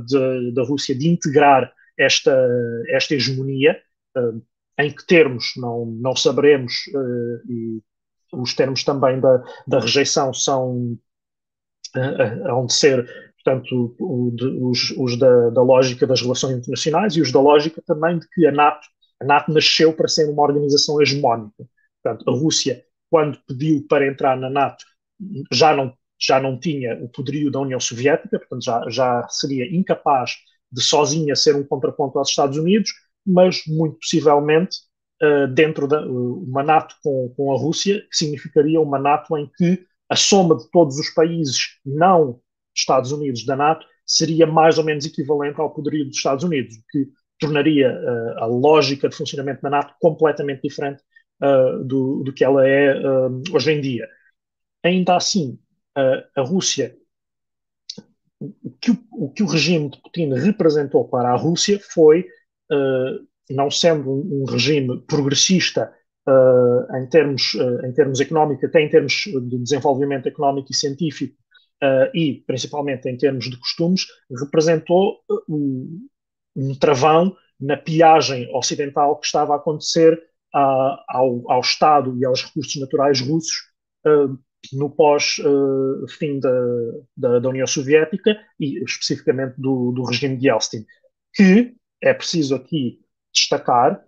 da 0.54 0.62
Rússia 0.62 0.94
de 0.94 1.08
integrar 1.08 1.72
esta, 1.98 2.34
esta 2.88 3.14
hegemonia, 3.14 3.78
uh, 4.16 4.42
em 4.78 4.90
que 4.90 5.06
termos 5.06 5.52
não, 5.56 5.86
não 5.86 6.16
saberemos, 6.16 6.72
uh, 6.94 7.50
e 7.50 7.82
os 8.32 8.54
termos 8.54 8.84
também 8.84 9.20
da, 9.20 9.42
da 9.66 9.80
rejeição 9.80 10.32
são 10.32 10.98
de 11.92 12.72
ser, 12.72 13.04
portanto, 13.42 13.96
de, 14.34 14.46
os, 14.46 14.90
os 14.96 15.18
da, 15.18 15.50
da, 15.50 15.62
lógica 15.62 16.06
das 16.06 16.22
relações 16.22 16.58
internacionais 16.58 17.16
e 17.16 17.20
os 17.20 17.32
da 17.32 17.40
lógica 17.40 17.82
também 17.84 18.18
de 18.18 18.28
que 18.28 18.46
a 18.46 18.52
NATO, 18.52 18.86
a 19.20 19.24
NATO 19.24 19.52
nasceu 19.52 19.92
para 19.92 20.06
ser 20.06 20.30
uma 20.30 20.42
organização 20.42 21.00
hegemónica. 21.02 21.64
Portanto, 22.02 22.30
a 22.30 22.32
Rússia, 22.32 22.84
quando 23.10 23.38
pediu 23.46 23.84
para 23.88 24.06
entrar 24.06 24.36
na 24.36 24.48
NATO, 24.48 24.84
já 25.52 25.74
não, 25.74 25.92
já 26.20 26.40
não 26.40 26.58
tinha 26.58 26.98
o 27.02 27.08
poderio 27.08 27.50
da 27.50 27.60
União 27.60 27.80
Soviética, 27.80 28.38
portanto 28.38 28.64
já, 28.64 28.84
já 28.88 29.28
seria 29.28 29.74
incapaz 29.74 30.32
de 30.70 30.82
sozinha 30.82 31.34
ser 31.34 31.56
um 31.56 31.64
contraponto 31.64 32.18
aos 32.18 32.28
Estados 32.28 32.56
Unidos, 32.56 32.92
mas 33.26 33.62
muito 33.66 33.98
possivelmente 33.98 34.78
uh, 35.22 35.46
dentro 35.48 35.86
da 35.86 36.06
uh, 36.06 36.42
uma 36.44 36.62
NATO 36.62 36.94
com, 37.02 37.32
com 37.36 37.52
a 37.52 37.58
Rússia, 37.58 38.00
que 38.10 38.16
significaria 38.16 38.80
uma 38.80 38.98
NATO 38.98 39.36
em 39.36 39.50
que 39.56 39.84
a 40.08 40.16
soma 40.16 40.56
de 40.56 40.70
todos 40.70 40.98
os 40.98 41.10
países 41.10 41.78
não 41.84 42.40
Estados 42.74 43.12
Unidos 43.12 43.44
da 43.44 43.56
NATO 43.56 43.84
seria 44.06 44.46
mais 44.46 44.78
ou 44.78 44.84
menos 44.84 45.04
equivalente 45.04 45.60
ao 45.60 45.72
poderio 45.72 46.06
dos 46.06 46.16
Estados 46.16 46.44
Unidos, 46.44 46.76
o 46.76 46.82
que 46.90 47.08
tornaria 47.38 47.92
uh, 47.92 48.44
a 48.44 48.46
lógica 48.46 49.08
de 49.08 49.16
funcionamento 49.16 49.62
da 49.62 49.70
NATO 49.70 49.94
completamente 50.00 50.62
diferente 50.62 51.02
uh, 51.42 51.84
do, 51.84 52.22
do, 52.22 52.32
que 52.32 52.44
ela 52.44 52.66
é 52.66 52.94
hoje 53.52 53.72
em 53.72 53.80
dia. 53.80 54.06
Ainda 54.82 55.16
assim, 55.16 55.58
a, 55.94 56.40
a 56.40 56.42
Rússia, 56.42 56.96
o 58.40 58.70
que 58.80 58.90
o, 58.90 58.98
o 59.12 59.30
que 59.30 59.42
o, 59.42 59.46
regime 59.46 59.90
de 59.90 60.00
Putin 60.00 60.32
representou 60.32 61.06
para 61.06 61.30
a 61.30 61.36
Rússia 61.36 61.78
foi, 61.78 62.20
uh, 62.72 63.26
não 63.50 63.70
sendo 63.70 64.10
um, 64.10 64.44
regime 64.44 65.00
progressista 65.02 65.92
uh, 66.26 66.96
em, 66.96 67.06
termos, 67.08 67.54
uh, 67.54 67.84
em 67.86 67.92
termos 67.92 68.20
económicos, 68.20 68.64
até 68.64 68.80
em 68.80 68.88
termos 68.88 69.12
de 69.24 69.58
desenvolvimento 69.58 70.26
económico 70.26 70.68
e 70.70 70.74
científico, 70.74 71.36
e 72.12 72.44
principalmente 72.46 73.08
em 73.08 73.16
termos 73.16 73.48
de 73.48 73.56
costumes, 73.58 74.04
representou 74.38 75.16
um, 75.48 76.06
um 76.54 76.74
travão 76.74 77.34
na 77.58 77.74
pilhagem 77.74 78.54
ocidental 78.54 79.18
que 79.18 79.24
estava 79.24 79.54
a 79.54 79.56
acontecer 79.56 80.22
ao, 80.52 81.50
ao 81.50 81.60
Estado 81.60 82.14
e 82.18 82.24
aos 82.26 82.44
recursos 82.44 82.78
naturais 82.78 83.22
russos 83.22 83.70
no 84.72 84.90
pós-fim 84.90 86.36
uh, 86.36 86.40
da, 86.40 86.50
da, 87.16 87.38
da, 87.40 87.48
União 87.48 87.66
Soviética 87.66 88.36
e 88.58 88.82
especificamente 88.84 89.54
do, 89.58 89.92
do, 89.92 90.04
regime 90.04 90.36
de 90.36 90.48
Yeltsin, 90.48 90.86
que 91.34 91.74
é 92.02 92.14
preciso 92.14 92.54
aqui 92.54 93.00
destacar 93.32 94.04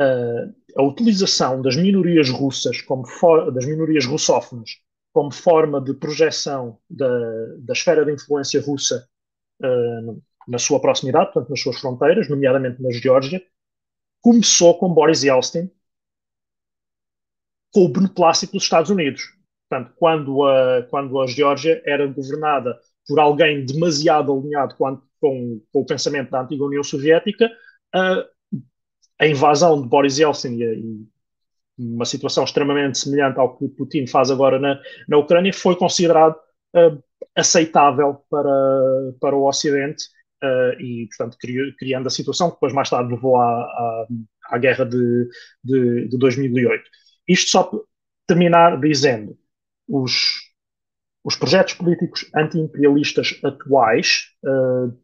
uh, 0.00 0.54
a 0.76 0.82
utilização 0.82 1.62
das 1.62 1.76
minorias 1.76 2.28
russas, 2.28 2.80
como 2.82 3.06
for, 3.06 3.50
das 3.52 3.64
minorias 3.64 4.04
russófonas, 4.04 4.70
como 5.12 5.32
forma 5.32 5.80
de 5.80 5.94
projeção 5.94 6.78
da, 6.88 7.08
da 7.58 7.72
esfera 7.72 8.04
de 8.04 8.12
influência 8.12 8.60
russa 8.60 9.08
uh, 9.62 10.22
na 10.46 10.58
sua 10.58 10.80
proximidade, 10.80 11.32
portanto, 11.32 11.50
nas 11.50 11.60
suas 11.60 11.80
fronteiras, 11.80 12.28
nomeadamente 12.28 12.82
na 12.82 12.92
Geórgia, 12.92 13.42
começou 14.20 14.78
com 14.78 14.92
Boris 14.92 15.24
Yeltsin, 15.24 15.70
com 17.72 17.84
o 17.84 17.88
beneplácito 17.88 18.52
dos 18.52 18.62
Estados 18.62 18.90
Unidos 18.90 19.36
Portanto, 19.68 19.92
quando 19.96 20.44
a, 20.44 20.82
quando 20.88 21.20
a 21.20 21.26
Geórgia 21.26 21.82
era 21.84 22.06
governada 22.06 22.78
por 23.06 23.18
alguém 23.18 23.64
demasiado 23.64 24.32
alinhado 24.32 24.74
com, 24.76 25.00
com, 25.20 25.60
com 25.72 25.80
o 25.80 25.86
pensamento 25.86 26.30
da 26.30 26.42
antiga 26.42 26.64
União 26.64 26.82
Soviética, 26.82 27.50
a, 27.94 28.24
a 29.20 29.26
invasão 29.26 29.80
de 29.80 29.88
Boris 29.88 30.18
Yeltsin 30.18 30.56
e, 30.60 30.64
e, 30.64 31.06
uma 31.78 32.06
situação 32.06 32.44
extremamente 32.44 32.96
semelhante 32.96 33.38
ao 33.38 33.54
que 33.54 33.68
Putin 33.68 34.06
faz 34.06 34.30
agora 34.30 34.58
na, 34.58 34.80
na 35.06 35.18
Ucrânia 35.18 35.52
foi 35.52 35.76
considerado 35.76 36.34
uh, 36.74 37.02
aceitável 37.36 38.22
para, 38.30 39.12
para 39.20 39.36
o 39.36 39.46
Ocidente 39.46 40.04
uh, 40.42 40.80
e, 40.80 41.06
portanto, 41.08 41.36
criando 41.78 42.06
a 42.06 42.10
situação 42.10 42.48
que 42.48 42.54
depois 42.54 42.72
mais 42.72 42.88
tarde 42.88 43.12
levou 43.12 43.36
à, 43.36 43.44
à, 43.44 44.06
à 44.52 44.58
guerra 44.58 44.86
de, 44.86 45.28
de, 45.62 46.08
de 46.08 46.18
2008. 46.18 46.82
Isto 47.28 47.50
só 47.50 47.70
terminar 48.26 48.80
dizendo 48.80 49.36
os, 49.88 50.40
os 51.24 51.36
projetos 51.36 51.74
políticos 51.74 52.28
anti-imperialistas 52.34 53.38
atuais 53.44 54.32
uh, 54.44 54.96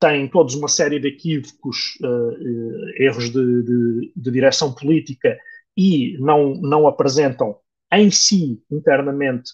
têm 0.00 0.28
todos 0.28 0.54
uma 0.54 0.68
série 0.68 0.98
de 1.00 1.08
equívocos, 1.08 1.98
uh, 2.02 3.02
erros 3.02 3.30
de, 3.30 3.62
de, 3.62 4.12
de, 4.14 4.30
direção 4.30 4.74
política 4.74 5.38
e 5.76 6.16
não, 6.18 6.54
não 6.54 6.86
apresentam 6.86 7.56
em 7.92 8.10
si, 8.10 8.62
internamente, 8.70 9.52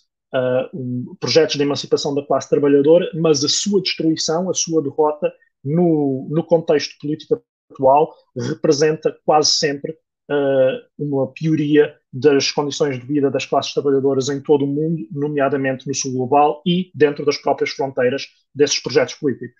um, 0.72 1.14
projetos 1.20 1.56
de 1.56 1.62
emancipação 1.62 2.14
da 2.14 2.24
classe 2.24 2.48
trabalhadora, 2.48 3.10
mas 3.14 3.44
a 3.44 3.48
sua 3.48 3.82
destruição, 3.82 4.48
a 4.48 4.54
sua 4.54 4.82
derrota, 4.82 5.30
no, 5.62 6.26
no 6.30 6.42
contexto 6.42 6.96
político 7.00 7.42
atual, 7.70 8.12
representa 8.36 9.16
quase 9.24 9.50
sempre 9.50 9.92
uh, 9.92 10.80
uma 10.98 11.30
pioria 11.32 11.94
das 12.12 12.50
condições 12.50 13.00
de 13.00 13.06
vida 13.06 13.30
das 13.30 13.46
classes 13.46 13.72
trabalhadoras 13.72 14.28
em 14.28 14.40
todo 14.40 14.64
o 14.64 14.68
mundo, 14.68 15.06
nomeadamente 15.10 15.86
no 15.88 15.94
sul 15.94 16.12
global 16.12 16.62
e 16.66 16.90
dentro 16.94 17.24
das 17.24 17.38
próprias 17.38 17.70
fronteiras 17.70 18.26
desses 18.54 18.78
projetos 18.78 19.14
políticos. 19.14 19.56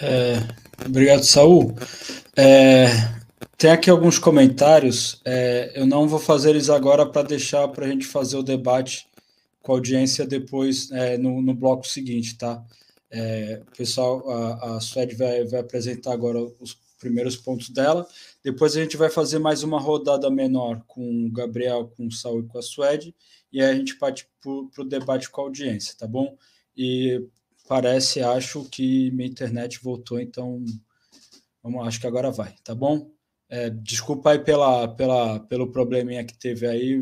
É, 0.00 0.36
obrigado, 0.86 1.24
Saul. 1.24 1.74
É, 2.36 2.86
tem 3.56 3.70
aqui 3.70 3.90
alguns 3.90 4.18
comentários. 4.18 5.20
É, 5.24 5.72
eu 5.74 5.86
não 5.86 6.06
vou 6.06 6.18
fazer 6.18 6.50
eles 6.50 6.68
agora 6.68 7.06
para 7.06 7.26
deixar 7.26 7.66
para 7.68 7.86
a 7.86 7.88
gente 7.88 8.06
fazer 8.06 8.36
o 8.36 8.42
debate 8.42 9.08
com 9.62 9.72
a 9.72 9.76
audiência 9.76 10.26
depois 10.26 10.90
é, 10.92 11.18
no, 11.18 11.42
no 11.42 11.54
bloco 11.54 11.86
seguinte, 11.86 12.36
tá? 12.36 12.62
É, 13.10 13.62
o 13.66 13.76
pessoal, 13.76 14.28
a, 14.28 14.76
a 14.76 14.80
Suede 14.80 15.14
vai, 15.14 15.44
vai 15.44 15.60
apresentar 15.60 16.12
agora 16.12 16.38
os 16.60 16.74
primeiros 16.98 17.36
pontos 17.36 17.68
dela. 17.70 18.06
Depois 18.42 18.76
a 18.76 18.80
gente 18.80 18.96
vai 18.96 19.10
fazer 19.10 19.38
mais 19.38 19.62
uma 19.62 19.80
rodada 19.80 20.30
menor 20.30 20.82
com 20.86 21.26
o 21.26 21.30
Gabriel, 21.30 21.92
com 21.96 22.06
o 22.06 22.12
Saul 22.12 22.40
e 22.40 22.46
com 22.46 22.58
a 22.58 22.62
Suede, 22.62 23.14
e 23.52 23.62
aí 23.62 23.70
a 23.70 23.74
gente 23.74 23.96
parte 23.96 24.28
para 24.42 24.82
o 24.82 24.88
debate 24.88 25.30
com 25.30 25.40
a 25.40 25.44
audiência, 25.44 25.94
tá 25.98 26.06
bom? 26.06 26.36
E 26.76 27.24
parece, 27.68 28.20
acho 28.22 28.64
que 28.64 29.10
minha 29.12 29.28
internet 29.28 29.80
voltou, 29.82 30.20
então 30.20 30.64
vamos, 31.62 31.86
acho 31.86 32.00
que 32.00 32.06
agora 32.06 32.30
vai, 32.30 32.54
tá 32.64 32.74
bom? 32.74 33.10
É, 33.48 33.70
desculpa 33.70 34.32
aí 34.32 34.38
pela, 34.38 34.88
pela, 34.88 35.40
pelo 35.40 35.70
probleminha 35.70 36.24
que 36.24 36.36
teve 36.36 36.66
aí. 36.66 37.00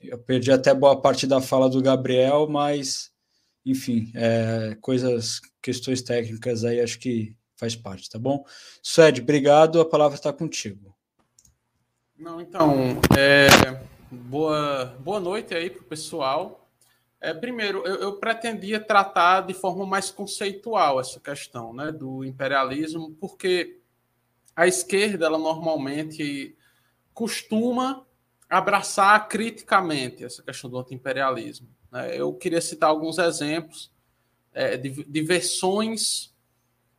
Eu 0.00 0.18
perdi 0.18 0.50
até 0.50 0.74
boa 0.74 1.00
parte 1.00 1.26
da 1.26 1.40
fala 1.40 1.70
do 1.70 1.80
Gabriel, 1.80 2.48
mas 2.48 3.11
enfim, 3.64 4.10
é, 4.14 4.76
coisas, 4.80 5.40
questões 5.60 6.02
técnicas 6.02 6.64
aí, 6.64 6.80
acho 6.80 6.98
que 6.98 7.36
faz 7.56 7.76
parte, 7.76 8.10
tá 8.10 8.18
bom? 8.18 8.44
Suede, 8.82 9.20
obrigado, 9.20 9.80
a 9.80 9.84
palavra 9.84 10.16
está 10.16 10.32
contigo. 10.32 10.94
Não, 12.18 12.40
então, 12.40 13.00
é, 13.16 13.48
boa, 14.10 14.96
boa 15.00 15.20
noite 15.20 15.54
aí 15.54 15.70
para 15.70 15.82
o 15.82 15.86
pessoal. 15.86 16.68
É, 17.20 17.32
primeiro, 17.32 17.86
eu, 17.86 17.94
eu, 17.96 18.12
pretendia 18.18 18.80
tratar 18.80 19.42
de 19.42 19.54
forma 19.54 19.86
mais 19.86 20.10
conceitual 20.10 20.98
essa 20.98 21.20
questão 21.20 21.72
né, 21.72 21.92
do 21.92 22.24
imperialismo, 22.24 23.16
porque 23.20 23.80
a 24.56 24.66
esquerda, 24.66 25.26
ela 25.26 25.38
normalmente 25.38 26.56
costuma 27.14 28.04
abraçar 28.50 29.28
criticamente 29.28 30.24
essa 30.24 30.42
questão 30.42 30.68
do 30.68 30.78
anti-imperialismo. 30.78 31.68
Né? 31.92 32.18
Eu 32.18 32.32
queria 32.32 32.60
citar 32.60 32.88
alguns 32.88 33.18
exemplos 33.18 33.92
é, 34.54 34.76
de, 34.76 35.04
de, 35.04 35.22
versões, 35.22 36.34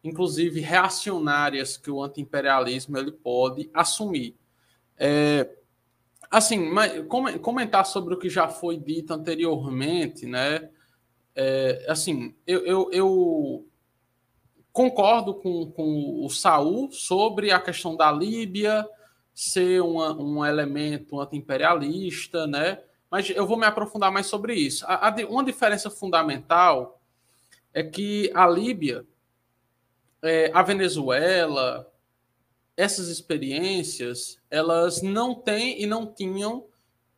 inclusive 0.03 0.59
reacionárias, 0.59 1.75
que 1.75 1.89
o 1.89 2.03
anti-imperialismo 2.03 2.97
ele 2.97 3.11
pode 3.11 3.69
assumir. 3.73 4.37
É, 4.97 5.49
assim, 6.29 6.69
comentar 7.41 7.85
sobre 7.85 8.13
o 8.13 8.19
que 8.19 8.29
já 8.29 8.47
foi 8.47 8.77
dito 8.77 9.13
anteriormente, 9.13 10.27
né? 10.27 10.69
É, 11.35 11.85
assim, 11.89 12.35
eu, 12.45 12.63
eu, 12.63 12.89
eu, 12.91 13.67
concordo 14.71 15.35
com, 15.35 15.71
com 15.71 16.25
o 16.25 16.29
Saul 16.29 16.91
sobre 16.91 17.51
a 17.51 17.59
questão 17.59 17.95
da 17.95 18.11
Líbia 18.11 18.87
ser 19.33 19.81
uma, 19.81 20.15
um 20.15 20.45
elemento 20.45 21.19
anti-imperialista, 21.19 22.45
né? 22.45 22.79
Mas 23.13 23.29
eu 23.29 23.45
vou 23.45 23.59
me 23.59 23.65
aprofundar 23.67 24.11
mais 24.11 24.25
sobre 24.25 24.55
isso. 24.55 24.83
A, 24.87 25.09
a, 25.09 25.15
uma 25.27 25.43
diferença 25.43 25.87
fundamental 25.87 26.99
é 27.71 27.83
que 27.83 28.31
a 28.33 28.47
Líbia, 28.47 29.05
é, 30.19 30.49
a 30.51 30.63
Venezuela, 30.63 31.93
essas 32.75 33.09
experiências, 33.09 34.41
elas 34.49 35.03
não 35.03 35.35
têm 35.35 35.79
e 35.79 35.85
não 35.85 36.11
tinham 36.11 36.65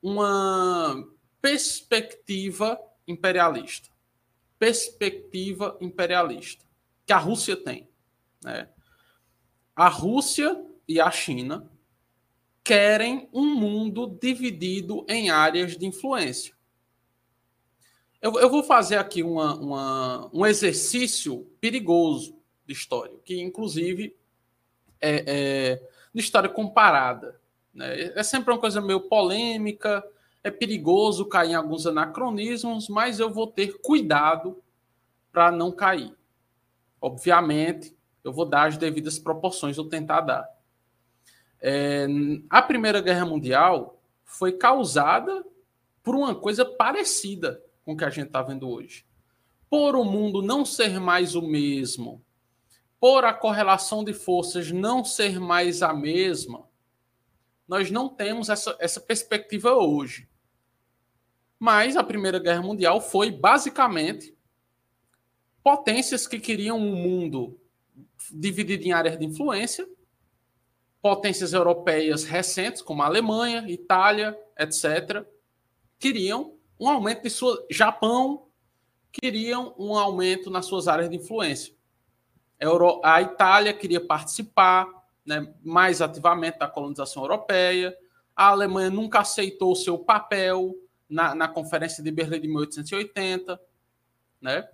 uma 0.04 1.02
perspectiva 1.42 2.78
imperialista. 3.08 3.90
Perspectiva 4.60 5.78
imperialista. 5.80 6.66
Que 7.06 7.14
a 7.14 7.18
Rússia 7.18 7.56
tem. 7.56 7.88
Né? 8.44 8.68
A 9.74 9.88
Rússia 9.88 10.62
e 10.86 11.00
a 11.00 11.10
China 11.10 11.72
querem 12.66 13.30
um 13.32 13.46
mundo 13.46 14.08
dividido 14.20 15.06
em 15.08 15.30
áreas 15.30 15.78
de 15.78 15.86
influência. 15.86 16.56
Eu, 18.20 18.40
eu 18.40 18.50
vou 18.50 18.64
fazer 18.64 18.98
aqui 18.98 19.22
uma, 19.22 19.54
uma, 19.54 20.30
um 20.34 20.44
exercício 20.48 21.46
perigoso 21.62 22.36
de 22.66 22.74
história, 22.74 23.16
que 23.24 23.40
inclusive 23.40 24.18
é, 25.00 25.24
é, 25.28 25.90
de 26.12 26.20
história 26.20 26.50
comparada. 26.50 27.40
Né? 27.72 28.14
É 28.16 28.24
sempre 28.24 28.52
uma 28.52 28.60
coisa 28.60 28.82
meio 28.82 29.02
polêmica, 29.02 30.04
é 30.44 30.50
perigoso 30.50 31.28
cair 31.28 31.52
em 31.52 31.56
alguns 31.56 31.86
anacronismos, 31.86 32.90
mas 32.90 33.20
eu 33.20 33.32
vou 33.32 33.46
ter 33.46 33.80
cuidado 33.80 34.60
para 35.32 35.52
não 35.52 35.72
cair. 35.72 36.16
Obviamente, 37.00 37.96
eu 38.24 38.34
vou 38.34 38.46
dar 38.46 38.70
as 38.70 38.78
devidas 38.78 39.20
proporções, 39.20 39.78
vou 39.78 39.88
tentar 39.88 40.22
dar. 40.22 40.55
É, 41.62 42.08
a 42.50 42.62
Primeira 42.62 43.02
Guerra 43.02 43.26
Mundial 43.26 44.02
foi 44.24 44.54
causada 44.54 45.46
por 46.04 46.16
uma 46.16 46.36
coisa 46.36 46.64
parecida 46.64 47.64
com 47.84 47.94
o 47.94 47.98
que 47.98 48.06
a 48.06 48.10
gente 48.10 48.28
está 48.28 48.42
vendo 48.42 48.70
hoje. 48.70 49.06
Por 49.70 49.96
o 49.96 50.04
mundo 50.04 50.42
não 50.42 50.64
ser 50.64 51.00
mais 51.00 51.36
o 51.36 51.42
mesmo, 51.42 52.24
por 53.00 53.26
a 53.26 53.34
correlação 53.34 54.04
de 54.04 54.14
forças 54.14 54.72
não 54.72 55.04
ser 55.04 55.40
mais 55.40 55.82
a 55.82 55.94
mesma, 55.94 56.68
nós 57.68 57.90
não 57.90 58.08
temos 58.08 58.50
essa, 58.50 58.76
essa 58.80 59.02
perspectiva 59.02 59.74
hoje. 59.74 60.30
Mas 61.60 61.96
a 61.96 62.04
Primeira 62.04 62.40
Guerra 62.40 62.62
Mundial 62.62 63.02
foi 63.02 63.32
basicamente 63.32 64.36
potências 65.64 66.28
que 66.28 66.40
queriam 66.40 66.78
um 66.78 66.96
mundo 66.96 67.60
dividido 68.32 68.84
em 68.84 68.92
áreas 68.92 69.18
de 69.18 69.26
influência, 69.26 69.88
potências 71.06 71.54
europeias 71.54 72.24
recentes, 72.24 72.82
como 72.82 73.04
a 73.04 73.06
Alemanha, 73.06 73.64
Itália, 73.68 74.36
etc., 74.58 75.24
queriam 76.00 76.56
um 76.80 76.90
aumento 76.90 77.22
de 77.22 77.30
sua. 77.30 77.64
Japão 77.70 78.48
queriam 79.12 79.76
um 79.78 79.96
aumento 79.96 80.50
nas 80.50 80.66
suas 80.66 80.88
áreas 80.88 81.08
de 81.08 81.18
influência. 81.18 81.76
A 83.04 83.22
Itália 83.22 83.72
queria 83.72 84.04
participar 84.04 84.90
né, 85.24 85.54
mais 85.64 86.02
ativamente 86.02 86.58
da 86.58 86.68
colonização 86.68 87.22
europeia. 87.22 87.96
A 88.36 88.48
Alemanha 88.48 88.90
nunca 88.90 89.20
aceitou 89.20 89.74
o 89.74 89.76
seu 89.76 90.00
papel 90.00 90.74
na, 91.08 91.36
na 91.36 91.48
Conferência 91.48 92.04
de 92.04 92.10
Berlim 92.10 92.42
de 92.42 92.48
1880. 92.48 93.62
Né? 94.42 94.68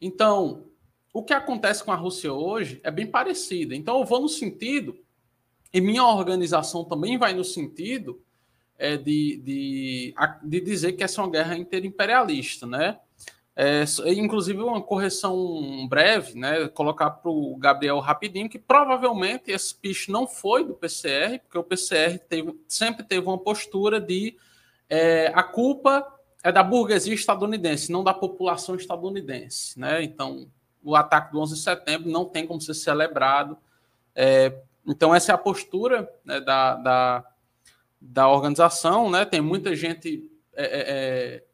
Então, 0.00 0.68
o 1.12 1.24
que 1.24 1.32
acontece 1.32 1.82
com 1.82 1.90
a 1.90 1.96
Rússia 1.96 2.32
hoje 2.32 2.80
é 2.84 2.92
bem 2.92 3.08
parecido. 3.08 3.74
Então, 3.74 3.98
eu 3.98 4.04
vou 4.04 4.20
no 4.20 4.28
sentido, 4.28 4.96
e 5.72 5.80
minha 5.80 6.04
organização 6.04 6.84
também 6.84 7.18
vai 7.18 7.32
no 7.34 7.44
sentido 7.44 8.20
é, 8.78 8.96
de, 8.96 9.36
de, 9.44 10.14
de 10.42 10.60
dizer 10.60 10.92
que 10.92 11.02
essa 11.02 11.20
é 11.20 11.24
uma 11.24 11.30
guerra 11.30 11.56
interimperialista, 11.56 12.66
né? 12.66 12.98
É, 13.60 13.82
inclusive, 14.14 14.62
uma 14.62 14.80
correção 14.80 15.84
breve, 15.88 16.38
né? 16.38 16.68
Colocar 16.68 17.10
para 17.10 17.28
o 17.28 17.56
Gabriel 17.56 17.98
rapidinho, 17.98 18.48
que 18.48 18.58
provavelmente 18.58 19.50
esse 19.50 19.74
pitch 19.74 20.06
não 20.08 20.28
foi 20.28 20.64
do 20.64 20.74
PCR, 20.74 21.40
porque 21.40 21.58
o 21.58 21.64
PCR 21.64 22.18
teve, 22.20 22.56
sempre 22.68 23.02
teve 23.02 23.26
uma 23.26 23.36
postura 23.36 24.00
de 24.00 24.36
é, 24.88 25.32
a 25.34 25.42
culpa 25.42 26.06
é 26.44 26.52
da 26.52 26.62
burguesia 26.62 27.12
estadunidense, 27.12 27.90
não 27.90 28.04
da 28.04 28.14
população 28.14 28.76
estadunidense, 28.76 29.78
né? 29.78 30.04
Então, 30.04 30.48
o 30.82 30.94
ataque 30.94 31.32
do 31.32 31.40
11 31.40 31.56
de 31.56 31.60
setembro 31.60 32.08
não 32.08 32.24
tem 32.24 32.46
como 32.46 32.60
ser 32.60 32.74
celebrado. 32.74 33.58
É, 34.14 34.56
então, 34.86 35.14
essa 35.14 35.32
é 35.32 35.34
a 35.34 35.38
postura 35.38 36.10
né, 36.24 36.40
da, 36.40 36.74
da 36.76 37.24
da 38.00 38.28
organização, 38.28 39.10
né? 39.10 39.24
Tem 39.24 39.40
muita 39.40 39.74
gente 39.74 40.30
é, 40.54 40.64
é, 40.64 40.80
é, 40.80 41.44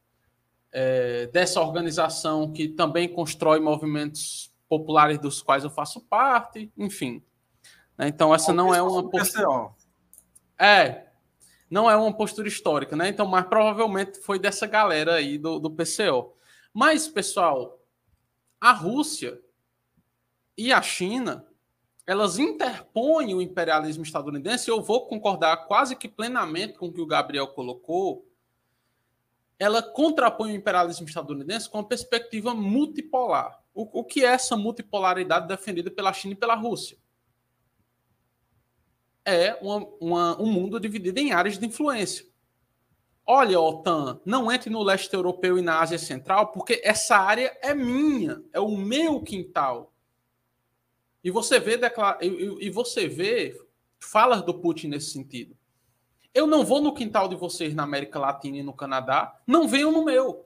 é, 0.73 1.27
dessa 1.29 1.61
organização 1.61 2.53
que 2.53 2.69
também 2.69 3.09
constrói 3.09 3.61
movimentos 3.61 4.53
populares 4.69 5.19
dos 5.19 5.41
quais 5.41 5.65
eu 5.65 5.71
faço 5.71 6.01
parte, 6.01 6.71
enfim. 6.77 7.23
Né? 7.97 8.09
Então 8.09 8.35
essa 8.35 8.53
não 8.53 8.75
é 8.75 8.83
uma 8.83 9.09
postura. 9.09 9.71
É, 10.59 11.07
não 11.71 11.91
é 11.91 11.97
uma 11.97 12.13
postura 12.13 12.47
histórica, 12.47 12.95
né? 12.95 13.09
Então, 13.09 13.27
mas 13.27 13.47
provavelmente 13.47 14.21
foi 14.21 14.39
dessa 14.39 14.67
galera 14.67 15.15
aí 15.15 15.39
do, 15.39 15.59
do 15.59 15.71
PCO. 15.71 16.35
Mas, 16.73 17.09
pessoal, 17.09 17.81
a 18.61 18.73
Rússia 18.73 19.41
e 20.57 20.73
a 20.73 20.81
China 20.83 21.47
elas 22.07 22.39
interpõem 22.39 23.35
o 23.35 23.41
imperialismo 23.41 24.03
estadunidense, 24.03 24.69
eu 24.69 24.83
vou 24.83 25.07
concordar 25.07 25.67
quase 25.67 25.97
que 25.97 26.09
plenamente 26.09 26.75
com 26.75 26.89
o 26.89 26.93
que 26.93 27.01
o 27.01 27.07
Gabriel 27.07 27.49
colocou, 27.49 28.29
ela 29.59 29.83
contrapõe 29.83 30.53
o 30.53 30.57
imperialismo 30.57 31.07
estadunidense 31.07 31.69
com 31.69 31.79
uma 31.79 31.89
perspectiva 31.89 32.55
multipolar. 32.55 33.63
O, 33.73 34.01
o 34.01 34.05
que 34.05 34.25
é 34.25 34.29
essa 34.29 34.57
multipolaridade 34.57 35.49
defendida 35.49 35.91
pela 35.91 36.13
China 36.13 36.35
e 36.35 36.37
pela 36.37 36.55
Rússia? 36.55 36.99
É 39.25 39.55
uma, 39.63 39.89
uma, 40.01 40.43
um 40.43 40.47
mundo 40.47 40.79
dividido 40.79 41.19
em 41.19 41.33
áreas 41.33 41.59
de 41.59 41.67
influência. 41.67 42.27
Olha, 43.27 43.59
OTAN, 43.59 44.21
não 44.23 44.53
entre 44.53 44.69
no 44.69 44.83
leste 44.83 45.15
europeu 45.15 45.57
e 45.57 45.63
na 45.63 45.81
Ásia 45.81 45.99
Central, 45.99 46.49
porque 46.49 46.83
essa 46.85 47.17
área 47.17 47.57
é 47.63 47.73
minha, 47.73 48.43
é 48.53 48.61
o 48.61 48.77
meu 48.77 49.23
quintal. 49.23 49.94
E 51.25 51.31
você 51.31 51.59
vê 51.59 51.79
declara... 51.79 52.19
e, 52.23 52.69
você 52.69 53.09
vê 53.09 53.59
falas 53.99 54.43
do 54.43 54.53
Putin 54.53 54.89
nesse 54.89 55.11
sentido. 55.11 55.57
Eu 56.35 56.47
não 56.47 56.65
vou 56.65 56.83
no 56.83 56.93
quintal 56.93 57.29
de 57.29 57.35
vocês 57.35 57.75
na 57.75 57.83
América 57.83 58.19
Latina 58.19 58.59
e 58.59 58.63
no 58.63 58.75
Canadá, 58.75 59.41
não 59.47 59.67
venham 59.67 59.91
no 59.91 60.05
meu. 60.05 60.45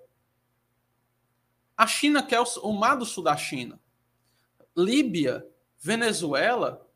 A 1.77 1.87
China 1.87 2.23
quer 2.23 2.41
o 2.63 2.73
mar 2.73 2.97
do 2.97 3.05
sul 3.05 3.25
da 3.25 3.37
China. 3.37 3.81
Líbia, 4.77 5.45
Venezuela, 5.81 6.87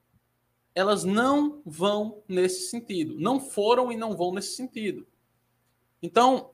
elas 0.75 1.03
não 1.05 1.61
vão 1.65 2.23
nesse 2.29 2.69
sentido. 2.69 3.19
Não 3.19 3.41
foram 3.41 3.91
e 3.91 3.97
não 3.97 4.17
vão 4.17 4.33
nesse 4.33 4.55
sentido. 4.55 5.07
Então, 6.01 6.51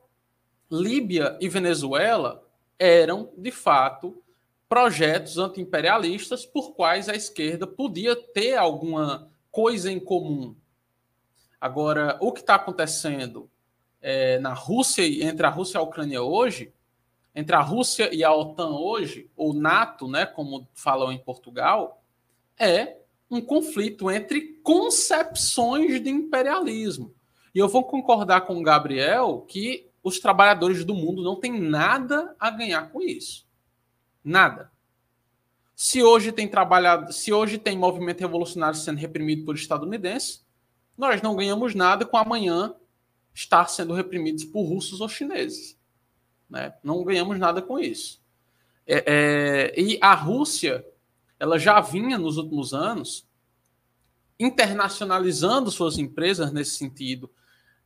Líbia 0.71 1.37
e 1.41 1.49
Venezuela 1.49 2.47
eram, 2.79 3.33
de 3.37 3.51
fato, 3.51 4.23
projetos 4.69 5.39
antiimperialistas 5.39 6.45
por 6.45 6.75
quais 6.75 7.09
a 7.09 7.15
esquerda 7.15 7.67
podia 7.67 8.15
ter 8.15 8.57
alguma 8.57 9.31
coisa 9.51 9.91
em 9.91 9.99
comum. 9.99 10.55
Agora, 11.61 12.19
o 12.21 12.33
que 12.33 12.41
está 12.41 12.55
acontecendo 12.55 13.51
é, 14.01 14.39
na 14.39 14.53
Rússia, 14.53 15.03
entre 15.25 15.47
a 15.47 15.51
Rússia 15.51 15.79
e 15.79 15.81
a 15.81 15.83
Ucrânia 15.83 16.23
hoje, 16.23 16.73
entre 17.35 17.57
a 17.57 17.61
Rússia 17.61 18.15
e 18.15 18.23
a 18.23 18.33
OTAN 18.33 18.71
hoje, 18.71 19.31
ou 19.37 19.55
NATO, 19.55 20.07
né, 20.07 20.27
como 20.27 20.69
falam 20.75 21.11
em 21.11 21.19
Portugal, 21.19 22.03
é 22.59 22.99
um 23.31 23.41
conflito 23.41 24.11
entre 24.11 24.61
concepções 24.63 26.03
de 26.03 26.11
imperialismo. 26.11 27.15
E 27.55 27.59
eu 27.59 27.69
vou 27.69 27.85
concordar 27.85 28.43
com 28.43 28.57
o 28.59 28.63
Gabriel 28.63 29.45
que 29.49 29.89
os 30.03 30.21
trabalhadores 30.21 30.85
do 30.85 30.95
mundo 30.95 31.23
não 31.23 31.37
têm 31.37 31.61
nada 31.61 32.35
a 32.39 32.51
ganhar 32.51 32.91
com 32.91 33.03
isso. 33.03 33.48
Nada. 34.29 34.71
Se 35.75 36.03
hoje 36.03 36.33
tem 36.33 36.47
trabalhado, 36.47 37.13
se 37.13 37.33
hoje 37.33 37.57
tem 37.57 37.79
movimento 37.79 38.21
revolucionário 38.21 38.79
sendo 38.79 38.99
reprimido 38.99 39.45
por 39.45 39.55
estadunidenses, 39.55 40.45
nós 40.97 41.23
não 41.23 41.35
ganhamos 41.35 41.75
nada 41.75 42.05
com 42.05 42.17
amanhã 42.17 42.75
estar 43.33 43.67
sendo 43.69 43.95
reprimidos 43.95 44.45
por 44.45 44.65
russos 44.65 45.01
ou 45.01 45.09
chineses. 45.09 45.79
Né? 46.51 46.75
Não 46.83 47.03
ganhamos 47.05 47.39
nada 47.39 47.63
com 47.63 47.79
isso. 47.79 48.21
É, 48.87 49.05
é, 49.07 49.81
e 49.81 49.99
a 50.01 50.15
Rússia, 50.15 50.85
ela 51.41 51.59
já 51.59 51.81
vinha 51.81 52.19
nos 52.19 52.37
últimos 52.37 52.75
anos 52.75 53.27
internacionalizando 54.39 55.71
suas 55.71 55.97
empresas 55.97 56.53
nesse 56.53 56.73
sentido 56.73 57.31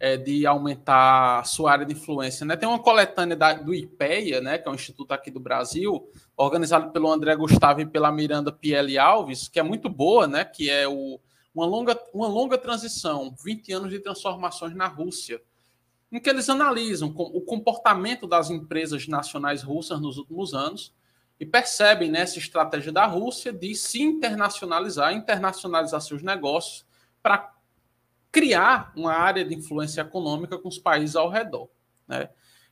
é, 0.02 0.16
de 0.16 0.44
aumentar 0.44 1.46
sua 1.46 1.70
área 1.70 1.86
de 1.86 1.92
influência. 1.92 2.44
Né? 2.44 2.56
Tem 2.56 2.68
uma 2.68 2.80
coletânea 2.80 3.36
da, 3.36 3.52
do 3.52 3.72
IPEA, 3.72 4.40
né, 4.40 4.58
que 4.58 4.66
é 4.68 4.70
um 4.70 4.74
instituto 4.74 5.12
aqui 5.12 5.30
do 5.30 5.38
Brasil, 5.38 6.10
organizado 6.36 6.90
pelo 6.90 7.10
André 7.10 7.36
Gustavo 7.36 7.80
e 7.80 7.86
pela 7.86 8.10
Miranda 8.10 8.52
Piele 8.52 8.98
Alves, 8.98 9.48
que 9.48 9.60
é 9.60 9.62
muito 9.62 9.88
boa, 9.88 10.26
né, 10.26 10.44
que 10.44 10.70
é 10.70 10.88
o, 10.88 11.20
uma, 11.54 11.66
longa, 11.66 11.98
uma 12.12 12.26
longa 12.26 12.58
transição, 12.58 13.34
20 13.44 13.72
anos 13.72 13.90
de 13.90 13.98
transformações 13.98 14.74
na 14.74 14.86
Rússia, 14.86 15.42
em 16.10 16.20
que 16.20 16.28
eles 16.28 16.48
analisam 16.50 17.08
o 17.16 17.40
comportamento 17.40 18.26
das 18.26 18.50
empresas 18.50 19.06
nacionais 19.08 19.62
russas 19.62 20.00
nos 20.00 20.18
últimos 20.18 20.52
anos 20.52 20.94
e 21.40 21.46
percebem 21.46 22.10
né, 22.10 22.22
estratégia 22.22 22.92
da 22.92 23.06
Rússia 23.06 23.52
de 23.52 23.74
se 23.74 24.02
internacionalizar, 24.02 25.14
internacionalizar 25.14 26.00
seus 26.00 26.22
negócios 26.22 26.84
para 27.22 27.52
criar 28.30 28.92
uma 28.94 29.12
área 29.12 29.44
de 29.44 29.54
influência 29.54 30.02
econômica 30.02 30.58
com 30.58 30.68
os 30.68 30.78
países 30.78 31.16
ao 31.16 31.28
redor. 31.28 31.68
Né? 32.06 32.28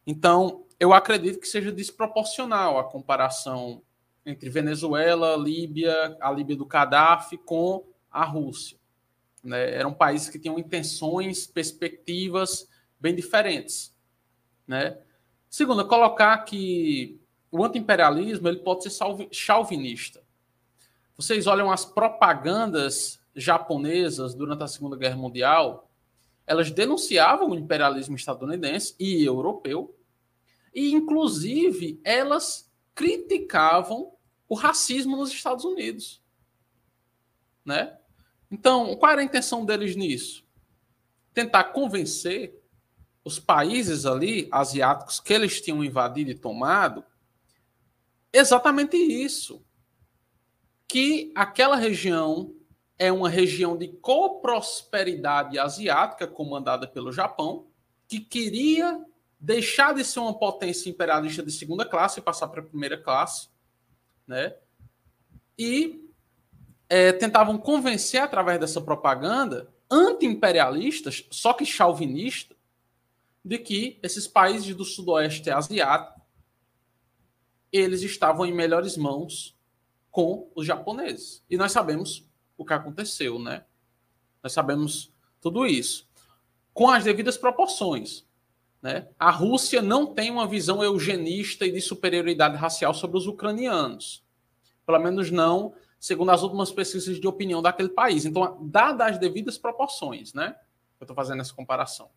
Então, 0.06 0.64
eu 0.80 0.94
acredito 0.94 1.38
que 1.38 1.46
seja 1.46 1.70
desproporcional 1.70 2.78
a 2.78 2.84
comparação 2.84 3.82
entre 4.24 4.48
Venezuela, 4.48 5.36
Líbia, 5.36 6.16
a 6.18 6.32
Líbia 6.32 6.56
do 6.56 6.64
Gaddafi 6.64 7.36
com 7.36 7.86
a 8.10 8.24
Rússia. 8.24 8.78
Né? 9.44 9.74
Eram 9.74 9.92
países 9.92 10.30
que 10.30 10.38
tinham 10.38 10.58
intenções, 10.58 11.46
perspectivas 11.46 12.66
bem 12.98 13.14
diferentes. 13.14 13.94
Né? 14.66 14.96
Segundo, 15.50 15.86
colocar 15.86 16.38
que 16.38 17.20
o 17.52 17.62
antiimperialismo 17.62 18.48
ele 18.48 18.60
pode 18.60 18.84
ser 18.84 19.04
chauvinista. 19.30 20.22
Vocês 21.14 21.46
olham 21.46 21.70
as 21.70 21.84
propagandas 21.84 23.20
japonesas 23.34 24.34
durante 24.34 24.62
a 24.62 24.68
Segunda 24.68 24.96
Guerra 24.96 25.16
Mundial, 25.16 25.90
elas 26.46 26.70
denunciavam 26.70 27.50
o 27.50 27.54
imperialismo 27.54 28.16
estadunidense 28.16 28.94
e 28.98 29.22
europeu, 29.24 29.94
e 30.74 30.92
inclusive 30.92 32.00
elas 32.04 32.70
criticavam 32.94 34.12
o 34.48 34.54
racismo 34.54 35.16
nos 35.16 35.30
Estados 35.30 35.64
Unidos, 35.64 36.22
né? 37.64 37.96
Então, 38.50 38.96
qual 38.96 39.12
era 39.12 39.20
a 39.20 39.24
intenção 39.24 39.64
deles 39.64 39.94
nisso? 39.94 40.44
Tentar 41.32 41.64
convencer 41.64 42.60
os 43.24 43.38
países 43.38 44.06
ali 44.06 44.48
asiáticos 44.50 45.20
que 45.20 45.32
eles 45.32 45.60
tinham 45.60 45.84
invadido 45.84 46.30
e 46.30 46.38
tomado 46.38 47.04
exatamente 48.32 48.96
isso. 48.96 49.64
Que 50.88 51.30
aquela 51.34 51.76
região 51.76 52.52
é 52.98 53.12
uma 53.12 53.28
região 53.28 53.76
de 53.76 53.88
coprosperidade 53.88 55.58
asiática 55.58 56.26
comandada 56.26 56.88
pelo 56.88 57.12
Japão, 57.12 57.68
que 58.08 58.20
queria 58.20 59.02
deixar 59.40 59.94
de 59.94 60.04
ser 60.04 60.20
uma 60.20 60.38
potência 60.38 60.90
imperialista 60.90 61.42
de 61.42 61.50
segunda 61.50 61.84
classe 61.84 62.20
e 62.20 62.22
passar 62.22 62.48
para 62.48 62.60
a 62.60 62.64
primeira 62.64 62.98
classe, 62.98 63.48
né? 64.26 64.54
E 65.58 66.08
é, 66.88 67.12
tentavam 67.12 67.56
convencer 67.56 68.20
através 68.20 68.60
dessa 68.60 68.80
propaganda 68.80 69.72
anti-imperialistas, 69.90 71.26
só 71.30 71.52
que 71.54 71.64
chauvinista, 71.64 72.54
de 73.42 73.58
que 73.58 73.98
esses 74.02 74.28
países 74.28 74.74
do 74.74 74.84
sudoeste 74.84 75.50
asiático 75.50 76.20
eles 77.72 78.02
estavam 78.02 78.44
em 78.44 78.52
melhores 78.52 78.96
mãos 78.96 79.56
com 80.10 80.50
os 80.54 80.66
japoneses. 80.66 81.42
E 81.48 81.56
nós 81.56 81.72
sabemos 81.72 82.28
o 82.58 82.64
que 82.64 82.72
aconteceu, 82.72 83.38
né? 83.38 83.64
Nós 84.42 84.52
sabemos 84.52 85.12
tudo 85.40 85.64
isso. 85.64 86.08
Com 86.74 86.90
as 86.90 87.04
devidas 87.04 87.36
proporções. 87.36 88.26
Né? 88.82 89.08
A 89.18 89.30
Rússia 89.30 89.82
não 89.82 90.06
tem 90.06 90.30
uma 90.30 90.46
visão 90.46 90.82
eugenista 90.82 91.66
e 91.66 91.72
de 91.72 91.80
superioridade 91.80 92.56
racial 92.56 92.94
sobre 92.94 93.18
os 93.18 93.26
ucranianos. 93.26 94.24
Pelo 94.86 94.98
menos 94.98 95.30
não 95.30 95.74
segundo 96.00 96.30
as 96.30 96.42
últimas 96.42 96.72
pesquisas 96.72 97.20
de 97.20 97.28
opinião 97.28 97.60
daquele 97.60 97.90
país. 97.90 98.24
Então, 98.24 98.56
dadas 98.62 99.12
as 99.12 99.18
devidas 99.18 99.58
proporções, 99.58 100.32
né? 100.32 100.56
Eu 100.98 101.04
estou 101.04 101.14
fazendo 101.14 101.42
essa 101.42 101.52
comparação. 101.52 102.10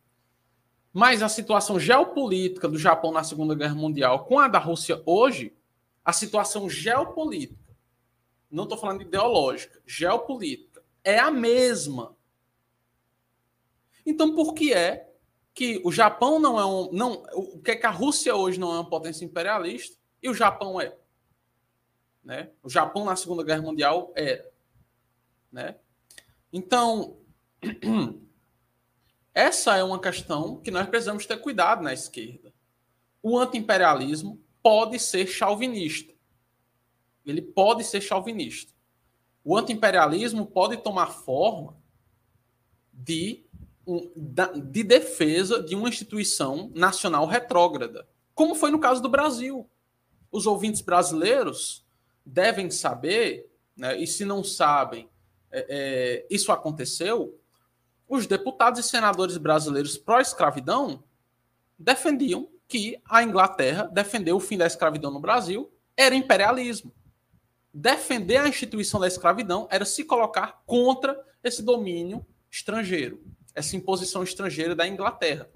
Mas 0.94 1.22
a 1.22 1.28
situação 1.28 1.78
geopolítica 1.78 2.68
do 2.68 2.78
Japão 2.78 3.12
na 3.12 3.24
Segunda 3.24 3.54
Guerra 3.54 3.76
Mundial 3.76 4.26
com 4.26 4.40
a 4.40 4.48
da 4.48 4.60
Rússia 4.60 5.02
hoje, 5.06 5.54
a 6.06 6.14
situação 6.14 6.70
geopolítica, 6.70 7.76
não 8.50 8.64
estou 8.64 8.78
falando 8.78 9.02
ideológica, 9.02 9.82
geopolítica, 9.86 10.82
é 11.04 11.20
a 11.20 11.30
mesma. 11.30 12.16
Então, 14.06 14.34
por 14.34 14.54
que 14.54 14.74
é 14.74 15.13
que 15.54 15.82
o 15.84 15.92
Japão 15.92 16.40
não 16.40 16.60
é 16.60 16.66
um. 16.66 16.92
Não, 16.92 17.24
o 17.34 17.62
que 17.62 17.72
é 17.72 17.76
que 17.76 17.86
a 17.86 17.92
Rússia 17.92 18.36
hoje 18.36 18.60
não 18.60 18.72
é 18.72 18.76
uma 18.76 18.90
potência 18.90 19.24
imperialista 19.26 19.98
e 20.22 20.30
o 20.30 20.34
Japão 20.34 20.80
é? 20.82 20.96
Né? 22.24 22.52
O 22.64 22.70
Japão 22.70 23.06
na 23.06 23.16
Segunda 23.16 23.44
Guerra 23.44 23.62
Mundial 23.62 24.12
era. 24.16 24.50
Né? 25.52 25.76
Então, 26.52 27.18
Essa 29.34 29.76
é 29.76 29.84
uma 29.84 30.00
questão 30.00 30.58
que 30.58 30.70
nós 30.70 30.88
precisamos 30.88 31.26
ter 31.26 31.38
cuidado 31.38 31.82
na 31.82 31.92
esquerda. 31.92 32.54
O 33.22 33.38
antiimperialismo 33.40 34.40
pode 34.62 35.00
ser 35.00 35.26
chauvinista. 35.26 36.14
Ele 37.26 37.42
pode 37.42 37.84
ser 37.84 38.00
chauvinista. 38.00 38.72
O 39.44 39.58
antiimperialismo 39.58 40.46
pode 40.46 40.78
tomar 40.78 41.08
forma 41.08 41.76
de, 42.92 43.43
de 43.86 44.84
defesa 44.84 45.62
de 45.62 45.76
uma 45.76 45.90
instituição 45.90 46.72
nacional 46.74 47.26
retrógrada, 47.26 48.08
como 48.34 48.56
foi 48.56 48.72
no 48.72 48.80
caso 48.80 49.02
do 49.02 49.10
Brasil. 49.10 49.70
Os 50.32 50.48
ouvintes 50.48 50.82
brasileiros 50.82 51.86
devem 52.26 52.72
saber, 52.72 53.52
né, 53.76 53.98
e 53.98 54.08
se 54.08 54.26
não 54.26 54.44
sabem, 54.44 55.10
é, 55.52 55.66
é, 55.70 56.28
isso 56.30 56.52
aconteceu 56.52 57.38
os 58.08 58.28
deputados 58.28 58.80
e 58.80 58.88
senadores 58.88 59.38
brasileiros 59.38 59.98
pró-escravidão 59.98 61.04
defendiam 61.80 62.48
que 62.68 63.02
a 63.06 63.24
Inglaterra 63.24 63.90
defender 63.92 64.34
o 64.34 64.40
fim 64.40 64.58
da 64.58 64.68
escravidão 64.68 65.10
no 65.10 65.20
Brasil 65.20 65.72
era 65.98 66.14
imperialismo. 66.14 66.94
Defender 67.74 68.38
a 68.38 68.48
instituição 68.48 69.00
da 69.00 69.08
escravidão 69.08 69.68
era 69.72 69.84
se 69.84 70.04
colocar 70.04 70.62
contra 70.66 71.20
esse 71.44 71.64
domínio 71.64 72.26
estrangeiro, 72.52 73.20
essa 73.56 73.76
imposição 73.76 74.24
estrangeira 74.24 74.76
da 74.76 74.88
Inglaterra. 74.88 75.50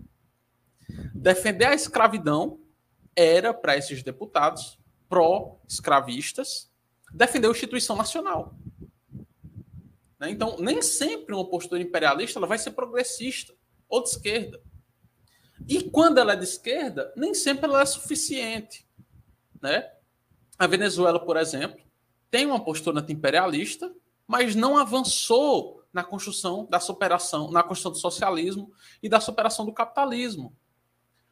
Defender 1.13 1.65
a 1.65 1.73
escravidão 1.73 2.59
era, 3.15 3.53
para 3.53 3.75
esses 3.75 4.03
deputados 4.03 4.79
pró-escravistas, 5.09 6.71
defender 7.11 7.47
a 7.47 7.51
instituição 7.51 7.95
nacional. 7.95 8.55
Né? 10.19 10.29
Então, 10.29 10.57
nem 10.59 10.81
sempre 10.81 11.33
uma 11.33 11.49
postura 11.49 11.81
imperialista 11.81 12.39
ela 12.39 12.47
vai 12.47 12.57
ser 12.57 12.71
progressista 12.71 13.53
ou 13.89 14.03
de 14.03 14.09
esquerda. 14.09 14.61
E 15.67 15.83
quando 15.89 16.19
ela 16.19 16.33
é 16.33 16.35
de 16.35 16.43
esquerda, 16.43 17.11
nem 17.15 17.33
sempre 17.33 17.65
ela 17.65 17.81
é 17.81 17.85
suficiente. 17.85 18.87
Né? 19.61 19.89
A 20.57 20.67
Venezuela, 20.67 21.19
por 21.19 21.37
exemplo, 21.37 21.79
tem 22.29 22.45
uma 22.45 22.63
postura 22.63 22.99
anti-imperialista, 22.99 23.93
mas 24.27 24.55
não 24.55 24.77
avançou 24.77 25.76
na 25.97 26.03
construção 26.03 26.65
da 26.69 26.79
superação, 26.79 27.51
na 27.51 27.63
construção 27.63 27.91
do 27.91 27.97
socialismo 27.97 28.71
e 29.01 29.09
da 29.09 29.19
superação 29.19 29.65
do 29.65 29.73
capitalismo. 29.73 30.55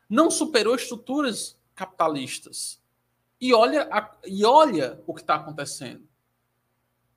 Não 0.09 0.29
superou 0.29 0.75
estruturas 0.75 1.57
capitalistas. 1.73 2.81
E 3.39 3.53
olha, 3.53 3.87
a, 3.91 4.11
e 4.25 4.43
olha 4.43 5.01
o 5.05 5.13
que 5.13 5.21
está 5.21 5.35
acontecendo 5.35 6.07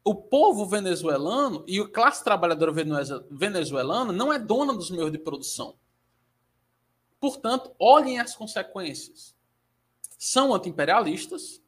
o 0.09 0.15
povo 0.15 0.65
venezuelano 0.65 1.63
e 1.67 1.79
a 1.79 1.87
classe 1.87 2.25
trabalhadora 2.25 2.73
venezuelana 3.31 4.11
não 4.11 4.33
é 4.33 4.39
dona 4.39 4.73
dos 4.73 4.91
meios 4.91 5.13
de 5.13 5.19
produção. 5.19 5.75
Portanto, 7.21 7.75
olhem 7.79 8.19
as 8.19 8.35
consequências. 8.35 9.37
São 10.19 10.55
antiimperialistas, 10.55 11.63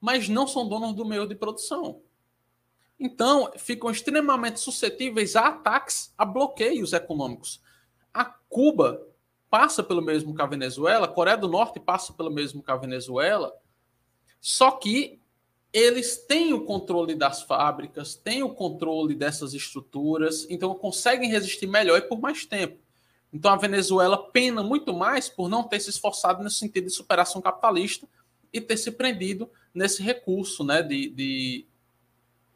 mas 0.00 0.30
não 0.30 0.46
são 0.46 0.66
donos 0.66 0.94
do 0.94 1.04
meio 1.04 1.28
de 1.28 1.34
produção. 1.34 2.00
Então, 2.98 3.50
ficam 3.56 3.90
extremamente 3.90 4.60
suscetíveis 4.60 5.36
a 5.36 5.48
ataques, 5.48 6.12
a 6.16 6.24
bloqueios 6.24 6.92
econômicos. 6.92 7.60
A 8.12 8.24
Cuba 8.24 9.04
passa 9.50 9.82
pelo 9.82 10.02
mesmo 10.02 10.34
que 10.34 10.42
a 10.42 10.46
Venezuela, 10.46 11.06
a 11.06 11.08
Coreia 11.08 11.36
do 11.36 11.48
Norte 11.48 11.78
passa 11.78 12.12
pelo 12.12 12.30
mesmo 12.30 12.62
que 12.62 12.70
a 12.70 12.76
Venezuela, 12.76 13.52
só 14.40 14.72
que 14.72 15.20
eles 15.72 16.16
têm 16.18 16.52
o 16.52 16.64
controle 16.64 17.16
das 17.16 17.42
fábricas, 17.42 18.14
têm 18.14 18.42
o 18.44 18.54
controle 18.54 19.14
dessas 19.14 19.54
estruturas, 19.54 20.46
então 20.48 20.72
conseguem 20.74 21.28
resistir 21.28 21.66
melhor 21.66 21.98
e 21.98 22.02
por 22.02 22.20
mais 22.20 22.46
tempo. 22.46 22.78
Então 23.32 23.52
a 23.52 23.56
Venezuela 23.56 24.30
pena 24.30 24.62
muito 24.62 24.94
mais 24.94 25.28
por 25.28 25.48
não 25.48 25.64
ter 25.64 25.80
se 25.80 25.90
esforçado 25.90 26.44
nesse 26.44 26.56
sentido 26.56 26.86
de 26.86 26.92
superação 26.92 27.42
capitalista 27.42 28.06
e 28.52 28.60
ter 28.60 28.76
se 28.76 28.92
prendido 28.92 29.50
nesse 29.74 30.00
recurso 30.00 30.62
né, 30.62 30.80
de, 30.80 31.08
de 31.08 31.66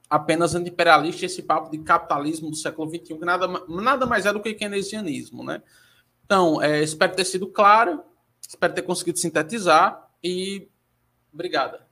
apenas 0.08 0.54
anti-imperialista, 0.54 1.26
esse 1.26 1.42
papo 1.42 1.70
de 1.70 1.78
capitalismo 1.78 2.50
do 2.50 2.56
século 2.56 2.88
XXI, 2.88 3.18
que 3.18 3.24
nada, 3.24 3.46
nada 3.68 4.06
mais 4.06 4.26
é 4.26 4.32
do 4.32 4.40
que 4.40 4.54
keynesianismo. 4.54 5.44
Né? 5.44 5.62
Então, 6.24 6.62
é, 6.62 6.82
espero 6.82 7.14
ter 7.14 7.24
sido 7.24 7.46
claro, 7.46 8.02
espero 8.46 8.72
ter 8.72 8.82
conseguido 8.82 9.18
sintetizar 9.18 10.08
e 10.22 10.68
obrigada. 11.32 11.86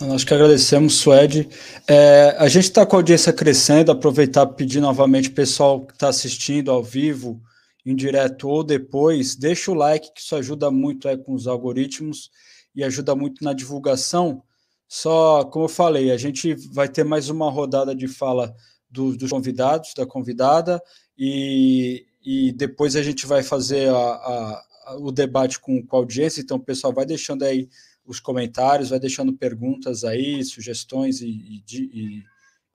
Nós 0.00 0.24
que 0.24 0.34
agradecemos, 0.34 0.94
Suede. 0.94 1.48
É, 1.88 2.36
a 2.38 2.48
gente 2.48 2.64
está 2.64 2.84
com 2.84 2.96
a 2.96 2.98
audiência 2.98 3.32
crescendo, 3.32 3.92
aproveitar 3.92 4.44
para 4.44 4.54
pedir 4.54 4.80
novamente 4.80 5.28
o 5.28 5.34
pessoal 5.34 5.86
que 5.86 5.92
está 5.92 6.08
assistindo 6.08 6.70
ao 6.70 6.82
vivo, 6.82 7.40
em 7.86 7.94
direto 7.94 8.48
ou 8.48 8.64
depois, 8.64 9.36
deixa 9.36 9.70
o 9.70 9.74
like, 9.74 10.12
que 10.12 10.20
isso 10.20 10.34
ajuda 10.34 10.70
muito 10.70 11.06
é, 11.06 11.16
com 11.16 11.32
os 11.32 11.46
algoritmos 11.46 12.30
e 12.74 12.82
ajuda 12.82 13.14
muito 13.14 13.42
na 13.44 13.52
divulgação. 13.52 14.42
Só, 14.88 15.44
como 15.44 15.64
eu 15.64 15.68
falei, 15.68 16.10
a 16.10 16.16
gente 16.16 16.54
vai 16.72 16.88
ter 16.88 17.04
mais 17.04 17.28
uma 17.28 17.50
rodada 17.50 17.94
de 17.94 18.06
fala 18.06 18.54
do, 18.90 19.16
dos 19.16 19.30
convidados, 19.30 19.92
da 19.94 20.06
convidada, 20.06 20.82
e, 21.18 22.06
e 22.24 22.52
depois 22.52 22.96
a 22.96 23.02
gente 23.02 23.26
vai 23.26 23.42
fazer 23.42 23.88
a, 23.88 23.96
a, 23.96 24.64
a, 24.86 24.96
o 24.98 25.10
debate 25.10 25.58
com, 25.58 25.84
com 25.84 25.96
a 25.96 25.98
audiência, 26.00 26.40
então 26.40 26.60
pessoal 26.60 26.92
vai 26.92 27.06
deixando 27.06 27.44
aí 27.44 27.68
os 28.04 28.20
comentários, 28.20 28.90
vai 28.90 29.00
deixando 29.00 29.32
perguntas 29.32 30.04
aí, 30.04 30.44
sugestões 30.44 31.20
e, 31.20 31.64
e, 31.66 32.22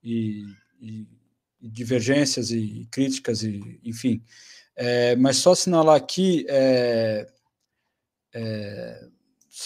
e, 0.04 1.08
e 1.62 1.70
divergências 1.70 2.52
e 2.52 2.88
críticas, 2.92 3.44
e, 3.44 3.80
enfim. 3.84 4.24
É, 4.76 5.16
mas 5.16 5.38
só 5.38 5.52
assinalar 5.52 5.96
aqui, 5.96 6.46
é, 6.48 7.28
é, 8.34 9.08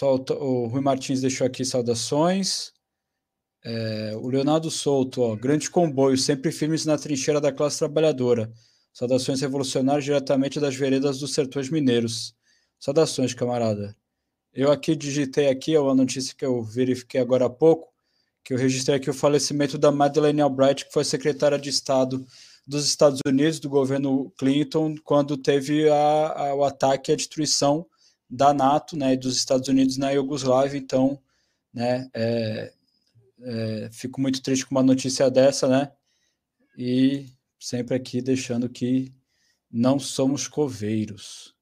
o, 0.01 0.33
o, 0.33 0.67
Rui 0.67 0.81
Martins 0.81 1.21
deixou 1.21 1.45
aqui 1.45 1.63
saudações. 1.63 2.71
É, 3.63 4.13
o 4.15 4.27
Leonardo 4.27 4.69
Souto, 4.71 5.21
ó, 5.21 5.35
grande 5.35 5.69
comboio, 5.69 6.17
sempre 6.17 6.51
firmes 6.51 6.85
na 6.85 6.97
trincheira 6.97 7.39
da 7.39 7.51
classe 7.51 7.79
trabalhadora. 7.79 8.51
Saudações 8.91 9.41
revolucionárias 9.41 10.03
diretamente 10.03 10.59
das 10.59 10.75
veredas 10.75 11.19
dos 11.19 11.33
sertões 11.33 11.69
mineiros. 11.69 12.35
Saudações, 12.79 13.33
camarada. 13.33 13.95
Eu 14.53 14.71
aqui 14.71 14.95
digitei 14.95 15.47
aqui, 15.47 15.73
é 15.73 15.79
uma 15.79 15.95
notícia 15.95 16.35
que 16.35 16.45
eu 16.45 16.61
verifiquei 16.63 17.19
agora 17.19 17.45
há 17.45 17.49
pouco, 17.49 17.91
que 18.43 18.53
eu 18.53 18.57
registrei 18.57 18.97
aqui 18.97 19.09
o 19.09 19.13
falecimento 19.13 19.77
da 19.77 19.91
Madeleine 19.91 20.41
Albright, 20.41 20.85
que 20.85 20.93
foi 20.93 21.03
secretária 21.03 21.57
de 21.57 21.69
Estado 21.69 22.25
dos 22.65 22.85
Estados 22.85 23.19
Unidos, 23.25 23.59
do 23.59 23.69
governo 23.69 24.31
Clinton, 24.37 24.95
quando 25.03 25.37
teve 25.37 25.89
a, 25.89 26.49
a, 26.49 26.55
o 26.55 26.63
ataque 26.63 27.11
e 27.11 27.13
a 27.13 27.15
destruição 27.15 27.85
da 28.29 28.53
NATO, 28.53 28.97
né, 28.97 29.15
dos 29.15 29.35
Estados 29.35 29.67
Unidos 29.67 29.97
na 29.97 30.11
Iugoslávia. 30.11 30.77
Então, 30.77 31.21
né, 31.73 32.09
é, 32.13 32.73
é, 33.41 33.89
fico 33.91 34.21
muito 34.21 34.41
triste 34.41 34.65
com 34.65 34.75
uma 34.75 34.83
notícia 34.83 35.29
dessa, 35.29 35.67
né, 35.67 35.91
e 36.77 37.27
sempre 37.59 37.95
aqui 37.95 38.21
deixando 38.21 38.69
que 38.69 39.13
não 39.71 39.99
somos 39.99 40.47
coveiros. 40.47 41.55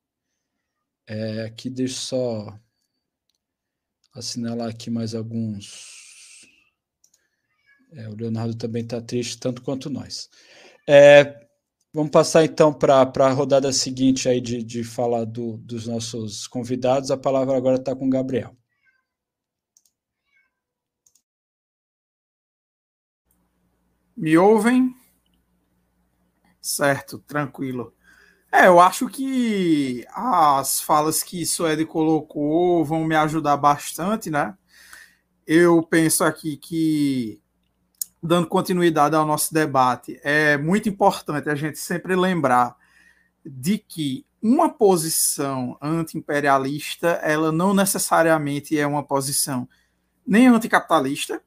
É, 1.08 1.44
aqui 1.44 1.70
deixa 1.70 2.00
só 2.00 2.60
assinalar 4.14 4.70
aqui 4.70 4.90
mais 4.90 5.16
alguns. 5.16 6.02
É, 7.94 8.08
o 8.08 8.16
Leonardo 8.16 8.56
também 8.56 8.84
está 8.84 9.02
triste, 9.02 9.40
tanto 9.40 9.62
quanto 9.62 9.90
nós. 9.90 10.30
É, 10.88 11.48
vamos 11.94 12.12
passar 12.12 12.44
então 12.46 12.74
para 12.74 13.02
a 13.02 13.32
rodada 13.32 13.72
seguinte 13.72 14.28
aí 14.30 14.42
de, 14.42 14.64
de 14.64 14.84
falar 14.84 15.26
do, 15.26 15.58
dos 15.58 15.88
nossos 15.88 16.48
convidados. 16.48 17.12
A 17.12 17.18
palavra 17.18 17.58
agora 17.58 17.78
está 17.78 17.96
com 17.96 18.08
o 18.08 18.10
Gabriel. 18.10 18.56
Me 24.16 24.38
ouvem? 24.38 24.96
Certo, 26.62 27.20
tranquilo. 27.20 27.94
É, 28.52 28.68
eu 28.68 28.80
acho 28.80 29.08
que 29.08 30.06
as 30.14 30.82
falas 30.82 31.24
que 31.24 31.46
Suede 31.46 31.86
colocou 31.86 32.84
vão 32.86 33.06
me 33.06 33.16
ajudar 33.16 33.58
bastante, 33.58 34.30
né? 34.30 34.56
Eu 35.48 35.84
penso 35.84 36.24
aqui 36.24 36.58
que, 36.58 37.41
dando 38.22 38.48
continuidade 38.48 39.16
ao 39.16 39.26
nosso 39.26 39.54
debate, 39.54 40.20
é 40.24 40.58
muito 40.58 40.88
importante 40.88 41.50
a 41.50 41.56
gente 41.56 41.80
sempre 41.80 42.16
lembrar 42.16 42.76
de 43.44 43.78
que 43.78 44.26
uma 44.42 44.70
posição 44.70 45.78
anti-imperialista, 45.82 47.20
ela 47.24 47.52
não 47.52 47.74
necessariamente 47.74 48.78
é 48.78 48.86
uma 48.86 49.04
posição 49.04 49.68
nem 50.26 50.48
anticapitalista, 50.48 51.42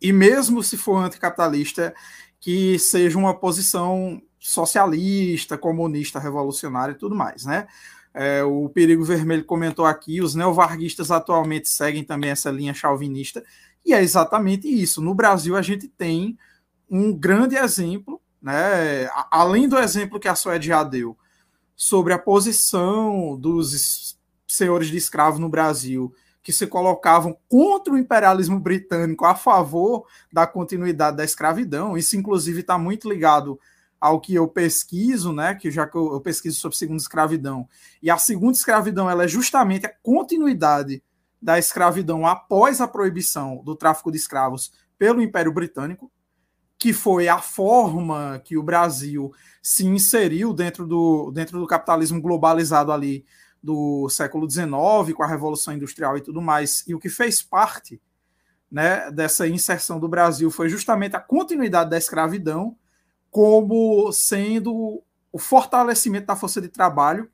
e 0.00 0.12
mesmo 0.12 0.62
se 0.62 0.76
for 0.76 0.96
anticapitalista, 0.96 1.94
que 2.40 2.78
seja 2.78 3.16
uma 3.16 3.34
posição 3.34 4.20
socialista, 4.38 5.56
comunista, 5.56 6.18
revolucionário 6.18 6.92
e 6.92 6.98
tudo 6.98 7.14
mais, 7.14 7.44
né? 7.44 7.68
É, 8.14 8.42
o 8.42 8.68
Perigo 8.68 9.04
Vermelho 9.04 9.44
comentou 9.44 9.86
aqui, 9.86 10.20
os 10.20 10.34
neovarguistas 10.34 11.10
atualmente 11.10 11.68
seguem 11.68 12.04
também 12.04 12.30
essa 12.30 12.50
linha 12.50 12.74
chauvinista, 12.74 13.42
e 13.84 13.92
é 13.92 14.02
exatamente 14.02 14.68
isso. 14.68 15.00
No 15.00 15.14
Brasil, 15.14 15.56
a 15.56 15.62
gente 15.62 15.88
tem 15.88 16.38
um 16.90 17.12
grande 17.12 17.56
exemplo, 17.56 18.20
né? 18.40 19.08
além 19.30 19.68
do 19.68 19.78
exemplo 19.78 20.20
que 20.20 20.28
a 20.28 20.34
Suede 20.34 20.68
já 20.68 20.84
deu, 20.84 21.16
sobre 21.74 22.12
a 22.12 22.18
posição 22.18 23.36
dos 23.38 24.18
senhores 24.46 24.88
de 24.88 24.96
escravos 24.96 25.40
no 25.40 25.48
Brasil, 25.48 26.14
que 26.42 26.52
se 26.52 26.66
colocavam 26.66 27.36
contra 27.48 27.94
o 27.94 27.98
imperialismo 27.98 28.58
britânico 28.58 29.24
a 29.24 29.34
favor 29.34 30.06
da 30.32 30.46
continuidade 30.46 31.16
da 31.16 31.24
escravidão. 31.24 31.96
Isso, 31.96 32.16
inclusive, 32.16 32.60
está 32.60 32.76
muito 32.76 33.08
ligado 33.08 33.58
ao 34.00 34.20
que 34.20 34.34
eu 34.34 34.48
pesquiso, 34.48 35.32
né, 35.32 35.54
que 35.54 35.70
já 35.70 35.86
que 35.86 35.96
eu, 35.96 36.12
eu 36.12 36.20
pesquiso 36.20 36.58
sobre 36.58 36.76
segunda 36.76 37.00
escravidão, 37.00 37.68
e 38.02 38.10
a 38.10 38.18
segunda 38.18 38.56
escravidão 38.56 39.08
ela 39.08 39.24
é 39.24 39.28
justamente 39.28 39.86
a 39.86 39.94
continuidade 40.02 41.00
da 41.42 41.58
escravidão 41.58 42.24
após 42.24 42.80
a 42.80 42.86
proibição 42.86 43.60
do 43.64 43.74
tráfico 43.74 44.12
de 44.12 44.16
escravos 44.16 44.72
pelo 44.96 45.20
Império 45.20 45.52
Britânico, 45.52 46.10
que 46.78 46.92
foi 46.92 47.26
a 47.28 47.38
forma 47.38 48.40
que 48.44 48.56
o 48.56 48.62
Brasil 48.62 49.32
se 49.60 49.84
inseriu 49.84 50.52
dentro 50.52 50.86
do, 50.86 51.32
dentro 51.32 51.58
do 51.58 51.66
capitalismo 51.66 52.20
globalizado 52.20 52.92
ali 52.92 53.24
do 53.60 54.08
século 54.08 54.48
XIX, 54.48 55.12
com 55.14 55.22
a 55.22 55.26
Revolução 55.26 55.74
Industrial 55.74 56.16
e 56.16 56.20
tudo 56.20 56.40
mais, 56.40 56.84
e 56.86 56.94
o 56.94 56.98
que 56.98 57.08
fez 57.08 57.42
parte 57.42 58.00
né, 58.70 59.10
dessa 59.10 59.46
inserção 59.46 60.00
do 60.00 60.08
Brasil 60.08 60.50
foi 60.50 60.68
justamente 60.68 61.16
a 61.16 61.20
continuidade 61.20 61.90
da 61.90 61.98
escravidão 61.98 62.76
como 63.30 64.12
sendo 64.12 65.02
o 65.32 65.38
fortalecimento 65.38 66.26
da 66.26 66.36
força 66.36 66.60
de 66.60 66.68
trabalho 66.68 67.30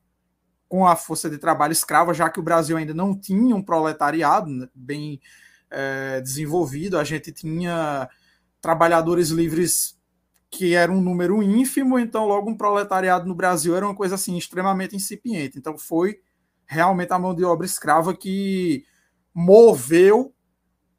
com 0.69 0.87
a 0.87 0.95
força 0.95 1.31
de 1.31 1.39
trabalho 1.39 1.73
escrava, 1.73 2.12
já 2.12 2.29
que 2.29 2.39
o 2.39 2.43
Brasil 2.43 2.77
ainda 2.77 2.93
não 2.93 3.19
tinha 3.19 3.57
um 3.57 3.62
proletariado 3.62 4.51
né, 4.51 4.69
bem 4.75 5.21
é, 5.71 6.21
desenvolvido, 6.21 6.99
a 6.99 7.05
gente 7.05 7.33
tinha 7.33 8.09
trabalhadores 8.61 9.31
livres 9.31 9.99
que 10.51 10.75
era 10.75 10.91
um 10.91 11.01
número 11.01 11.43
ínfimo, 11.43 11.99
então 11.99 12.27
logo 12.27 12.51
um 12.51 12.57
proletariado 12.57 13.27
no 13.27 13.35
Brasil 13.35 13.77
era 13.77 13.87
uma 13.87 13.95
coisa 13.95 14.14
assim 14.14 14.37
extremamente 14.37 14.97
incipiente. 14.97 15.59
Então 15.59 15.77
foi 15.77 16.21
realmente 16.66 17.12
a 17.12 17.19
mão 17.19 17.35
de 17.35 17.45
obra 17.45 17.66
escrava 17.66 18.14
que 18.14 18.85
moveu 19.35 20.35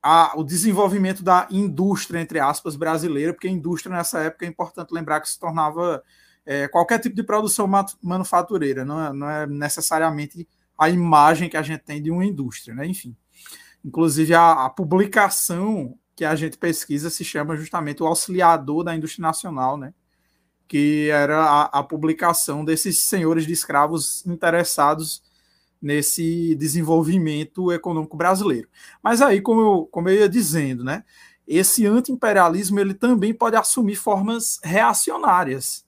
a, 0.02 0.34
o 0.38 0.44
desenvolvimento 0.44 1.24
da 1.24 1.48
indústria, 1.52 2.20
entre 2.20 2.40
aspas, 2.40 2.76
brasileira, 2.76 3.34
porque 3.34 3.48
a 3.48 3.52
indústria 3.52 3.96
nessa 3.96 4.20
época 4.22 4.46
é 4.46 4.50
importante 4.50 4.94
lembrar 4.94 5.20
que 5.20 5.30
se 5.30 5.40
tornava 5.40 6.02
é, 6.52 6.68
qualquer 6.68 6.97
tipo 6.97 7.16
de 7.16 7.22
produção 7.22 7.70
manufatureira, 8.02 8.84
não 8.84 9.00
é, 9.00 9.14
não 9.14 9.30
é, 9.30 9.45
necessariamente 9.45 10.50
a 10.76 10.89
imagem 10.89 11.47
que 11.47 11.56
a 11.56 11.62
gente 11.62 11.82
tem 11.82 12.02
de 12.02 12.10
uma 12.10 12.26
indústria, 12.26 12.74
né? 12.74 12.88
Enfim. 12.88 13.16
Inclusive, 13.86 14.34
a, 14.34 14.66
a 14.66 14.70
publicação 14.72 15.95
que 16.16 16.26
a 16.26 16.36
gente 16.36 16.58
pesquisa 16.58 17.12
se 17.12 17.24
chama 17.24 17.56
justamente 17.56 18.02
o 18.02 18.08
Auxiliador 18.08 18.84
da 18.84 18.95
Indústria 18.95 19.22
Nacional, 19.22 19.78
né? 19.78 19.93
Que 20.68 21.10
era 21.12 21.39
a, 21.39 21.64
a 21.66 21.84
publicação 21.84 22.66
desses 22.66 23.06
senhores 23.06 23.45
de 23.45 23.54
escravos 23.54 24.26
interessados 24.26 25.22
nesse 25.80 26.56
desenvolvimento 26.56 27.72
econômico 27.72 28.18
brasileiro. 28.18 28.68
Mas 29.04 29.22
aí, 29.22 29.39
como 29.39 29.62
eu, 29.62 29.89
como 29.91 30.10
eu 30.10 30.16
ia 30.16 30.28
dizendo, 30.28 30.84
né, 30.84 31.04
esse 31.47 31.86
anti-imperialismo 31.86 32.80
ele 32.80 32.95
também 32.95 33.36
pode 33.36 33.56
assumir 33.56 33.97
formas 33.97 34.60
reacionárias. 34.64 35.88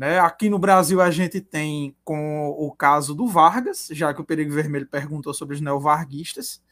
Né? 0.00 0.18
Aqui 0.18 0.48
no 0.48 0.58
Brasil 0.58 0.98
a 0.98 1.10
gente 1.10 1.42
tem 1.42 1.94
com 2.02 2.48
o 2.48 2.72
caso 2.72 3.14
do 3.14 3.26
Vargas, 3.26 3.86
já 3.92 4.14
que 4.14 4.20
o 4.22 4.24
Perigo 4.24 4.50
Vermelho 4.50 4.86
perguntou 4.86 5.34
sobre 5.34 5.54
os 5.54 5.60
neovarguistas, 5.60 6.62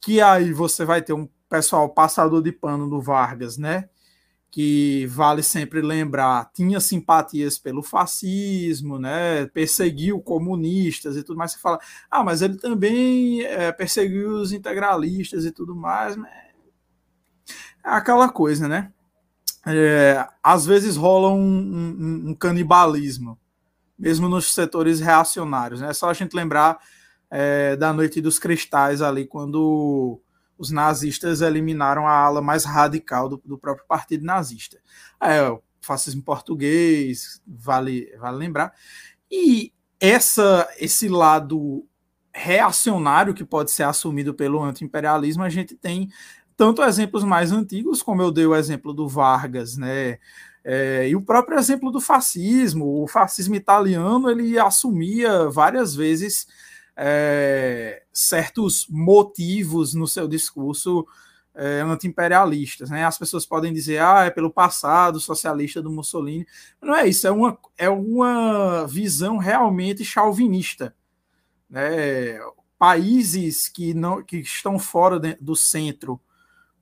que 0.00 0.20
aí 0.20 0.52
você 0.52 0.84
vai 0.84 1.00
ter 1.00 1.12
um 1.12 1.28
pessoal 1.48 1.88
passador 1.88 2.42
de 2.42 2.50
pano 2.50 2.90
do 2.90 3.00
Vargas, 3.00 3.56
né? 3.56 3.88
Que 4.50 5.06
vale 5.06 5.44
sempre 5.44 5.80
lembrar, 5.80 6.50
tinha 6.52 6.80
simpatias 6.80 7.56
pelo 7.56 7.84
fascismo, 7.84 8.98
né? 8.98 9.46
Perseguiu 9.46 10.20
comunistas 10.20 11.16
e 11.16 11.22
tudo 11.22 11.36
mais. 11.36 11.52
Você 11.52 11.60
fala, 11.60 11.78
ah, 12.10 12.24
mas 12.24 12.42
ele 12.42 12.56
também 12.56 13.42
é, 13.42 13.70
perseguiu 13.70 14.40
os 14.40 14.50
integralistas 14.50 15.44
e 15.44 15.52
tudo 15.52 15.76
mais. 15.76 16.16
É 16.16 16.50
aquela 17.84 18.28
coisa, 18.28 18.66
né? 18.66 18.92
É, 19.66 20.26
às 20.42 20.64
vezes 20.64 20.96
rola 20.96 21.30
um, 21.30 21.40
um, 21.40 22.30
um, 22.30 22.34
canibalismo, 22.34 23.36
mesmo 23.98 24.28
nos 24.28 24.54
setores 24.54 25.00
reacionários. 25.00 25.80
Né? 25.80 25.90
É 25.90 25.92
só 25.92 26.08
a 26.08 26.14
gente 26.14 26.36
lembrar 26.36 26.78
é, 27.30 27.74
da 27.74 27.92
Noite 27.92 28.20
dos 28.20 28.38
Cristais 28.38 29.02
ali, 29.02 29.26
quando 29.26 30.20
os 30.56 30.70
nazistas 30.70 31.40
eliminaram 31.40 32.06
a 32.06 32.12
ala 32.12 32.40
mais 32.40 32.64
radical 32.64 33.28
do, 33.28 33.42
do 33.44 33.58
próprio 33.58 33.86
partido 33.86 34.24
nazista. 34.24 34.78
É, 35.20 35.42
o 35.48 35.60
fascismo 35.80 36.22
português, 36.22 37.42
vale, 37.46 38.14
vale 38.18 38.36
lembrar. 38.36 38.72
E 39.30 39.72
essa, 40.00 40.68
esse 40.78 41.08
lado 41.08 41.84
reacionário 42.32 43.32
que 43.34 43.44
pode 43.44 43.70
ser 43.70 43.84
assumido 43.84 44.34
pelo 44.34 44.62
anti-imperialismo, 44.62 45.42
a 45.42 45.48
gente 45.48 45.74
tem 45.74 46.10
tanto 46.56 46.82
exemplos 46.82 47.22
mais 47.22 47.52
antigos, 47.52 48.02
como 48.02 48.22
eu 48.22 48.32
dei 48.32 48.46
o 48.46 48.54
exemplo 48.54 48.92
do 48.92 49.08
Vargas, 49.08 49.76
né? 49.76 50.18
É, 50.64 51.08
e 51.08 51.14
o 51.14 51.22
próprio 51.22 51.58
exemplo 51.58 51.92
do 51.92 52.00
fascismo, 52.00 53.02
o 53.02 53.06
fascismo 53.06 53.54
italiano, 53.54 54.28
ele 54.28 54.58
assumia 54.58 55.48
várias 55.48 55.94
vezes 55.94 56.46
é, 56.96 58.02
certos 58.12 58.86
motivos 58.88 59.94
no 59.94 60.08
seu 60.08 60.26
discurso 60.26 61.06
é, 61.54 61.82
anti-imperialistas. 61.82 62.90
Né? 62.90 63.04
As 63.04 63.16
pessoas 63.16 63.46
podem 63.46 63.72
dizer, 63.72 64.00
ah, 64.00 64.24
é 64.24 64.30
pelo 64.30 64.50
passado 64.50 65.20
socialista 65.20 65.80
do 65.80 65.90
Mussolini. 65.90 66.44
Não 66.82 66.96
é 66.96 67.06
isso, 67.06 67.28
é 67.28 67.30
uma, 67.30 67.56
é 67.78 67.88
uma 67.88 68.86
visão 68.88 69.36
realmente 69.36 70.04
chauvinista. 70.04 70.92
Né? 71.70 72.40
Países 72.76 73.68
que, 73.68 73.94
não, 73.94 74.20
que 74.20 74.38
estão 74.38 74.80
fora 74.80 75.20
de, 75.20 75.34
do 75.36 75.54
centro 75.54 76.20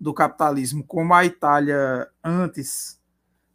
do 0.01 0.12
capitalismo, 0.12 0.84
como 0.84 1.14
a 1.14 1.24
Itália 1.24 2.09
antes 2.22 3.01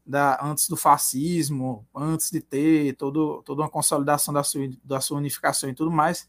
da, 0.05 0.39
antes 0.41 0.67
do 0.67 0.75
fascismo, 0.75 1.87
antes 1.95 2.31
de 2.31 2.41
ter 2.41 2.95
todo, 2.95 3.43
toda 3.43 3.61
uma 3.61 3.69
consolidação 3.69 4.33
da 4.33 4.43
sua, 4.43 4.67
da 4.83 4.99
sua 4.99 5.19
unificação 5.19 5.69
e 5.69 5.75
tudo 5.75 5.91
mais, 5.91 6.27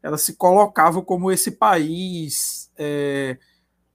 ela 0.00 0.16
se 0.16 0.36
colocava 0.36 1.02
como 1.02 1.32
esse 1.32 1.50
país 1.50 2.70
é, 2.78 3.36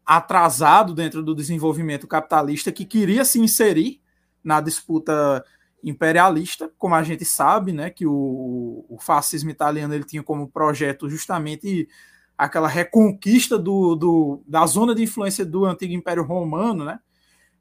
atrasado 0.05 0.93
dentro 0.93 1.23
do 1.23 1.33
desenvolvimento 1.33 2.07
capitalista 2.07 2.71
que 2.73 2.83
queria 2.83 3.23
se 3.23 3.39
inserir 3.39 4.01
na 4.43 4.59
disputa 4.59 5.45
imperialista, 5.81 6.69
como 6.77 6.95
a 6.95 7.03
gente 7.03 7.23
sabe, 7.23 7.71
né, 7.71 7.89
que 7.89 8.05
o, 8.05 8.85
o 8.89 8.97
fascismo 8.99 9.49
italiano 9.49 9.93
ele 9.93 10.03
tinha 10.03 10.21
como 10.21 10.49
projeto 10.49 11.09
justamente 11.09 11.87
aquela 12.41 12.67
reconquista 12.67 13.55
do, 13.55 13.95
do, 13.95 14.43
da 14.47 14.65
zona 14.65 14.95
de 14.95 15.03
influência 15.03 15.45
do 15.45 15.63
antigo 15.63 15.93
Império 15.93 16.23
Romano, 16.23 16.83
né? 16.83 16.99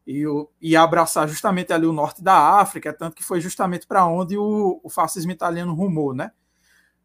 E, 0.07 0.25
e 0.59 0.75
abraçar 0.75 1.29
justamente 1.29 1.71
ali 1.71 1.85
o 1.85 1.93
norte 1.93 2.25
da 2.25 2.59
África, 2.59 2.91
tanto 2.91 3.15
que 3.15 3.23
foi 3.23 3.43
justamente 3.43 3.87
para 3.87 4.07
onde 4.07 4.39
o, 4.39 4.81
o 4.83 4.89
fascismo 4.89 5.31
italiano 5.33 5.75
rumou, 5.75 6.15
né? 6.15 6.31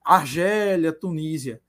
Argélia, 0.05 0.93
Tunísia. 0.93 1.61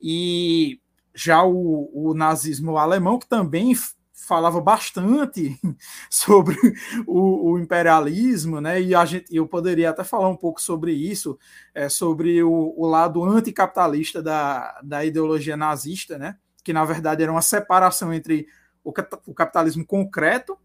E 0.00 0.80
já 1.12 1.42
o, 1.42 1.90
o 1.92 2.14
nazismo 2.14 2.78
alemão, 2.78 3.18
que 3.18 3.28
também 3.28 3.74
falava 4.26 4.60
bastante 4.60 5.58
sobre 6.10 6.56
o, 7.06 7.52
o, 7.52 7.58
imperialismo, 7.58 8.60
né? 8.60 8.80
E 8.80 8.94
a 8.94 9.04
gente, 9.04 9.34
eu 9.34 9.46
poderia 9.46 9.90
até 9.90 10.02
falar 10.02 10.28
um 10.28 10.36
pouco 10.36 10.60
sobre 10.60 10.92
isso, 10.92 11.38
é, 11.74 11.88
sobre 11.88 12.42
o, 12.42 12.74
o 12.76 12.86
lado 12.86 13.22
anticapitalista 13.24 14.22
da, 14.22 14.80
da 14.82 15.04
ideologia 15.04 15.56
nazista, 15.56 16.18
né? 16.18 16.36
Que 16.64 16.72
na 16.72 16.84
verdade 16.84 17.22
era 17.22 17.30
uma 17.30 17.42
separação 17.42 18.12
entre 18.12 18.46
o, 18.82 18.92
o 19.26 19.34
capitalismo 19.34 19.86
concreto, 19.86 20.58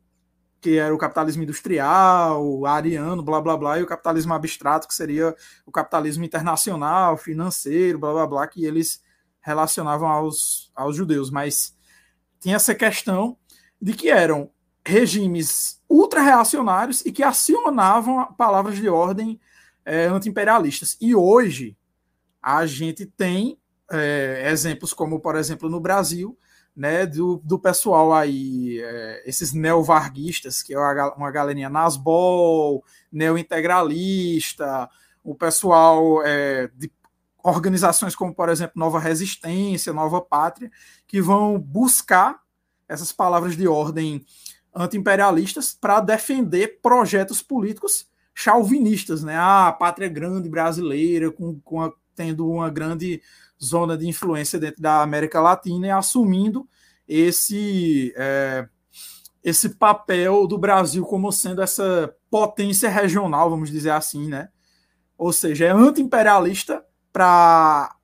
que 0.59 0.77
era 0.77 0.93
o 0.93 0.97
capitalismo 0.97 1.43
industrial, 1.43 2.65
ariano, 2.65 3.21
blá 3.21 3.39
blá 3.39 3.55
blá, 3.55 3.79
e 3.79 3.83
o 3.83 3.87
capitalismo 3.87 4.33
abstrato, 4.33 4.87
que 4.87 4.95
seria 4.95 5.35
o 5.65 5.71
capitalismo 5.71 6.23
internacional, 6.23 7.17
financeiro, 7.17 7.99
blá 7.99 8.13
blá 8.13 8.27
blá, 8.27 8.47
que 8.47 8.65
eles 8.65 9.03
relacionavam 9.41 10.07
aos, 10.07 10.71
aos 10.73 10.95
judeus. 10.95 11.29
Mas 11.29 11.75
tinha 12.39 12.57
essa 12.57 12.75
questão 12.75 13.37
de 13.83 13.91
que 13.91 14.09
eram 14.09 14.49
regimes 14.85 15.81
ultra-reacionários 15.89 17.05
e 17.05 17.11
que 17.11 17.21
acionavam 17.21 18.33
palavras 18.37 18.77
de 18.77 18.87
ordem 18.87 19.37
é, 19.83 20.05
anti-imperialistas. 20.05 20.95
E 21.01 21.13
hoje 21.13 21.75
a 22.41 22.65
gente 22.65 23.05
tem 23.05 23.57
é, 23.91 24.47
exemplos 24.49 24.93
como, 24.93 25.19
por 25.19 25.35
exemplo, 25.35 25.69
no 25.69 25.81
Brasil, 25.81 26.37
né, 26.73 27.05
do, 27.05 27.41
do 27.43 27.59
pessoal 27.59 28.13
aí, 28.13 28.79
é, 28.81 29.23
esses 29.25 29.51
neovarguistas, 29.51 30.63
que 30.63 30.73
é 30.73 30.79
uma 31.17 31.29
galerinha 31.29 31.69
Nasbol, 31.69 32.85
neointegralista, 33.11 34.89
o 35.21 35.35
pessoal 35.35 36.23
é, 36.25 36.69
de 36.73 36.89
organizações 37.43 38.15
como, 38.15 38.33
por 38.33 38.47
exemplo, 38.47 38.75
Nova 38.77 38.97
Resistência, 38.97 39.91
Nova 39.91 40.21
Pátria, 40.21 40.71
que 41.05 41.21
vão 41.21 41.59
buscar 41.59 42.42
essas 42.87 43.11
palavras 43.11 43.55
de 43.55 43.67
ordem 43.67 44.25
anti-imperialistas 44.75 45.77
para 45.79 45.99
defender 45.99 46.79
projetos 46.81 47.41
políticos 47.41 48.07
chauvinistas, 48.33 49.23
né? 49.23 49.35
Ah, 49.35 49.67
a 49.67 49.71
pátria 49.71 50.09
grande 50.09 50.49
brasileira, 50.49 51.31
com, 51.31 51.59
com 51.59 51.81
a, 51.81 51.93
tendo 52.15 52.49
uma 52.49 52.69
grande 52.69 53.21
zona 53.61 53.97
de 53.97 54.07
influência 54.07 54.59
dentro 54.59 54.81
da 54.81 55.01
América 55.01 55.39
Latina 55.39 55.87
e 55.87 55.91
assumindo 55.91 56.67
esse, 57.07 58.13
é, 58.17 58.67
esse 59.43 59.69
papel 59.69 60.47
do 60.47 60.57
Brasil 60.57 61.05
como 61.05 61.31
sendo 61.31 61.61
essa 61.61 62.13
potência 62.29 62.89
regional, 62.89 63.49
vamos 63.49 63.69
dizer 63.69 63.91
assim, 63.91 64.27
né? 64.27 64.49
Ou 65.17 65.31
seja, 65.31 65.65
é 65.65 65.69
anti-imperialista 65.71 66.83
para 67.11 67.95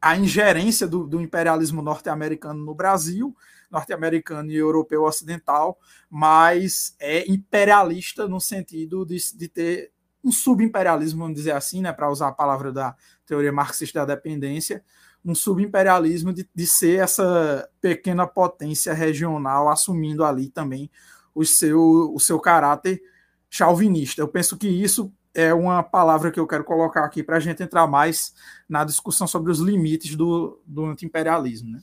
a 0.00 0.16
ingerência 0.16 0.88
do, 0.88 1.06
do 1.06 1.20
imperialismo 1.20 1.82
norte-americano 1.82 2.64
no 2.64 2.74
Brasil 2.74 3.36
norte-americano 3.70 4.50
e 4.50 4.56
europeu 4.56 5.04
ocidental, 5.04 5.78
mas 6.08 6.94
é 6.98 7.30
imperialista 7.30 8.26
no 8.26 8.40
sentido 8.40 9.04
de, 9.06 9.16
de 9.36 9.48
ter 9.48 9.92
um 10.22 10.32
subimperialismo, 10.32 11.20
vamos 11.20 11.36
dizer 11.36 11.52
assim, 11.52 11.80
né, 11.80 11.92
para 11.92 12.10
usar 12.10 12.28
a 12.28 12.32
palavra 12.32 12.72
da 12.72 12.94
teoria 13.24 13.52
marxista 13.52 14.00
da 14.00 14.14
dependência, 14.14 14.84
um 15.24 15.34
subimperialismo 15.34 16.32
de, 16.32 16.48
de 16.54 16.66
ser 16.66 17.00
essa 17.00 17.68
pequena 17.80 18.26
potência 18.26 18.92
regional 18.92 19.68
assumindo 19.68 20.24
ali 20.24 20.48
também 20.48 20.90
o 21.34 21.44
seu, 21.44 22.12
o 22.14 22.18
seu 22.18 22.38
caráter 22.40 23.00
chauvinista. 23.48 24.20
Eu 24.20 24.28
penso 24.28 24.56
que 24.56 24.68
isso 24.68 25.12
é 25.34 25.52
uma 25.54 25.82
palavra 25.82 26.30
que 26.30 26.40
eu 26.40 26.46
quero 26.46 26.64
colocar 26.64 27.04
aqui 27.04 27.22
para 27.22 27.36
a 27.36 27.40
gente 27.40 27.62
entrar 27.62 27.86
mais 27.86 28.34
na 28.68 28.84
discussão 28.84 29.26
sobre 29.26 29.50
os 29.50 29.58
limites 29.60 30.16
do, 30.16 30.60
do 30.66 30.84
anti-imperialismo. 30.86 31.72
Né? 31.72 31.82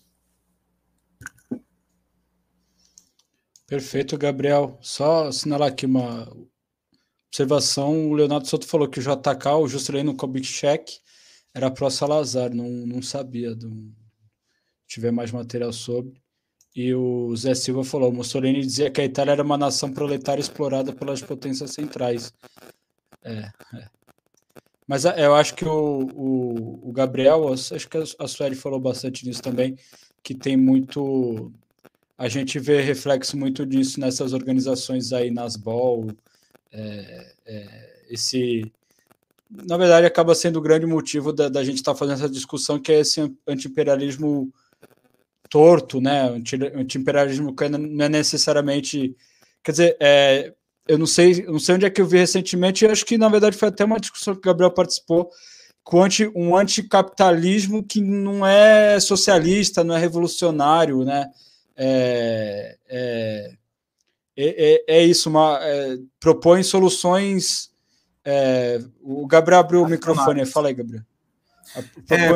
Perfeito, 3.68 4.18
Gabriel. 4.18 4.78
Só 4.82 5.28
assinalar 5.28 5.68
aqui 5.68 5.86
uma 5.86 6.26
observação. 7.28 8.09
O 8.09 8.13
Leonardo 8.13 8.47
Soto 8.47 8.65
falou 8.65 8.88
que 8.88 8.99
o 8.99 9.03
JK, 9.03 9.47
o 9.59 9.68
Juscelino 9.68 10.15
Kubitschek, 10.15 10.99
era 11.53 11.70
pró-Salazar. 11.70 12.53
Não, 12.55 12.70
não 12.70 13.01
sabia. 13.01 13.53
Do... 13.53 13.70
Se 13.70 14.95
tiver 14.95 15.11
mais 15.11 15.32
material 15.32 15.74
sobre. 15.74 16.13
E 16.74 16.93
o 16.93 17.36
Zé 17.36 17.53
Silva 17.55 17.84
falou: 17.84 18.13
Mussolini 18.13 18.61
dizia 18.61 18.89
que 18.89 19.01
a 19.01 19.05
Itália 19.05 19.34
era 19.34 19.43
uma 19.43 19.57
nação 19.57 19.91
proletária 19.91 20.41
explorada 20.41 20.93
pelas 20.93 21.22
potências 21.22 21.72
centrais. 21.72 22.34
É, 23.22 23.51
é. 23.74 23.89
Mas 24.88 25.03
é, 25.03 25.26
eu 25.26 25.36
acho 25.36 25.53
que 25.55 25.65
o, 25.65 26.07
o, 26.15 26.89
o 26.89 26.91
Gabriel, 26.93 27.51
acho 27.51 27.89
que 27.89 27.97
a 27.97 28.28
Sueli 28.28 28.55
falou 28.55 28.80
bastante 28.80 29.28
nisso 29.28 29.41
também, 29.41 29.78
que 30.24 30.34
tem 30.34 30.55
muito 30.55 31.51
a 32.18 32.28
gente 32.28 32.59
vê 32.59 32.82
reflexo 32.82 33.38
muito 33.38 33.65
disso 33.65 33.99
nessas 33.99 34.34
organizações 34.34 35.13
aí, 35.13 35.30
nas 35.30 35.55
BOL, 35.55 36.07
é, 36.72 37.34
é, 37.45 38.03
esse 38.09 38.72
na 39.49 39.78
verdade, 39.78 40.05
acaba 40.05 40.36
sendo 40.36 40.57
o 40.57 40.61
grande 40.61 40.86
motivo 40.86 41.32
da, 41.32 41.47
da 41.47 41.63
gente 41.63 41.78
estar 41.78 41.93
tá 41.93 41.97
fazendo 41.97 42.15
essa 42.15 42.30
discussão, 42.30 42.80
que 42.80 42.91
é 42.91 42.99
esse 42.99 43.34
anti-imperialismo 43.47 44.51
torto, 45.49 46.01
né? 46.01 46.30
Anti-imperialismo 46.76 47.55
que 47.55 47.70
não 47.70 48.05
é 48.05 48.09
necessariamente. 48.09 49.15
Quer 49.63 49.72
dizer, 49.72 49.97
é, 49.99 50.53
eu 50.88 50.97
não 50.97 51.05
sei, 51.05 51.45
não 51.45 51.59
sei 51.59 51.76
onde 51.76 51.86
é 51.86 51.89
que 51.89 52.01
eu 52.01 52.07
vi 52.07 52.18
recentemente, 52.18 52.86
eu 52.86 52.91
acho 52.91 53.05
que 53.05 53.18
na 53.18 53.30
verdade 53.30 53.57
foi 53.57 53.70
até 53.70 53.86
uma 53.86 53.99
discussão 53.99 54.34
que 54.34 54.39
o 54.39 54.43
Gabriel 54.43 54.72
participou, 54.72 55.30
com 55.84 56.03
anti, 56.03 56.30
um 56.36 56.55
anticapitalismo 56.55 57.84
que 57.84 58.01
não 58.01 58.45
é 58.45 58.99
socialista, 58.99 59.84
não 59.84 59.95
é 59.95 59.99
revolucionário, 59.99 61.03
né? 61.05 61.30
É, 61.78 62.76
é, 62.88 63.52
é, 64.36 64.74
é, 64.74 64.84
é 64.88 65.04
isso, 65.04 65.30
uma, 65.30 65.60
é, 65.62 65.98
propõe 66.20 66.64
soluções. 66.64 67.72
É, 68.26 68.80
o 69.02 69.26
Gabriel 69.28 69.60
abriu 69.60 69.84
o 69.84 69.88
microfone, 69.88 70.46
fala 70.46 70.70
aí, 70.70 70.74
Gabriel. 70.74 71.04
É, 71.76 71.82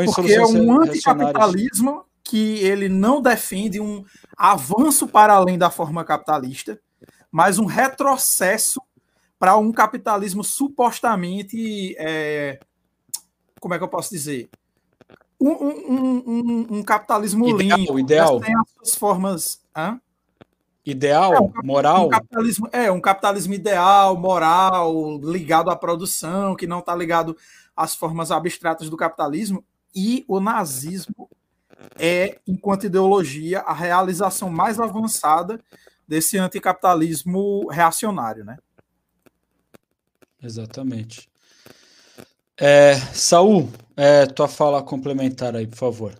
porque 0.06 0.34
é 0.34 0.46
um 0.46 0.82
anticapitalismo 0.82 2.06
que 2.24 2.60
ele 2.60 2.88
não 2.88 3.22
defende 3.22 3.80
um 3.80 4.06
avanço 4.38 5.08
para 5.08 5.34
além 5.34 5.58
da 5.58 5.70
forma 5.70 6.06
capitalista, 6.06 6.80
mas 7.32 7.58
um 7.58 7.66
retrocesso 7.66 8.82
para 9.40 9.58
um 9.58 9.72
capitalismo 9.72 10.44
supostamente. 10.44 11.96
É, 11.98 12.60
como 13.60 13.74
é 13.74 13.78
que 13.78 13.84
eu 13.84 13.90
posso 13.90 14.12
dizer? 14.12 14.50
Um, 15.42 15.50
um, 15.50 16.24
um, 16.28 16.68
um 16.78 16.84
capitalismo 16.84 17.50
ideal, 17.50 17.78
limpo. 17.80 18.00
Ideal. 18.00 18.40
Tem 18.40 18.56
as 18.56 18.70
suas 18.70 18.96
formas. 18.96 19.62
Hã? 19.76 20.00
Ideal, 20.86 21.34
é, 21.34 21.66
moral. 21.66 22.10
capitalismo, 22.10 22.70
é, 22.72 22.92
um 22.92 23.02
capitalismo 23.02 23.54
ideal, 23.54 24.16
moral, 24.18 25.20
ligado 25.24 25.70
à 25.70 25.76
produção, 25.76 26.56
que 26.56 26.68
não 26.68 26.80
está 26.80 26.96
ligado 26.96 27.36
às 27.76 27.96
formas 27.96 28.32
abstratas 28.32 28.90
do 28.90 28.98
capitalismo. 28.98 29.64
E 29.96 30.24
o 30.28 30.40
nazismo 30.40 31.30
é, 32.00 32.40
enquanto 32.48 32.86
ideologia, 32.86 33.60
a 33.60 33.74
realização 33.74 34.50
mais 34.50 34.80
avançada 34.80 35.60
desse 36.08 36.38
anticapitalismo 36.38 37.68
reacionário, 37.70 38.44
né? 38.44 38.58
Exatamente. 40.42 41.30
É, 42.58 42.96
Saul, 43.14 43.70
é, 43.98 44.26
tua 44.26 44.48
fala 44.48 44.84
complementar 44.84 45.56
aí, 45.56 45.68
por 45.68 45.78
favor. 45.78 46.14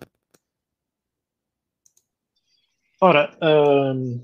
Ora, 3.00 3.36
hum, 3.42 4.22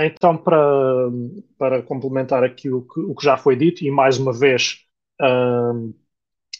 então, 0.00 0.36
para, 0.36 1.10
para 1.56 1.82
complementar 1.82 2.44
aqui 2.44 2.70
o 2.70 2.82
que, 2.82 3.00
o 3.00 3.14
que 3.14 3.24
já 3.24 3.36
foi 3.36 3.56
dito, 3.56 3.84
e 3.84 3.90
mais 3.90 4.18
uma 4.18 4.32
vez, 4.32 4.80
hum, 5.20 5.94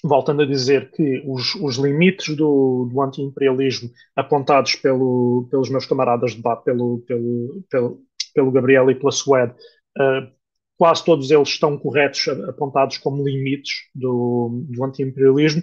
voltando 0.03 0.43
a 0.43 0.47
dizer 0.47 0.91
que 0.91 1.23
os, 1.27 1.55
os 1.57 1.77
limites 1.77 2.37
do, 2.37 2.89
do 2.93 3.01
anti-imperialismo 3.03 3.91
apontados 4.15 4.77
pelo, 4.77 5.49
pelos 5.51 5.71
meus 5.71 5.87
camaradas 5.87 6.33
de 6.33 6.37
debate, 6.37 6.65
pelo, 6.65 6.99
pelo, 7.01 7.65
pelo, 7.71 8.01
pelo 8.35 8.53
Gabriel 8.53 8.91
e 8.91 8.95
pela 8.95 9.11
Suede, 9.11 9.55
uh, 9.99 10.31
quase 10.77 11.05
todos 11.05 11.31
eles 11.31 11.49
estão 11.49 11.79
corretos, 11.79 12.29
apontados 12.49 12.99
como 12.99 13.25
limites 13.25 13.73
do, 13.95 14.65
do 14.69 14.85
anti-imperialismo. 14.85 15.62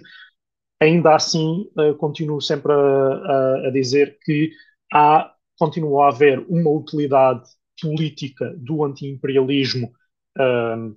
Ainda 0.82 1.14
assim, 1.14 1.70
uh, 1.78 1.94
continuo 1.94 2.40
sempre 2.40 2.72
a, 2.72 2.76
a, 2.76 3.68
a, 3.68 3.70
dizer 3.70 4.18
que 4.20 4.50
há, 4.92 5.32
continua 5.56 6.06
a 6.06 6.08
haver 6.08 6.44
uma 6.48 6.70
utilidade 6.70 7.48
política 7.80 8.52
do 8.56 8.84
anti-imperialismo, 8.84 9.92
uh, 10.38 10.96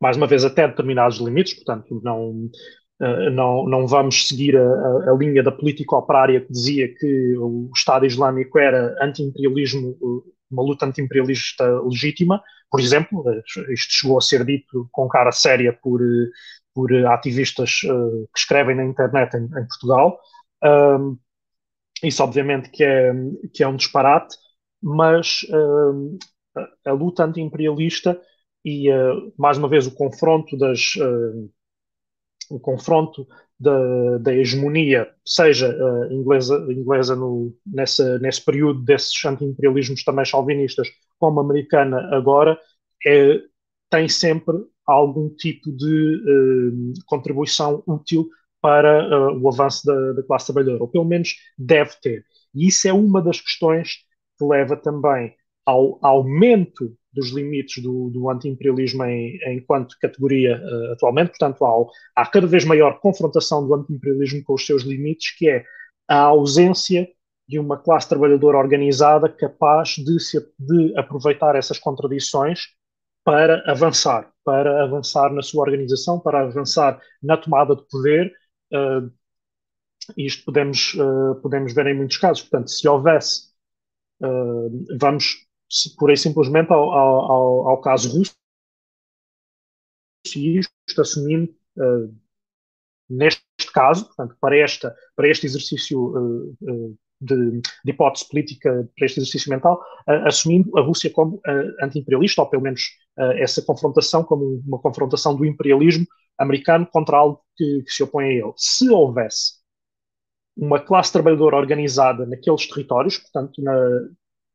mais 0.00 0.16
uma 0.16 0.26
vez, 0.26 0.44
até 0.44 0.66
determinados 0.66 1.18
limites, 1.18 1.54
portanto, 1.54 2.00
não, 2.02 2.50
Uh, 3.00 3.30
não, 3.30 3.66
não 3.66 3.84
vamos 3.84 4.28
seguir 4.28 4.56
a, 4.56 5.10
a, 5.10 5.16
linha 5.18 5.42
da 5.42 5.50
política 5.50 5.96
operária 5.96 6.40
que 6.40 6.52
dizia 6.52 6.86
que 6.86 7.36
o 7.36 7.68
Estado 7.74 8.06
Islâmico 8.06 8.56
era 8.60 8.96
anti-imperialismo 9.02 9.96
uma 10.48 10.62
luta 10.62 10.86
anti-imperialista 10.86 11.64
legítima, 11.80 12.40
por 12.70 12.78
exemplo, 12.78 13.24
isto 13.70 13.92
chegou 13.92 14.18
a 14.18 14.20
ser 14.20 14.44
dito 14.44 14.88
com 14.92 15.08
cara 15.08 15.32
séria 15.32 15.72
por, 15.72 16.00
por 16.74 16.92
ativistas 17.06 17.80
uh, 17.84 18.28
que 18.32 18.38
escrevem 18.38 18.76
na 18.76 18.84
internet 18.84 19.34
em, 19.34 19.44
em 19.44 19.66
Portugal. 19.66 20.18
Um, 20.64 21.18
isso, 22.02 22.22
obviamente, 22.22 22.70
que 22.70 22.82
é, 22.82 23.12
que 23.52 23.62
é 23.62 23.68
um 23.68 23.76
disparate, 23.76 24.36
mas 24.82 25.42
uh, 25.50 26.18
a, 26.84 26.92
luta 26.92 27.24
anti-imperialista 27.24 28.20
e, 28.64 28.90
uh, 28.90 29.32
mais 29.38 29.58
uma 29.58 29.68
vez, 29.68 29.86
o 29.86 29.94
confronto 29.94 30.56
das. 30.56 30.94
o 32.50 32.60
confronto 32.60 33.26
da, 33.62 34.18
da 34.18 34.34
hegemonia, 34.34 35.08
seja 35.24 35.68
uh, 35.68 36.12
inglesa, 36.12 36.66
inglesa 36.68 37.14
no, 37.14 37.56
nessa, 37.64 38.18
nesse 38.18 38.44
período 38.44 38.82
desses 38.82 39.24
anti-imperialismos 39.24 40.02
também 40.02 40.24
chauvinistas, 40.24 40.88
como 41.18 41.40
americana 41.40 42.08
agora, 42.12 42.58
é, 43.06 43.40
tem 43.88 44.08
sempre 44.08 44.56
algum 44.92 45.28
tipo 45.30 45.70
de 45.72 46.16
uh, 46.16 46.92
contribuição 47.06 47.82
útil 47.86 48.28
para 48.60 49.08
uh, 49.08 49.38
o 49.40 49.48
avanço 49.48 49.84
da, 49.86 50.12
da 50.12 50.22
classe 50.22 50.46
trabalhadora, 50.46 50.82
ou 50.82 50.88
pelo 50.88 51.04
menos 51.04 51.34
deve 51.58 51.92
ter. 52.00 52.24
E 52.54 52.68
isso 52.68 52.86
é 52.86 52.92
uma 52.92 53.20
das 53.20 53.40
questões 53.40 53.96
que 54.38 54.44
leva 54.44 54.76
também 54.76 55.34
ao 55.66 55.98
aumento 56.02 56.96
dos 57.12 57.30
limites 57.30 57.82
do, 57.82 58.08
do 58.10 58.30
anti-imperialismo 58.30 59.04
em, 59.04 59.38
enquanto 59.54 59.98
categoria 60.00 60.56
uh, 60.56 60.92
atualmente, 60.92 61.28
portanto, 61.28 61.64
há, 61.64 62.22
há 62.22 62.26
cada 62.26 62.46
vez 62.46 62.64
maior 62.64 62.98
confrontação 63.00 63.66
do 63.66 63.74
anti-imperialismo 63.74 64.42
com 64.44 64.54
os 64.54 64.64
seus 64.64 64.82
limites, 64.82 65.36
que 65.36 65.48
é 65.48 65.64
a 66.08 66.20
ausência 66.20 67.08
de 67.48 67.58
uma 67.58 67.76
classe 67.76 68.08
trabalhadora 68.08 68.56
organizada 68.56 69.28
capaz 69.28 69.90
de, 69.90 70.18
se, 70.20 70.40
de 70.58 70.96
aproveitar 70.96 71.54
essas 71.54 71.78
contradições 71.78 72.68
para 73.24 73.62
avançar, 73.70 74.31
para 74.44 74.84
avançar 74.84 75.32
na 75.32 75.42
sua 75.42 75.62
organização, 75.62 76.18
para 76.20 76.42
avançar 76.42 77.00
na 77.22 77.36
tomada 77.36 77.76
de 77.76 77.82
poder. 77.88 78.32
Uh, 78.72 79.10
isto 80.16 80.44
podemos, 80.44 80.94
uh, 80.94 81.40
podemos 81.40 81.72
ver 81.72 81.86
em 81.86 81.96
muitos 81.96 82.16
casos. 82.16 82.42
Portanto, 82.42 82.70
se 82.70 82.86
houvesse, 82.88 83.52
uh, 84.20 84.98
vamos 84.98 85.46
pura 85.96 86.12
e 86.12 86.16
simplesmente 86.16 86.72
ao, 86.72 86.92
ao, 86.92 87.68
ao 87.68 87.80
caso 87.80 88.18
russo, 88.18 88.34
e 90.36 90.58
isto 90.58 91.00
assumindo 91.00 91.54
uh, 91.76 92.14
neste 93.08 93.42
caso, 93.72 94.06
portanto, 94.06 94.36
para, 94.40 94.56
esta, 94.58 94.94
para 95.16 95.28
este 95.28 95.46
exercício 95.46 96.54
de, 97.20 97.60
de, 97.84 97.90
hipótese 97.90 98.28
política, 98.28 98.88
para 98.96 99.06
este 99.06 99.20
exercício 99.20 99.50
mental, 99.50 99.82
assumindo 100.26 100.76
a 100.78 100.82
Rússia 100.82 101.10
como 101.10 101.40
anti-imperialista, 101.82 102.42
ou 102.42 102.48
pelo 102.48 102.62
menos 102.62 102.82
essa 103.16 103.62
confrontação 103.62 104.24
como 104.24 104.62
uma 104.66 104.78
confrontação 104.78 105.36
do 105.36 105.44
imperialismo 105.44 106.06
americano 106.38 106.86
contra 106.90 107.16
algo 107.18 107.40
que, 107.56 107.82
que 107.82 107.90
se 107.90 108.02
opõe 108.02 108.24
a 108.24 108.32
ele. 108.32 108.52
Se 108.56 108.88
houvesse 108.88 109.62
uma 110.56 110.80
classe 110.80 111.12
trabalhadora 111.12 111.56
organizada 111.56 112.26
naqueles 112.26 112.66
territórios, 112.66 113.18
portanto, 113.18 113.62
na, 113.62 113.74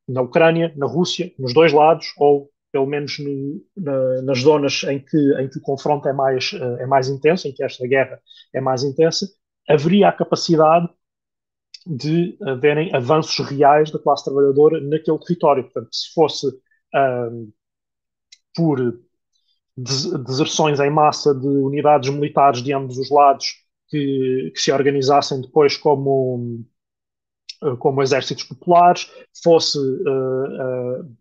na 0.08 0.22
Ucrânia, 0.22 0.74
na 0.76 0.86
Rússia, 0.86 1.32
nos 1.38 1.54
dois 1.54 1.74
lados, 1.74 2.08
ou 2.18 2.50
pelo 2.72 2.86
menos 2.86 3.18
no, 3.20 3.62
na, 3.76 4.22
nas 4.22 4.40
zonas 4.40 4.84
em 4.84 5.00
que, 5.00 5.18
em 5.40 5.50
que 5.50 5.58
o 5.58 5.62
confronto 5.62 6.08
é 6.08 6.14
mais, 6.14 6.52
eh, 6.54 6.84
é 6.84 6.86
mais 6.86 7.10
intenso, 7.10 7.48
em 7.48 7.54
que 7.54 7.64
esta 7.64 7.88
guerra 7.88 8.20
é 8.54 8.62
mais 8.62 8.84
intensa, 8.84 9.26
haveria 9.68 10.10
a 10.10 10.14
capacidade 10.14 10.88
de 11.86 12.38
haverem 12.46 12.94
avanços 12.94 13.40
reais 13.48 13.90
da 13.92 14.00
classe 14.00 14.26
trabalhadora 14.26 14.80
naquele 14.82 15.18
território. 15.20 15.64
Portanto, 15.64 15.90
se 15.92 16.14
fosse 16.14 16.48
por 18.58 19.00
deserções 19.78 20.80
em 20.80 20.90
massa 20.90 21.36
de 21.36 21.48
unidades 21.48 22.10
militares 22.10 22.64
de 22.64 22.74
ambos 22.74 22.98
os 22.98 23.12
lados 23.12 23.64
que, 23.88 24.52
que 24.54 24.60
se 24.60 24.72
organizassem 24.72 25.40
depois 25.40 25.78
como 25.78 26.66
eh, 27.64 27.76
como 27.78 28.04
exércitos 28.04 28.44
populares, 28.44 29.10
fosse 29.44 29.80
uh, 29.80 31.02
uh, 31.02 31.18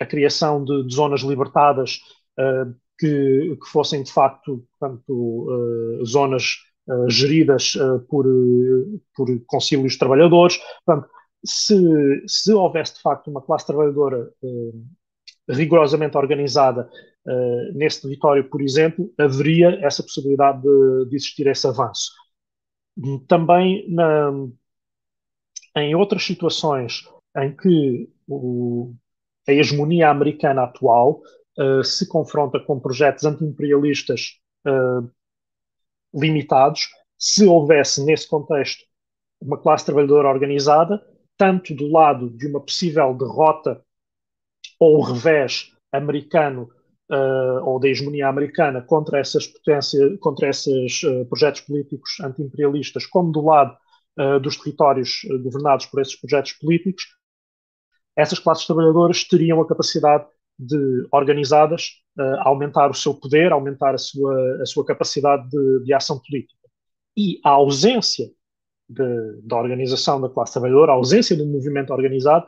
a 0.00 0.06
criação 0.06 0.64
de, 0.64 0.84
de 0.84 0.94
zonas 0.94 1.20
libertadas 1.20 2.00
uh, 2.38 2.74
que, 2.98 3.56
que, 3.56 3.68
fossem 3.70 4.02
de 4.02 4.10
facto 4.10 4.66
portanto, 4.78 5.46
zonas 6.04 6.56
geridas 7.08 7.74
por, 8.08 8.26
por 9.14 9.28
concílios 9.46 9.96
trabalhadores. 9.96 10.58
Portanto, 10.84 11.08
se, 11.44 11.76
se 12.26 12.52
houvesse 12.52 12.94
de 12.94 13.02
facto 13.02 13.30
uma 13.30 13.42
classe 13.42 13.66
trabalhadora 13.66 14.32
rigorosamente 15.48 16.16
organizada 16.16 16.88
nesse 17.74 18.00
território, 18.02 18.48
por 18.48 18.62
exemplo, 18.62 19.12
haveria 19.18 19.78
essa 19.84 20.02
possibilidade 20.02 20.62
de, 20.62 21.10
de 21.10 21.16
existir 21.16 21.46
esse 21.46 21.66
avanço. 21.66 22.10
Também 23.26 23.84
na, 23.90 24.32
em 25.76 25.94
outras 25.94 26.24
situações 26.24 27.02
em 27.36 27.54
que 27.54 28.10
o, 28.26 28.94
a 29.48 29.52
hegemonia 29.52 30.10
americana 30.10 30.64
atual 30.64 31.22
uh, 31.58 31.84
se 31.84 32.08
confronta 32.08 32.60
com 32.60 32.80
projetos 32.80 33.24
anti-imperialistas 33.24 34.38
uh, 34.66 35.10
limitados 36.14 36.88
se 37.18 37.46
houvesse 37.46 38.04
nesse 38.04 38.28
contexto 38.28 38.84
uma 39.40 39.58
classe 39.60 39.84
trabalhadora 39.84 40.28
organizada, 40.28 41.00
tanto 41.36 41.74
do 41.74 41.88
lado 41.88 42.30
de 42.30 42.46
uma 42.48 42.60
possível 42.60 43.14
derrota 43.14 43.84
ou 44.78 45.00
revés 45.02 45.72
americano 45.92 46.70
uh, 47.10 47.64
ou 47.64 47.80
da 47.80 47.88
hegemonia 47.88 48.28
americana 48.28 48.82
contra 48.82 49.18
essas 49.18 49.46
potências, 49.46 50.18
contra 50.20 50.48
esses 50.48 51.02
uh, 51.02 51.24
projetos 51.26 51.62
políticos 51.62 52.18
anti-imperialistas, 52.20 53.06
como 53.06 53.32
do 53.32 53.44
lado 53.44 53.76
uh, 54.18 54.38
dos 54.40 54.56
territórios 54.56 55.20
governados 55.42 55.86
por 55.86 56.00
esses 56.00 56.16
projetos 56.16 56.52
políticos, 56.52 57.04
essas 58.16 58.38
classes 58.38 58.66
trabalhadoras 58.66 59.24
teriam 59.24 59.60
a 59.60 59.66
capacidade 59.66 60.26
de, 60.58 61.06
organizadas, 61.12 62.02
aumentar 62.40 62.90
o 62.90 62.94
seu 62.94 63.14
poder, 63.14 63.52
aumentar 63.52 63.94
a 63.94 63.98
sua, 63.98 64.60
a 64.60 64.66
sua 64.66 64.84
capacidade 64.84 65.48
de, 65.48 65.84
de 65.84 65.94
ação 65.94 66.18
política. 66.18 66.58
E 67.16 67.38
a 67.44 67.50
ausência 67.50 68.28
da 68.88 69.56
organização 69.56 70.20
da 70.20 70.28
classe 70.28 70.54
trabalhadora, 70.54 70.90
a 70.90 70.94
ausência 70.96 71.36
do 71.36 71.46
movimento 71.46 71.92
organizado 71.92 72.44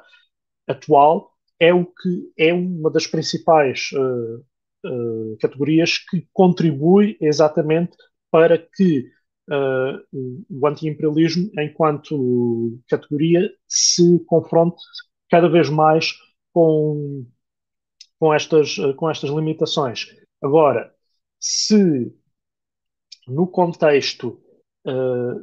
atual 0.67 1.30
é 1.61 1.75
o 1.75 1.85
que 1.85 2.33
é 2.39 2.55
uma 2.55 2.91
das 2.91 3.07
principais 3.07 3.91
uh, 3.93 4.39
uh, 4.87 5.37
categorias 5.39 5.99
que 5.99 6.27
contribui 6.33 7.19
exatamente 7.21 7.95
para 8.31 8.57
que 8.57 9.11
uh, 9.51 10.47
o 10.49 10.67
anti-imperialismo, 10.67 11.51
enquanto 11.59 12.81
categoria, 12.89 13.53
se 13.69 14.19
confronte 14.25 14.83
cada 15.31 15.49
vez 15.49 15.69
mais 15.69 16.15
com, 16.53 17.27
com, 18.19 18.33
estas, 18.33 18.77
com 18.97 19.11
estas 19.11 19.29
limitações. 19.31 20.07
Agora, 20.43 20.93
se 21.39 22.13
no 23.29 23.47
contexto 23.47 24.41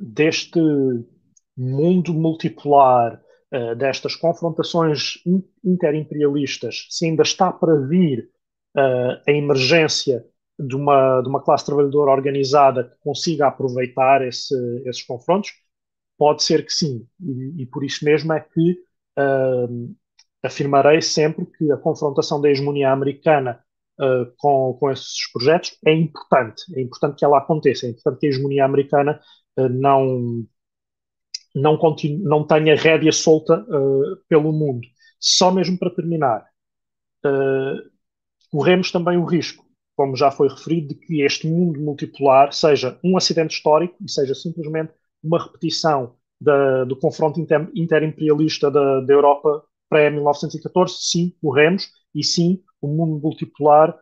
deste 0.02 0.60
mundo 1.56 2.14
multipolar, 2.14 3.22
uh, 3.54 3.76
destas 3.76 4.16
confrontações 4.16 5.16
interimperialistas, 5.64 6.88
se 6.90 7.06
ainda 7.06 7.24
está 7.24 7.52
para 7.52 7.76
vir 7.88 8.30
uh, 8.76 9.22
a 9.28 9.32
emergência 9.32 10.26
de 10.60 10.76
uma, 10.76 11.22
de 11.22 11.30
uma 11.30 11.42
classe 11.42 11.66
trabalhadora 11.66 12.12
organizada 12.12 12.84
que 12.86 12.96
consiga 13.00 13.48
aproveitar 13.48 14.26
esse, 14.26 14.56
esses 14.86 15.04
confrontos? 15.04 15.52
Pode 16.18 16.44
ser 16.44 16.66
que 16.66 16.74
sim, 16.74 17.08
e, 17.22 17.62
e 17.62 17.66
por 17.68 17.84
isso 17.84 18.04
mesmo 18.04 18.34
é 18.34 18.40
que 18.40 18.72
uh, 19.20 19.96
afirmarei 20.44 21.02
sempre 21.02 21.46
que 21.46 21.72
a 21.72 21.78
confrontação 21.78 22.42
da 22.42 22.50
hegemonia 22.50 22.92
americana 22.92 23.64
uh, 24.00 24.32
com, 24.38 24.76
com 24.80 24.92
esses 24.92 25.32
projetos 25.32 25.78
é 25.86 25.94
importante, 25.94 26.64
é 26.76 26.82
importante 26.82 27.18
que 27.18 27.26
ela 27.26 27.38
aconteça, 27.38 27.86
é 27.86 27.90
importante 27.90 28.20
que 28.20 28.26
a 28.28 28.30
hegemonia 28.30 28.66
americana 28.66 29.20
uh, 29.60 29.70
não, 29.70 30.44
não, 31.62 31.78
continue, 31.78 32.24
não 32.24 32.46
tenha 32.46 32.76
rédea 32.76 33.12
solta 33.12 33.66
pelo 34.28 34.52
mundo. 34.52 34.88
Só 35.20 35.52
mesmo 35.52 35.78
para 35.78 35.90
terminar, 35.90 36.46
corremos 38.52 38.92
também 38.92 39.18
o 39.18 39.26
risco, 39.26 39.66
como 39.96 40.16
já 40.16 40.30
foi 40.32 40.48
referido, 40.48 40.90
de 40.90 40.96
que 40.96 41.22
este 41.22 41.48
mundo 41.48 41.80
multipolar 41.80 42.54
seja 42.54 43.00
um 43.04 43.18
acidente 43.18 43.56
histórico 43.56 43.96
e 44.04 44.10
seja 44.10 44.36
simplesmente 44.36 44.94
uma 45.24 45.44
repetição 45.44 46.16
da, 46.40 46.84
do 46.84 46.96
confronto 46.96 47.40
inter, 47.40 47.70
interimperialista 47.76 48.70
da, 48.70 49.02
da 49.02 49.14
Europa 49.14 49.64
pré-1914. 49.90 50.90
Sim, 51.00 51.34
corremos, 51.42 51.90
e 52.14 52.24
sim, 52.24 52.62
o 52.82 52.88
mundo 52.88 53.20
multipolar 53.20 53.98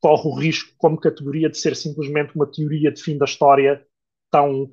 corre 0.00 0.28
o 0.28 0.34
risco, 0.34 0.74
como 0.78 0.98
categoria, 0.98 1.48
de 1.48 1.58
ser 1.58 1.76
simplesmente 1.76 2.34
uma 2.34 2.50
teoria 2.50 2.90
de 2.90 3.00
fim 3.00 3.16
da 3.16 3.24
história 3.24 3.86
tão, 4.30 4.68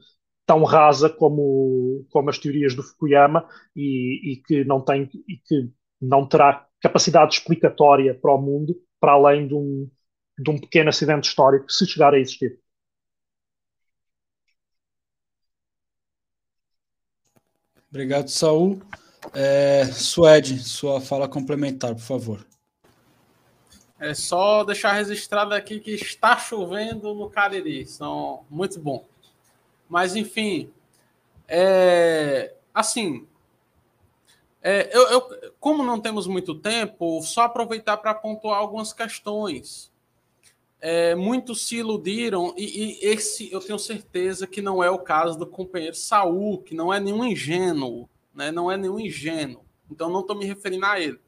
tão 0.49 0.63
rasa 0.63 1.07
como, 1.11 2.03
como 2.09 2.27
as 2.27 2.39
teorias 2.39 2.73
do 2.73 2.81
Fukuyama 2.81 3.47
e, 3.75 4.33
e, 4.33 4.37
que 4.37 4.63
não 4.65 4.81
tem 4.81 5.07
e 5.27 5.37
que 5.37 5.69
não 6.01 6.27
terá 6.27 6.67
capacidade 6.81 7.35
explicatória 7.35 8.15
para 8.15 8.33
o 8.33 8.41
mundo 8.41 8.75
para 8.99 9.11
além 9.11 9.47
de 9.47 9.53
um, 9.53 9.87
de 10.39 10.49
um 10.49 10.59
pequeno 10.59 10.89
acidente 10.89 11.29
histórico, 11.29 11.71
se 11.71 11.85
chegar 11.85 12.15
a 12.15 12.19
existir. 12.19 12.59
Obrigado, 17.87 18.29
Saul. 18.29 18.81
É, 19.35 19.85
Suede, 19.85 20.57
sua 20.57 20.99
fala 20.99 21.29
complementar, 21.29 21.93
por 21.93 22.01
favor. 22.01 22.47
É 23.99 24.15
só 24.15 24.63
deixar 24.63 24.93
registrado 24.93 25.53
aqui 25.53 25.79
que 25.79 25.91
está 25.91 26.39
chovendo 26.39 27.13
no 27.13 27.29
Cariri. 27.29 27.85
São 27.85 28.47
muito 28.49 28.79
bom. 28.79 29.08
Mas, 29.89 30.15
enfim, 30.15 30.71
é, 31.47 32.53
assim, 32.73 33.27
é, 34.61 34.95
eu, 34.95 35.07
eu, 35.09 35.53
como 35.59 35.83
não 35.83 35.99
temos 35.99 36.27
muito 36.27 36.53
tempo, 36.53 37.21
só 37.23 37.41
aproveitar 37.41 37.97
para 37.97 38.13
pontuar 38.13 38.59
algumas 38.59 38.93
questões. 38.93 39.91
É, 40.81 41.15
muitos 41.15 41.67
se 41.67 41.77
iludiram, 41.77 42.53
e, 42.55 42.99
e, 43.03 43.05
esse 43.05 43.51
eu 43.51 43.59
tenho 43.59 43.79
certeza 43.79 44.47
que 44.47 44.61
não 44.61 44.81
é 44.83 44.89
o 44.89 44.99
caso 44.99 45.37
do 45.37 45.47
companheiro 45.47 45.95
Saul, 45.95 46.61
que 46.61 46.73
não 46.73 46.93
é 46.93 46.99
nenhum 46.99 47.25
ingênuo, 47.25 48.07
né? 48.33 48.51
não 48.51 48.71
é 48.71 48.77
nenhum 48.77 48.99
ingênuo. 48.99 49.65
Então 49.91 50.09
não 50.09 50.21
estou 50.21 50.37
me 50.37 50.45
referindo 50.45 50.85
a 50.85 50.99
ele. 50.99 51.19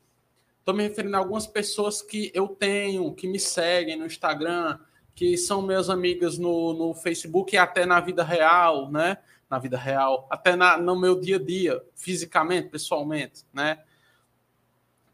Estou 0.60 0.76
me 0.76 0.84
referindo 0.84 1.16
a 1.16 1.20
algumas 1.20 1.48
pessoas 1.48 2.02
que 2.02 2.32
eu 2.34 2.48
tenho, 2.48 3.14
que 3.14 3.28
me 3.28 3.40
seguem 3.40 3.98
no 3.98 4.06
Instagram, 4.06 4.80
que 5.16 5.38
são 5.38 5.62
minhas 5.62 5.90
amigas 5.90 6.38
no, 6.38 6.74
no 6.74 6.94
Facebook 6.94 7.56
e 7.56 7.58
até 7.58 7.86
na 7.86 8.00
vida 8.00 8.24
real, 8.24 8.90
né? 8.90 9.18
na 9.52 9.60
vida 9.60 9.78
real, 9.78 10.26
até 10.30 10.56
na, 10.56 10.78
no 10.78 10.98
meu 10.98 11.20
dia 11.20 11.36
a 11.36 11.44
dia, 11.44 11.84
fisicamente, 11.94 12.70
pessoalmente, 12.70 13.44
né? 13.54 13.84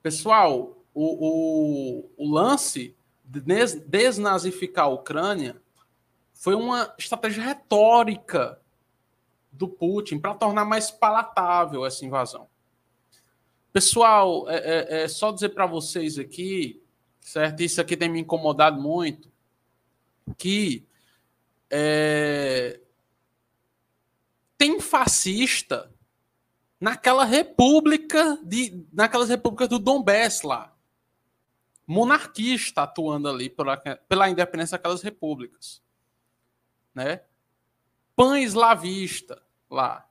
Pessoal, 0.04 0.78
o, 0.94 2.06
o, 2.06 2.10
o 2.16 2.32
lance 2.32 2.96
de 3.26 3.42
desnazificar 3.42 4.86
a 4.86 4.90
Ucrânia 4.90 5.60
foi 6.34 6.54
uma 6.54 6.94
estratégia 7.00 7.44
retórica 7.44 8.62
do 9.52 9.68
Putin 9.68 10.20
para 10.20 10.36
tornar 10.36 10.66
mais 10.66 10.92
palatável 10.92 11.84
essa 11.84 12.06
invasão. 12.06 12.48
Pessoal, 13.74 14.48
é, 14.48 14.58
é, 14.58 15.04
é 15.04 15.08
só 15.08 15.32
dizer 15.32 15.50
para 15.50 15.66
vocês 15.66 16.20
aqui, 16.20 16.80
certo? 17.20 17.62
Isso 17.62 17.82
aqui 17.82 17.98
tem 17.98 18.08
me 18.08 18.20
incomodado 18.20 18.80
muito, 18.80 19.32
que 20.36 20.88
é, 21.70 22.80
tem 24.58 24.80
fascista 24.80 25.92
naquela 26.80 27.26
república 27.26 28.38
de 28.44 28.86
naquelas 28.92 29.30
repúblicas 29.30 29.68
do 29.68 29.80
Donbass 29.80 30.42
lá. 30.42 30.74
Monarquista 31.86 32.82
atuando 32.82 33.30
ali 33.30 33.50
pela, 33.50 33.78
pela 33.78 34.30
independência 34.30 34.78
daquelas 34.78 35.02
repúblicas. 35.02 35.82
Né? 36.94 37.22
Pan-eslavista 38.16 39.42
lá. 39.70 40.08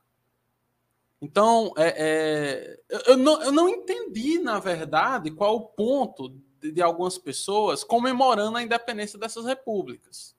Então, 1.21 1.73
é, 1.77 1.95
é, 1.97 3.11
eu, 3.11 3.17
não, 3.17 3.43
eu 3.43 3.53
não 3.53 3.69
entendi, 3.69 4.39
na 4.39 4.59
verdade, 4.59 5.31
qual 5.31 5.57
o 5.57 5.67
ponto 5.67 6.41
de, 6.73 6.83
algumas 6.83 7.19
pessoas 7.19 7.85
comemorando 7.85 8.57
a 8.57 8.63
independência 8.63 9.19
dessas 9.19 9.45
repúblicas. 9.45 10.37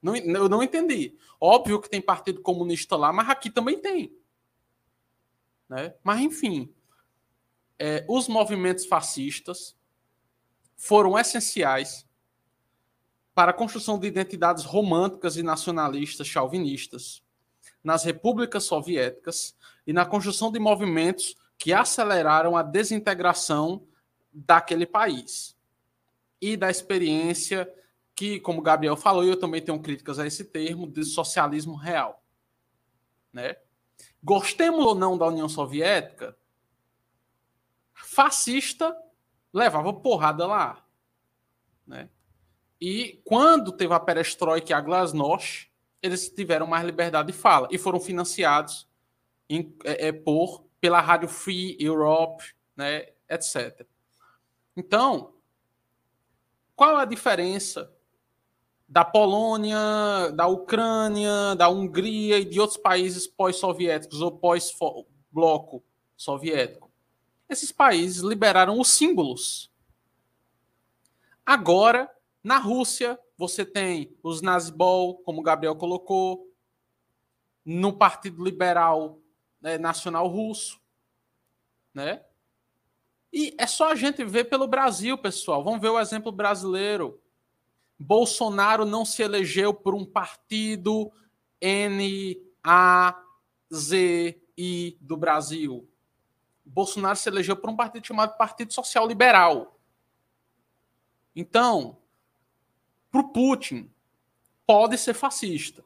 Não, 0.00 0.16
eu 0.16 0.48
não 0.48 0.62
entendi. 0.62 1.16
Óbvio 1.40 1.80
que 1.80 1.88
tem 1.88 2.00
Partido 2.00 2.40
Comunista 2.40 2.96
lá, 2.96 3.12
mas 3.12 3.28
aqui 3.28 3.50
também 3.50 3.78
tem. 3.78 4.12
Né? 5.68 5.94
Mas, 6.02 6.20
enfim, 6.20 6.72
é, 7.78 8.04
os 8.08 8.28
movimentos 8.28 8.86
fascistas 8.86 9.76
foram 10.76 11.18
essenciais 11.18 12.06
para 13.34 13.50
a 13.50 13.54
construção 13.54 13.98
de 13.98 14.06
identidades 14.06 14.64
românticas 14.64 15.36
e 15.36 15.42
nacionalistas 15.42 16.26
chauvinistas 16.26 17.22
nas 17.82 18.04
repúblicas 18.04 18.64
soviéticas 18.64 19.56
e 19.86 19.92
na 19.92 20.04
construção 20.04 20.52
de 20.52 20.58
movimentos 20.58 21.36
que 21.58 21.72
aceleraram 21.72 22.56
a 22.56 22.62
desintegração 22.62 23.86
daquele 24.32 24.86
país 24.86 25.56
e 26.40 26.56
da 26.56 26.70
experiência 26.70 27.72
que, 28.14 28.40
como 28.40 28.60
o 28.60 28.62
Gabriel 28.62 28.96
falou, 28.96 29.24
eu 29.24 29.38
também 29.38 29.62
tenho 29.62 29.80
críticas 29.80 30.18
a 30.18 30.26
esse 30.26 30.44
termo, 30.44 30.86
de 30.86 31.04
socialismo 31.04 31.74
real. 31.74 32.22
Né? 33.32 33.56
Gostemos 34.22 34.84
ou 34.84 34.94
não 34.94 35.16
da 35.16 35.26
União 35.26 35.48
Soviética, 35.48 36.36
fascista 37.94 38.96
levava 39.52 39.92
porrada 39.92 40.46
lá. 40.46 40.84
Né? 41.86 42.08
E 42.80 43.20
quando 43.24 43.72
teve 43.72 43.94
a 43.94 44.00
perestroika 44.00 44.72
e 44.72 44.74
a 44.74 44.80
glasnost, 44.80 45.70
eles 46.02 46.28
tiveram 46.28 46.66
mais 46.66 46.84
liberdade 46.84 47.30
de 47.30 47.38
fala 47.38 47.68
e 47.70 47.78
foram 47.78 48.00
financiados 48.00 48.88
em, 49.48 49.74
é, 49.84 50.08
é, 50.08 50.12
por 50.12 50.64
pela 50.80 51.00
Rádio 51.00 51.28
Free 51.28 51.76
Europe, 51.78 52.44
né, 52.74 53.06
etc. 53.28 53.86
Então, 54.76 55.34
qual 56.74 56.96
a 56.96 57.04
diferença 57.04 57.92
da 58.92 59.06
Polônia, 59.06 60.30
da 60.34 60.46
Ucrânia, 60.46 61.54
da 61.56 61.66
Hungria 61.66 62.38
e 62.38 62.44
de 62.44 62.60
outros 62.60 62.78
países 62.78 63.26
pós-soviéticos 63.26 64.20
ou 64.20 64.30
pós-bloco 64.30 65.82
soviético. 66.14 66.92
Esses 67.48 67.72
países 67.72 68.22
liberaram 68.22 68.78
os 68.78 68.88
símbolos. 68.88 69.72
Agora, 71.44 72.14
na 72.44 72.58
Rússia, 72.58 73.18
você 73.34 73.64
tem 73.64 74.14
os 74.22 74.42
nazibol, 74.42 75.22
como 75.22 75.40
o 75.40 75.42
Gabriel 75.42 75.74
colocou, 75.74 76.46
no 77.64 77.96
Partido 77.96 78.44
Liberal 78.44 79.18
né, 79.58 79.78
Nacional 79.78 80.28
Russo, 80.28 80.78
né? 81.94 82.22
E 83.32 83.54
é 83.56 83.66
só 83.66 83.90
a 83.90 83.94
gente 83.94 84.22
ver 84.24 84.44
pelo 84.44 84.68
Brasil, 84.68 85.16
pessoal. 85.16 85.64
Vamos 85.64 85.80
ver 85.80 85.88
o 85.88 85.98
exemplo 85.98 86.30
brasileiro. 86.30 87.18
Bolsonaro 87.98 88.84
não 88.84 89.04
se 89.04 89.22
elegeu 89.22 89.72
por 89.72 89.94
um 89.94 90.04
partido 90.04 91.10
N, 91.60 92.36
A, 92.62 93.18
Z, 93.72 94.38
I 94.58 94.98
do 95.00 95.16
Brasil. 95.16 95.88
Bolsonaro 96.64 97.16
se 97.16 97.28
elegeu 97.28 97.56
por 97.56 97.70
um 97.70 97.76
partido 97.76 98.06
chamado 98.06 98.36
Partido 98.36 98.72
Social 98.72 99.06
Liberal. 99.06 99.78
Então, 101.34 101.96
para 103.10 103.20
o 103.20 103.28
Putin, 103.28 103.90
pode 104.66 104.98
ser 104.98 105.14
fascista, 105.14 105.82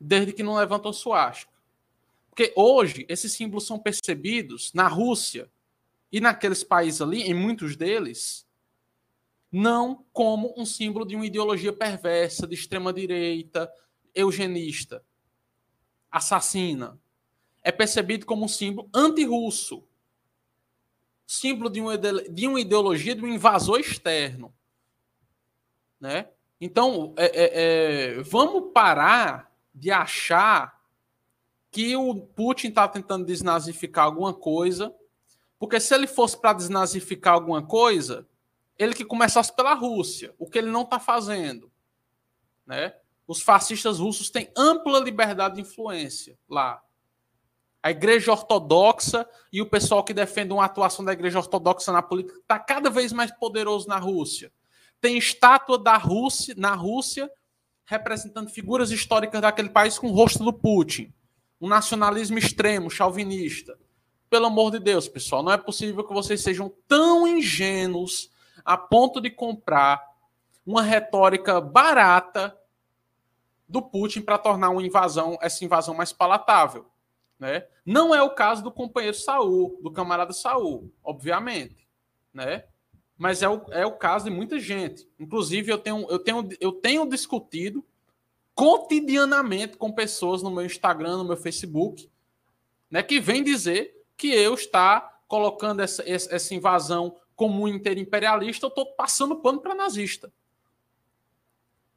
desde 0.00 0.32
que 0.32 0.42
não 0.42 0.56
levantou 0.56 0.92
suástica. 0.92 1.52
Porque 2.30 2.52
hoje, 2.56 3.06
esses 3.08 3.32
símbolos 3.32 3.66
são 3.66 3.78
percebidos 3.78 4.72
na 4.72 4.88
Rússia 4.88 5.48
e 6.14 6.20
naqueles 6.20 6.62
países 6.62 7.02
ali, 7.02 7.22
em 7.22 7.34
muitos 7.34 7.74
deles, 7.74 8.46
não 9.50 10.06
como 10.12 10.54
um 10.56 10.64
símbolo 10.64 11.04
de 11.04 11.16
uma 11.16 11.26
ideologia 11.26 11.72
perversa, 11.72 12.46
de 12.46 12.54
extrema-direita, 12.54 13.68
eugenista, 14.14 15.04
assassina. 16.08 16.96
É 17.64 17.72
percebido 17.72 18.26
como 18.26 18.44
um 18.44 18.48
símbolo 18.48 18.88
anti-russo, 18.94 19.82
símbolo 21.26 21.68
de 21.68 21.80
uma, 21.80 21.98
de 21.98 22.46
uma 22.46 22.60
ideologia 22.60 23.16
de 23.16 23.24
um 23.24 23.26
invasor 23.26 23.80
externo. 23.80 24.54
Né? 25.98 26.28
Então, 26.60 27.12
é, 27.16 27.24
é, 27.24 27.50
é, 27.54 28.22
vamos 28.22 28.72
parar 28.72 29.52
de 29.74 29.90
achar 29.90 30.80
que 31.72 31.96
o 31.96 32.14
Putin 32.14 32.68
está 32.68 32.86
tentando 32.86 33.26
desnazificar 33.26 34.04
alguma 34.04 34.32
coisa, 34.32 34.94
porque 35.58 35.80
se 35.80 35.94
ele 35.94 36.06
fosse 36.06 36.40
para 36.40 36.52
desnazificar 36.52 37.34
alguma 37.34 37.62
coisa, 37.62 38.26
ele 38.78 38.94
que 38.94 39.04
começasse 39.04 39.54
pela 39.54 39.74
Rússia, 39.74 40.34
o 40.38 40.48
que 40.48 40.58
ele 40.58 40.70
não 40.70 40.82
está 40.82 40.98
fazendo. 40.98 41.70
Né? 42.66 42.94
Os 43.26 43.40
fascistas 43.40 43.98
russos 43.98 44.30
têm 44.30 44.50
ampla 44.56 44.98
liberdade 44.98 45.56
de 45.56 45.60
influência 45.62 46.38
lá. 46.48 46.82
A 47.82 47.90
igreja 47.90 48.32
ortodoxa 48.32 49.28
e 49.52 49.60
o 49.60 49.68
pessoal 49.68 50.02
que 50.02 50.14
defende 50.14 50.52
uma 50.52 50.64
atuação 50.64 51.04
da 51.04 51.12
igreja 51.12 51.38
ortodoxa 51.38 51.92
na 51.92 52.02
política 52.02 52.38
está 52.38 52.58
cada 52.58 52.88
vez 52.88 53.12
mais 53.12 53.30
poderoso 53.30 53.86
na 53.88 53.98
Rússia. 53.98 54.52
Tem 55.00 55.18
estátua 55.18 55.78
da 55.78 55.96
Rússia 55.96 56.54
na 56.56 56.74
Rússia 56.74 57.30
representando 57.86 58.48
figuras 58.48 58.90
históricas 58.90 59.42
daquele 59.42 59.68
país 59.68 59.98
com 59.98 60.08
o 60.08 60.12
rosto 60.12 60.42
do 60.42 60.52
Putin. 60.52 61.12
Um 61.60 61.68
nacionalismo 61.68 62.38
extremo, 62.38 62.90
chauvinista. 62.90 63.78
Pelo 64.28 64.46
amor 64.46 64.70
de 64.70 64.78
Deus, 64.78 65.08
pessoal, 65.08 65.42
não 65.42 65.52
é 65.52 65.56
possível 65.56 66.04
que 66.04 66.12
vocês 66.12 66.42
sejam 66.42 66.72
tão 66.88 67.26
ingênuos 67.26 68.30
a 68.64 68.76
ponto 68.76 69.20
de 69.20 69.30
comprar 69.30 70.02
uma 70.66 70.82
retórica 70.82 71.60
barata 71.60 72.58
do 73.68 73.82
Putin 73.82 74.22
para 74.22 74.38
tornar 74.38 74.70
uma 74.70 74.82
invasão, 74.82 75.38
essa 75.40 75.64
invasão 75.64 75.94
mais 75.94 76.12
palatável. 76.12 76.86
Né? 77.38 77.66
Não 77.84 78.14
é 78.14 78.22
o 78.22 78.30
caso 78.30 78.62
do 78.62 78.70
companheiro 78.70 79.16
Saul, 79.16 79.78
do 79.82 79.90
camarada 79.90 80.32
Saul, 80.32 80.90
obviamente. 81.02 81.86
Né? 82.32 82.64
Mas 83.16 83.42
é 83.42 83.48
o, 83.48 83.62
é 83.70 83.84
o 83.84 83.92
caso 83.92 84.24
de 84.26 84.30
muita 84.30 84.58
gente. 84.58 85.08
Inclusive, 85.18 85.70
eu 85.70 85.78
tenho, 85.78 86.06
eu, 86.08 86.18
tenho, 86.18 86.48
eu 86.60 86.72
tenho 86.72 87.08
discutido 87.08 87.84
cotidianamente 88.54 89.76
com 89.76 89.92
pessoas 89.92 90.42
no 90.42 90.50
meu 90.50 90.64
Instagram, 90.64 91.18
no 91.18 91.24
meu 91.24 91.36
Facebook, 91.36 92.08
né, 92.90 93.02
que 93.02 93.20
vem 93.20 93.42
dizer 93.42 93.93
que 94.16 94.28
eu 94.28 94.54
está 94.54 95.00
colocando 95.26 95.80
essa, 95.80 96.02
essa 96.06 96.54
invasão 96.54 97.16
como 97.34 97.66
interimperialista, 97.66 98.66
eu 98.66 98.68
estou 98.68 98.86
passando 98.94 99.36
pano 99.36 99.60
para 99.60 99.74
nazista. 99.74 100.32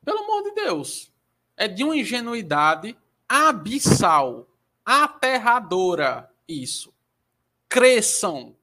Pelo 0.03 0.19
amor 0.19 0.43
de 0.43 0.51
Deus. 0.51 1.11
É 1.55 1.67
de 1.67 1.83
uma 1.83 1.97
ingenuidade 1.97 2.95
abissal, 3.27 4.47
aterradora 4.85 6.31
isso. 6.47 6.93
Cresçam, 7.67 8.55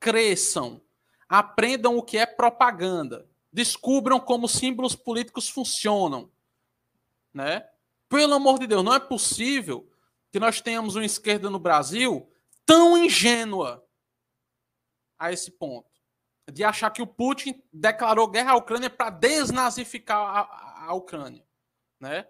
cresçam, 0.00 0.80
aprendam 1.28 1.96
o 1.96 2.02
que 2.02 2.16
é 2.16 2.24
propaganda, 2.24 3.26
descubram 3.52 4.18
como 4.18 4.48
símbolos 4.48 4.94
políticos 4.94 5.48
funcionam, 5.48 6.30
né? 7.34 7.68
Pelo 8.08 8.34
amor 8.34 8.58
de 8.58 8.66
Deus, 8.66 8.84
não 8.84 8.94
é 8.94 9.00
possível 9.00 9.88
que 10.30 10.40
nós 10.40 10.60
tenhamos 10.60 10.96
uma 10.96 11.04
esquerda 11.04 11.50
no 11.50 11.58
Brasil 11.58 12.26
tão 12.64 12.96
ingênua 12.96 13.84
a 15.18 15.32
esse 15.32 15.50
ponto 15.50 15.92
de 16.50 16.64
achar 16.64 16.90
que 16.90 17.02
o 17.02 17.06
Putin 17.06 17.62
declarou 17.72 18.28
guerra 18.28 18.52
à 18.52 18.56
Ucrânia 18.56 18.90
para 18.90 19.10
desnazificar 19.10 20.18
a, 20.18 20.86
a, 20.88 20.94
Ucrânia, 20.94 21.44
né? 22.00 22.26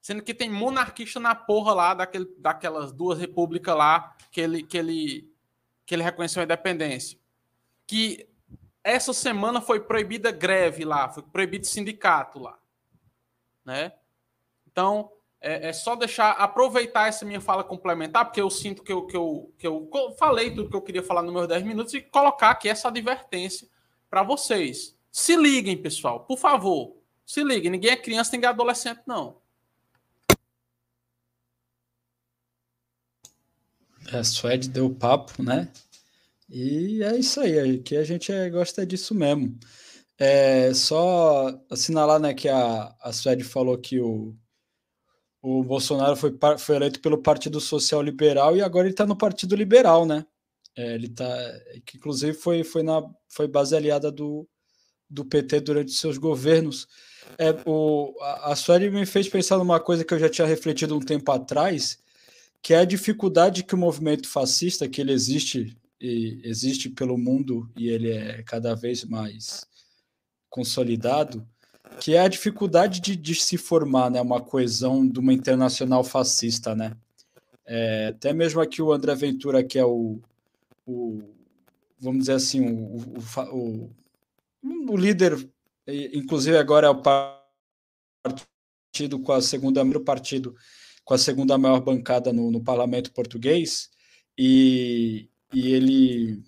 Sendo 0.00 0.22
que 0.22 0.32
tem 0.32 0.48
monarquista 0.48 1.18
na 1.18 1.34
porra 1.34 1.74
lá 1.74 1.94
daquele, 1.94 2.26
daquelas 2.38 2.92
duas 2.92 3.18
repúblicas 3.18 3.76
lá 3.76 4.16
que 4.30 4.40
ele, 4.40 4.62
que 4.62 4.78
ele, 4.78 5.34
que 5.84 5.94
ele 5.94 6.02
reconheceu 6.02 6.40
a 6.40 6.44
independência. 6.44 7.18
Que 7.86 8.28
essa 8.84 9.12
semana 9.12 9.60
foi 9.60 9.80
proibida 9.80 10.30
greve 10.30 10.84
lá, 10.84 11.08
foi 11.08 11.22
proibido 11.24 11.66
sindicato 11.66 12.38
lá, 12.38 12.58
né? 13.64 13.92
Então, 14.66 15.10
é, 15.40 15.68
é, 15.68 15.72
só 15.72 15.94
deixar, 15.94 16.32
aproveitar 16.32 17.08
essa 17.08 17.24
minha 17.24 17.40
fala 17.40 17.62
complementar, 17.62 18.24
porque 18.24 18.40
eu 18.40 18.50
sinto 18.50 18.82
que 18.82 18.92
eu, 18.92 19.06
que, 19.06 19.16
eu, 19.16 19.52
que 19.58 19.66
eu 19.66 19.88
falei 20.18 20.50
tudo 20.52 20.68
que 20.68 20.76
eu 20.76 20.82
queria 20.82 21.02
falar 21.02 21.22
nos 21.22 21.32
meus 21.32 21.46
10 21.46 21.64
minutos 21.64 21.94
e 21.94 22.00
colocar 22.00 22.50
aqui 22.50 22.68
essa 22.68 22.88
advertência 22.88 23.68
para 24.10 24.22
vocês. 24.22 24.96
Se 25.12 25.36
liguem, 25.36 25.76
pessoal, 25.76 26.20
por 26.20 26.38
favor. 26.38 26.96
Se 27.24 27.44
liguem. 27.44 27.70
Ninguém 27.70 27.90
é 27.92 27.96
criança, 27.96 28.32
ninguém 28.32 28.48
é 28.48 28.50
adolescente, 28.50 29.02
não. 29.06 29.36
É, 34.12 34.22
Suede 34.24 34.68
deu 34.68 34.90
papo, 34.90 35.42
né? 35.42 35.70
E 36.48 37.02
é 37.02 37.16
isso 37.16 37.40
aí, 37.40 37.78
que 37.78 37.94
a 37.96 38.04
gente 38.04 38.32
é, 38.32 38.48
gosta 38.48 38.86
disso 38.86 39.14
mesmo. 39.14 39.58
É, 40.18 40.72
só 40.74 41.60
assinalar 41.70 42.18
né, 42.18 42.34
que 42.34 42.48
a, 42.48 42.94
a 43.00 43.12
Suede 43.12 43.44
falou 43.44 43.76
que 43.76 44.00
o, 44.00 44.34
o 45.40 45.62
Bolsonaro 45.62 46.16
foi, 46.16 46.36
foi 46.58 46.76
eleito 46.76 47.00
pelo 47.00 47.18
Partido 47.18 47.60
Social 47.60 48.02
Liberal 48.02 48.56
e 48.56 48.62
agora 48.62 48.86
ele 48.86 48.94
está 48.94 49.06
no 49.06 49.16
Partido 49.16 49.54
Liberal, 49.54 50.04
né? 50.04 50.26
É, 50.76 50.94
ele 50.94 51.08
tá, 51.08 51.26
que 51.84 51.96
inclusive 51.96 52.34
foi, 52.34 52.62
foi, 52.62 52.82
na, 52.82 53.02
foi 53.28 53.48
base 53.48 53.74
aliada 53.74 54.10
do, 54.10 54.48
do 55.08 55.24
PT 55.24 55.60
durante 55.60 55.92
seus 55.92 56.18
governos. 56.18 56.86
É, 57.36 57.50
o, 57.66 58.14
a, 58.20 58.52
a 58.52 58.56
Sueli 58.56 58.90
me 58.90 59.06
fez 59.06 59.28
pensar 59.28 59.58
numa 59.58 59.80
coisa 59.80 60.04
que 60.04 60.14
eu 60.14 60.18
já 60.18 60.28
tinha 60.28 60.46
refletido 60.46 60.96
um 60.96 61.00
tempo 61.00 61.30
atrás, 61.32 61.98
que 62.62 62.74
é 62.74 62.78
a 62.78 62.84
dificuldade 62.84 63.64
que 63.64 63.74
o 63.74 63.78
movimento 63.78 64.28
fascista, 64.28 64.88
que 64.88 65.00
ele 65.00 65.12
existe 65.12 65.76
e 66.00 66.40
existe 66.44 66.88
pelo 66.88 67.18
mundo 67.18 67.68
e 67.76 67.88
ele 67.88 68.12
é 68.12 68.42
cada 68.44 68.74
vez 68.74 69.04
mais 69.04 69.66
consolidado, 70.48 71.46
que 72.00 72.14
é 72.14 72.20
a 72.20 72.28
dificuldade 72.28 73.00
de, 73.00 73.16
de 73.16 73.34
se 73.34 73.56
formar 73.56 74.10
né, 74.10 74.20
uma 74.20 74.40
coesão 74.40 75.06
de 75.06 75.18
uma 75.18 75.32
internacional 75.32 76.04
fascista. 76.04 76.74
Né? 76.74 76.96
É, 77.66 78.08
até 78.08 78.32
mesmo 78.32 78.60
aqui 78.60 78.80
o 78.80 78.92
André 78.92 79.14
Ventura, 79.14 79.62
que 79.62 79.78
é 79.78 79.84
o, 79.84 80.20
o 80.86 81.22
vamos 82.00 82.20
dizer 82.20 82.34
assim, 82.34 82.60
o, 82.60 83.02
o, 83.52 83.90
o, 84.62 84.96
líder, 84.96 85.48
inclusive 85.86 86.56
agora 86.56 86.86
é 86.86 86.90
o 86.90 87.02
partido 87.02 89.18
com 89.20 89.32
a 89.32 89.42
segunda 89.42 89.84
maior 89.84 90.00
partido 90.00 90.54
com 91.04 91.14
a 91.14 91.18
segunda 91.18 91.56
maior 91.56 91.80
bancada 91.80 92.32
no, 92.32 92.50
no 92.50 92.62
parlamento 92.62 93.12
português 93.12 93.90
e, 94.36 95.28
e 95.52 95.72
ele 95.72 96.42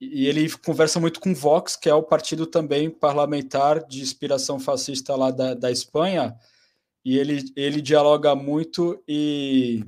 e 0.00 0.26
ele 0.26 0.48
conversa 0.64 1.00
muito 1.00 1.20
com 1.20 1.34
Vox, 1.34 1.76
que 1.76 1.88
é 1.88 1.94
o 1.94 2.02
partido 2.02 2.46
também 2.46 2.88
parlamentar 2.88 3.84
de 3.86 4.00
inspiração 4.00 4.60
fascista 4.60 5.16
lá 5.16 5.30
da, 5.30 5.54
da 5.54 5.70
Espanha, 5.70 6.36
e 7.04 7.18
ele, 7.18 7.44
ele 7.56 7.80
dialoga 7.80 8.34
muito 8.34 9.02
e, 9.08 9.84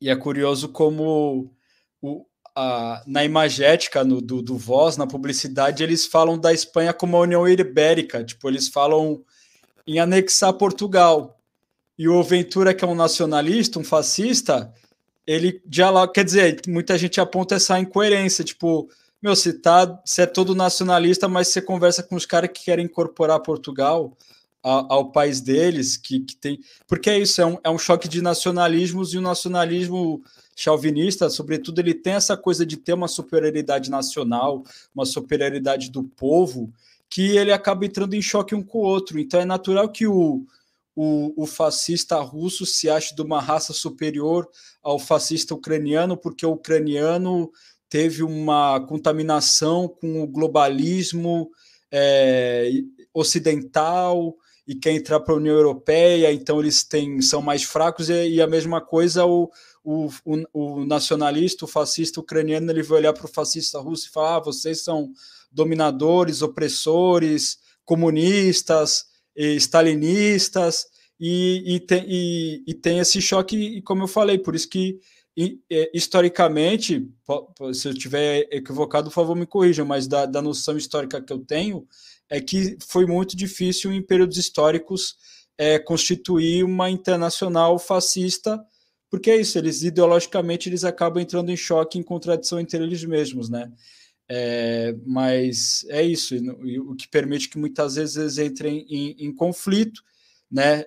e 0.00 0.08
é 0.08 0.16
curioso 0.16 0.68
como 0.68 1.52
o, 2.00 2.24
a, 2.54 3.02
na 3.06 3.24
imagética 3.24 4.04
no, 4.04 4.20
do, 4.20 4.42
do 4.42 4.56
Voz, 4.56 4.96
na 4.96 5.06
publicidade, 5.06 5.82
eles 5.82 6.06
falam 6.06 6.38
da 6.38 6.52
Espanha 6.52 6.92
como 6.92 7.16
a 7.16 7.20
União 7.20 7.48
Ibérica, 7.48 8.24
tipo, 8.24 8.48
eles 8.48 8.68
falam 8.68 9.22
em 9.86 9.98
anexar 9.98 10.52
Portugal. 10.54 11.38
E 11.98 12.08
o 12.08 12.22
Ventura, 12.22 12.74
que 12.74 12.84
é 12.84 12.88
um 12.88 12.94
nacionalista, 12.94 13.78
um 13.78 13.84
fascista, 13.84 14.72
ele 15.26 15.62
dialoga. 15.66 16.12
Quer 16.12 16.24
dizer, 16.24 16.60
muita 16.66 16.96
gente 16.96 17.20
aponta 17.20 17.56
essa 17.56 17.78
incoerência, 17.78 18.44
tipo, 18.44 18.88
meu, 19.22 19.36
você, 19.36 19.52
tá, 19.52 20.00
você 20.04 20.22
é 20.22 20.26
todo 20.26 20.54
nacionalista, 20.54 21.28
mas 21.28 21.48
você 21.48 21.62
conversa 21.62 22.02
com 22.02 22.16
os 22.16 22.26
caras 22.26 22.50
que 22.52 22.64
querem 22.64 22.86
incorporar 22.86 23.38
Portugal 23.40 24.16
ao, 24.62 24.92
ao 24.92 25.12
país 25.12 25.40
deles, 25.40 25.96
que, 25.96 26.20
que 26.20 26.36
tem. 26.36 26.60
Porque 26.88 27.08
é 27.08 27.18
isso, 27.18 27.40
é 27.40 27.46
um, 27.46 27.58
é 27.62 27.70
um 27.70 27.78
choque 27.78 28.08
de 28.08 28.20
nacionalismos 28.20 29.14
e 29.14 29.18
o 29.18 29.22
nacionalismo 29.22 30.22
chauvinista, 30.54 31.30
sobretudo, 31.30 31.78
ele 31.78 31.94
tem 31.94 32.14
essa 32.14 32.36
coisa 32.36 32.66
de 32.66 32.76
ter 32.76 32.92
uma 32.92 33.08
superioridade 33.08 33.90
nacional, 33.90 34.64
uma 34.94 35.06
superioridade 35.06 35.90
do 35.90 36.02
povo, 36.04 36.72
que 37.08 37.36
ele 37.36 37.52
acaba 37.52 37.84
entrando 37.86 38.14
em 38.14 38.22
choque 38.22 38.54
um 38.54 38.62
com 38.62 38.78
o 38.78 38.82
outro. 38.82 39.18
Então 39.18 39.40
é 39.40 39.44
natural 39.44 39.88
que 39.88 40.06
o, 40.06 40.44
o, 40.94 41.32
o, 41.36 41.46
fascista 41.46 42.18
russo 42.20 42.66
se 42.66 42.88
ache 42.88 43.14
de 43.14 43.22
uma 43.22 43.40
raça 43.40 43.72
superior 43.72 44.48
ao 44.82 44.98
fascista 44.98 45.54
ucraniano, 45.54 46.16
porque 46.16 46.44
o 46.44 46.52
ucraniano 46.52 47.50
teve 47.92 48.22
uma 48.22 48.80
contaminação 48.80 49.86
com 49.86 50.22
o 50.22 50.26
globalismo 50.26 51.50
é, 51.92 52.70
ocidental 53.12 54.34
e 54.66 54.74
quer 54.74 54.92
entrar 54.92 55.20
para 55.20 55.34
a 55.34 55.36
União 55.36 55.54
Europeia, 55.54 56.32
então 56.32 56.58
eles 56.58 56.82
têm, 56.82 57.20
são 57.20 57.42
mais 57.42 57.64
fracos, 57.64 58.08
e, 58.08 58.30
e 58.30 58.40
a 58.40 58.46
mesma 58.46 58.80
coisa 58.80 59.26
o, 59.26 59.50
o, 59.84 60.08
o, 60.24 60.44
o, 60.54 60.86
nacionalista, 60.86 61.66
o 61.66 61.68
fascista 61.68 62.18
ucraniano, 62.18 62.70
ele 62.70 62.82
vai 62.82 63.00
olhar 63.00 63.12
para 63.12 63.26
o 63.26 63.28
fascista 63.28 63.78
russo 63.78 64.06
e 64.08 64.10
falar: 64.10 64.36
ah, 64.36 64.40
vocês 64.40 64.82
são 64.82 65.12
dominadores, 65.50 66.40
opressores, 66.40 67.58
comunistas, 67.84 69.04
stalinistas, 69.36 70.86
e, 71.20 71.74
e, 71.74 71.80
tem, 71.80 72.06
e, 72.08 72.64
e 72.66 72.72
tem 72.72 73.00
esse 73.00 73.20
choque, 73.20 73.54
e 73.54 73.82
como 73.82 74.04
eu 74.04 74.08
falei, 74.08 74.38
por 74.38 74.54
isso 74.54 74.70
que 74.70 74.98
é, 75.70 75.90
historicamente, 75.94 77.08
se 77.72 77.88
eu 77.88 77.92
estiver 77.92 78.46
equivocado, 78.50 79.08
por 79.08 79.14
favor, 79.14 79.34
me 79.34 79.46
corrijam, 79.46 79.86
mas 79.86 80.06
da, 80.06 80.26
da 80.26 80.42
noção 80.42 80.76
histórica 80.76 81.22
que 81.22 81.32
eu 81.32 81.38
tenho, 81.38 81.86
é 82.28 82.40
que 82.40 82.76
foi 82.86 83.06
muito 83.06 83.36
difícil 83.36 83.92
em 83.92 84.02
períodos 84.02 84.36
históricos 84.36 85.16
é, 85.56 85.78
constituir 85.78 86.64
uma 86.64 86.90
internacional 86.90 87.78
fascista, 87.78 88.62
porque 89.10 89.30
é 89.30 89.36
isso, 89.36 89.58
eles 89.58 89.82
ideologicamente 89.82 90.68
eles 90.68 90.84
acabam 90.84 91.22
entrando 91.22 91.50
em 91.50 91.56
choque, 91.56 91.98
em 91.98 92.02
contradição 92.02 92.58
entre 92.58 92.82
eles 92.82 93.04
mesmos, 93.04 93.50
né? 93.50 93.70
É, 94.28 94.94
mas 95.04 95.84
é 95.90 96.02
isso, 96.02 96.34
o 96.88 96.94
que 96.94 97.06
permite 97.08 97.48
que 97.50 97.58
muitas 97.58 97.96
vezes 97.96 98.16
eles 98.16 98.38
entrem 98.38 98.86
em, 98.88 99.26
em 99.26 99.34
conflito, 99.34 100.02
né? 100.50 100.84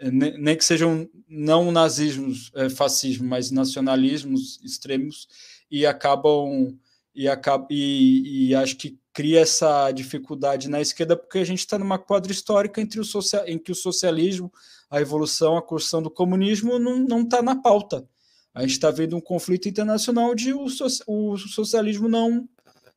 Nem 0.00 0.56
que 0.56 0.64
sejam 0.64 1.08
não 1.28 1.70
nazismos, 1.70 2.50
é, 2.54 2.68
fascismo, 2.68 3.26
mas 3.26 3.50
nacionalismos 3.50 4.60
extremos 4.62 5.28
e 5.70 5.86
acabam 5.86 6.76
e 7.14 7.28
acaba 7.28 7.66
e, 7.70 8.48
e, 8.48 8.54
acho 8.54 8.76
que 8.76 8.98
cria 9.12 9.40
essa 9.40 9.90
dificuldade 9.90 10.68
na 10.68 10.80
esquerda 10.80 11.16
porque 11.16 11.38
a 11.38 11.44
gente 11.44 11.58
está 11.58 11.76
numa 11.78 11.98
quadra 11.98 12.30
histórica 12.30 12.80
entre 12.80 13.00
o 13.00 13.04
social, 13.04 13.44
em 13.46 13.58
que 13.58 13.72
o 13.72 13.74
socialismo, 13.74 14.52
a 14.88 15.00
evolução, 15.00 15.56
a 15.56 15.62
construção 15.62 16.00
do 16.00 16.10
comunismo 16.10 16.78
não 16.78 17.22
está 17.22 17.42
na 17.42 17.56
pauta. 17.56 18.08
A 18.54 18.62
gente 18.62 18.72
está 18.72 18.90
vendo 18.90 19.16
um 19.16 19.20
conflito 19.20 19.68
internacional 19.68 20.34
de 20.34 20.52
o, 20.52 20.66
o 21.06 21.36
socialismo 21.36 22.08
não 22.08 22.48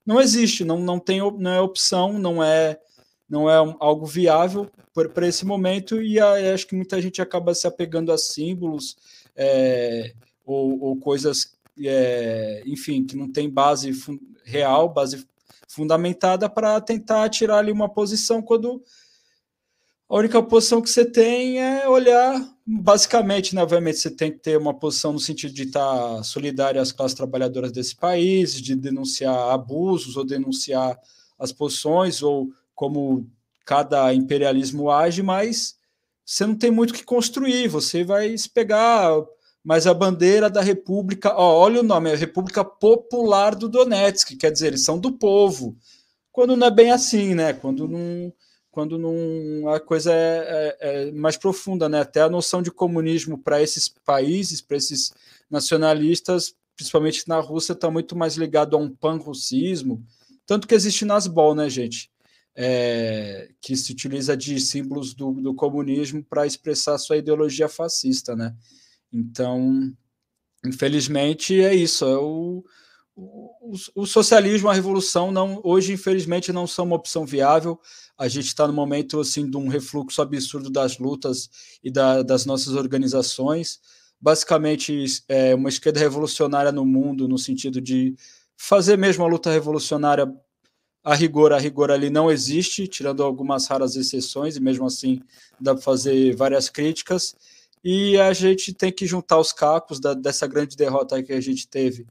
não 0.03 0.19
existe, 0.19 0.63
não, 0.63 0.80
não 0.80 0.99
tem 0.99 1.19
não 1.19 1.51
é 1.51 1.61
opção, 1.61 2.18
não 2.18 2.43
é 2.43 2.80
não 3.31 3.49
é 3.49 3.61
um, 3.61 3.75
algo 3.79 4.05
viável 4.05 4.69
para 5.13 5.25
esse 5.25 5.45
momento 5.45 6.01
e 6.01 6.19
acho 6.19 6.67
que 6.67 6.75
muita 6.75 7.01
gente 7.01 7.21
acaba 7.21 7.55
se 7.55 7.65
apegando 7.65 8.11
a 8.11 8.17
símbolos 8.17 8.97
é, 9.33 10.13
ou, 10.45 10.77
ou, 10.83 10.97
coisas, 10.97 11.57
é, 11.79 12.61
enfim, 12.65 13.05
que 13.05 13.15
não 13.15 13.31
tem 13.31 13.49
base 13.49 13.89
real, 14.43 14.89
base 14.89 15.25
fundamentada 15.65 16.49
para 16.49 16.81
tentar 16.81 17.29
tirar 17.29 17.59
ali 17.59 17.71
uma 17.71 17.87
posição 17.87 18.41
quando 18.41 18.83
a 20.09 20.17
única 20.17 20.43
posição 20.43 20.81
que 20.81 20.89
você 20.89 21.05
tem 21.05 21.61
é 21.61 21.87
olhar, 21.87 22.45
basicamente, 22.65 23.55
né, 23.55 23.63
obviamente, 23.63 23.97
você 23.97 24.11
tem 24.11 24.29
que 24.29 24.39
ter 24.39 24.57
uma 24.57 24.73
posição 24.73 25.13
no 25.13 25.19
sentido 25.21 25.53
de 25.53 25.63
estar 25.63 26.21
solidário 26.25 26.81
às 26.81 26.91
classes 26.91 27.15
trabalhadoras 27.15 27.71
desse 27.71 27.95
país, 27.95 28.61
de 28.61 28.75
denunciar 28.75 29.51
abusos 29.51 30.17
ou 30.17 30.25
denunciar 30.25 30.99
as 31.39 31.53
posições 31.53 32.21
ou 32.21 32.51
como 32.81 33.29
cada 33.63 34.11
imperialismo 34.11 34.89
age, 34.89 35.21
mas 35.21 35.75
você 36.25 36.47
não 36.47 36.55
tem 36.55 36.71
muito 36.71 36.89
o 36.89 36.93
que 36.95 37.03
construir, 37.03 37.67
você 37.67 38.03
vai 38.03 38.35
se 38.35 38.49
pegar, 38.49 39.23
mas 39.63 39.85
a 39.85 39.93
bandeira 39.93 40.49
da 40.49 40.61
República, 40.61 41.31
ó, 41.35 41.59
olha 41.59 41.81
o 41.81 41.83
nome, 41.83 42.09
é 42.09 42.15
República 42.15 42.65
Popular 42.65 43.53
do 43.53 43.69
Donetsk, 43.69 44.35
quer 44.35 44.51
dizer, 44.51 44.69
eles 44.69 44.83
são 44.83 44.97
do 44.97 45.11
povo. 45.11 45.77
Quando 46.31 46.57
não 46.57 46.65
é 46.65 46.71
bem 46.71 46.89
assim, 46.89 47.35
né? 47.35 47.53
Quando 47.53 47.87
não, 47.87 48.33
quando 48.71 48.97
não 48.97 49.69
a 49.69 49.79
coisa 49.79 50.11
é, 50.11 50.75
é, 50.81 51.09
é 51.09 51.11
mais 51.11 51.37
profunda, 51.37 51.87
né? 51.87 51.99
Até 51.99 52.21
a 52.21 52.29
noção 52.29 52.63
de 52.63 52.71
comunismo 52.71 53.37
para 53.37 53.61
esses 53.61 53.87
países, 53.87 54.59
para 54.59 54.77
esses 54.77 55.13
nacionalistas, 55.51 56.55
principalmente 56.75 57.27
na 57.27 57.39
Rússia, 57.39 57.73
está 57.73 57.91
muito 57.91 58.15
mais 58.15 58.37
ligado 58.37 58.75
a 58.75 58.79
um 58.79 58.89
pan-russismo, 58.89 60.03
tanto 60.47 60.67
que 60.67 60.73
existe 60.73 61.05
Nasbol, 61.05 61.53
né, 61.53 61.69
gente? 61.69 62.10
É, 62.55 63.49
que 63.61 63.75
se 63.75 63.91
utiliza 63.91 64.35
de 64.35 64.59
símbolos 64.59 65.13
do, 65.13 65.31
do 65.33 65.53
comunismo 65.53 66.23
para 66.23 66.45
expressar 66.45 66.97
sua 66.97 67.17
ideologia 67.17 67.69
fascista, 67.69 68.35
né? 68.35 68.55
Então, 69.11 69.91
infelizmente, 70.65 71.61
é 71.61 71.73
isso. 71.73 72.05
É 72.05 72.17
o, 72.17 72.63
o, 73.15 73.73
o, 73.95 74.05
socialismo, 74.05 74.69
a 74.69 74.73
revolução, 74.73 75.31
não, 75.31 75.61
hoje, 75.63 75.93
infelizmente, 75.93 76.51
não 76.51 76.67
são 76.67 76.85
uma 76.85 76.95
opção 76.95 77.25
viável. 77.25 77.79
A 78.17 78.27
gente 78.27 78.47
está 78.47 78.67
no 78.67 78.73
momento 78.73 79.19
assim 79.19 79.49
de 79.49 79.57
um 79.57 79.67
refluxo 79.67 80.21
absurdo 80.21 80.69
das 80.69 80.97
lutas 80.97 81.49
e 81.83 81.91
da, 81.91 82.21
das 82.21 82.45
nossas 82.45 82.73
organizações. 82.73 83.79
Basicamente, 84.19 85.05
é 85.27 85.55
uma 85.55 85.69
esquerda 85.69 85.99
revolucionária 85.99 86.71
no 86.71 86.85
mundo, 86.85 87.27
no 87.27 87.37
sentido 87.37 87.81
de 87.81 88.15
fazer 88.55 88.97
mesmo 88.97 89.23
a 89.23 89.27
luta 89.27 89.49
revolucionária 89.49 90.31
a 91.03 91.15
rigor, 91.15 91.51
a 91.51 91.57
rigor 91.57 91.91
ali 91.91 92.09
não 92.09 92.31
existe, 92.31 92.87
tirando 92.87 93.23
algumas 93.23 93.67
raras 93.67 93.95
exceções, 93.95 94.55
e 94.55 94.59
mesmo 94.59 94.85
assim 94.85 95.21
dá 95.59 95.73
para 95.73 95.83
fazer 95.83 96.35
várias 96.35 96.69
críticas. 96.69 97.35
E 97.83 98.17
a 98.17 98.31
gente 98.33 98.73
tem 98.73 98.91
que 98.91 99.07
juntar 99.07 99.39
os 99.39 99.51
cacos 99.51 99.99
da, 99.99 100.13
dessa 100.13 100.45
grande 100.45 100.77
derrota 100.77 101.21
que 101.23 101.33
a 101.33 101.41
gente 101.41 101.67
teve 101.67 102.05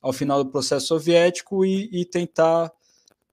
ao 0.00 0.12
final 0.12 0.44
do 0.44 0.50
processo 0.50 0.86
soviético 0.86 1.64
e, 1.64 1.88
e 1.92 2.04
tentar 2.04 2.72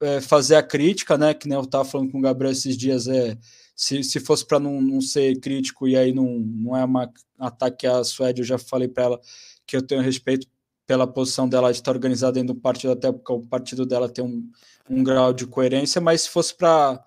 é, 0.02 0.20
fazer 0.20 0.56
a 0.56 0.64
crítica, 0.64 1.18
né? 1.18 1.34
Que 1.34 1.48
nem 1.48 1.56
eu 1.56 1.64
estava 1.64 1.86
falando 1.86 2.12
com 2.12 2.18
o 2.18 2.22
Gabriel 2.22 2.52
esses 2.52 2.76
dias, 2.76 3.08
é, 3.08 3.38
se, 3.76 4.04
se 4.04 4.20
fosse 4.20 4.46
para 4.46 4.60
não, 4.60 4.82
não 4.82 5.00
ser 5.00 5.40
crítico 5.40 5.88
e 5.88 5.96
aí 5.96 6.12
não, 6.12 6.40
não 6.40 6.76
é 6.76 6.84
um 6.84 6.98
ataque 7.40 7.86
à 7.86 8.04
Suécia, 8.04 8.42
eu 8.42 8.46
já 8.46 8.58
falei 8.58 8.88
para 8.88 9.04
ela 9.04 9.22
que 9.66 9.76
eu 9.78 9.82
tenho 9.82 10.02
respeito 10.02 10.48
pela 10.86 11.08
posição 11.08 11.48
dela 11.48 11.72
de 11.72 11.80
estar 11.80 11.92
organizada 11.92 12.34
dentro 12.34 12.54
do 12.54 12.60
partido, 12.60 12.94
até 12.94 13.12
porque 13.12 13.32
o 13.32 13.42
partido 13.42 13.86
dela 13.86 14.10
tem 14.10 14.24
um, 14.24 14.50
um 14.90 15.04
grau 15.04 15.34
de 15.34 15.48
coerência, 15.48 16.02
mas 16.02 16.22
se 16.22 16.30
fosse 16.30 16.56
para 16.56 17.04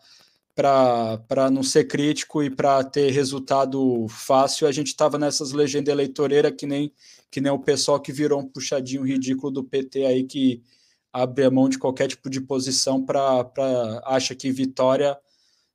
para 0.56 1.50
não 1.50 1.62
ser 1.62 1.84
crítico 1.84 2.42
e 2.42 2.48
para 2.48 2.82
ter 2.82 3.10
resultado 3.10 4.06
fácil, 4.08 4.66
a 4.66 4.72
gente 4.72 4.86
estava 4.86 5.18
nessas 5.18 5.52
legendas 5.52 5.92
eleitoreiras 5.92 6.54
que 6.56 6.64
nem, 6.66 6.90
que 7.30 7.42
nem 7.42 7.52
o 7.52 7.58
pessoal 7.58 8.00
que 8.00 8.10
virou 8.10 8.40
um 8.40 8.48
puxadinho 8.48 9.02
ridículo 9.02 9.52
do 9.52 9.62
PT 9.62 10.06
aí 10.06 10.24
que 10.24 10.62
abre 11.12 11.44
a 11.44 11.50
mão 11.50 11.68
de 11.68 11.78
qualquer 11.78 12.08
tipo 12.08 12.30
de 12.30 12.40
posição 12.40 13.04
para 13.04 13.50
acha 14.06 14.34
que 14.34 14.50
vitória 14.50 15.14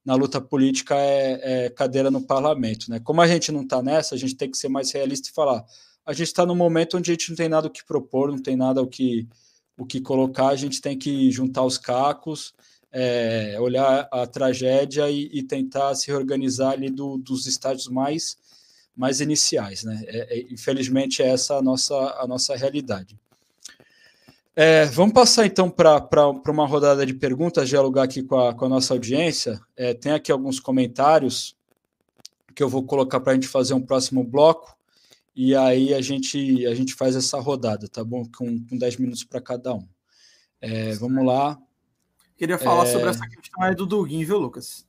na 0.04 0.16
luta 0.16 0.42
política 0.42 0.96
é, 0.96 1.66
é, 1.66 1.70
cadeira 1.70 2.10
no 2.10 2.24
parlamento. 2.24 2.90
Né? 2.90 3.00
Como 3.00 3.22
a 3.22 3.28
gente 3.28 3.52
não 3.52 3.62
está 3.62 3.84
nessa, 3.84 4.16
a 4.16 4.18
gente 4.18 4.36
tem 4.36 4.50
que 4.50 4.58
ser 4.58 4.68
mais 4.68 4.92
realista 4.92 5.30
e 5.30 5.32
falar 5.34 5.64
a 6.06 6.14
gente 6.14 6.28
está 6.28 6.46
num 6.46 6.56
momento 6.56 6.98
onde 6.98 7.12
a 7.12 7.14
gente 7.14 7.30
não 7.30 7.36
tem 7.36 7.50
nada 7.50 7.68
o 7.68 7.72
que 7.72 7.86
propor, 7.86 8.32
não 8.32 8.42
tem 8.42 8.56
nada 8.56 8.82
o 8.82 8.88
que, 8.88 9.28
o 9.78 9.86
que 9.86 10.02
colocar, 10.02 10.48
a 10.48 10.56
gente 10.56 10.82
tem 10.82 10.98
que 10.98 11.32
juntar 11.32 11.64
os 11.64 11.78
cacos, 11.78 12.54
é, 12.92 13.58
olhar 13.60 14.08
a 14.12 14.28
tragédia 14.28 15.10
e, 15.10 15.30
e, 15.32 15.44
tentar 15.44 15.96
se 15.96 16.08
reorganizar 16.08 16.74
ali 16.74 16.90
do, 16.90 17.18
dos 17.18 17.48
estágios 17.48 17.88
mais, 17.88 18.38
mais 18.96 19.22
iniciais. 19.22 19.84
Né? 19.84 20.04
É, 20.08 20.38
é, 20.38 20.54
infelizmente, 20.54 21.22
é 21.22 21.28
essa 21.28 21.56
a 21.56 21.62
nossa, 21.62 21.96
a 22.20 22.28
nossa 22.28 22.56
realidade. 22.56 23.18
É, 24.54 24.84
vamos 24.86 25.14
passar 25.14 25.46
então 25.46 25.70
para 25.70 26.28
uma 26.50 26.68
rodada 26.68 27.06
de 27.06 27.14
perguntas, 27.14 27.70
dialogar 27.70 28.04
aqui 28.04 28.22
com 28.22 28.38
a, 28.38 28.54
com 28.54 28.66
a 28.66 28.70
nossa 28.70 28.94
audiência. 28.94 29.62
É, 29.78 29.94
tem 29.94 30.12
aqui 30.12 30.30
alguns 30.30 30.60
comentários 30.60 31.56
que 32.54 32.62
eu 32.62 32.68
vou 32.68 32.84
colocar 32.84 33.22
para 33.22 33.32
a 33.32 33.36
gente 33.36 33.48
fazer 33.48 33.74
um 33.74 33.82
próximo 33.82 34.26
bloco 34.26 34.76
e 35.36 35.56
aí 35.56 35.94
a 35.94 36.02
gente, 36.02 36.66
a 36.66 36.76
gente 36.76 36.94
faz 36.94 37.16
essa 37.16 37.40
rodada, 37.40 37.88
tá 37.88 38.04
bom? 38.04 38.24
Com, 38.38 38.66
com 38.66 38.78
10 38.78 38.98
minutos 38.98 39.24
para 39.24 39.42
cada 39.42 39.74
um. 39.74 39.88
É, 40.60 40.94
vamos 40.94 41.26
lá. 41.26 41.58
Queria 42.38 42.58
falar 42.58 42.84
é... 42.84 42.92
sobre 42.92 43.10
essa 43.10 43.28
questão 43.28 43.64
aí 43.64 43.76
do 43.76 43.86
Duguin, 43.86 44.24
viu, 44.24 44.38
Lucas? 44.38 44.86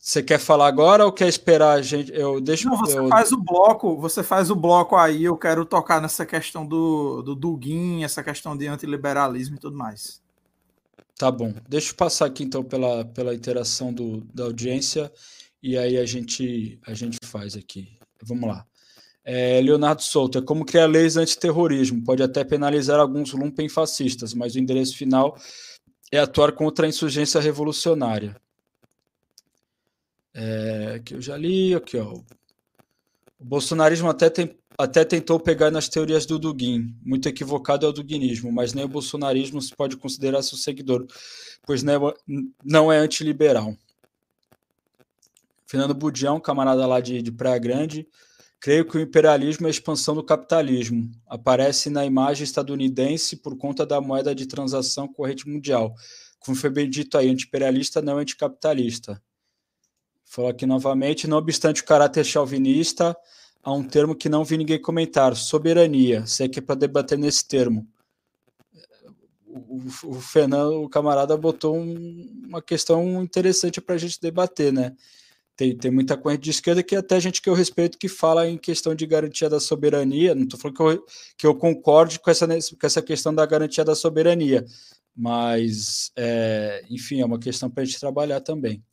Você 0.00 0.22
quer 0.22 0.38
falar 0.38 0.68
agora 0.68 1.04
ou 1.04 1.12
quer 1.12 1.28
esperar 1.28 1.72
a 1.72 1.82
gente? 1.82 2.10
Eu 2.14 2.40
deixo. 2.40 2.66
Não, 2.66 2.78
você 2.78 2.98
eu... 2.98 3.08
faz 3.08 3.30
o 3.30 3.36
bloco, 3.36 3.96
você 4.00 4.22
faz 4.22 4.50
o 4.50 4.56
bloco 4.56 4.96
aí. 4.96 5.24
Eu 5.24 5.36
quero 5.36 5.66
tocar 5.66 6.00
nessa 6.00 6.24
questão 6.24 6.66
do, 6.66 7.20
do 7.22 7.34
Dugin, 7.34 8.04
essa 8.04 8.22
questão 8.22 8.56
de 8.56 8.66
antiliberalismo 8.66 9.56
e 9.56 9.58
tudo 9.58 9.76
mais. 9.76 10.22
Tá 11.18 11.30
bom. 11.30 11.52
Deixa 11.68 11.90
eu 11.90 11.96
passar 11.96 12.26
aqui 12.26 12.44
então 12.44 12.62
pela, 12.64 13.04
pela 13.04 13.34
interação 13.34 13.92
do, 13.92 14.22
da 14.32 14.44
audiência 14.44 15.12
e 15.62 15.76
aí 15.76 15.98
a 15.98 16.06
gente 16.06 16.78
a 16.86 16.94
gente 16.94 17.18
faz 17.24 17.56
aqui. 17.56 17.97
Vamos 18.22 18.48
lá. 18.48 18.66
É, 19.24 19.60
Leonardo 19.60 20.02
Souto, 20.02 20.38
é 20.38 20.42
como 20.42 20.64
criar 20.64 20.86
leis 20.86 21.16
antiterrorismo. 21.16 22.02
Pode 22.02 22.22
até 22.22 22.42
penalizar 22.44 22.98
alguns 22.98 23.32
lumpen 23.32 23.68
fascistas, 23.68 24.32
mas 24.32 24.54
o 24.54 24.58
endereço 24.58 24.96
final 24.96 25.36
é 26.10 26.18
atuar 26.18 26.52
contra 26.52 26.86
a 26.86 26.88
insurgência 26.88 27.40
revolucionária. 27.40 28.34
É, 30.32 31.00
que 31.04 31.14
eu 31.14 31.20
já 31.20 31.36
li 31.36 31.74
aqui, 31.74 31.98
ó. 31.98 32.14
O 33.38 33.44
bolsonarismo 33.44 34.08
até, 34.08 34.30
tem, 34.30 34.56
até 34.76 35.04
tentou 35.04 35.38
pegar 35.38 35.70
nas 35.70 35.88
teorias 35.88 36.24
do 36.24 36.38
Dugin. 36.38 36.96
Muito 37.04 37.28
equivocado 37.28 37.86
é 37.86 37.88
o 37.88 37.92
duguinismo, 37.92 38.50
mas 38.50 38.72
nem 38.72 38.84
o 38.84 38.88
bolsonarismo 38.88 39.60
se 39.60 39.74
pode 39.76 39.96
considerar 39.96 40.42
seu 40.42 40.56
seguidor, 40.58 41.06
pois 41.66 41.82
não 41.82 42.08
é, 42.08 42.14
não 42.64 42.92
é 42.92 42.98
antiliberal. 42.98 43.76
Fernando 45.68 45.92
Budião, 45.92 46.40
camarada 46.40 46.86
lá 46.86 46.98
de, 46.98 47.20
de 47.20 47.30
Praia 47.30 47.58
Grande, 47.58 48.08
creio 48.58 48.86
que 48.86 48.96
o 48.96 49.00
imperialismo 49.00 49.66
é 49.66 49.68
a 49.68 49.70
expansão 49.70 50.14
do 50.14 50.24
capitalismo. 50.24 51.10
Aparece 51.26 51.90
na 51.90 52.06
imagem 52.06 52.44
estadunidense 52.44 53.36
por 53.36 53.54
conta 53.54 53.84
da 53.84 54.00
moeda 54.00 54.34
de 54.34 54.46
transação 54.46 55.06
corrente 55.06 55.46
mundial. 55.46 55.94
Como 56.38 56.56
foi 56.56 56.70
bem 56.70 56.88
dito 56.88 57.18
aí, 57.18 57.28
anti-imperialista 57.28 58.00
não 58.00 58.18
é 58.18 58.22
anticapitalista. 58.22 59.22
Falou 60.24 60.50
aqui 60.50 60.64
novamente, 60.64 61.28
não 61.28 61.36
obstante 61.36 61.82
o 61.82 61.84
caráter 61.84 62.24
chauvinista, 62.24 63.14
há 63.62 63.70
um 63.70 63.84
termo 63.84 64.14
que 64.14 64.30
não 64.30 64.46
vi 64.46 64.56
ninguém 64.56 64.80
comentar, 64.80 65.36
soberania. 65.36 66.26
Sei 66.26 66.48
que 66.48 66.60
é 66.60 66.62
para 66.62 66.76
debater 66.76 67.18
nesse 67.18 67.46
termo. 67.46 67.86
O, 69.46 69.58
o, 69.58 70.10
o, 70.12 70.14
Fernando, 70.14 70.82
o 70.82 70.88
camarada, 70.88 71.36
botou 71.36 71.76
um, 71.76 72.44
uma 72.46 72.62
questão 72.62 73.22
interessante 73.22 73.82
para 73.82 73.96
a 73.96 73.98
gente 73.98 74.18
debater, 74.18 74.72
né? 74.72 74.96
Tem, 75.58 75.76
tem 75.76 75.90
muita 75.90 76.16
corrente 76.16 76.42
de 76.42 76.50
esquerda 76.50 76.84
que 76.84 76.94
até 76.94 77.18
gente 77.18 77.42
que 77.42 77.50
eu 77.50 77.52
respeito 77.52 77.98
que 77.98 78.06
fala 78.06 78.48
em 78.48 78.56
questão 78.56 78.94
de 78.94 79.04
garantia 79.04 79.50
da 79.50 79.58
soberania. 79.58 80.32
Não 80.32 80.44
estou 80.44 80.56
falando 80.56 80.76
que 80.76 80.82
eu, 80.82 81.06
que 81.36 81.46
eu 81.48 81.54
concorde 81.56 82.20
com 82.20 82.30
essa, 82.30 82.46
com 82.46 82.86
essa 82.86 83.02
questão 83.02 83.34
da 83.34 83.44
garantia 83.44 83.84
da 83.84 83.96
soberania, 83.96 84.64
mas, 85.16 86.12
é, 86.14 86.84
enfim, 86.88 87.20
é 87.20 87.26
uma 87.26 87.40
questão 87.40 87.68
para 87.68 87.82
a 87.82 87.84
gente 87.86 87.98
trabalhar 87.98 88.40
também. 88.40 88.84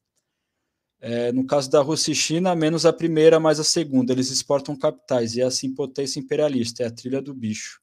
É, 1.00 1.32
no 1.32 1.46
caso 1.46 1.70
da 1.70 1.82
Rússia 1.84 2.14
e 2.14 2.16
China, 2.16 2.56
menos 2.56 2.84
a 2.84 2.92
primeira, 2.92 3.40
mais 3.40 3.60
a 3.60 3.64
segunda. 3.64 4.12
Eles 4.12 4.32
exportam 4.32 4.76
capitais 4.76 5.36
e 5.36 5.42
é 5.42 5.44
assim 5.44 5.72
potência 5.72 6.20
imperialista, 6.20 6.82
é 6.82 6.88
a 6.88 6.92
trilha 6.92 7.22
do 7.22 7.32
bicho. 7.32 7.80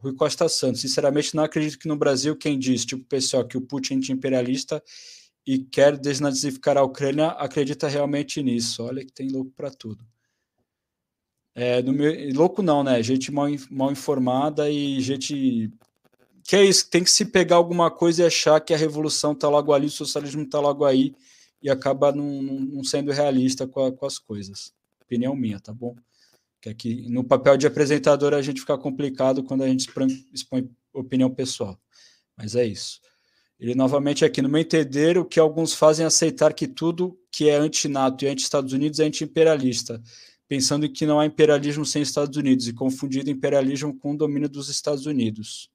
Rui 0.00 0.16
Costa 0.16 0.48
Santos, 0.48 0.80
sinceramente 0.80 1.36
não 1.36 1.44
acredito 1.44 1.78
que 1.78 1.86
no 1.86 1.96
Brasil 1.96 2.34
quem 2.34 2.58
diz, 2.58 2.84
tipo 2.84 3.04
pessoal, 3.04 3.46
que 3.46 3.56
o 3.56 3.62
Putin 3.62 4.00
é 4.08 4.12
imperialista 4.12 4.82
e 5.46 5.58
quer 5.58 5.96
desnazificar 5.98 6.76
a 6.76 6.82
Ucrânia 6.82 7.28
acredita 7.28 7.88
realmente 7.88 8.42
nisso. 8.42 8.82
Olha 8.82 9.04
que 9.04 9.12
tem 9.12 9.28
louco 9.28 9.52
para 9.56 9.70
tudo. 9.70 10.04
É, 11.54 11.82
meu, 11.82 12.12
louco 12.34 12.62
não, 12.62 12.82
né? 12.82 13.02
Gente 13.02 13.30
mal, 13.30 13.48
mal 13.70 13.92
informada 13.92 14.68
e 14.70 15.00
gente 15.00 15.70
que 16.44 16.56
é 16.56 16.64
isso, 16.64 16.90
tem 16.90 17.02
que 17.02 17.10
se 17.10 17.24
pegar 17.24 17.56
alguma 17.56 17.90
coisa 17.90 18.22
e 18.22 18.26
achar 18.26 18.60
que 18.60 18.74
a 18.74 18.76
revolução 18.76 19.32
está 19.32 19.48
logo 19.48 19.72
ali, 19.72 19.86
o 19.86 19.90
socialismo 19.90 20.42
está 20.42 20.60
logo 20.60 20.84
aí 20.84 21.14
e 21.62 21.70
acaba 21.70 22.12
não, 22.12 22.26
não 22.42 22.84
sendo 22.84 23.10
realista 23.10 23.66
com, 23.66 23.86
a, 23.86 23.90
com, 23.90 24.04
as 24.04 24.18
coisas. 24.18 24.74
Opinião 25.02 25.34
minha, 25.34 25.58
tá 25.58 25.72
bom? 25.72 25.96
Que 26.60 26.68
aqui 26.68 27.08
no 27.08 27.24
papel 27.24 27.56
de 27.56 27.66
apresentador 27.66 28.34
a 28.34 28.42
gente 28.42 28.60
fica 28.60 28.76
complicado 28.76 29.42
quando 29.42 29.62
a 29.62 29.68
gente 29.68 29.88
expõe, 29.88 30.08
expõe 30.34 30.70
opinião 30.92 31.30
pessoal. 31.30 31.80
Mas 32.36 32.54
é 32.54 32.66
isso. 32.66 33.00
Ele 33.64 33.74
novamente 33.74 34.26
aqui, 34.26 34.42
no 34.42 34.48
meu 34.50 34.60
entender, 34.60 35.16
o 35.16 35.24
que 35.24 35.40
alguns 35.40 35.72
fazem 35.72 36.04
é 36.04 36.06
aceitar 36.06 36.52
que 36.52 36.68
tudo 36.68 37.18
que 37.32 37.48
é 37.48 37.56
anti-NATO 37.56 38.22
e 38.22 38.28
anti-Estados 38.28 38.74
Unidos 38.74 39.00
é 39.00 39.04
anti-imperialista, 39.04 40.02
pensando 40.46 40.86
que 40.86 41.06
não 41.06 41.18
há 41.18 41.24
imperialismo 41.24 41.82
sem 41.86 42.02
Estados 42.02 42.36
Unidos 42.36 42.68
e 42.68 42.74
confundindo 42.74 43.30
imperialismo 43.30 43.98
com 43.98 44.12
o 44.12 44.16
domínio 44.18 44.50
dos 44.50 44.68
Estados 44.68 45.06
Unidos. 45.06 45.70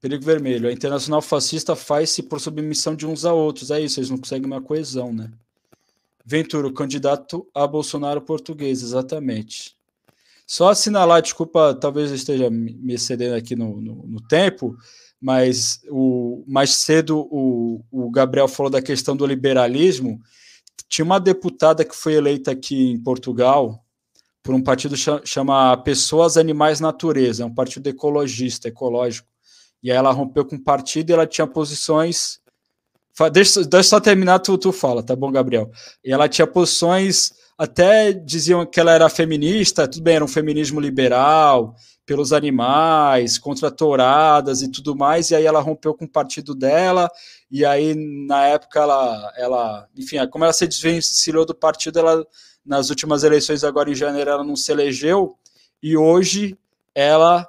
Perigo 0.00 0.24
vermelho. 0.24 0.70
A 0.70 0.72
internacional 0.72 1.20
fascista 1.20 1.76
faz-se 1.76 2.22
por 2.22 2.40
submissão 2.40 2.96
de 2.96 3.06
uns 3.06 3.26
a 3.26 3.34
outros. 3.34 3.70
É 3.70 3.78
isso, 3.78 4.00
eles 4.00 4.08
não 4.08 4.16
conseguem 4.16 4.46
uma 4.46 4.62
coesão, 4.62 5.12
né? 5.12 5.30
Ventura, 6.24 6.72
candidato 6.72 7.46
a 7.54 7.66
Bolsonaro 7.66 8.22
português, 8.22 8.82
exatamente. 8.82 9.76
Só 10.46 10.70
assinalar, 10.70 11.20
desculpa, 11.20 11.74
talvez 11.74 12.08
eu 12.08 12.16
esteja 12.16 12.48
me 12.48 12.94
excedendo 12.94 13.34
aqui 13.34 13.54
no, 13.54 13.82
no, 13.82 14.06
no 14.06 14.20
tempo, 14.22 14.74
mas 15.22 15.80
o, 15.88 16.44
mais 16.48 16.70
cedo 16.70 17.28
o, 17.30 17.80
o 17.92 18.10
Gabriel 18.10 18.48
falou 18.48 18.68
da 18.68 18.82
questão 18.82 19.16
do 19.16 19.24
liberalismo. 19.24 20.20
Tinha 20.88 21.04
uma 21.04 21.20
deputada 21.20 21.84
que 21.84 21.94
foi 21.94 22.14
eleita 22.14 22.50
aqui 22.50 22.90
em 22.90 23.00
Portugal 23.00 23.84
por 24.42 24.52
um 24.52 24.60
partido 24.60 24.96
ch 24.96 25.08
chama 25.24 25.76
Pessoas, 25.76 26.36
Animais, 26.36 26.80
Natureza, 26.80 27.44
é 27.44 27.46
um 27.46 27.54
partido 27.54 27.86
ecologista, 27.86 28.66
ecológico. 28.66 29.28
E 29.80 29.92
aí 29.92 29.96
ela 29.96 30.10
rompeu 30.10 30.44
com 30.44 30.56
o 30.56 30.62
partido 30.62 31.10
e 31.10 31.12
ela 31.12 31.26
tinha 31.26 31.46
posições. 31.46 32.40
Deixa, 33.32 33.62
deixa 33.62 33.90
só 33.90 34.00
terminar, 34.00 34.40
tu, 34.40 34.58
tu 34.58 34.72
fala, 34.72 35.02
tá 35.02 35.14
bom, 35.14 35.30
Gabriel? 35.30 35.70
E 36.04 36.12
ela 36.12 36.28
tinha 36.28 36.46
posições, 36.46 37.32
até 37.56 38.12
diziam 38.12 38.66
que 38.66 38.80
ela 38.80 38.92
era 38.92 39.08
feminista, 39.08 39.86
tudo 39.86 40.02
bem, 40.02 40.16
era 40.16 40.24
um 40.24 40.28
feminismo 40.28 40.80
liberal, 40.80 41.74
pelos 42.04 42.32
animais, 42.32 43.38
contra 43.38 43.70
touradas 43.70 44.62
e 44.62 44.70
tudo 44.70 44.96
mais, 44.96 45.30
e 45.30 45.36
aí 45.36 45.46
ela 45.46 45.60
rompeu 45.60 45.94
com 45.94 46.04
o 46.04 46.08
partido 46.08 46.54
dela, 46.54 47.10
e 47.50 47.64
aí 47.64 47.94
na 48.26 48.46
época 48.46 48.80
ela, 48.80 49.32
ela 49.36 49.88
enfim, 49.96 50.16
como 50.28 50.44
ela 50.44 50.52
se 50.52 50.66
desvencilhou 50.66 51.46
do 51.46 51.54
partido, 51.54 51.98
ela 51.98 52.26
nas 52.64 52.90
últimas 52.90 53.24
eleições 53.24 53.64
agora 53.64 53.90
em 53.90 53.94
janeiro 53.94 54.30
ela 54.30 54.44
não 54.44 54.56
se 54.56 54.72
elegeu, 54.72 55.36
e 55.82 55.96
hoje 55.96 56.56
ela 56.94 57.48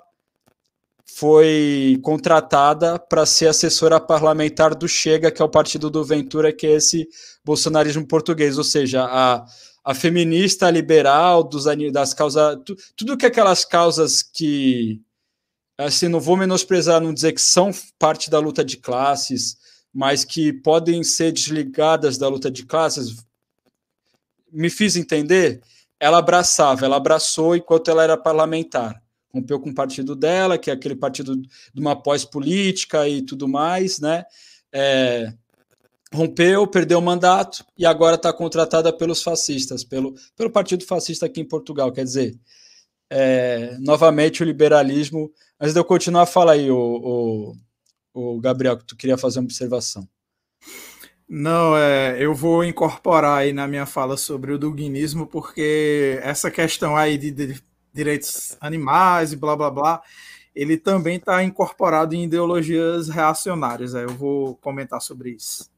foi 1.05 1.99
contratada 2.01 2.97
para 2.97 3.25
ser 3.25 3.47
assessora 3.47 3.99
parlamentar 3.99 4.73
do 4.73 4.88
Chega, 4.88 5.30
que 5.30 5.41
é 5.41 5.45
o 5.45 5.49
partido 5.49 5.89
do 5.89 6.03
Ventura, 6.03 6.51
que 6.51 6.65
é 6.65 6.71
esse 6.71 7.07
bolsonarismo 7.45 8.07
português, 8.07 8.57
ou 8.57 8.63
seja, 8.63 9.03
a, 9.03 9.45
a 9.84 9.93
feminista, 9.93 10.69
liberal, 10.69 11.43
dos, 11.43 11.65
das 11.91 12.14
causas, 12.14 12.60
tu, 12.65 12.76
tudo 12.95 13.18
que 13.18 13.26
aquelas 13.26 13.65
causas 13.65 14.22
que, 14.23 15.01
assim, 15.77 16.07
não 16.07 16.19
vou 16.19 16.38
menosprezar, 16.38 17.01
não 17.01 17.14
dizer 17.14 17.34
que 17.34 17.41
são 17.41 17.72
parte 17.99 18.30
da 18.30 18.39
luta 18.39 18.64
de 18.64 18.77
classes, 18.77 19.57
mas 19.93 20.23
que 20.23 20.53
podem 20.53 21.03
ser 21.03 21.31
desligadas 21.31 22.18
da 22.18 22.27
luta 22.27 22.49
de 22.49 22.65
classes, 22.65 23.26
me 24.51 24.69
fiz 24.69 24.95
entender? 24.95 25.61
Ela 25.99 26.19
abraçava, 26.19 26.85
ela 26.85 26.97
abraçou 26.97 27.55
enquanto 27.55 27.89
ela 27.89 28.03
era 28.03 28.18
parlamentar 28.18 29.03
rompeu 29.34 29.60
com 29.60 29.72
o 29.72 29.76
partido 29.76 30.15
dela, 30.15 30.57
que 30.57 30.69
é 30.69 30.73
aquele 30.73 30.95
partido 30.95 31.35
de 31.35 31.49
uma 31.81 31.95
pós-política 31.95 33.10
e 33.10 33.23
tudo 33.23 33.47
mais, 33.47 33.99
né? 33.99 34.23
É, 34.72 35.34
rompeu, 36.14 36.68
perdeu 36.68 36.99
o 36.99 37.02
mandato 37.02 37.65
e 37.77 37.85
agora 37.85 38.15
está 38.15 38.31
contratada 38.31 38.94
pelos 38.94 39.23
fascistas, 39.23 39.84
pelo, 39.84 40.14
pelo 40.35 40.49
partido 40.49 40.85
fascista 40.85 41.26
aqui 41.26 41.41
em 41.41 41.48
Portugal. 41.48 41.91
Quer 41.91 42.03
dizer, 42.03 42.40
é, 43.10 43.77
novamente 43.80 44.44
o 44.44 44.45
liberalismo. 44.45 45.31
Antes 45.60 45.73
de 45.73 45.80
eu 45.80 45.85
continuar, 45.85 46.26
fala 46.26 46.53
aí, 46.53 46.69
o, 46.69 47.56
o, 48.14 48.35
o 48.35 48.40
Gabriel, 48.40 48.77
que 48.77 48.85
tu 48.85 48.95
queria 48.95 49.18
fazer 49.18 49.40
uma 49.40 49.45
observação. 49.45 50.07
Não, 51.27 51.76
é, 51.76 52.23
eu 52.23 52.34
vou 52.35 52.64
incorporar 52.64 53.40
aí 53.40 53.53
na 53.53 53.68
minha 53.68 53.85
fala 53.85 54.18
sobre 54.18 54.52
o 54.52 54.60
duguinismo, 54.60 55.26
porque 55.26 56.19
essa 56.22 56.52
questão 56.52 56.95
aí 56.95 57.18
de, 57.18 57.31
de 57.31 57.64
direitos 57.94 58.56
animais 58.60 59.34
e 59.34 59.35
blá 59.35 59.56
blá 59.56 59.72
blá, 59.72 60.02
ele 60.53 60.77
também 60.77 61.18
está 61.18 61.44
incorporado 61.44 62.14
em 62.14 62.26
ideologias 62.26 63.10
reacionárias. 63.10 63.95
Aí 63.95 64.03
eu 64.03 64.14
vou 64.14 64.56
comentar 64.57 65.02
sobre 65.02 65.31
isso. 65.31 65.72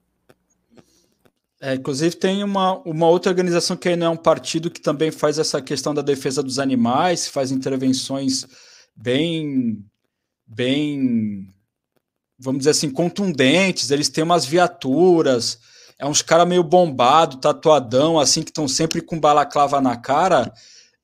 É, 1.61 1.75
inclusive 1.75 2.15
tem 2.15 2.43
uma, 2.43 2.79
uma 2.79 3.07
outra 3.07 3.31
organização 3.31 3.77
que 3.77 3.95
não 3.95 4.07
é 4.07 4.09
um 4.09 4.17
partido 4.17 4.69
que 4.69 4.81
também 4.81 5.11
faz 5.11 5.39
essa 5.39 5.61
questão 5.61 5.93
da 5.93 6.01
defesa 6.01 6.43
dos 6.43 6.59
animais, 6.59 7.27
faz 7.27 7.51
intervenções 7.51 8.45
bem, 8.95 9.83
bem, 10.45 11.47
vamos 12.37 12.59
dizer 12.59 12.71
assim, 12.71 12.89
contundentes. 12.89 13.91
Eles 13.91 14.09
têm 14.09 14.23
umas 14.23 14.45
viaturas, 14.45 15.59
é 15.97 16.05
uns 16.05 16.21
caras 16.21 16.47
meio 16.47 16.63
bombado, 16.63 17.37
tatuadão, 17.37 18.19
assim, 18.19 18.43
que 18.43 18.49
estão 18.49 18.67
sempre 18.67 19.01
com 19.01 19.19
balaclava 19.19 19.79
na 19.79 19.95
cara 19.95 20.51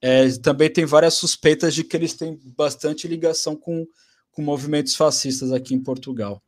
é, 0.02 0.28
também 0.40 0.70
tem 0.70 0.84
várias 0.84 1.14
suspeitas 1.14 1.76
de 1.76 1.84
que 1.84 1.96
eles 1.96 2.16
têm 2.16 2.40
bastante 2.58 3.08
ligação 3.08 3.56
com, 3.56 3.86
com 4.32 4.42
movimentos 4.42 4.96
fascistas 4.96 5.52
aqui 5.52 5.76
em 5.76 5.80
Portugal. 5.80 6.42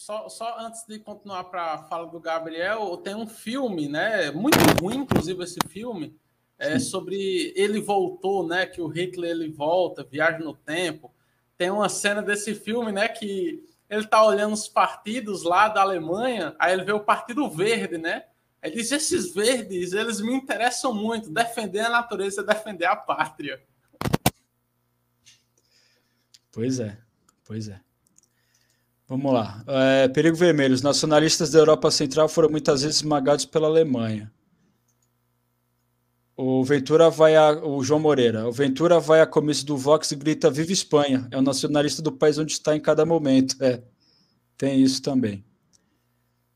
Só, 0.00 0.30
só, 0.30 0.58
antes 0.58 0.86
de 0.86 0.98
continuar 0.98 1.44
para 1.44 1.74
a 1.74 1.78
fala 1.82 2.06
do 2.06 2.18
Gabriel, 2.18 2.96
tem 2.96 3.14
um 3.14 3.26
filme, 3.26 3.86
né? 3.86 4.30
Muito 4.30 4.56
ruim, 4.80 5.00
inclusive, 5.00 5.44
esse 5.44 5.58
filme, 5.68 6.18
é 6.58 6.78
sobre 6.78 7.52
ele 7.54 7.82
voltou, 7.82 8.48
né? 8.48 8.64
Que 8.64 8.80
o 8.80 8.86
Hitler 8.86 9.32
ele 9.32 9.52
volta, 9.52 10.02
viaja 10.02 10.38
no 10.38 10.54
tempo. 10.54 11.14
Tem 11.58 11.70
uma 11.70 11.90
cena 11.90 12.22
desse 12.22 12.54
filme, 12.54 12.90
né? 12.90 13.08
Que 13.08 13.62
ele 13.90 14.06
tá 14.06 14.24
olhando 14.24 14.54
os 14.54 14.66
partidos 14.66 15.42
lá 15.42 15.68
da 15.68 15.82
Alemanha, 15.82 16.56
aí 16.58 16.72
ele 16.72 16.84
vê 16.84 16.92
o 16.92 17.04
Partido 17.04 17.50
Verde, 17.50 17.98
né? 17.98 18.24
Ele 18.62 18.76
diz: 18.76 18.90
esses 18.92 19.34
verdes, 19.34 19.92
eles 19.92 20.18
me 20.22 20.32
interessam 20.32 20.94
muito. 20.94 21.30
Defender 21.30 21.80
a 21.80 21.90
natureza 21.90 22.40
é 22.40 22.44
defender 22.44 22.86
a 22.86 22.96
pátria. 22.96 23.62
Pois 26.50 26.80
é, 26.80 26.96
pois 27.44 27.68
é. 27.68 27.89
Vamos 29.10 29.32
lá. 29.32 29.64
É, 29.66 30.06
perigo 30.06 30.36
vermelho. 30.36 30.72
Os 30.72 30.82
nacionalistas 30.82 31.50
da 31.50 31.58
Europa 31.58 31.90
Central 31.90 32.28
foram 32.28 32.48
muitas 32.48 32.82
vezes 32.82 32.98
esmagados 32.98 33.44
pela 33.44 33.66
Alemanha. 33.66 34.30
O 36.36 36.62
Ventura 36.62 37.10
vai 37.10 37.34
a. 37.34 37.50
O 37.66 37.82
João 37.82 37.98
Moreira. 37.98 38.46
O 38.46 38.52
Ventura 38.52 39.00
vai 39.00 39.20
a 39.20 39.26
comício 39.26 39.66
do 39.66 39.76
Vox 39.76 40.12
e 40.12 40.14
grita: 40.14 40.48
Viva 40.48 40.70
Espanha! 40.70 41.26
É 41.32 41.36
o 41.36 41.42
nacionalista 41.42 42.00
do 42.00 42.12
país 42.12 42.38
onde 42.38 42.52
está 42.52 42.76
em 42.76 42.80
cada 42.80 43.04
momento. 43.04 43.56
É, 43.60 43.82
tem 44.56 44.80
isso 44.80 45.02
também. 45.02 45.44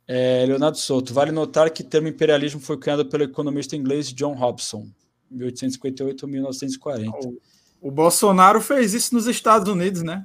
É, 0.06 0.44
Leonardo 0.46 0.78
Souto, 0.78 1.12
vale 1.12 1.32
notar 1.32 1.68
que 1.70 1.82
o 1.82 1.84
termo 1.84 2.06
imperialismo 2.06 2.60
foi 2.60 2.78
criado 2.78 3.04
pelo 3.06 3.24
economista 3.24 3.74
inglês 3.74 4.12
John 4.12 4.34
Hobson, 4.34 4.86
1858 5.28 6.28
1940. 6.28 7.10
O, 7.10 7.40
o 7.80 7.90
Bolsonaro 7.90 8.60
fez 8.60 8.94
isso 8.94 9.12
nos 9.12 9.26
Estados 9.26 9.68
Unidos, 9.68 10.02
né? 10.02 10.24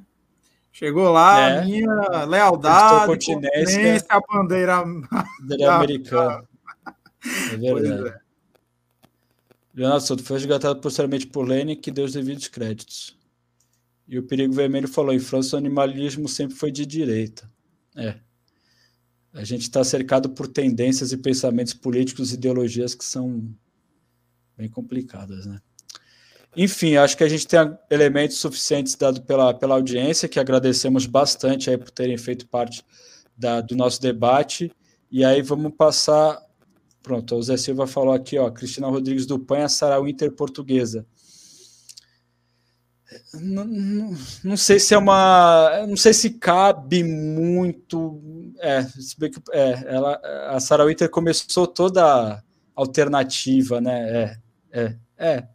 Chegou 0.72 1.12
lá, 1.12 1.50
é. 1.50 1.66
minha 1.66 2.26
lealdade, 2.26 3.08
continência, 3.08 4.06
a 4.08 4.22
bandeira, 4.22 4.84
bandeira 5.42 5.74
americana. 5.76 6.44
É 7.52 7.58
verdade. 7.58 8.10
É. 8.10 8.20
Leonardo 9.74 10.06
Souto 10.06 10.24
foi 10.24 10.38
resgatado 10.38 10.80
posteriormente 10.80 11.28
por 11.28 11.48
Lênin, 11.48 11.76
que 11.76 11.92
deu 11.92 12.06
os 12.06 12.14
devidos 12.14 12.48
créditos. 12.48 13.18
E 14.08 14.18
o 14.18 14.24
Perigo 14.24 14.54
Vermelho 14.54 14.88
falou: 14.88 15.14
em 15.14 15.20
França, 15.20 15.56
o 15.56 15.60
animalismo 15.60 16.28
sempre 16.28 16.56
foi 16.56 16.72
de 16.72 16.86
direita. 16.86 17.50
É. 17.96 18.16
A 19.34 19.44
gente 19.44 19.62
está 19.62 19.84
cercado 19.84 20.30
por 20.30 20.48
tendências 20.48 21.12
e 21.12 21.18
pensamentos 21.18 21.74
políticos 21.74 22.32
e 22.32 22.36
ideologias 22.36 22.96
que 22.96 23.06
são 23.06 23.54
bem 24.58 24.68
complicadas, 24.68 25.46
né? 25.46 25.62
Enfim, 26.56 26.96
acho 26.96 27.16
que 27.16 27.24
a 27.24 27.30
gente 27.30 27.48
tem 27.48 27.60
elementos 27.90 28.38
suficientes 28.38 28.96
dados 28.96 29.20
pela, 29.20 29.54
pela 29.54 29.76
audiência, 29.76 30.28
que 30.28 30.40
agradecemos 30.40 31.06
bastante 31.06 31.70
aí 31.70 31.78
por 31.78 31.92
terem 31.92 32.18
feito 32.18 32.48
parte 32.48 32.84
da, 33.38 33.62
do 33.62 33.76
nosso 33.76 34.02
debate. 34.02 34.72
E 35.12 35.24
aí 35.24 35.42
vamos 35.42 35.74
passar. 35.76 36.40
Pronto, 37.02 37.36
o 37.36 37.42
Zé 37.42 37.56
Silva 37.56 37.88
falou 37.88 38.14
aqui, 38.14 38.38
ó, 38.38 38.50
Cristina 38.52 38.88
Rodrigues 38.88 39.26
do 39.26 39.40
Panha, 39.40 39.70
Sarau 39.70 40.08
Inter 40.08 40.32
Portuguesa. 40.32 41.06
Não, 43.34 43.66
não, 43.66 44.16
não, 44.44 44.58
sei 44.58 44.80
se 44.80 44.94
é 44.94 44.98
uma. 44.98 45.86
Não 45.88 45.98
sei 45.98 46.14
se 46.14 46.32
cabe 46.32 47.04
muito. 47.04 48.22
É, 48.60 48.86
é 49.52 49.70
ela, 49.88 50.22
a 50.50 50.60
Sarah 50.60 50.86
Winter 50.86 51.10
começou 51.10 51.66
toda 51.66 52.44
alternativa, 52.76 53.82
né? 53.82 54.38
É, 54.72 54.82
é, 54.82 54.98
é. 55.18 55.48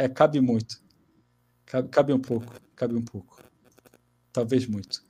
É, 0.00 0.08
cabe 0.08 0.40
muito. 0.40 0.82
Cabe, 1.66 1.88
cabe 1.90 2.12
um 2.14 2.18
pouco. 2.18 2.54
Cabe 2.74 2.94
um 2.94 3.02
pouco. 3.02 3.44
Talvez 4.32 4.66
muito. 4.66 5.02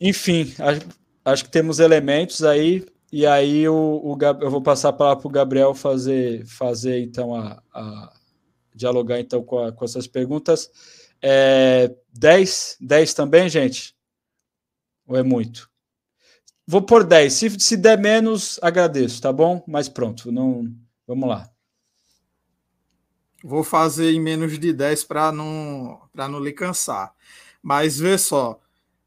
Enfim, 0.00 0.54
acho, 0.58 0.80
acho 1.22 1.44
que 1.44 1.50
temos 1.50 1.78
elementos 1.78 2.42
aí. 2.42 2.86
E 3.12 3.26
aí 3.26 3.68
o, 3.68 4.00
o 4.02 4.18
eu 4.40 4.50
vou 4.50 4.62
passar 4.62 4.88
a 4.88 4.92
palavra 4.94 5.20
para 5.20 5.28
o 5.28 5.32
Gabriel 5.32 5.74
fazer, 5.74 6.46
fazer 6.46 7.00
então 7.00 7.34
a, 7.34 7.62
a 7.74 8.14
dialogar 8.74 9.20
então 9.20 9.42
com, 9.42 9.58
a, 9.58 9.72
com 9.72 9.84
essas 9.84 10.06
perguntas. 10.06 10.70
É, 11.20 11.94
10, 12.14 12.78
10 12.80 13.12
também, 13.12 13.46
gente? 13.50 13.94
Ou 15.06 15.18
é 15.18 15.22
muito? 15.22 15.70
Vou 16.66 16.80
por 16.80 17.04
10. 17.04 17.30
Se, 17.30 17.60
se 17.60 17.76
der 17.76 17.98
menos, 17.98 18.58
agradeço, 18.62 19.20
tá 19.20 19.30
bom? 19.30 19.62
Mas 19.66 19.86
pronto, 19.86 20.32
não, 20.32 20.64
vamos 21.06 21.28
lá. 21.28 21.50
Vou 23.42 23.62
fazer 23.62 24.12
em 24.12 24.20
menos 24.20 24.58
de 24.58 24.72
10 24.72 25.04
para 25.04 25.30
não, 25.30 26.00
não 26.14 26.40
lhe 26.40 26.52
cansar. 26.52 27.14
Mas 27.62 27.98
vê 27.98 28.18
só, 28.18 28.60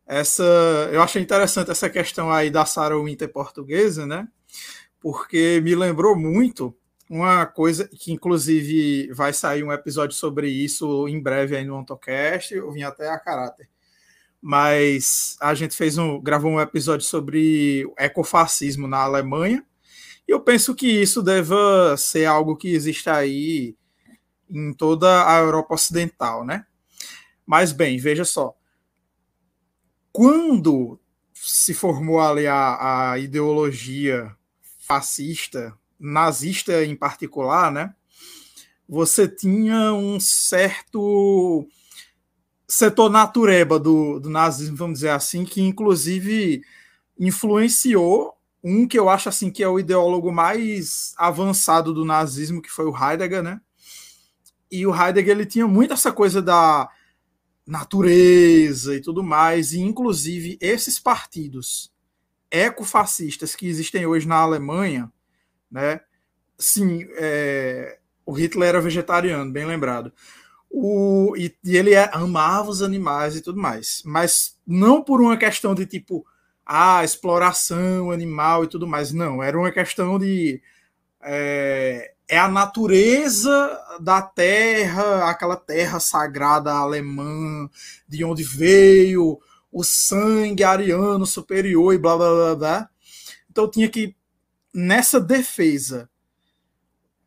essa 0.08 0.44
eu 0.92 1.02
achei 1.02 1.22
interessante 1.22 1.72
essa 1.72 1.90
questão 1.90 2.32
aí 2.32 2.50
da 2.50 2.66
Sarah 2.66 2.98
Winter 2.98 3.30
portuguesa, 3.30 4.06
né? 4.06 4.28
Porque 5.00 5.62
me 5.64 5.76
lembrou 5.76 6.16
muito 6.16 6.76
uma 7.10 7.46
coisa 7.46 7.90
que, 7.90 8.14
inclusive, 8.14 9.12
vai 9.14 9.34
sair 9.34 9.64
um 9.64 9.72
episódio 9.72 10.16
sobre 10.16 10.50
isso 10.50 11.08
em 11.10 11.22
breve 11.22 11.58
aí 11.58 11.66
no 11.66 11.76
AutoCast, 11.76 12.54
eu 12.54 12.72
vim 12.72 12.84
até 12.84 13.10
a 13.10 13.20
caráter. 13.20 13.70
Mas 14.42 15.36
a 15.42 15.54
gente 15.54 15.76
fez 15.76 15.98
um, 15.98 16.22
gravou 16.22 16.52
um 16.52 16.62
episódio 16.62 17.06
sobre 17.06 17.86
ecofascismo 17.98 18.88
na 18.88 19.00
Alemanha, 19.00 19.66
e 20.26 20.32
eu 20.32 20.40
penso 20.40 20.74
que 20.74 20.88
isso 20.88 21.22
deva 21.22 21.96
ser 21.98 22.26
algo 22.26 22.56
que 22.56 22.70
existe 22.74 23.10
aí 23.10 23.76
em 24.52 24.74
toda 24.74 25.28
a 25.28 25.40
Europa 25.40 25.76
Ocidental, 25.76 26.46
né? 26.46 26.66
Mas 27.46 27.72
bem, 27.72 27.98
veja 27.98 28.26
só. 28.26 28.54
Quando 30.12 31.00
se 31.34 31.74
formou 31.74 32.20
ali 32.20 32.46
a, 32.46 33.12
a 33.12 33.18
ideologia 33.18 34.36
fascista 34.80 35.78
nazista 36.00 36.84
em 36.84 36.96
particular, 36.96 37.72
né? 37.72 37.94
Você 38.88 39.28
tinha 39.28 39.94
um 39.94 40.20
certo 40.20 41.66
setor 42.68 43.10
natureba 43.10 43.80
do, 43.80 44.20
do 44.20 44.30
nazismo, 44.30 44.76
vamos 44.76 45.00
dizer 45.00 45.10
assim, 45.10 45.46
que 45.46 45.62
inclusive 45.62 46.62
influenciou 47.20 48.34
um 48.64 48.88
que 48.88 48.98
eu 48.98 49.10
acho 49.10 49.30
assim 49.30 49.50
que 49.50 49.64
é 49.64 49.68
o 49.68 49.80
ideólogo 49.80 50.32
mais 50.32 51.14
avançado 51.18 51.94
do 51.94 52.06
nazismo, 52.06 52.62
que 52.62 52.70
foi 52.70 52.86
o 52.86 52.96
Heidegger, 52.96 53.42
né? 53.42 53.60
E 54.72 54.86
o 54.88 54.96
Heidegger 54.96 55.36
ele 55.36 55.46
tinha 55.46 55.68
muito 55.68 55.94
essa 55.94 56.12
coisa 56.12 56.42
da 56.42 56.90
natureza 57.66 58.96
e 58.96 59.02
tudo 59.02 59.24
mais, 59.24 59.74
e 59.74 59.80
inclusive 59.80 60.58
esses 60.62 61.00
partidos 61.00 61.92
ecofascistas 62.50 63.56
que 63.56 63.68
existem 63.68 64.06
hoje 64.06 64.28
na 64.28 64.38
Alemanha, 64.38 65.12
né? 65.70 66.02
Sim, 66.58 67.08
é, 67.16 68.00
o 68.26 68.34
Hitler 68.34 68.70
era 68.70 68.82
vegetariano, 68.82 69.52
bem 69.52 69.66
lembrado. 69.66 70.12
O, 70.70 71.34
e, 71.38 71.56
e 71.64 71.76
ele 71.76 71.94
é, 71.94 72.10
amava 72.14 72.70
os 72.70 72.82
animais 72.82 73.36
e 73.36 73.42
tudo 73.42 73.60
mais, 73.60 74.02
mas 74.06 74.58
não 74.66 75.04
por 75.04 75.22
uma 75.22 75.38
questão 75.38 75.76
de 75.76 75.86
tipo, 75.86 76.26
ah, 76.66 77.04
exploração 77.04 78.12
animal 78.12 78.64
e 78.64 78.68
tudo 78.68 78.88
mais, 78.88 79.12
não, 79.12 79.42
era 79.44 79.58
uma 79.58 79.72
questão 79.72 80.18
de 80.18 80.62
é, 81.22 82.14
é 82.32 82.38
a 82.38 82.48
natureza 82.48 83.78
da 84.00 84.22
terra, 84.22 85.30
aquela 85.30 85.58
terra 85.58 86.00
sagrada 86.00 86.74
alemã, 86.74 87.70
de 88.08 88.24
onde 88.24 88.42
veio 88.42 89.38
o 89.70 89.84
sangue 89.84 90.64
ariano 90.64 91.26
superior 91.26 91.94
e 91.94 91.98
blá 91.98 92.16
blá 92.16 92.34
blá 92.34 92.56
blá. 92.56 92.90
Então 93.50 93.70
tinha 93.70 93.90
que 93.90 94.16
nessa 94.74 95.20
defesa 95.20 96.10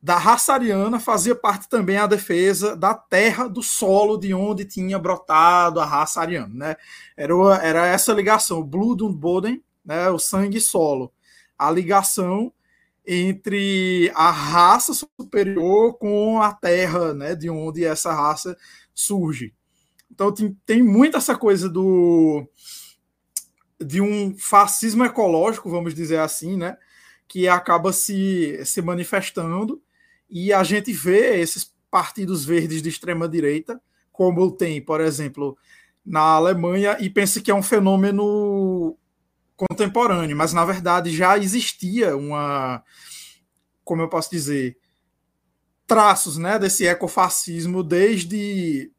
da 0.02 0.16
raça 0.16 0.54
ariana 0.54 0.98
fazia 0.98 1.34
parte 1.34 1.68
também 1.68 1.98
a 1.98 2.06
defesa 2.06 2.74
da 2.74 2.94
terra, 2.94 3.46
do 3.46 3.62
solo 3.62 4.16
de 4.16 4.32
onde 4.32 4.64
tinha 4.64 4.98
brotado 4.98 5.80
a 5.80 5.84
raça 5.84 6.22
ariana. 6.22 6.54
Né? 6.54 6.76
Era, 7.14 7.34
era 7.62 7.86
essa 7.86 8.14
ligação, 8.14 8.62
Blood 8.62 9.04
und 9.04 9.18
Boden, 9.18 9.62
né? 9.84 10.08
o 10.08 10.18
sangue 10.18 10.62
solo. 10.62 11.12
A 11.58 11.70
ligação 11.70 12.50
entre 13.06 14.10
a 14.14 14.30
raça 14.30 14.94
superior 14.94 15.94
com 15.98 16.40
a 16.40 16.52
terra, 16.52 17.12
né? 17.12 17.34
de 17.34 17.50
onde 17.50 17.84
essa 17.84 18.12
raça 18.12 18.56
surge. 18.94 19.54
Então 20.10 20.32
tem, 20.32 20.56
tem 20.64 20.82
muito 20.82 21.16
essa 21.16 21.36
coisa 21.36 21.68
do 21.68 22.46
de 23.84 24.00
um 24.00 24.36
fascismo 24.38 25.04
ecológico, 25.04 25.68
vamos 25.68 25.94
dizer 25.94 26.20
assim, 26.20 26.56
né? 26.56 26.78
que 27.26 27.48
acaba 27.48 27.92
se, 27.92 28.64
se 28.64 28.80
manifestando 28.80 29.82
e 30.30 30.52
a 30.52 30.62
gente 30.62 30.92
vê 30.92 31.40
esses 31.40 31.72
partidos 31.90 32.44
verdes 32.44 32.82
de 32.82 32.88
extrema 32.88 33.28
direita, 33.28 33.80
como 34.10 34.50
tem, 34.50 34.80
por 34.80 35.00
exemplo, 35.00 35.56
na 36.04 36.20
Alemanha, 36.20 36.96
e 37.00 37.08
pensa 37.08 37.40
que 37.40 37.50
é 37.50 37.54
um 37.54 37.62
fenômeno 37.62 38.96
contemporâneo, 39.56 40.36
mas 40.36 40.52
na 40.52 40.64
verdade 40.64 41.10
já 41.10 41.38
existia 41.38 42.16
uma, 42.16 42.82
como 43.84 44.02
eu 44.02 44.08
posso 44.08 44.30
dizer, 44.30 44.76
traços 45.86 46.36
né, 46.38 46.58
desse 46.58 46.86
ecofascismo 46.86 47.82
desde 47.82 48.90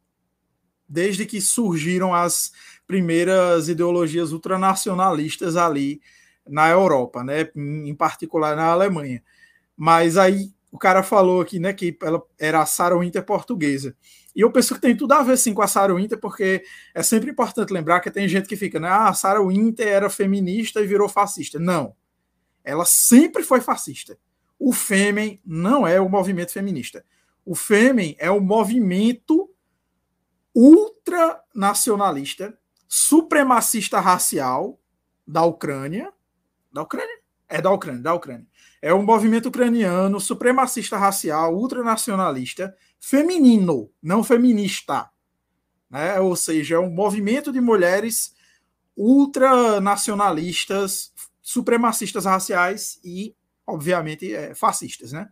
desde 0.87 1.25
que 1.25 1.41
surgiram 1.41 2.13
as 2.13 2.51
primeiras 2.85 3.67
ideologias 3.67 4.31
ultranacionalistas 4.31 5.55
ali 5.55 5.99
na 6.47 6.69
Europa, 6.69 7.23
né, 7.23 7.49
em 7.55 7.95
particular 7.95 8.55
na 8.55 8.67
Alemanha. 8.67 9.23
Mas 9.75 10.15
aí 10.15 10.53
o 10.75 10.77
cara 10.77 11.01
falou 11.01 11.39
aqui, 11.39 11.57
né, 11.57 11.71
que 11.71 11.97
ela 12.01 12.21
era 12.37 12.61
a 12.61 12.65
Sarah 12.65 12.99
Winter 12.99 13.23
portuguesa. 13.23 13.95
E 14.35 14.41
eu 14.41 14.51
penso 14.51 14.75
que 14.75 14.81
tem 14.81 14.93
tudo 14.93 15.13
a 15.13 15.23
ver 15.23 15.37
sim 15.37 15.53
com 15.53 15.61
a 15.61 15.67
Sarah 15.67 15.93
Winter, 15.93 16.19
porque 16.19 16.65
é 16.93 17.01
sempre 17.01 17.31
importante 17.31 17.71
lembrar 17.71 18.01
que 18.01 18.11
tem 18.11 18.27
gente 18.27 18.45
que 18.45 18.57
fica, 18.57 18.77
né, 18.77 18.89
ah, 18.89 19.07
a 19.07 19.13
Sarah 19.13 19.41
Winter 19.41 19.87
era 19.87 20.09
feminista 20.09 20.81
e 20.81 20.85
virou 20.85 21.07
fascista. 21.07 21.57
Não. 21.57 21.95
Ela 22.61 22.83
sempre 22.83 23.41
foi 23.41 23.61
fascista. 23.61 24.17
O 24.59 24.73
Fêmen 24.73 25.39
não 25.45 25.87
é 25.87 26.01
o 26.01 26.09
movimento 26.09 26.51
feminista. 26.51 27.05
O 27.45 27.55
Fêmen 27.55 28.13
é 28.19 28.29
o 28.29 28.41
movimento 28.41 29.49
ultranacionalista, 30.53 32.53
supremacista 32.85 34.01
racial 34.01 34.77
da 35.25 35.45
Ucrânia. 35.45 36.11
Da 36.69 36.81
Ucrânia? 36.81 37.17
É 37.47 37.61
da 37.61 37.71
Ucrânia, 37.71 38.01
da 38.01 38.13
Ucrânia. 38.13 38.45
É 38.81 38.93
um 38.93 39.03
movimento 39.03 39.47
ucraniano 39.47 40.19
supremacista 40.19 40.97
racial, 40.97 41.55
ultranacionalista, 41.55 42.75
feminino, 42.99 43.89
não 44.01 44.23
feminista. 44.23 45.09
Né? 45.89 46.19
Ou 46.19 46.35
seja, 46.35 46.75
é 46.75 46.79
um 46.79 46.89
movimento 46.89 47.51
de 47.51 47.61
mulheres 47.61 48.35
ultranacionalistas, 48.95 51.13
supremacistas 51.41 52.25
raciais 52.25 52.99
e, 53.03 53.35
obviamente, 53.65 54.31
é, 54.33 54.53
fascistas. 54.53 55.11
Né? 55.11 55.27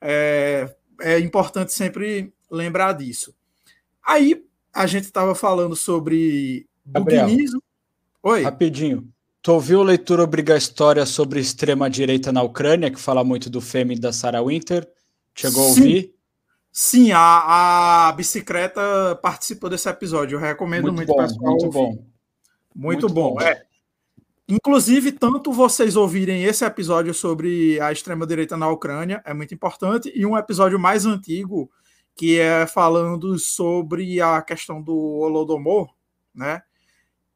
É, 0.00 0.74
é 1.00 1.18
importante 1.18 1.72
sempre 1.72 2.32
lembrar 2.50 2.92
disso. 2.92 3.34
Aí 4.04 4.44
a 4.72 4.86
gente 4.86 5.04
estava 5.04 5.34
falando 5.34 5.76
sobre 5.76 6.66
buguinismo. 6.84 7.62
Oi. 8.22 8.42
Rapidinho. 8.42 9.12
Tu 9.40 9.52
ouviu 9.52 9.80
a 9.80 9.84
leitura 9.84 10.22
obrigatória 10.24 11.06
sobre 11.06 11.40
extrema-direita 11.40 12.32
na 12.32 12.42
Ucrânia, 12.42 12.90
que 12.90 13.00
fala 13.00 13.22
muito 13.22 13.48
do 13.48 13.60
Femi 13.60 13.98
da 13.98 14.12
Sarah 14.12 14.42
Winter? 14.42 14.88
Chegou 15.34 15.62
Sim. 15.62 15.80
a 15.80 15.84
ouvir? 15.84 16.14
Sim, 16.72 17.12
a, 17.12 18.08
a 18.08 18.12
bicicleta 18.12 19.18
participou 19.22 19.70
desse 19.70 19.88
episódio. 19.88 20.36
Eu 20.36 20.40
recomendo 20.40 20.92
muito, 20.92 20.96
muito 20.96 21.08
bom, 21.08 21.16
pessoal. 21.16 21.50
Muito 21.50 21.70
bom. 21.70 21.88
Muito, 21.88 22.06
muito 22.74 23.08
bom. 23.08 23.34
bom. 23.34 23.40
É. 23.40 23.64
Inclusive, 24.48 25.12
tanto 25.12 25.52
vocês 25.52 25.94
ouvirem 25.94 26.44
esse 26.44 26.64
episódio 26.64 27.12
sobre 27.12 27.78
a 27.80 27.92
extrema-direita 27.92 28.56
na 28.56 28.68
Ucrânia, 28.70 29.22
é 29.26 29.34
muito 29.34 29.54
importante, 29.54 30.10
e 30.14 30.24
um 30.24 30.38
episódio 30.38 30.78
mais 30.78 31.04
antigo, 31.04 31.70
que 32.16 32.38
é 32.38 32.66
falando 32.66 33.38
sobre 33.38 34.20
a 34.20 34.40
questão 34.40 34.82
do 34.82 34.96
Holodomor, 34.96 35.92
né? 36.34 36.62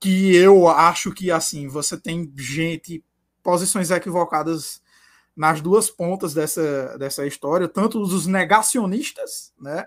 Que 0.03 0.35
eu 0.35 0.67
acho 0.67 1.13
que, 1.13 1.31
assim, 1.31 1.69
você 1.69 1.97
tem 1.97 2.29
gente, 2.37 3.05
posições 3.41 3.89
equivocadas 3.93 4.83
nas 5.37 5.61
duas 5.61 5.89
pontas 5.89 6.35
dessa, 6.35 6.99
dessa 6.99 7.25
história, 7.25 7.69
tanto 7.69 8.01
os 8.01 8.27
negacionistas, 8.27 9.53
né? 9.61 9.87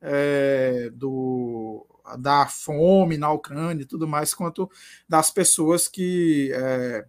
É, 0.00 0.90
do, 0.94 1.84
da 2.20 2.46
fome 2.46 3.16
na 3.16 3.32
Ucrânia 3.32 3.82
e 3.82 3.86
tudo 3.86 4.06
mais, 4.06 4.32
quanto 4.32 4.70
das 5.08 5.28
pessoas 5.28 5.88
que 5.88 6.52
é, 6.54 7.04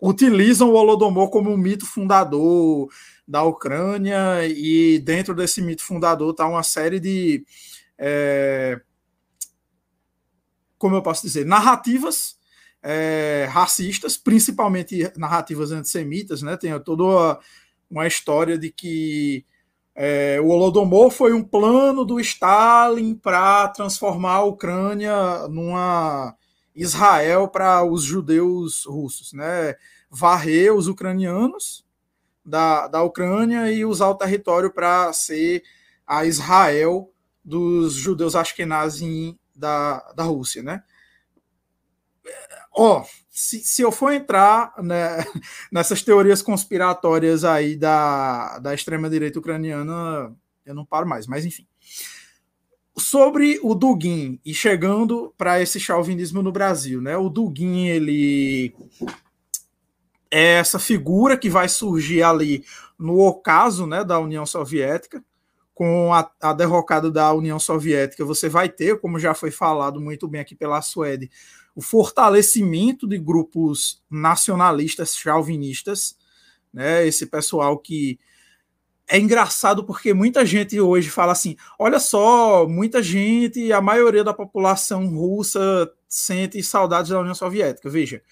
utilizam 0.00 0.70
o 0.70 0.74
Holodomor 0.74 1.30
como 1.30 1.50
um 1.50 1.56
mito 1.56 1.84
fundador 1.84 2.88
da 3.26 3.42
Ucrânia, 3.42 4.46
e 4.46 5.00
dentro 5.00 5.34
desse 5.34 5.60
mito 5.60 5.82
fundador 5.82 6.30
está 6.30 6.46
uma 6.46 6.62
série 6.62 7.00
de. 7.00 7.44
É, 7.98 8.80
como 10.78 10.96
eu 10.96 11.02
posso 11.02 11.22
dizer, 11.22 11.44
narrativas 11.44 12.36
é, 12.84 13.48
racistas, 13.50 14.18
principalmente 14.18 15.10
narrativas 15.16 15.72
antissemitas, 15.72 16.42
né? 16.42 16.54
Tem 16.56 16.78
toda 16.80 17.02
uma, 17.02 17.40
uma 17.90 18.06
história 18.06 18.58
de 18.58 18.70
que 18.70 19.44
é, 19.94 20.38
o 20.40 20.48
Holodomor 20.48 21.10
foi 21.10 21.32
um 21.32 21.42
plano 21.42 22.04
do 22.04 22.20
Stalin 22.20 23.14
para 23.14 23.68
transformar 23.68 24.34
a 24.34 24.44
Ucrânia 24.44 25.48
numa 25.48 26.36
Israel 26.74 27.48
para 27.48 27.82
os 27.84 28.02
judeus 28.02 28.84
russos, 28.84 29.32
né? 29.32 29.76
Varrer 30.10 30.74
os 30.74 30.86
ucranianos 30.86 31.86
da, 32.44 32.86
da 32.86 33.02
Ucrânia 33.02 33.72
e 33.72 33.84
usar 33.84 34.08
o 34.10 34.14
território 34.14 34.70
para 34.70 35.10
ser 35.12 35.62
a 36.06 36.26
Israel 36.26 37.10
dos 37.42 37.94
judeus 37.94 38.34
ashkenazim 38.34 39.38
da, 39.54 40.00
da 40.12 40.24
Rússia, 40.24 40.62
né? 40.62 40.82
Ó, 42.72 43.00
oh, 43.00 43.04
se, 43.30 43.60
se 43.60 43.82
eu 43.82 43.92
for 43.92 44.12
entrar 44.12 44.74
né, 44.82 45.24
nessas 45.70 46.02
teorias 46.02 46.42
conspiratórias 46.42 47.44
aí 47.44 47.76
da, 47.76 48.58
da 48.58 48.74
extrema-direita 48.74 49.38
ucraniana, 49.38 50.34
eu 50.64 50.74
não 50.74 50.84
paro 50.84 51.06
mais, 51.06 51.26
mas 51.26 51.44
enfim. 51.44 51.66
Sobre 52.96 53.58
o 53.62 53.74
Dugin 53.74 54.40
e 54.44 54.54
chegando 54.54 55.34
para 55.36 55.60
esse 55.60 55.80
chauvinismo 55.80 56.42
no 56.42 56.52
Brasil, 56.52 57.00
né? 57.00 57.16
O 57.16 57.28
Dugin, 57.28 57.86
ele 57.88 58.72
é 60.30 60.54
essa 60.54 60.78
figura 60.78 61.36
que 61.36 61.50
vai 61.50 61.68
surgir 61.68 62.22
ali 62.22 62.64
no 62.98 63.18
ocaso 63.20 63.86
né, 63.86 64.04
da 64.04 64.18
União 64.18 64.46
Soviética, 64.46 65.24
com 65.74 66.14
a, 66.14 66.30
a, 66.40 66.52
derrocada 66.52 67.10
da 67.10 67.32
União 67.32 67.58
Soviética, 67.58 68.24
você 68.24 68.48
vai 68.48 68.68
ter, 68.68 69.00
como 69.00 69.18
já 69.18 69.34
foi 69.34 69.50
falado 69.50 70.00
muito 70.00 70.28
bem 70.28 70.40
aqui 70.40 70.54
pela 70.54 70.80
Suede, 70.80 71.28
o 71.74 71.82
fortalecimento 71.82 73.08
de 73.08 73.18
grupos 73.18 74.00
nacionalistas 74.08 75.16
chauvinistas, 75.16 76.16
né? 76.72 77.06
Esse 77.06 77.26
pessoal 77.26 77.76
que 77.78 78.18
é 79.08 79.18
engraçado 79.18 79.84
porque 79.84 80.14
muita 80.14 80.46
gente 80.46 80.80
hoje 80.80 81.10
fala 81.10 81.32
assim: 81.32 81.56
olha 81.78 81.98
só, 81.98 82.66
muita 82.66 83.02
gente, 83.02 83.72
a 83.72 83.80
maioria 83.80 84.24
da 84.24 84.32
população 84.32 85.06
russa 85.08 85.92
sente 86.08 86.62
saudades 86.62 87.10
da 87.10 87.20
União 87.20 87.34
Soviética. 87.34 87.90
Veja, 87.90 88.22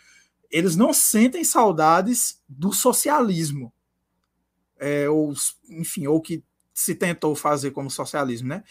eles 0.51 0.77
não 0.77 0.93
sentem 0.93 1.43
saudades 1.45 2.41
do 2.49 2.73
socialismo, 2.73 3.73
é, 4.79 5.09
ou 5.09 5.35
enfim, 5.69 6.07
ou 6.07 6.21
que 6.21 6.45
se 6.73 6.95
tentou 6.95 7.35
fazer 7.35 7.71
como 7.71 7.91
socialismo, 7.91 8.49
né? 8.49 8.63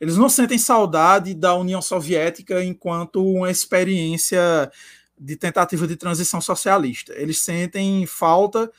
Eles 0.00 0.16
não 0.16 0.28
sentem 0.28 0.58
saudade 0.58 1.34
da 1.34 1.54
União 1.54 1.82
Soviética 1.82 2.62
enquanto 2.62 3.24
uma 3.24 3.50
experiência 3.50 4.70
de 5.18 5.36
tentativa 5.36 5.86
de 5.86 5.96
transição 5.96 6.40
socialista. 6.40 7.12
Eles 7.16 7.40
sentem 7.40 8.06
falta 8.06 8.70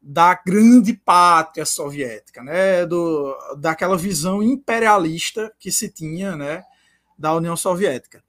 da 0.00 0.34
grande 0.34 0.94
pátria 0.94 1.64
soviética, 1.64 2.42
né, 2.42 2.84
do, 2.84 3.36
daquela 3.58 3.96
visão 3.96 4.42
imperialista 4.42 5.52
que 5.60 5.70
se 5.70 5.88
tinha, 5.88 6.34
né, 6.34 6.64
da 7.16 7.32
União 7.34 7.56
Soviética. 7.56 8.24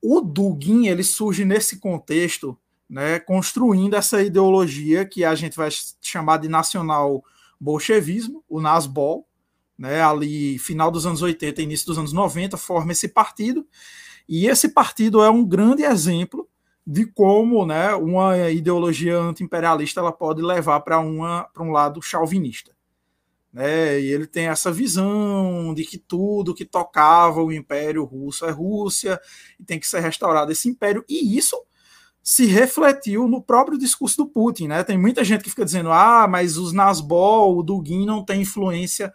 O 0.00 0.22
Dugin 0.22 0.86
ele 0.86 1.02
surge 1.02 1.44
nesse 1.44 1.78
contexto, 1.78 2.56
né, 2.88 3.18
construindo 3.18 3.94
essa 3.94 4.22
ideologia 4.22 5.04
que 5.04 5.24
a 5.24 5.34
gente 5.34 5.56
vai 5.56 5.68
chamar 6.00 6.38
de 6.38 6.48
nacional 6.48 7.22
bolchevismo, 7.60 8.44
o 8.48 8.60
Nasbol, 8.60 9.26
né, 9.78 10.02
ali 10.02 10.58
final 10.58 10.90
dos 10.90 11.06
anos 11.06 11.22
80 11.22 11.62
início 11.62 11.86
dos 11.86 11.98
anos 11.98 12.12
90, 12.12 12.56
forma 12.56 12.92
esse 12.92 13.08
partido, 13.08 13.66
e 14.28 14.46
esse 14.46 14.70
partido 14.70 15.22
é 15.22 15.30
um 15.30 15.44
grande 15.44 15.84
exemplo 15.84 16.48
de 16.86 17.06
como 17.06 17.66
né, 17.66 17.94
uma 17.94 18.50
ideologia 18.50 19.18
anti-imperialista 19.18 20.00
ela 20.00 20.12
pode 20.12 20.42
levar 20.42 20.80
para 20.80 20.98
um 20.98 21.70
lado 21.70 22.00
chauvinista. 22.00 22.72
Né? 23.52 24.00
E 24.00 24.06
ele 24.06 24.26
tem 24.26 24.48
essa 24.48 24.72
visão 24.72 25.72
de 25.74 25.84
que 25.84 25.98
tudo 25.98 26.54
que 26.54 26.64
tocava 26.64 27.42
o 27.42 27.52
Império 27.52 28.04
Russo 28.04 28.46
é 28.46 28.50
Rússia 28.50 29.20
e 29.58 29.64
tem 29.64 29.78
que 29.78 29.86
ser 29.86 30.00
restaurado 30.00 30.52
esse 30.52 30.68
império, 30.68 31.04
e 31.08 31.36
isso 31.36 31.56
se 32.28 32.44
refletiu 32.44 33.26
no 33.26 33.40
próprio 33.40 33.78
discurso 33.78 34.18
do 34.18 34.26
Putin. 34.26 34.68
Né? 34.68 34.84
Tem 34.84 34.98
muita 34.98 35.24
gente 35.24 35.44
que 35.44 35.48
fica 35.48 35.64
dizendo: 35.64 35.90
ah, 35.90 36.28
mas 36.28 36.58
os 36.58 36.74
Nasbol, 36.74 37.56
o 37.56 37.62
Dugin 37.62 38.04
não 38.04 38.22
tem 38.22 38.42
influência 38.42 39.10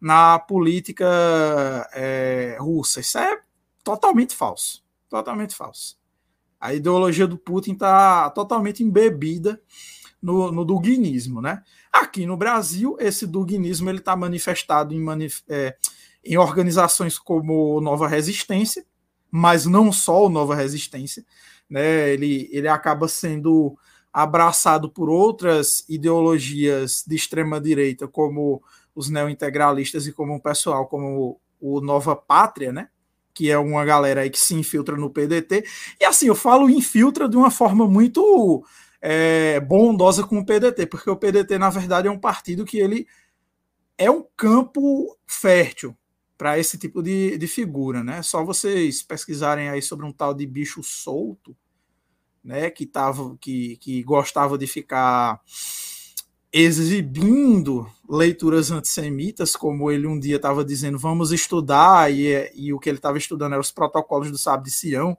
na 0.00 0.36
política 0.36 1.06
é, 1.94 2.56
russa. 2.58 2.98
Isso 2.98 3.18
é 3.18 3.38
totalmente 3.84 4.34
falso. 4.34 4.82
Totalmente 5.08 5.54
falso. 5.54 5.96
A 6.60 6.74
ideologia 6.74 7.28
do 7.28 7.38
Putin 7.38 7.74
está 7.74 8.28
totalmente 8.30 8.82
embebida 8.82 9.62
no, 10.20 10.50
no 10.50 10.64
duguinismo. 10.64 11.40
Né? 11.40 11.62
Aqui 11.92 12.26
no 12.26 12.36
Brasil, 12.36 12.96
esse 12.98 13.28
duguinismo 13.28 13.88
está 13.90 14.16
manifestado 14.16 14.92
em, 14.92 15.00
manif 15.00 15.44
é, 15.48 15.76
em 16.24 16.36
organizações 16.36 17.16
como 17.16 17.80
Nova 17.80 18.08
Resistência, 18.08 18.84
mas 19.30 19.66
não 19.66 19.92
só 19.92 20.26
o 20.26 20.28
Nova 20.28 20.56
Resistência. 20.56 21.24
Né? 21.68 22.10
Ele, 22.10 22.48
ele 22.52 22.68
acaba 22.68 23.08
sendo 23.08 23.76
abraçado 24.12 24.90
por 24.90 25.10
outras 25.10 25.84
ideologias 25.88 27.04
de 27.06 27.14
extrema 27.14 27.60
direita, 27.60 28.08
como 28.08 28.62
os 28.94 29.10
neointegralistas 29.10 30.06
e 30.06 30.12
como 30.12 30.32
um 30.34 30.40
pessoal 30.40 30.86
como 30.86 31.38
o 31.60 31.80
Nova 31.80 32.16
Pátria, 32.16 32.72
né? 32.72 32.88
que 33.34 33.50
é 33.50 33.58
uma 33.58 33.84
galera 33.84 34.22
aí 34.22 34.30
que 34.30 34.38
se 34.38 34.54
infiltra 34.54 34.96
no 34.96 35.10
PDT. 35.10 35.62
E 36.00 36.04
assim, 36.06 36.26
eu 36.26 36.34
falo 36.34 36.70
infiltra 36.70 37.28
de 37.28 37.36
uma 37.36 37.50
forma 37.50 37.86
muito 37.86 38.64
é, 39.02 39.60
bondosa 39.60 40.24
com 40.24 40.38
o 40.38 40.46
PDT, 40.46 40.86
porque 40.86 41.10
o 41.10 41.16
PDT, 41.16 41.58
na 41.58 41.68
verdade, 41.68 42.08
é 42.08 42.10
um 42.10 42.18
partido 42.18 42.64
que 42.64 42.78
ele 42.78 43.06
é 43.98 44.10
um 44.10 44.24
campo 44.34 45.14
fértil 45.26 45.94
para 46.36 46.58
esse 46.58 46.76
tipo 46.78 47.02
de, 47.02 47.38
de 47.38 47.46
figura, 47.46 48.04
né? 48.04 48.22
Só 48.22 48.44
vocês 48.44 49.02
pesquisarem 49.02 49.68
aí 49.68 49.80
sobre 49.80 50.04
um 50.04 50.12
tal 50.12 50.34
de 50.34 50.46
bicho 50.46 50.82
solto, 50.82 51.56
né? 52.44 52.70
Que 52.70 52.86
tava, 52.86 53.36
que, 53.40 53.76
que 53.78 54.02
gostava 54.02 54.58
de 54.58 54.66
ficar 54.66 55.40
exibindo 56.52 57.86
leituras 58.08 58.70
antissemitas, 58.70 59.56
como 59.56 59.90
ele 59.90 60.06
um 60.06 60.18
dia 60.18 60.36
estava 60.36 60.64
dizendo, 60.64 60.98
vamos 60.98 61.32
estudar, 61.32 62.10
e, 62.12 62.50
e 62.54 62.72
o 62.72 62.78
que 62.78 62.88
ele 62.88 62.98
estava 62.98 63.18
estudando 63.18 63.52
eram 63.52 63.60
os 63.60 63.72
protocolos 63.72 64.30
do 64.30 64.38
Sábio 64.38 64.64
de 64.64 64.70
Sião, 64.70 65.16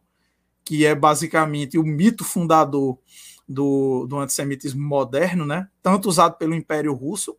que 0.64 0.86
é 0.86 0.96
basicamente 0.96 1.78
o 1.78 1.84
mito 1.84 2.24
fundador 2.24 2.98
do, 3.48 4.06
do 4.08 4.18
antissemitismo 4.18 4.82
moderno, 4.82 5.46
né? 5.46 5.70
tanto 5.82 6.10
usado 6.10 6.38
pelo 6.38 6.56
Império 6.56 6.94
Russo 6.94 7.38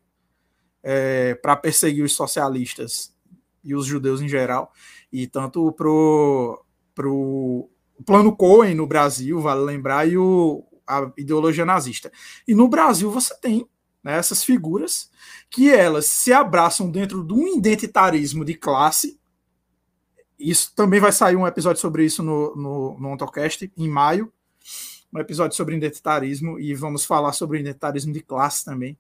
é, 0.83 1.35
para 1.35 1.57
perseguir 1.57 2.05
os 2.05 2.15
socialistas 2.15 3.13
e 3.63 3.75
os 3.75 3.87
judeus 3.87 4.21
em 4.21 4.29
geral, 4.29 4.73
e 5.13 5.27
tanto 5.27 5.73
pro, 5.73 6.65
pro 6.95 7.69
plano 8.05 8.35
Cohen 8.35 8.75
no 8.75 8.87
Brasil, 8.87 9.41
vale 9.41 9.61
lembrar, 9.61 10.09
e 10.09 10.17
o, 10.17 10.65
a 10.87 11.11
ideologia 11.17 11.65
nazista. 11.65 12.11
E 12.47 12.55
no 12.55 12.69
Brasil 12.69 13.11
você 13.11 13.35
tem 13.41 13.69
né, 14.03 14.17
essas 14.17 14.43
figuras 14.43 15.11
que 15.51 15.71
elas 15.71 16.07
se 16.07 16.33
abraçam 16.33 16.91
dentro 16.91 17.25
de 17.25 17.33
um 17.33 17.47
identitarismo 17.57 18.45
de 18.45 18.55
classe. 18.55 19.19
Isso 20.39 20.73
também 20.75 21.01
vai 21.01 21.13
sair 21.13 21.37
um 21.37 21.47
episódio 21.47 21.81
sobre 21.81 22.05
isso 22.05 22.23
no, 22.23 22.55
no, 22.55 22.99
no 22.99 23.13
Ontocast 23.13 23.71
em 23.77 23.89
maio, 23.89 24.33
um 25.13 25.19
episódio 25.19 25.57
sobre 25.57 25.75
identitarismo, 25.77 26.61
e 26.61 26.75
vamos 26.75 27.05
falar 27.05 27.33
sobre 27.33 27.61
identitarismo 27.61 28.13
de 28.13 28.21
classe 28.21 28.65
também. 28.65 28.97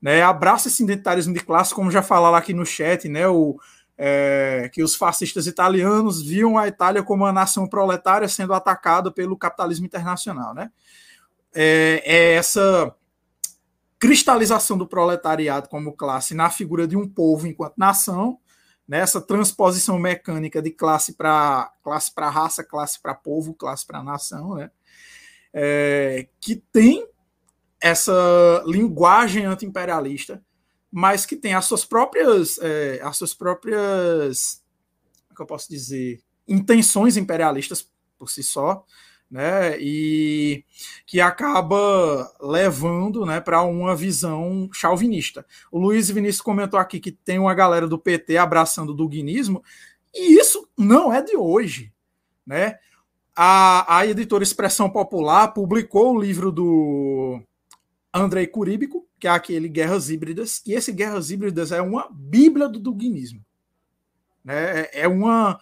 Né, 0.00 0.20
abraça 0.20 0.66
esse 0.66 0.82
identitarismo 0.82 1.32
de 1.32 1.40
classe, 1.40 1.72
como 1.72 1.90
já 1.90 2.02
falaram 2.02 2.34
aqui 2.34 2.52
no 2.52 2.66
chat, 2.66 3.08
né, 3.08 3.28
o, 3.28 3.56
é, 4.04 4.68
que 4.72 4.82
os 4.82 4.96
fascistas 4.96 5.46
italianos 5.46 6.20
viam 6.20 6.58
a 6.58 6.66
Itália 6.66 7.04
como 7.04 7.22
uma 7.22 7.32
nação 7.32 7.68
proletária 7.68 8.28
sendo 8.28 8.52
atacada 8.52 9.12
pelo 9.12 9.36
capitalismo 9.36 9.86
internacional. 9.86 10.52
Né? 10.52 10.72
É, 11.54 12.02
é 12.04 12.34
essa 12.34 12.92
cristalização 14.00 14.76
do 14.76 14.88
proletariado 14.88 15.68
como 15.68 15.92
classe 15.92 16.34
na 16.34 16.50
figura 16.50 16.84
de 16.84 16.96
um 16.96 17.08
povo 17.08 17.46
enquanto 17.46 17.74
nação, 17.76 18.40
nessa 18.88 19.20
né? 19.20 19.24
transposição 19.24 19.96
mecânica 20.00 20.60
de 20.60 20.72
classe 20.72 21.12
para 21.12 21.70
classe 21.80 22.12
para 22.12 22.28
raça, 22.28 22.64
classe 22.64 23.00
para 23.00 23.14
povo, 23.14 23.54
classe 23.54 23.86
para 23.86 24.02
nação, 24.02 24.56
né? 24.56 24.68
É, 25.54 26.26
que 26.40 26.56
tem 26.56 27.06
essa 27.80 28.64
linguagem 28.66 29.44
anti-imperialista 29.44 30.42
mas 30.92 31.24
que 31.24 31.34
tem 31.34 31.54
as 31.54 31.64
suas 31.64 31.86
próprias, 31.86 32.58
é, 32.58 33.00
as 33.02 33.16
suas 33.16 33.32
próprias, 33.32 34.62
como 35.22 35.32
é 35.32 35.34
que 35.36 35.42
eu 35.42 35.46
posso 35.46 35.70
dizer, 35.70 36.20
intenções 36.46 37.16
imperialistas 37.16 37.90
por 38.18 38.28
si 38.28 38.42
só, 38.42 38.84
né, 39.30 39.80
e 39.80 40.62
que 41.06 41.18
acaba 41.18 42.30
levando, 42.38 43.24
né, 43.24 43.40
para 43.40 43.62
uma 43.62 43.96
visão 43.96 44.68
chauvinista. 44.70 45.46
O 45.70 45.78
Luiz 45.78 46.10
Vinícius 46.10 46.42
comentou 46.42 46.78
aqui 46.78 47.00
que 47.00 47.10
tem 47.10 47.38
uma 47.38 47.54
galera 47.54 47.88
do 47.88 47.98
PT 47.98 48.36
abraçando 48.36 48.90
o 48.90 48.94
duguinismo, 48.94 49.64
e 50.14 50.38
isso 50.38 50.68
não 50.76 51.10
é 51.10 51.22
de 51.22 51.34
hoje, 51.34 51.90
né? 52.46 52.78
A, 53.34 53.96
a 53.96 54.06
editora 54.06 54.42
Expressão 54.42 54.90
Popular 54.90 55.54
publicou 55.54 56.14
o 56.14 56.20
livro 56.20 56.52
do 56.52 57.40
Andrei 58.12 58.46
Curíbico, 58.46 59.08
que 59.18 59.26
é 59.26 59.30
aquele 59.30 59.68
Guerras 59.68 60.10
Híbridas, 60.10 60.62
e 60.66 60.74
esse 60.74 60.92
Guerras 60.92 61.30
Híbridas 61.30 61.72
é 61.72 61.80
uma 61.80 62.08
bíblia 62.10 62.68
do 62.68 62.78
duguinismo. 62.78 63.44
Né? 64.44 64.80
É, 64.80 65.02
é, 65.02 65.08
uma, 65.08 65.58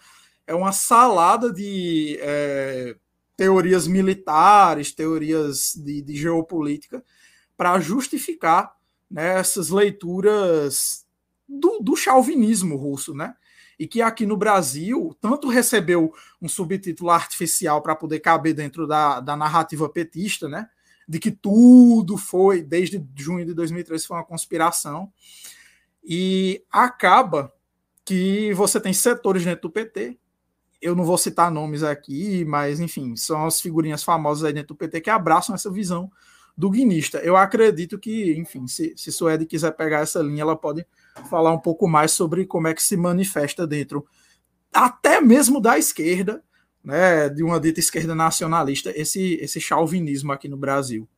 é 0.47 0.55
uma 0.55 0.72
salada 0.72 1.52
de 1.52 2.18
é, 2.20 2.97
teorias 3.36 3.86
militares, 3.86 4.93
teorias 4.93 5.74
de, 5.77 6.02
de 6.02 6.16
geopolítica, 6.16 7.05
para 7.56 7.78
justificar 7.78 8.74
né, 9.10 9.39
essas 9.39 9.70
leituras 9.70 11.06
do, 11.48 11.78
do 11.81 11.97
chauvinismo 11.97 12.77
russo, 12.77 13.14
né? 13.14 13.35
E 13.78 13.86
que 13.86 14.02
aqui 14.02 14.27
no 14.27 14.36
Brasil, 14.36 15.16
tanto 15.20 15.48
recebeu 15.48 16.12
um 16.40 16.48
subtítulo 16.48 17.10
artificial 17.10 17.81
para 17.81 17.97
poder 17.97 18.20
caber 18.20 18.55
dentro 18.55 18.86
da, 18.86 19.20
da 19.20 19.36
narrativa 19.36 19.89
petista, 19.89 20.48
né? 20.48 20.68
De 21.11 21.19
que 21.19 21.32
tudo 21.32 22.16
foi, 22.16 22.62
desde 22.62 23.05
junho 23.16 23.45
de 23.45 23.53
2013, 23.53 24.07
foi 24.07 24.16
uma 24.16 24.24
conspiração. 24.24 25.12
E 26.05 26.62
acaba 26.70 27.53
que 28.05 28.55
você 28.55 28.81
tem 28.81 28.93
setores 28.93 29.45
dentro 29.45 29.62
do 29.62 29.73
PT. 29.73 30.16
Eu 30.81 30.95
não 30.95 31.03
vou 31.03 31.19
citar 31.19 31.51
nomes 31.51 31.82
aqui, 31.82 32.45
mas 32.45 32.78
enfim, 32.78 33.16
são 33.16 33.45
as 33.45 33.61
figurinhas 33.61 34.05
famosas 34.05 34.45
aí 34.45 34.53
dentro 34.53 34.69
do 34.69 34.77
PT 34.77 35.01
que 35.01 35.11
abraçam 35.11 35.53
essa 35.53 35.69
visão 35.69 36.09
do 36.57 36.70
guinista. 36.70 37.19
Eu 37.19 37.37
acredito 37.37 37.99
que, 37.99 38.39
enfim, 38.39 38.69
se, 38.69 38.95
se 38.97 39.11
Suede 39.11 39.47
quiser 39.47 39.73
pegar 39.73 40.03
essa 40.03 40.23
linha, 40.23 40.43
ela 40.43 40.55
pode 40.55 40.87
falar 41.28 41.51
um 41.51 41.59
pouco 41.59 41.89
mais 41.89 42.12
sobre 42.12 42.47
como 42.47 42.69
é 42.69 42.74
que 42.74 42.82
se 42.85 42.97
manifesta 42.97 43.66
dentro, 43.66 44.07
até 44.73 45.20
mesmo 45.20 45.61
da 45.61 45.77
esquerda, 45.77 46.41
né, 46.82 47.28
de 47.28 47.43
uma 47.43 47.61
dita 47.61 47.81
esquerda 47.81 48.15
nacionalista, 48.15 48.90
esse, 48.97 49.35
esse 49.35 49.61
chauvinismo 49.61 50.32
aqui 50.32 50.48
no 50.48 50.57
Brasil, 50.57 51.09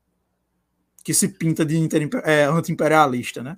que 1.05 1.15
se 1.15 1.29
pinta 1.29 1.65
de 1.65 1.89
é, 2.25 2.45
anti-imperialista, 2.45 3.43
né? 3.43 3.57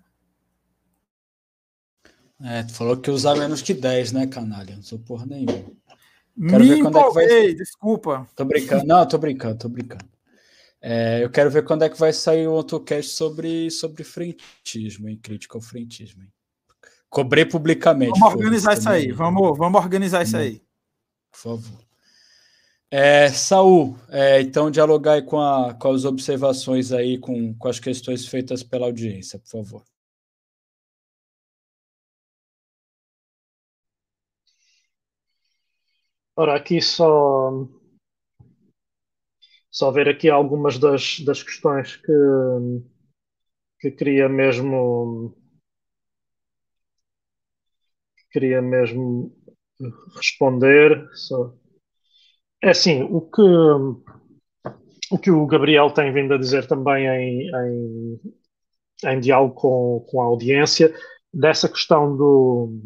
É, 2.43 2.63
tu 2.63 2.75
falou 2.75 2.97
que 2.97 3.11
usar 3.11 3.37
menos 3.37 3.63
que 3.63 3.73
10, 3.73 4.13
né, 4.13 4.27
canalha? 4.27 4.77
Não 4.77 4.83
sou 4.83 4.99
porra 4.99 5.25
nenhuma. 5.25 5.65
Quero 6.49 6.65
Me 6.65 6.69
ver 6.69 6.83
quando 6.83 6.99
empolguei, 6.99 7.25
é 7.25 7.29
que 7.29 7.47
vai... 7.47 7.55
desculpa. 7.55 8.29
Tô 8.35 8.45
brincando. 8.45 8.85
Não, 8.85 9.07
tô 9.07 9.19
brincando, 9.19 9.59
tô 9.59 9.69
brincando. 9.69 10.05
É, 10.81 11.25
eu 11.25 11.31
quero 11.31 11.51
ver 11.51 11.65
quando 11.65 11.83
é 11.85 11.89
que 11.89 11.99
vai 11.99 12.13
sair 12.13 12.47
o 12.47 12.53
outro 12.53 12.79
cast 12.81 13.13
sobre, 13.13 13.71
sobre 13.71 14.05
frentismo, 14.05 15.09
hein? 15.09 15.19
Crítica 15.23 15.57
ao 15.57 15.63
frentismo. 15.63 16.23
Hein? 16.23 16.29
Cobrei 17.09 17.47
publicamente. 17.47 18.19
Vamos 18.19 18.35
organizar 18.35 18.77
isso 18.77 18.89
aí. 18.91 19.13
Vamos, 19.13 19.57
vamos 19.57 19.81
organizar 19.81 20.23
isso 20.25 20.37
aí. 20.37 20.61
Por 21.31 21.39
favor. 21.39 21.85
É, 22.97 23.29
Saul, 23.29 23.97
é, 24.09 24.41
então 24.41 24.71
dialogar 24.71 25.21
com, 25.25 25.41
a, 25.41 25.75
com 25.75 25.91
as 25.91 26.05
observações 26.05 26.93
aí, 26.93 27.19
com, 27.19 27.53
com 27.53 27.67
as 27.67 27.81
questões 27.81 28.25
feitas 28.25 28.63
pela 28.63 28.87
audiência, 28.87 29.37
por 29.41 29.49
favor. 29.49 29.85
Ora, 36.37 36.55
aqui 36.55 36.81
só 36.81 37.67
só 39.73 39.91
ver 39.91 40.09
aqui 40.09 40.31
algumas 40.31 40.79
das, 40.79 41.19
das 41.19 41.43
questões 41.43 41.97
que, 41.97 42.13
que 43.81 43.91
queria 43.91 44.29
mesmo 44.29 45.37
queria 48.31 48.63
mesmo 48.63 49.35
responder. 50.15 51.09
Só 51.13 51.64
é 52.65 52.71
assim, 52.71 53.03
o 53.03 53.21
que, 53.21 53.43
o 55.11 55.19
que 55.19 55.31
o 55.31 55.47
Gabriel 55.47 55.91
tem 55.91 56.11
vindo 56.15 56.33
a 56.33 56.39
dizer 56.39 56.67
também 56.67 57.07
em, 57.07 57.51
em, 57.55 58.21
em 59.05 59.21
diálogo 59.21 59.55
com, 59.55 60.07
com 60.09 60.23
a 60.23 60.25
audiência, 60.25 60.95
dessa 61.33 61.69
questão 61.69 62.17
do, 62.17 62.81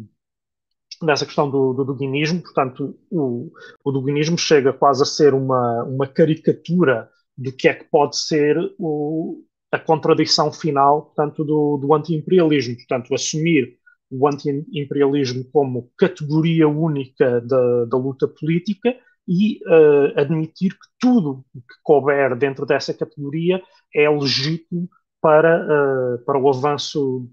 dessa 1.01 1.25
questão 1.25 1.49
do, 1.49 1.73
do 1.73 1.85
duguinismo, 1.85 2.41
portanto, 2.41 2.99
o, 3.09 3.49
o 3.85 3.91
duguinismo 3.91 4.37
chega 4.37 4.73
quase 4.73 5.01
a 5.01 5.05
ser 5.05 5.33
uma, 5.33 5.83
uma 5.85 6.07
caricatura 6.07 7.09
do 7.37 7.53
que 7.53 7.69
é 7.69 7.73
que 7.73 7.85
pode 7.85 8.17
ser 8.17 8.57
o, 8.77 9.45
a 9.71 9.79
contradição 9.79 10.51
final, 10.51 11.03
portanto, 11.03 11.45
do, 11.45 11.77
do 11.77 11.93
anti-imperialismo, 11.93 12.75
portanto, 12.75 13.15
assumir 13.15 13.77
o 14.11 14.27
anti-imperialismo 14.27 15.45
como 15.53 15.89
categoria 15.97 16.67
única 16.67 17.39
da, 17.39 17.85
da 17.85 17.97
luta 17.97 18.27
política 18.27 18.93
e 19.29 19.59
uh, 19.67 20.19
admitir 20.19 20.71
que 20.71 20.87
tudo 20.99 21.45
que 21.53 21.75
couber 21.83 22.35
dentro 22.35 22.65
dessa 22.65 22.91
categoria 22.95 23.61
é 23.93 24.09
legítimo 24.09 24.89
para, 25.21 25.63
uh, 25.63 26.25
para 26.25 26.39
o 26.39 26.49
avanço, 26.49 27.29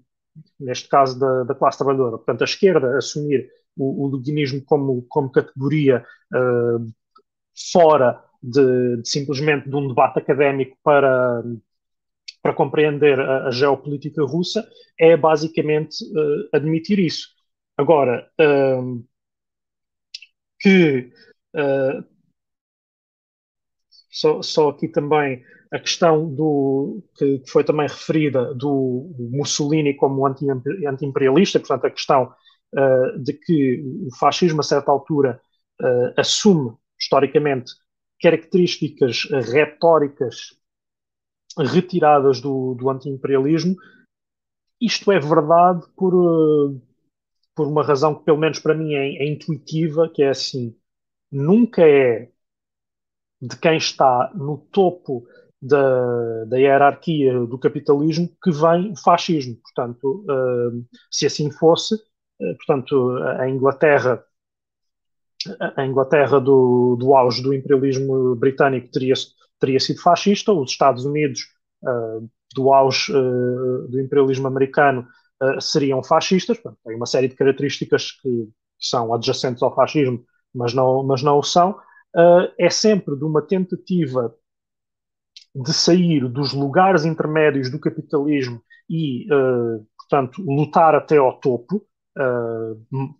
neste 0.59 0.87
caso, 0.87 1.19
da, 1.19 1.43
da, 1.43 1.55
classe 1.55 1.79
trabalhadora. 1.79 2.17
Portanto, 2.17 2.41
a 2.41 2.45
esquerda 2.45 2.97
assumir 2.99 3.49
o, 3.75 4.05
o 4.15 4.63
como, 4.67 5.07
como 5.09 5.31
categoria 5.31 6.05
uh, 6.35 6.93
fora 7.71 8.23
de, 8.43 8.97
de, 8.97 9.09
simplesmente 9.09 9.67
de 9.67 9.75
um 9.75 9.87
debate 9.87 10.19
académico 10.19 10.77
para, 10.83 11.43
para 12.43 12.53
compreender 12.53 13.19
a, 13.19 13.47
a 13.47 13.51
geopolítica 13.51 14.23
russa 14.23 14.69
é 14.99 15.17
basicamente 15.17 15.97
admitir 16.53 16.99
isso. 16.99 17.29
Agora, 17.75 18.27
que 20.59 21.11
uh, 21.57 22.03
só, 24.09 24.41
só 24.41 24.69
aqui 24.69 24.87
também 24.87 25.43
a 25.71 25.79
questão 25.79 26.33
do 26.33 27.03
que, 27.17 27.43
foi 27.47 27.63
também 27.63 27.87
referida 27.87 28.53
do 28.53 29.13
Mussolini 29.19 29.93
como 29.93 30.25
anti-imperialista, 30.25 31.59
portanto 31.59 31.85
a 31.85 31.91
questão 31.91 32.33
uh, 32.73 33.19
de 33.19 33.33
que 33.33 33.83
o 34.07 34.15
fascismo 34.15 34.61
a 34.61 34.63
certa 34.63 34.91
altura 34.91 35.41
uh, 35.81 36.19
assume 36.19 36.75
historicamente 36.99 37.73
características 38.19 39.27
retóricas 39.51 40.57
retiradas 41.57 42.41
do, 42.41 42.73
do 42.75 42.89
anti-imperialismo. 42.89 43.75
Isto 44.81 45.11
é 45.11 45.19
verdade 45.19 45.85
por, 45.95 46.13
por 47.55 47.67
uma 47.67 47.83
razão 47.83 48.15
que 48.15 48.25
pelo 48.25 48.37
menos 48.37 48.59
para 48.59 48.75
mim 48.75 48.93
é, 48.93 49.23
é 49.23 49.27
intuitiva, 49.27 50.09
que 50.09 50.23
é 50.23 50.29
assim, 50.29 50.75
nunca 51.31 51.81
é 51.81 52.29
de 53.41 53.55
quem 53.57 53.77
está 53.77 54.31
no 54.33 54.57
topo 54.57 55.27
da, 55.61 56.45
da 56.45 56.57
hierarquia 56.57 57.39
do 57.45 57.57
capitalismo 57.57 58.29
que 58.41 58.51
vem 58.51 58.91
o 58.91 58.95
fascismo. 58.95 59.57
Portanto, 59.57 60.25
uh, 60.29 60.85
se 61.11 61.25
assim 61.25 61.51
fosse, 61.51 61.95
uh, 61.95 62.57
portanto, 62.57 63.17
a 63.39 63.49
Inglaterra, 63.49 64.23
a 65.75 65.85
Inglaterra 65.85 66.39
do, 66.39 66.95
do 66.99 67.15
auge 67.15 67.41
do 67.41 67.53
imperialismo 67.53 68.35
britânico 68.35 68.89
teria, 68.91 69.13
teria 69.59 69.79
sido 69.79 70.01
fascista, 70.01 70.51
os 70.51 70.71
Estados 70.71 71.05
Unidos 71.05 71.41
uh, 71.83 72.29
do 72.55 72.73
auge 72.73 73.11
do 73.11 73.99
imperialismo 73.99 74.47
americano 74.47 75.05
seriam 75.59 76.01
fascistas. 76.01 76.57
Portanto, 76.57 76.79
tem 76.83 76.95
uma 76.95 77.05
série 77.05 77.27
de 77.27 77.35
características 77.35 78.13
que 78.13 78.49
são 78.79 79.13
adjacentes 79.13 79.61
ao 79.61 79.75
fascismo, 79.75 80.23
mas 80.57 80.73
não, 80.73 81.03
mas 81.03 81.21
não 81.21 81.37
o 81.39 81.43
são 81.43 81.71
uh, 81.71 82.51
é 82.57 82.69
sempre 82.69 83.15
de 83.15 83.23
uma 83.23 83.41
tentativa 83.41 84.35
de 85.55 85.73
sair 85.73 86.27
dos 86.27 86.53
lugares 86.53 87.05
intermédios 87.05 87.71
do 87.71 87.79
capitalismo 87.79 88.61
e, 88.89 89.25
uh, 89.33 89.85
portanto, 89.97 90.41
lutar 90.41 90.95
até 90.95 91.17
ao 91.17 91.39
topo, 91.39 91.85
uh, 92.17 93.15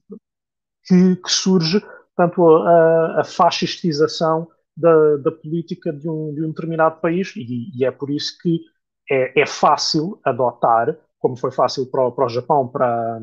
que, 0.86 1.16
que, 1.18 1.32
surge, 1.32 1.80
portanto, 2.16 2.48
a, 2.58 3.22
a 3.22 3.24
fascistização 3.24 4.48
da, 4.76 5.18
da 5.18 5.32
política 5.32 5.92
de 5.92 6.08
um, 6.08 6.34
de 6.34 6.44
um, 6.44 6.50
determinado 6.50 7.02
país 7.02 7.36
e, 7.36 7.72
e, 7.76 7.84
é 7.84 7.92
por 7.92 8.10
isso 8.10 8.38
que 8.42 8.62
é, 9.10 9.42
é 9.42 9.46
fácil 9.46 10.20
adotar, 10.24 10.96
como 11.20 11.36
foi 11.36 11.52
fácil 11.52 11.90
para, 11.90 12.12
para 12.12 12.26
o 12.26 12.30
Japão, 12.30 12.68
para, 12.68 13.20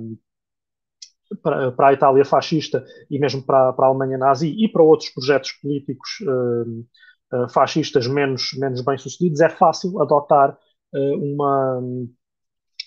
para, 1.43 1.73
para, 1.73 1.89
a 1.89 1.93
Itália 1.93 2.25
fascista 2.25 2.85
e 3.11 3.19
mesmo 3.19 3.43
para, 3.43 3.73
para, 3.73 3.87
a 3.87 3.89
Alemanha 3.89 4.19
nazi 4.19 4.49
e 4.49 4.69
para 4.69 4.83
outros 4.83 5.11
projetos 5.11 5.53
políticos 5.53 6.11
uh, 6.23 7.45
uh, 7.45 7.49
fascistas 7.49 8.07
menos, 8.07 8.51
menos 8.59 8.81
bem-sucedidos, 8.83 9.41
é 9.41 9.49
fácil 9.49 10.01
adotar 10.01 10.57
uh, 10.95 11.15
uma, 11.19 11.83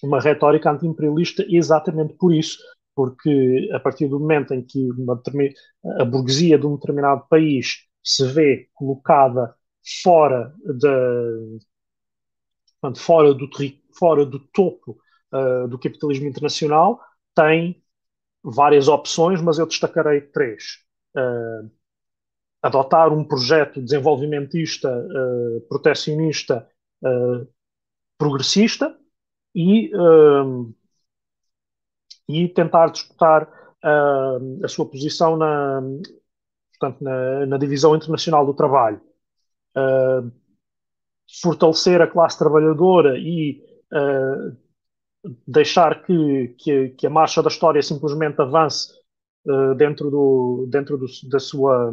uma 0.04 0.22
retórica 0.22 0.72
anti-imperialista 0.72 1.46
exatamente 1.48 2.14
por 2.16 2.34
isso, 2.34 2.60
porque 2.96 3.70
a 3.74 3.80
partir 3.80 4.08
do 4.08 4.20
momento 4.20 4.54
em 4.54 4.62
que 4.62 4.90
uma, 4.92 5.22
a 6.00 6.06
burguesia 6.06 6.58
de 6.58 6.66
um 6.66 6.76
determinado 6.76 7.26
país 7.30 7.86
se 8.04 8.26
vê 8.28 8.70
colocada 8.74 9.54
fora, 10.04 10.54
de, 10.66 11.60
fora, 12.96 13.34
do, 13.34 13.50
fora 13.98 14.26
do 14.26 14.40
topo 14.40 14.98
do 15.70 15.78
capitalismo 15.78 16.26
internacional, 16.26 17.02
tem 17.36 17.84
várias 18.44 18.88
opções, 18.88 19.42
mas 19.42 19.60
eu 19.60 19.66
destacarei 19.66 20.22
três. 20.22 20.80
Uh, 21.16 21.70
adotar 22.62 23.14
um 23.14 23.24
projeto 23.24 23.82
desenvolvimentista, 23.82 24.90
uh, 24.90 25.62
protecionista, 25.68 26.68
uh, 27.04 27.48
progressista 28.18 28.98
e, 29.54 29.92
e 32.28 32.48
tentar 32.50 32.88
disputar 32.90 33.48
a 33.84 34.68
sua 34.68 34.90
posição 34.90 35.38
na, 35.38 35.82
portanto, 36.72 37.04
na, 37.04 37.46
na 37.46 37.58
divisão 37.58 37.96
internacional 37.96 38.44
do 38.44 38.56
trabalho. 38.56 39.00
fortalecer 41.42 42.02
a 42.02 42.08
classe 42.08 42.40
trabalhadora 42.40 43.20
e 43.20 43.64
deixar 45.48 46.04
que, 46.04 46.56
que, 46.58 46.90
que, 46.90 47.08
a 47.08 47.10
marcha 47.10 47.42
da 47.42 47.50
história 47.50 47.82
simplesmente 47.82 48.42
avance 48.42 48.92
uh, 49.46 49.76
dentro, 49.76 50.10
do, 50.10 50.68
dentro 50.70 50.98
do, 50.98 51.06
da 51.30 51.40
sua 51.40 51.92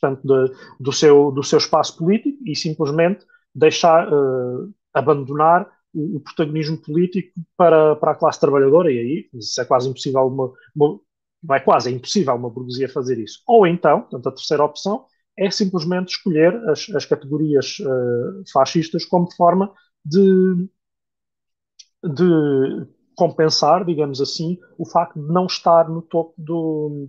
portanto, 0.00 0.22
de, 0.22 0.54
do, 0.78 0.92
seu, 0.92 1.30
do 1.30 1.42
seu 1.42 1.58
espaço 1.58 1.96
político 1.96 2.38
e 2.46 2.54
simplesmente 2.54 3.24
deixar 3.54 4.12
uh, 4.12 4.72
abandonar 4.94 5.68
o, 5.92 6.16
o, 6.16 6.20
protagonismo 6.20 6.78
político 6.78 7.32
para, 7.56 7.96
para 7.96 8.12
a 8.12 8.14
classe 8.14 8.38
trabalhadora 8.40 8.92
e 8.92 8.98
aí 8.98 9.28
isso 9.34 9.60
é 9.60 9.64
quase 9.64 9.88
impossível 9.88 10.26
uma, 10.26 10.52
uma 10.74 11.00
não 11.42 11.54
é 11.54 11.60
quase, 11.60 11.90
é 11.90 11.92
impossível 11.92 12.34
uma 12.34 12.50
burguesia 12.50 12.88
fazer 12.88 13.18
isso. 13.18 13.42
Ou 13.46 13.66
então, 13.66 14.02
portanto, 14.02 14.28
a 14.28 14.32
terceira 14.32 14.64
opção 14.64 15.04
é 15.36 15.50
simplesmente 15.50 16.08
escolher 16.08 16.54
as, 16.68 16.88
as 16.90 17.04
categorias 17.04 17.78
uh, 17.78 18.42
fascistas 18.52 19.04
como 19.04 19.32
forma 19.32 19.72
de 20.04 20.68
de 22.02 22.86
compensar, 23.16 23.84
digamos 23.84 24.20
assim, 24.20 24.58
o 24.78 24.86
facto 24.86 25.20
de 25.20 25.26
não 25.32 25.46
estar 25.46 25.88
no 25.88 26.02
topo 26.02 26.34
do, 26.38 27.08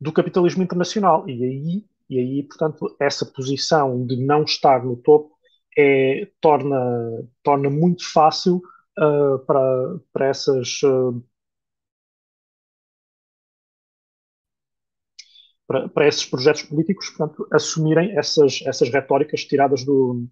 do 0.00 0.12
capitalismo 0.12 0.62
internacional. 0.62 1.28
E 1.28 1.32
aí, 1.44 1.84
e 2.10 2.18
aí, 2.18 2.42
portanto, 2.44 2.94
essa 3.00 3.24
posição 3.26 4.06
de 4.06 4.16
não 4.24 4.42
estar 4.44 4.84
no 4.84 4.96
topo 4.96 5.32
é, 5.76 6.30
torna, 6.40 6.78
torna 7.42 7.70
muito 7.70 8.04
fácil 8.12 8.60
uh, 8.98 9.38
para, 9.46 9.98
para 10.12 10.26
essas. 10.26 10.82
Uh, 10.82 11.22
para, 15.66 15.88
para 15.88 16.08
esses 16.08 16.24
projetos 16.26 16.62
políticos, 16.62 17.10
portanto, 17.10 17.46
assumirem 17.52 18.16
essas, 18.18 18.60
essas 18.66 18.90
retóricas 18.90 19.44
tiradas 19.44 19.84
do, 19.84 20.26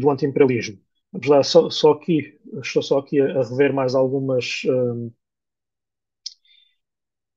do 0.00 0.10
anti-imperialismo. 0.10 0.78
Vamos 1.12 1.26
lá, 1.28 1.42
só, 1.42 1.70
só 1.70 1.92
aqui, 1.92 2.38
estou 2.62 2.82
só 2.82 2.98
aqui 2.98 3.20
a, 3.20 3.42
rever 3.42 3.72
mais 3.72 3.94
algumas, 3.94 4.62
um, 4.66 5.10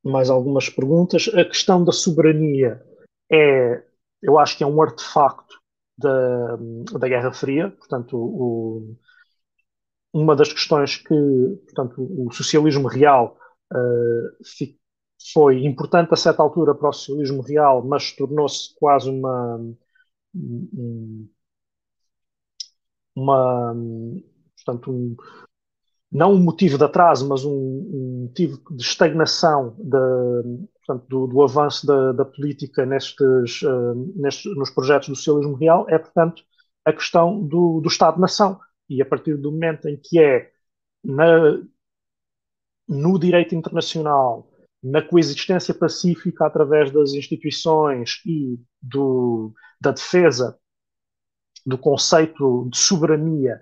mais 0.03 0.30
algumas 0.30 0.69
perguntas. 0.69 1.30
A 1.34 1.45
questão 1.45 1.84
da 1.84 1.91
soberania 1.91 2.84
é, 3.31 3.84
eu 4.22 4.38
acho 4.39 4.57
que 4.57 4.64
é 4.64 4.68
um 4.68 4.81
artefacto 4.81 5.60
da, 5.98 6.57
da 6.99 7.07
Guerra 7.07 7.31
Fria, 7.34 7.72
portanto, 7.72 8.18
o, 8.18 8.95
uma 10.14 10.35
das 10.35 10.52
questões 10.52 10.98
que, 10.98 11.15
portanto, 11.65 11.95
o 11.99 12.31
socialismo 12.31 12.88
real 12.88 13.38
uh, 13.73 14.45
foi 15.34 15.65
importante 15.65 16.14
a 16.14 16.18
certa 16.18 16.41
altura 16.41 16.76
para 16.76 16.89
o 16.89 16.93
socialismo 16.93 17.41
real, 17.41 17.84
mas 17.85 18.11
tornou-se 18.14 18.73
quase 18.76 19.10
uma, 19.10 19.57
um, 20.35 21.30
uma, 23.15 23.75
portanto, 24.55 24.91
um, 24.91 25.15
não 26.11 26.33
um 26.33 26.39
motivo 26.39 26.77
de 26.77 26.83
atraso, 26.83 27.27
mas 27.27 27.45
um, 27.45 27.51
um 27.51 28.21
motivo 28.27 28.61
de 28.75 28.83
estagnação 28.83 29.75
portanto, 30.85 31.07
do, 31.07 31.27
do, 31.27 31.41
avanço 31.41 31.85
da, 31.85 32.11
da 32.11 32.25
política 32.25 32.85
nestes, 32.85 33.61
uh, 33.61 34.13
nestes, 34.15 34.55
nos 34.55 34.69
projetos 34.69 35.09
do 35.09 35.15
socialismo 35.15 35.55
real, 35.55 35.85
é, 35.89 35.97
portanto, 35.97 36.43
a 36.85 36.91
questão 36.91 37.41
do, 37.41 37.79
do 37.79 37.88
Estado-nação. 37.88 38.59
E 38.89 39.01
a 39.01 39.05
partir 39.05 39.38
do 39.38 39.51
momento 39.51 39.88
em 39.88 39.97
que 39.97 40.19
é 40.19 40.51
na, 41.03 41.61
no 42.88 43.17
direito 43.17 43.55
internacional, 43.55 44.49
na 44.83 45.01
coexistência 45.01 45.73
pacífica 45.73 46.45
através 46.45 46.91
das 46.91 47.13
instituições 47.13 48.21
e 48.25 48.59
do, 48.81 49.53
da 49.79 49.91
defesa 49.91 50.59
do 51.65 51.77
conceito 51.77 52.67
de 52.69 52.77
soberania 52.77 53.61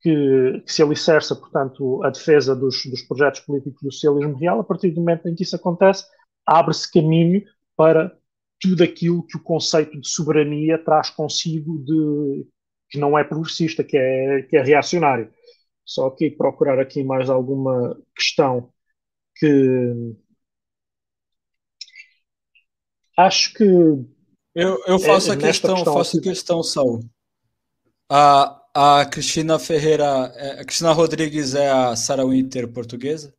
que, 0.00 0.62
que, 0.66 0.72
se 0.72 0.82
alicerça, 0.82 1.34
portanto, 1.34 2.02
a 2.02 2.10
defesa 2.10 2.54
dos, 2.54 2.84
dos, 2.86 3.02
projetos 3.02 3.40
políticos 3.40 3.80
do 3.82 3.92
socialismo 3.92 4.36
real, 4.36 4.60
a 4.60 4.64
partir 4.64 4.90
do 4.90 5.00
momento 5.00 5.28
em 5.28 5.34
que 5.34 5.44
isso 5.44 5.56
acontece, 5.56 6.04
abre-se 6.44 6.90
caminho 6.90 7.42
para 7.76 8.14
tudo 8.60 8.82
aquilo 8.82 9.26
que 9.26 9.36
o 9.36 9.42
conceito 9.42 10.00
de 10.00 10.08
soberania 10.08 10.78
traz 10.78 11.10
consigo 11.10 11.78
de 11.84 12.46
que 12.90 12.98
não 12.98 13.18
é 13.18 13.24
progressista, 13.24 13.82
que 13.82 13.96
é, 13.96 14.42
que 14.42 14.56
é 14.56 14.62
reacionário. 14.62 15.32
Só 15.84 16.10
que 16.10 16.30
procurar 16.30 16.78
aqui 16.78 17.02
mais 17.02 17.30
alguma 17.30 17.98
questão 18.14 18.70
que 19.36 20.14
acho 23.16 23.54
que 23.54 23.64
eu, 24.54 24.82
eu 24.86 24.98
faço 24.98 25.30
é, 25.30 25.34
a 25.34 25.38
questão, 25.38 25.74
questão 25.74 25.94
faço 25.94 26.18
a 26.18 26.22
questão, 26.22 26.62
Saul. 26.62 27.00
A, 28.14 28.60
a 28.74 29.06
Cristina 29.06 29.58
Ferreira, 29.58 30.04
é, 30.36 30.60
a 30.60 30.64
Cristina 30.66 30.92
Rodrigues 30.92 31.54
é 31.54 31.70
a 31.70 31.96
Sarah 31.96 32.26
Winter 32.26 32.70
portuguesa? 32.70 33.34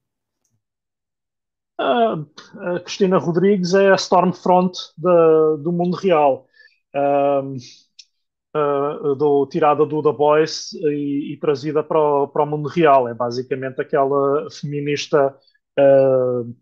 a 1.78 2.80
Cristina 2.80 3.20
Rodrigues 3.20 3.76
é 3.76 3.92
a 3.92 3.96
Stormfront 3.96 4.76
do 4.98 5.72
mundo 5.72 5.96
real. 5.96 6.48
Uh, 6.96 7.56
uh, 8.58 9.16
do, 9.16 9.46
tirada 9.46 9.86
do 9.86 10.02
The 10.02 10.12
Boys 10.12 10.74
e, 10.74 11.34
e 11.34 11.38
trazida 11.38 11.84
para 11.84 12.00
o, 12.00 12.28
para 12.28 12.42
o, 12.42 12.48
mundo 12.48 12.68
real. 12.68 13.08
É 13.08 13.14
basicamente 13.14 13.80
aquela 13.80 14.50
feminista, 14.50 15.38
uh, 15.80 16.56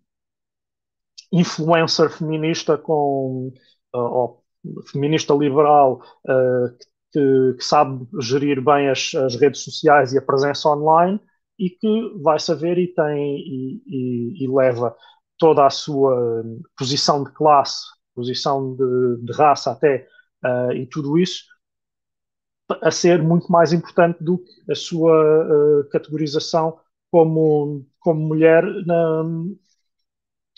influencer 1.31 2.09
feminista 2.09 2.77
com. 2.77 3.53
ou 3.93 4.43
feminista 4.91 5.33
liberal 5.33 6.01
que, 6.27 6.90
que, 7.11 7.57
sabe 7.59 8.07
gerir 8.19 8.63
bem 8.63 8.89
as, 8.89 9.13
as 9.15 9.35
redes 9.35 9.63
sociais 9.63 10.13
e 10.13 10.17
a 10.17 10.21
presença 10.21 10.69
online 10.69 11.19
e 11.59 11.69
que 11.69 12.13
vai 12.21 12.39
saber 12.39 12.77
e 12.77 12.87
tem 12.87 13.37
e, 13.37 13.83
e, 13.85 14.45
e, 14.45 14.47
leva 14.47 14.95
toda 15.37 15.65
a 15.65 15.69
sua 15.69 16.43
posição 16.77 17.23
de 17.23 17.31
classe, 17.33 17.85
posição 18.15 18.75
de, 18.75 19.25
de 19.25 19.33
raça 19.33 19.71
até 19.71 20.07
uh, 20.43 20.71
e 20.73 20.85
tudo 20.87 21.17
isso 21.17 21.45
a 22.81 22.89
ser 22.89 23.21
muito 23.21 23.51
mais 23.51 23.73
importante 23.73 24.23
do 24.23 24.37
que 24.37 24.71
a 24.71 24.75
sua 24.75 25.11
uh, 25.11 25.89
categorização 25.89 26.79
como, 27.11 27.85
como 27.99 28.21
mulher 28.21 28.63
na, 28.85 29.23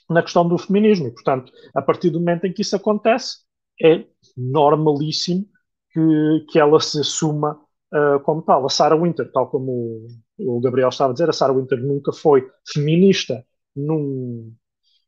na 0.10 0.22
questão 0.22 0.48
do 0.48 0.58
feminismo. 0.58 1.08
E, 1.08 1.12
portanto, 1.12 1.52
a 1.76 1.82
partir 1.82 2.12
do 2.12 2.20
momento 2.20 2.46
em 2.46 2.54
que 2.54 2.62
isso 2.62 2.76
acontece, 2.76 3.40
é 3.82 4.06
normalíssimo 4.38 5.48
que, 5.94 6.46
que 6.50 6.60
ela 6.60 6.80
se 6.80 7.00
assuma 7.00 7.60
uh, 7.94 8.20
como 8.24 8.42
tal. 8.42 8.66
A 8.66 8.70
Sarah 8.70 8.96
Winter, 8.96 9.32
tal 9.32 9.50
como 9.50 10.08
o, 10.38 10.60
Gabriel 10.60 10.90
estava 10.90 11.12
a 11.12 11.14
dizer, 11.14 11.30
a 11.30 11.34
Sarah 11.34 11.54
Winter 11.54 11.82
nunca 11.82 12.12
foi 12.12 12.50
feminista 12.68 13.46
num, 13.76 14.54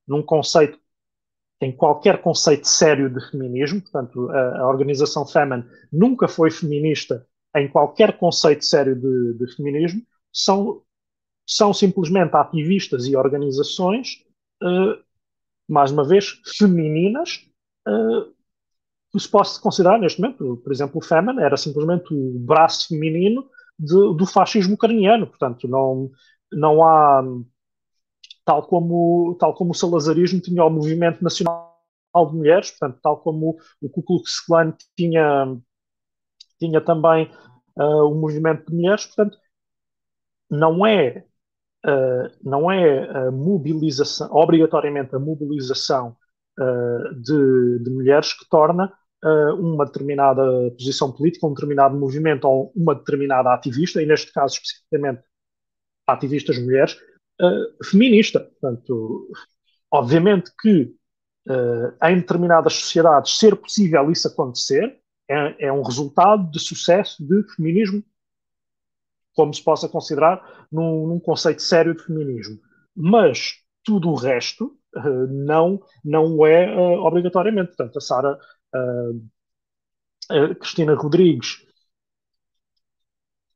num 0.07 0.22
conceito, 0.22 0.80
em 1.62 1.76
qualquer 1.76 2.22
conceito 2.22 2.68
sério 2.68 3.10
de 3.10 3.20
feminismo. 3.32 3.82
Portanto, 3.82 4.30
a, 4.30 4.62
a 4.62 4.68
organização 4.68 5.26
Femen 5.26 5.66
nunca 5.91 6.28
foi 6.28 6.52
feminista 6.52 7.26
em 7.56 7.68
qualquer 7.68 8.18
conceito 8.18 8.64
sério 8.66 8.95
de, 8.95 9.34
de 9.38 9.56
feminismo. 9.56 10.02
São, 10.32 10.84
são 11.48 11.74
simplesmente 11.74 12.36
ativistas 12.36 13.07
e 13.07 13.16
organizações, 13.16 14.24
uh, 14.62 15.03
mais 15.68 15.91
uma 15.91 16.07
vez, 16.07 16.41
femininas, 16.57 17.48
uh, 17.88 18.35
que 19.16 19.22
se 19.22 19.30
pode 19.30 19.60
considerar 19.62 19.98
neste 19.98 20.22
momento, 20.22 20.58
por 20.58 20.74
exemplo, 20.74 20.98
o 20.98 21.02
Femen 21.02 21.40
era 21.40 21.56
simplesmente 21.56 22.14
o 22.14 22.38
braço 22.40 22.90
feminino 22.90 23.50
de, 23.80 23.94
do 24.16 24.26
fascismo 24.26 24.76
ucraniano, 24.76 25.26
portanto, 25.26 25.68
não, 25.68 26.12
não 26.52 26.84
há, 26.84 27.24
tal 28.44 28.68
como, 28.68 29.36
tal 29.40 29.54
como 29.54 29.72
o 29.72 29.76
salazarismo 29.76 30.42
tinha 30.42 30.66
o 30.66 30.70
movimento 30.70 31.24
nacional 31.24 31.74
de 32.30 32.36
mulheres, 32.36 32.72
portanto, 32.72 33.00
tal 33.02 33.18
como 33.22 33.58
o 33.82 33.90
Ku 33.90 34.04
Klux 34.04 34.46
Klan 34.46 34.74
tinha, 34.98 35.58
tinha 36.60 36.82
também 36.82 37.32
uh, 37.78 38.12
o 38.12 38.16
movimento 38.16 38.70
de 38.70 38.76
mulheres, 38.76 39.06
portanto, 39.06 39.38
não 40.50 40.86
é, 40.86 41.26
uh, 41.86 42.30
não 42.44 42.70
é 42.70 43.28
a 43.28 43.32
mobilização, 43.32 44.30
obrigatoriamente 44.32 45.16
a 45.16 45.20
mobilização 45.20 46.18
uh, 46.60 47.16
de, 47.22 47.80
de 47.84 47.90
mulheres 47.90 48.34
que 48.34 48.48
torna 48.50 48.94
uma 49.54 49.86
determinada 49.86 50.44
posição 50.78 51.12
política, 51.12 51.48
um 51.48 51.54
determinado 51.54 51.98
movimento 51.98 52.46
ou 52.46 52.72
uma 52.76 52.94
determinada 52.94 53.54
ativista, 53.54 54.02
e 54.02 54.06
neste 54.06 54.32
caso 54.32 54.56
especificamente 54.56 55.24
ativistas 56.08 56.60
mulheres, 56.60 56.94
uh, 57.42 57.86
feminista. 57.86 58.40
Portanto, 58.40 59.28
obviamente 59.92 60.52
que 60.62 60.96
uh, 61.48 62.08
em 62.08 62.18
determinadas 62.18 62.74
sociedades 62.74 63.38
ser 63.38 63.56
possível 63.56 64.12
isso 64.12 64.28
acontecer 64.28 65.00
é, 65.28 65.68
é 65.68 65.74
um 65.74 65.82
resultado 65.82 66.50
de 66.52 66.60
sucesso 66.60 67.26
de 67.26 67.44
feminismo, 67.56 68.04
como 69.34 69.54
se 69.54 69.64
possa 69.64 69.90
considerar 69.90 70.68
num, 70.72 71.08
num 71.08 71.20
conceito 71.20 71.62
sério 71.62 71.96
de 71.96 72.04
feminismo. 72.04 72.60
Mas 72.96 73.56
tudo 73.84 74.10
o 74.10 74.16
resto 74.16 74.78
uh, 74.96 75.28
não, 75.28 75.82
não 76.04 76.46
é 76.46 76.74
uh, 76.76 77.00
obrigatoriamente. 77.02 77.70
Portanto, 77.70 77.98
a 77.98 78.02
Sara 78.02 78.40
a 80.30 80.56
Cristina 80.56 80.96
Rodrigues 80.96 81.66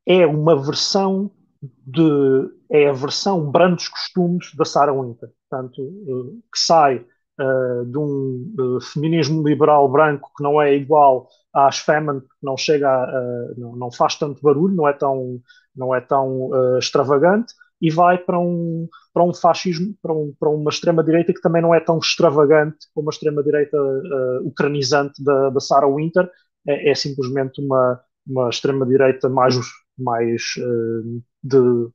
é 0.06 0.26
uma 0.26 0.56
versão 0.56 1.32
de 1.62 2.50
é 2.70 2.88
a 2.88 2.94
versão 2.94 3.50
brandos 3.50 3.88
costumes 3.88 4.54
da 4.56 4.64
Sarah 4.64 4.94
Winter, 4.94 5.30
portanto 5.50 5.82
uh, 5.82 6.42
que 6.52 6.60
sai 6.60 7.06
uh, 7.40 7.86
de 7.86 7.98
um 7.98 8.56
uh, 8.60 8.82
feminismo 8.82 9.48
liberal 9.48 9.90
branco 9.90 10.32
que 10.38 10.44
não 10.44 10.62
é 10.62 10.74
igual 10.76 11.28
às 11.54 11.80
femen, 11.80 12.22
que 12.22 12.28
não 12.42 12.56
chega 12.56 12.88
a, 12.90 13.54
não, 13.58 13.76
não, 13.76 13.92
faz 13.92 14.16
tanto 14.16 14.42
barulho, 14.42 14.76
não 14.76 14.88
é 14.88 14.94
tão 14.94 15.42
não 15.76 15.94
é 15.94 16.02
tão 16.02 16.50
extravagante 16.78 17.54
e 17.82 17.90
vai 17.90 18.18
para 18.18 18.40
um, 18.40 18.88
para 19.14 19.24
um 19.24 19.34
fascismo, 19.34 19.96
para, 20.02 20.14
um, 20.14 20.34
para 20.40 20.50
uma 20.50 20.70
extrema-direita 20.70 21.34
que 21.34 21.42
também 21.42 21.62
não 21.62 21.74
é 21.74 21.80
tão 21.80 21.98
extravagante 21.98 22.78
como 22.94 23.10
a 23.10 23.14
extrema-direita 23.14 23.78
uh, 23.78 24.48
ucranizante 24.48 25.24
da, 25.24 25.50
da 25.50 25.60
Sarah 25.60 25.88
Winter, 25.88 26.30
é, 26.68 26.92
é 26.92 26.96
simplesmente 26.96 27.62
uma, 27.62 28.00
uma 28.28 28.50
extrema-direita 28.50 29.30
mais, 29.30 29.56
mais 29.98 30.42
uh, 30.58 31.24
de, 31.44 31.90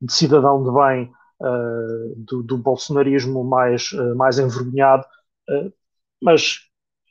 de, 0.00 0.12
cidadão 0.12 0.64
de 0.64 0.72
bem, 0.72 1.10
uh, 1.40 2.14
do, 2.16 2.42
do, 2.42 2.58
bolsonarismo 2.58 3.44
mais, 3.44 3.90
mais 4.16 4.38
envergonhado, 4.38 5.04
mas 6.20 6.58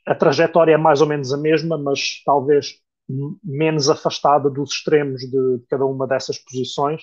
a 0.06 0.14
trajetória 0.14 0.74
é 0.74 0.78
mais 0.78 1.02
ou 1.02 1.08
menos 1.08 1.34
a 1.34 1.38
mesma, 1.38 1.78
mas 1.78 2.22
talvez 2.26 2.76
menos 3.44 3.90
afastada 3.90 4.50
dos 4.50 4.72
extremos 4.72 5.22
de, 5.22 5.30
de 5.30 5.66
cada 5.70 5.86
uma 5.86 6.06
dessas 6.06 6.38
posições 6.38 7.02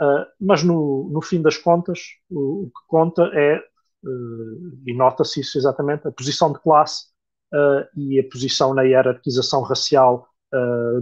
Uh, 0.00 0.26
mas 0.38 0.62
no, 0.62 1.08
no, 1.10 1.22
fim 1.22 1.40
das 1.40 1.56
contas, 1.56 2.00
o, 2.30 2.64
o 2.64 2.66
que 2.66 2.86
conta 2.86 3.22
é, 3.32 3.56
uh, 3.56 4.78
e 4.86 4.94
nota-se 4.94 5.40
isso 5.40 5.56
exatamente, 5.56 6.06
a 6.06 6.12
posição 6.12 6.52
de 6.52 6.60
classe 6.60 7.06
uh, 7.54 7.98
e 7.98 8.20
a 8.20 8.28
posição 8.30 8.74
na 8.74 8.82
hierarquização 8.82 9.62
racial 9.62 10.28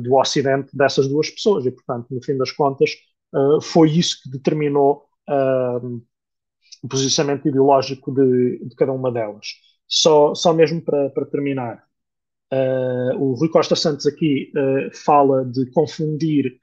do 0.01 0.16
Ocidente 0.16 0.75
dessas 0.77 1.07
duas 1.07 1.31
pessoas. 1.31 1.65
E, 1.65 1.71
portanto, 1.71 2.07
no 2.11 2.21
fim 2.21 2.37
das 2.37 2.51
contas, 2.51 2.91
foi 3.62 3.91
isso 3.91 4.21
que 4.23 4.31
determinou 4.31 5.05
o 6.83 6.89
posicionamento 6.89 7.47
ideológico 7.47 8.12
de, 8.12 8.59
de, 8.66 8.75
cada 8.75 8.91
uma 8.91 9.12
delas. 9.12 9.47
Só, 9.87 10.35
só 10.35 10.53
mesmo 10.53 10.83
para, 10.83 11.11
para 11.11 11.27
terminar, 11.27 11.85
o 13.16 13.35
Rui 13.35 13.49
Costa 13.51 13.77
Santos 13.77 14.07
aqui 14.07 14.51
fala 15.05 15.45
de 15.45 15.71
confundir 15.71 16.59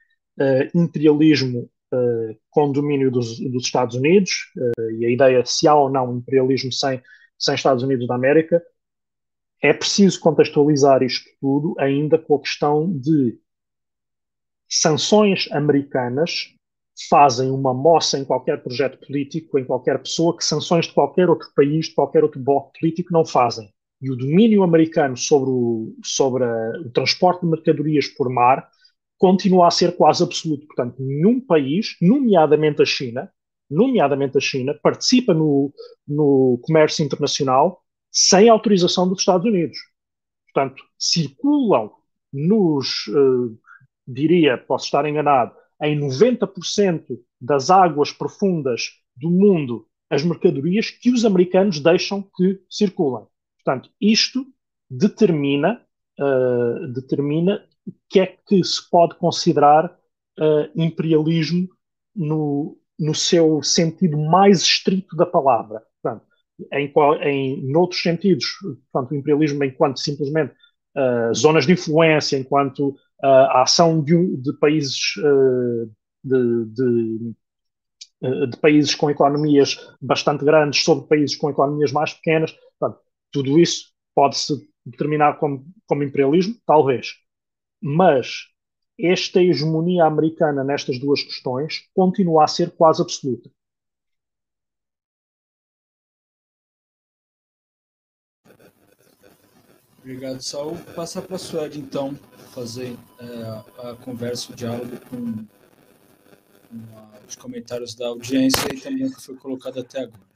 imperialismo 0.74 1.70
uh, 1.92 2.36
com 2.50 2.72
domínio 2.72 3.10
dos, 3.10 3.38
dos 3.38 3.64
Estados 3.64 3.96
Unidos, 3.96 4.50
uh, 4.56 4.90
e 4.92 5.06
a 5.06 5.10
ideia 5.10 5.44
se 5.44 5.68
há 5.68 5.74
ou 5.74 5.90
não 5.90 6.16
imperialismo 6.16 6.72
sem, 6.72 7.02
sem 7.38 7.54
Estados 7.54 7.82
Unidos 7.82 8.06
da 8.06 8.14
América, 8.14 8.62
é 9.60 9.72
preciso 9.72 10.18
contextualizar 10.20 11.02
isto 11.02 11.28
tudo 11.40 11.74
ainda 11.78 12.18
com 12.18 12.36
a 12.36 12.40
questão 12.40 12.90
de 12.90 13.38
sanções 14.68 15.48
americanas 15.52 16.54
fazem 17.08 17.50
uma 17.50 17.72
moça 17.72 18.18
em 18.18 18.24
qualquer 18.24 18.62
projeto 18.62 18.98
político, 19.06 19.58
em 19.58 19.64
qualquer 19.64 19.98
pessoa, 20.02 20.36
que 20.36 20.44
sanções 20.44 20.86
de 20.86 20.92
qualquer 20.92 21.28
outro 21.28 21.48
país, 21.54 21.86
de 21.86 21.94
qualquer 21.94 22.22
outro 22.22 22.40
bloco 22.40 22.72
político 22.78 23.12
não 23.12 23.24
fazem. 23.24 23.72
E 24.00 24.10
o 24.10 24.16
domínio 24.16 24.62
americano 24.62 25.16
sobre 25.16 25.50
o, 25.50 25.94
sobre 26.02 26.44
a, 26.44 26.70
o 26.84 26.90
transporte 26.90 27.42
de 27.42 27.46
mercadorias 27.46 28.08
por 28.08 28.28
mar 28.28 28.68
continua 29.22 29.68
a 29.68 29.70
ser 29.70 29.96
quase 29.96 30.24
absoluto. 30.24 30.66
Portanto, 30.66 30.96
nenhum 30.98 31.40
país, 31.40 31.96
nomeadamente 32.02 32.82
a 32.82 32.84
China, 32.84 33.32
nomeadamente 33.70 34.36
a 34.36 34.40
China, 34.40 34.76
participa 34.82 35.32
no, 35.32 35.72
no 36.08 36.58
comércio 36.62 37.04
internacional 37.04 37.80
sem 38.10 38.48
autorização 38.48 39.08
dos 39.08 39.20
Estados 39.20 39.46
Unidos. 39.46 39.78
Portanto, 40.52 40.82
circulam 40.98 41.92
nos, 42.32 43.06
uh, 43.06 43.56
diria, 44.08 44.58
posso 44.58 44.86
estar 44.86 45.06
enganado, 45.06 45.54
em 45.80 45.96
90% 46.00 47.06
das 47.40 47.70
águas 47.70 48.10
profundas 48.10 48.90
do 49.16 49.30
mundo 49.30 49.86
as 50.10 50.24
mercadorias 50.24 50.90
que 50.90 51.12
os 51.12 51.24
americanos 51.24 51.78
deixam 51.78 52.28
que 52.36 52.60
circulem. 52.68 53.24
Portanto, 53.58 53.88
isto 54.00 54.44
determina, 54.90 55.80
uh, 56.18 56.88
determina 56.88 57.64
o 57.86 57.92
que 58.08 58.20
é 58.20 58.26
que 58.26 58.62
se 58.64 58.88
pode 58.90 59.16
considerar 59.16 59.86
uh, 60.38 60.70
imperialismo 60.74 61.68
no, 62.14 62.78
no 62.98 63.14
seu 63.14 63.62
sentido 63.62 64.16
mais 64.16 64.62
estrito 64.62 65.16
da 65.16 65.26
palavra. 65.26 65.82
Portanto, 66.02 66.26
em, 66.72 66.92
em 67.22 67.76
outros 67.76 68.02
sentidos, 68.02 68.46
portanto, 68.92 69.12
o 69.12 69.16
imperialismo 69.16 69.64
enquanto 69.64 69.98
simplesmente 69.98 70.54
uh, 70.96 71.34
zonas 71.34 71.66
de 71.66 71.72
influência, 71.72 72.36
enquanto 72.36 72.90
uh, 72.90 72.96
a 73.26 73.62
ação 73.62 74.02
de, 74.02 74.36
de 74.36 74.52
países 74.58 75.14
de, 76.24 76.64
de 76.66 77.34
uh, 78.22 78.46
de 78.46 78.56
países 78.58 78.94
com 78.94 79.10
economias 79.10 79.76
bastante 80.00 80.44
grandes 80.44 80.84
sobre 80.84 81.08
países 81.08 81.36
com 81.36 81.50
economias 81.50 81.92
mais 81.92 82.14
pequenas. 82.14 82.54
Portanto, 82.78 83.00
tudo 83.32 83.58
isso 83.58 83.92
pode-se 84.14 84.54
determinar 84.84 85.38
como, 85.38 85.64
como 85.86 86.02
imperialismo, 86.02 86.54
talvez. 86.66 87.14
Mas 87.82 88.48
esta 88.98 89.42
hegemonia 89.42 90.04
americana 90.04 90.62
nestas 90.62 90.98
duas 90.98 91.22
questões 91.22 91.88
continua 91.92 92.44
a 92.44 92.46
ser 92.46 92.70
quase 92.70 93.02
absoluta. 93.02 93.50
Obrigado, 99.98 100.40
Saul. 100.40 100.76
Passar 100.96 101.22
para 101.22 101.36
a 101.36 101.38
Suede, 101.38 101.78
então, 101.78 102.14
fazer 102.52 102.96
é, 103.18 103.88
a 103.88 103.94
conversa, 103.96 104.52
o 104.52 104.56
diálogo 104.56 104.98
com, 105.08 105.34
com 105.36 106.96
a, 106.96 107.20
os 107.26 107.36
comentários 107.36 107.94
da 107.94 108.08
audiência 108.08 108.66
e 108.72 108.80
também 108.80 109.06
o 109.06 109.14
que 109.14 109.22
foi 109.22 109.36
colocado 109.36 109.78
até 109.78 110.00
agora. 110.00 110.32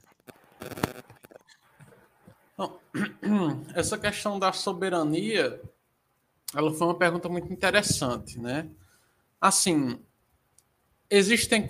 essa 3.75 3.97
questão 3.97 4.39
da 4.39 4.51
soberania, 4.51 5.61
ela 6.53 6.73
foi 6.73 6.87
uma 6.87 6.97
pergunta 6.97 7.27
muito 7.27 7.51
interessante, 7.51 8.39
né? 8.39 8.69
Assim, 9.39 9.99
existem 11.09 11.67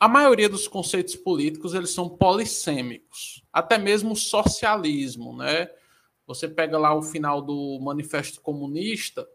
a 0.00 0.08
maioria 0.08 0.48
dos 0.48 0.68
conceitos 0.68 1.16
políticos 1.16 1.74
eles 1.74 1.90
são 1.90 2.08
polissêmicos, 2.08 3.42
até 3.52 3.76
mesmo 3.76 4.12
o 4.12 4.16
socialismo, 4.16 5.36
né? 5.36 5.68
Você 6.26 6.48
pega 6.48 6.78
lá 6.78 6.94
o 6.94 7.02
final 7.02 7.42
do 7.42 7.80
Manifesto 7.80 8.40
Comunista, 8.40 9.28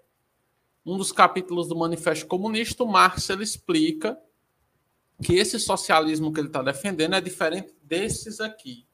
um 0.85 0.97
dos 0.97 1.11
capítulos 1.11 1.67
do 1.67 1.75
Manifesto 1.75 2.27
Comunista, 2.27 2.83
o 2.83 2.87
Marx 2.87 3.29
ele 3.29 3.43
explica 3.43 4.17
que 5.21 5.35
esse 5.35 5.59
socialismo 5.59 6.31
que 6.31 6.39
ele 6.39 6.47
está 6.47 6.61
defendendo 6.61 7.15
é 7.15 7.21
diferente 7.21 7.73
desses 7.81 8.39
aqui. 8.39 8.85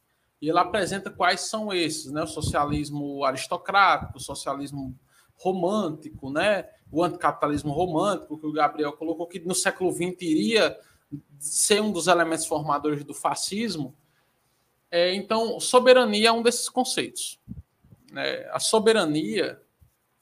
E 0.41 0.50
ele 0.50 0.60
apresenta 0.60 1.10
quais 1.10 1.41
são 1.41 1.74
esses, 1.74 2.12
né? 2.12 2.24
O 2.24 2.28
socialismo 2.28 3.24
aristocrático, 3.24 4.18
o 4.18 4.22
socialismo 4.22 4.98
romântico, 5.40 6.30
né? 6.30 6.66
O 6.91 7.03
anticapitalismo 7.03 7.72
romântico, 7.72 8.38
que 8.38 8.48
o 8.48 8.52
Gabriel 8.52 8.94
colocou, 8.94 9.28
que 9.28 9.40
no 9.40 9.56
século 9.56 9.91
XX 9.91 10.22
iria 10.22 10.78
ser 11.40 11.82
um 11.82 11.91
dos 11.91 12.07
elementos 12.07 12.45
formadores 12.45 13.03
do 13.03 13.14
fascismo. 13.14 13.95
É, 14.91 15.14
então, 15.14 15.60
soberania 15.60 16.30
é 16.30 16.32
um 16.32 16.41
desses 16.41 16.68
conceitos 16.68 17.40
é, 18.16 18.49
a 18.52 18.60
soberania 18.60 19.61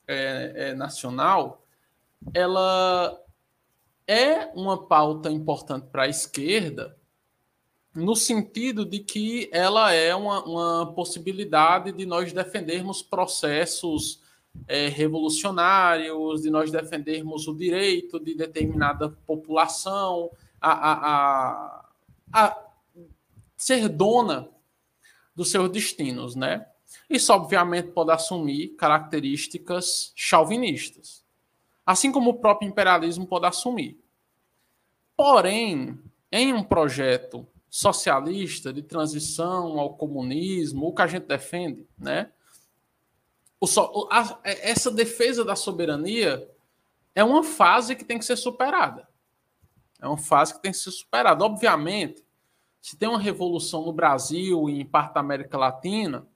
é, 0.08 0.54
é, 0.56 0.74
nacional, 0.74 1.66
ela 2.34 3.18
é 4.06 4.48
uma 4.56 4.88
pauta 4.88 5.30
importante 5.30 5.88
para 5.92 6.04
a 6.04 6.08
esquerda, 6.08 6.98
no 7.94 8.16
sentido 8.16 8.86
de 8.86 9.00
que 9.00 9.50
ela 9.52 9.92
é 9.92 10.14
uma, 10.14 10.44
uma 10.44 10.94
possibilidade 10.94 11.92
de 11.92 12.06
nós 12.06 12.32
defendermos 12.32 13.02
processos 13.02 14.22
é, 14.68 14.88
revolucionários, 14.88 16.42
de 16.42 16.50
nós 16.50 16.72
defendermos 16.72 17.48
o 17.48 17.54
direito 17.56 18.20
de 18.20 18.34
determinada 18.34 19.10
população 19.26 20.30
a, 20.60 20.72
a, 20.72 21.84
a, 22.32 22.46
a 22.46 22.68
ser 23.56 23.90
dona 23.90 24.50
dos 25.36 25.52
seus 25.52 25.70
destinos, 25.70 26.36
né? 26.36 26.66
Isso, 27.10 27.32
obviamente, 27.34 27.90
pode 27.90 28.12
assumir 28.12 28.70
características 28.70 30.12
chauvinistas, 30.16 31.24
assim 31.86 32.12
como 32.12 32.32
o 32.32 32.40
próprio 32.40 32.68
imperialismo 32.68 33.26
pode 33.26 33.46
assumir. 33.46 34.00
Porém, 35.16 36.00
em 36.32 36.54
um 36.54 36.64
projeto 36.64 37.48
socialista 37.70 38.74
de 38.74 38.82
transição 38.82 39.80
ao 39.80 39.96
comunismo, 39.96 40.88
o 40.88 40.94
que 40.94 41.02
a 41.02 41.08
gente 41.08 41.26
defende, 41.26 41.88
né? 41.98 42.32
So, 43.66 44.08
a, 44.12 44.40
essa 44.44 44.92
defesa 44.92 45.44
da 45.44 45.56
soberania 45.56 46.48
é 47.16 47.24
uma 47.24 47.44
fase 47.44 47.96
que 47.96 48.06
tem 48.06 48.20
que 48.20 48.26
ser 48.26 48.36
superada. 48.36 49.08
É 50.00 50.08
uma 50.08 50.18
fase 50.18 50.54
que 50.54 50.62
tem 50.62 50.72
que 50.72 50.78
ser 50.78 50.92
superada. 50.92 51.44
Obviamente, 51.44 52.24
se 52.82 52.96
tem 52.96 53.10
uma 53.10 53.20
revolução 53.20 53.84
no 53.84 53.92
Brasil 53.92 54.70
e 54.70 54.80
em 54.82 54.86
parte 54.86 55.14
da 55.16 55.20
América 55.20 55.58
Latina, 55.58 56.28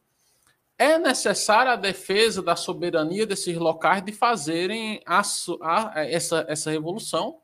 é 0.77 0.98
necessária 0.98 1.73
a 1.73 1.76
defesa 1.76 2.41
da 2.41 2.56
soberania 2.56 3.27
desses 3.27 3.56
locais 3.56 4.03
de 4.03 4.11
fazerem 4.11 5.02
a, 5.06 5.22
a, 5.61 6.06
essa, 6.06 6.43
essa 6.49 6.72
revolução 6.72 7.39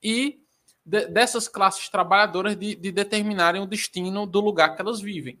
e 0.00 0.40
de, 0.84 1.06
dessas 1.08 1.48
classes 1.48 1.88
trabalhadoras 1.88 2.56
de, 2.56 2.76
de, 2.76 2.92
determinarem 2.92 3.60
o 3.60 3.66
destino 3.66 4.24
do 4.24 4.40
lugar 4.40 4.76
que 4.76 4.80
elas 4.80 5.00
vivem, 5.00 5.40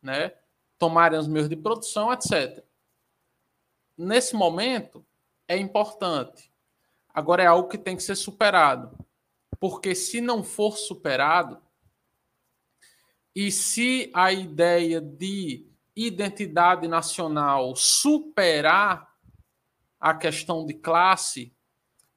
né? 0.00 0.32
tomarem 0.78 1.18
os 1.18 1.26
meios 1.26 1.48
de 1.48 1.56
produção, 1.56 2.12
etc. 2.12 2.63
Nesse 3.96 4.34
momento, 4.34 5.04
é 5.46 5.56
importante. 5.56 6.52
Agora 7.12 7.42
é 7.42 7.46
algo 7.46 7.68
que 7.68 7.78
tem 7.78 7.96
que 7.96 8.02
ser 8.02 8.16
superado. 8.16 8.96
Porque 9.58 9.94
se 9.94 10.20
não 10.20 10.42
for 10.42 10.76
superado, 10.76 11.62
e 13.34 13.50
se 13.50 14.10
a 14.14 14.32
ideia 14.32 15.00
de 15.00 15.66
identidade 15.96 16.86
nacional 16.86 17.74
superar 17.76 19.12
a 19.98 20.14
questão 20.14 20.66
de 20.66 20.74
classe, 20.74 21.52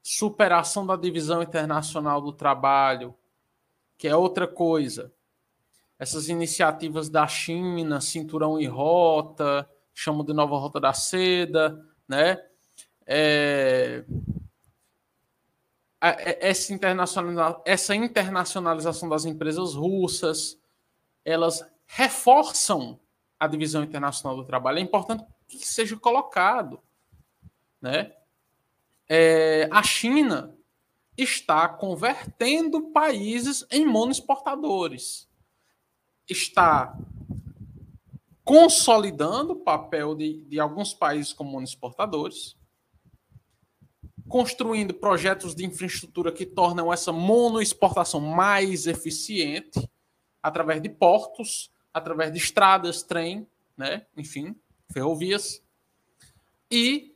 superação 0.02 0.86
da 0.86 0.96
divisão 0.96 1.42
internacional 1.42 2.20
do 2.20 2.32
trabalho, 2.32 3.14
que 3.96 4.06
é 4.06 4.14
outra 4.14 4.46
coisa. 4.46 5.12
Essas 5.98 6.28
iniciativas 6.28 7.08
da 7.08 7.26
China, 7.26 8.00
cinturão 8.00 8.60
e 8.60 8.66
rota, 8.66 9.68
chamo 9.98 10.22
de 10.22 10.32
nova 10.32 10.56
rota 10.56 10.78
da 10.78 10.92
seda, 10.92 11.84
né? 12.06 12.40
É... 13.04 14.04
Essa, 16.00 16.72
internacionalização, 16.72 17.62
essa 17.66 17.94
internacionalização 17.96 19.08
das 19.08 19.24
empresas 19.24 19.74
russas, 19.74 20.56
elas 21.24 21.68
reforçam 21.84 23.00
a 23.40 23.48
divisão 23.48 23.82
internacional 23.82 24.36
do 24.36 24.44
trabalho, 24.44 24.78
é 24.78 24.82
importante 24.82 25.24
que 25.48 25.66
seja 25.66 25.96
colocado. 25.96 26.80
Né? 27.82 28.12
É, 29.08 29.68
a 29.72 29.82
China 29.82 30.56
está 31.16 31.68
convertendo 31.68 32.92
países 32.92 33.66
em 33.68 33.84
monoexportadores. 33.84 35.28
Está 36.28 36.96
consolidando 38.48 39.52
o 39.52 39.56
papel 39.56 40.14
de, 40.14 40.42
de 40.44 40.58
alguns 40.58 40.94
países 40.94 41.34
como 41.34 41.50
monoexportadores, 41.50 42.56
construindo 44.26 44.94
projetos 44.94 45.54
de 45.54 45.66
infraestrutura 45.66 46.32
que 46.32 46.46
tornam 46.46 46.90
essa 46.90 47.12
monoexportação 47.12 48.22
mais 48.22 48.86
eficiente 48.86 49.86
através 50.42 50.80
de 50.80 50.88
portos, 50.88 51.70
através 51.92 52.32
de 52.32 52.38
estradas, 52.38 53.02
trem, 53.02 53.46
né? 53.76 54.06
enfim, 54.16 54.56
ferrovias, 54.90 55.62
e 56.70 57.14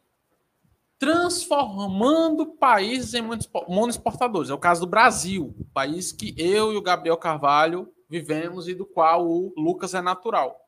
transformando 0.98 2.44
países 2.44 3.14
em 3.14 3.22
monoexportadores. 3.22 4.50
É 4.50 4.54
o 4.54 4.58
caso 4.58 4.82
do 4.82 4.86
Brasil, 4.86 5.56
país 5.72 6.12
que 6.12 6.34
eu 6.36 6.74
e 6.74 6.76
o 6.76 6.82
Gabriel 6.82 7.16
Carvalho 7.16 7.90
vivemos 8.06 8.68
e 8.68 8.74
do 8.74 8.84
qual 8.84 9.26
o 9.26 9.54
Lucas 9.56 9.94
é 9.94 10.02
natural. 10.02 10.61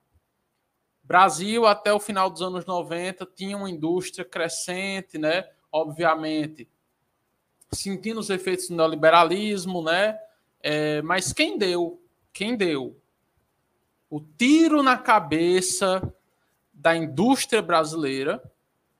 Brasil, 1.05 1.67
até 1.67 1.93
o 1.93 2.01
final 2.01 2.31
dos 2.31 2.43
anos 2.43 2.65
90, 2.65 3.27
tinha 3.35 3.57
uma 3.57 3.71
indústria 3.71 4.25
crescente, 4.25 5.19
né? 5.19 5.49
Obviamente, 5.71 6.69
sentindo 7.71 8.21
os 8.21 8.31
efeitos 8.31 8.69
do 8.69 8.77
neoliberalismo, 8.77 9.83
né? 9.83 10.19
É, 10.61 11.03
mas 11.03 11.33
quem 11.33 11.59
deu? 11.59 12.03
Quem 12.33 12.57
deu 12.57 12.99
o 14.15 14.21
tiro 14.21 14.81
na 14.81 14.97
cabeça 14.97 16.15
da 16.73 16.97
indústria 16.97 17.61
brasileira 17.61 18.41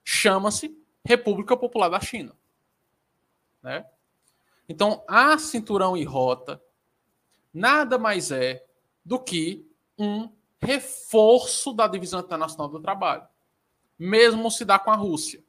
chama-se 0.03 0.77
República 1.05 1.55
Popular 1.55 1.87
da 1.87 2.01
China. 2.01 2.35
Né? 3.63 3.85
Então, 4.67 5.05
a 5.07 5.37
cinturão 5.37 5.95
e 5.95 6.03
rota 6.03 6.61
nada 7.53 7.97
mais 7.97 8.29
é 8.29 8.65
do 9.05 9.17
que 9.17 9.65
um 9.97 10.29
reforço 10.65 11.73
da 11.73 11.87
divisão 11.87 12.19
internacional 12.19 12.67
do 12.67 12.79
trabalho, 12.79 13.23
mesmo 13.97 14.49
se 14.49 14.65
dá 14.65 14.79
com 14.79 14.91
a 14.91 14.95
Rússia. 14.95 15.43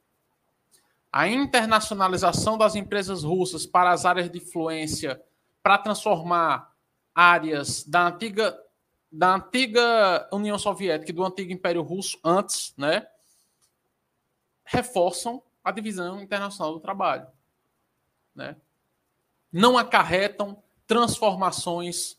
A 1.10 1.26
internacionalização 1.28 2.58
das 2.58 2.74
empresas 2.74 3.24
russas 3.24 3.64
para 3.64 3.90
as 3.90 4.04
áreas 4.04 4.30
de 4.30 4.38
influência 4.38 5.22
para 5.62 5.78
transformar 5.78 6.72
áreas 7.14 7.84
da 7.84 8.06
antiga 8.06 8.62
da 9.10 9.34
antiga 9.34 10.28
União 10.30 10.58
Soviética 10.58 11.10
e 11.10 11.14
do 11.14 11.24
antigo 11.24 11.50
Império 11.50 11.80
Russo 11.80 12.18
antes, 12.22 12.74
né, 12.76 13.06
reforçam 14.64 15.42
a 15.64 15.70
divisão 15.70 16.20
internacional 16.20 16.74
do 16.74 16.80
trabalho, 16.80 17.26
né? 18.34 18.56
Não 19.50 19.78
acarretam 19.78 20.62
transformações 20.86 22.18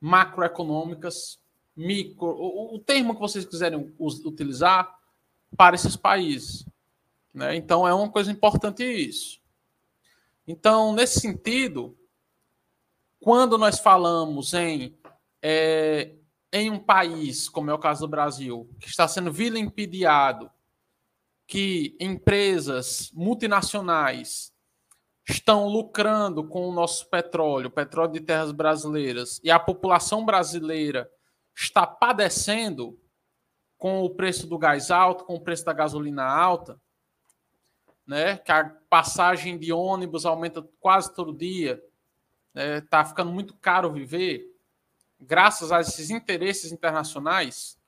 macroeconômicas, 0.00 1.38
micro, 1.76 2.26
o, 2.26 2.76
o 2.76 2.78
termo 2.78 3.14
que 3.14 3.20
vocês 3.20 3.44
quiserem 3.44 3.92
utilizar 3.98 4.98
para 5.56 5.74
esses 5.74 5.96
países. 5.96 6.66
Né? 7.32 7.56
Então, 7.56 7.86
é 7.86 7.92
uma 7.92 8.10
coisa 8.10 8.30
importante 8.30 8.84
isso. 8.84 9.40
Então, 10.46 10.92
nesse 10.92 11.20
sentido, 11.20 11.96
quando 13.18 13.56
nós 13.56 13.78
falamos 13.78 14.52
em, 14.52 14.96
é, 15.42 16.12
em 16.52 16.70
um 16.70 16.78
país, 16.78 17.48
como 17.48 17.70
é 17.70 17.74
o 17.74 17.78
caso 17.78 18.02
do 18.02 18.10
Brasil, 18.10 18.68
que 18.78 18.88
está 18.88 19.08
sendo 19.08 19.32
vilipendiado, 19.32 20.50
que 21.46 21.96
empresas 21.98 23.10
multinacionais 23.12 24.52
estão 25.28 25.66
lucrando 25.68 26.44
com 26.44 26.68
o 26.68 26.72
nosso 26.72 27.08
petróleo, 27.08 27.70
petróleo 27.70 28.12
de 28.12 28.20
terras 28.20 28.52
brasileiras, 28.52 29.40
e 29.42 29.50
a 29.50 29.58
população 29.58 30.24
brasileira 30.24 31.10
está 31.54 31.86
padecendo 31.86 32.98
com 33.76 34.02
o 34.02 34.10
preço 34.10 34.46
do 34.46 34.58
gás 34.58 34.90
alto, 34.90 35.24
com 35.24 35.34
o 35.34 35.40
preço 35.40 35.64
da 35.64 35.72
gasolina 35.72 36.24
alta, 36.24 36.80
né? 38.06 38.38
Que 38.38 38.52
a 38.52 38.64
passagem 38.88 39.58
de 39.58 39.72
ônibus 39.72 40.24
aumenta 40.24 40.66
quase 40.80 41.14
todo 41.14 41.36
dia, 41.36 41.82
né? 42.52 42.80
Tá 42.82 43.04
ficando 43.04 43.30
muito 43.30 43.54
caro 43.54 43.92
viver, 43.92 44.54
graças 45.20 45.72
a 45.72 45.80
esses 45.80 46.10
interesses 46.10 46.72
internacionais 46.72 47.78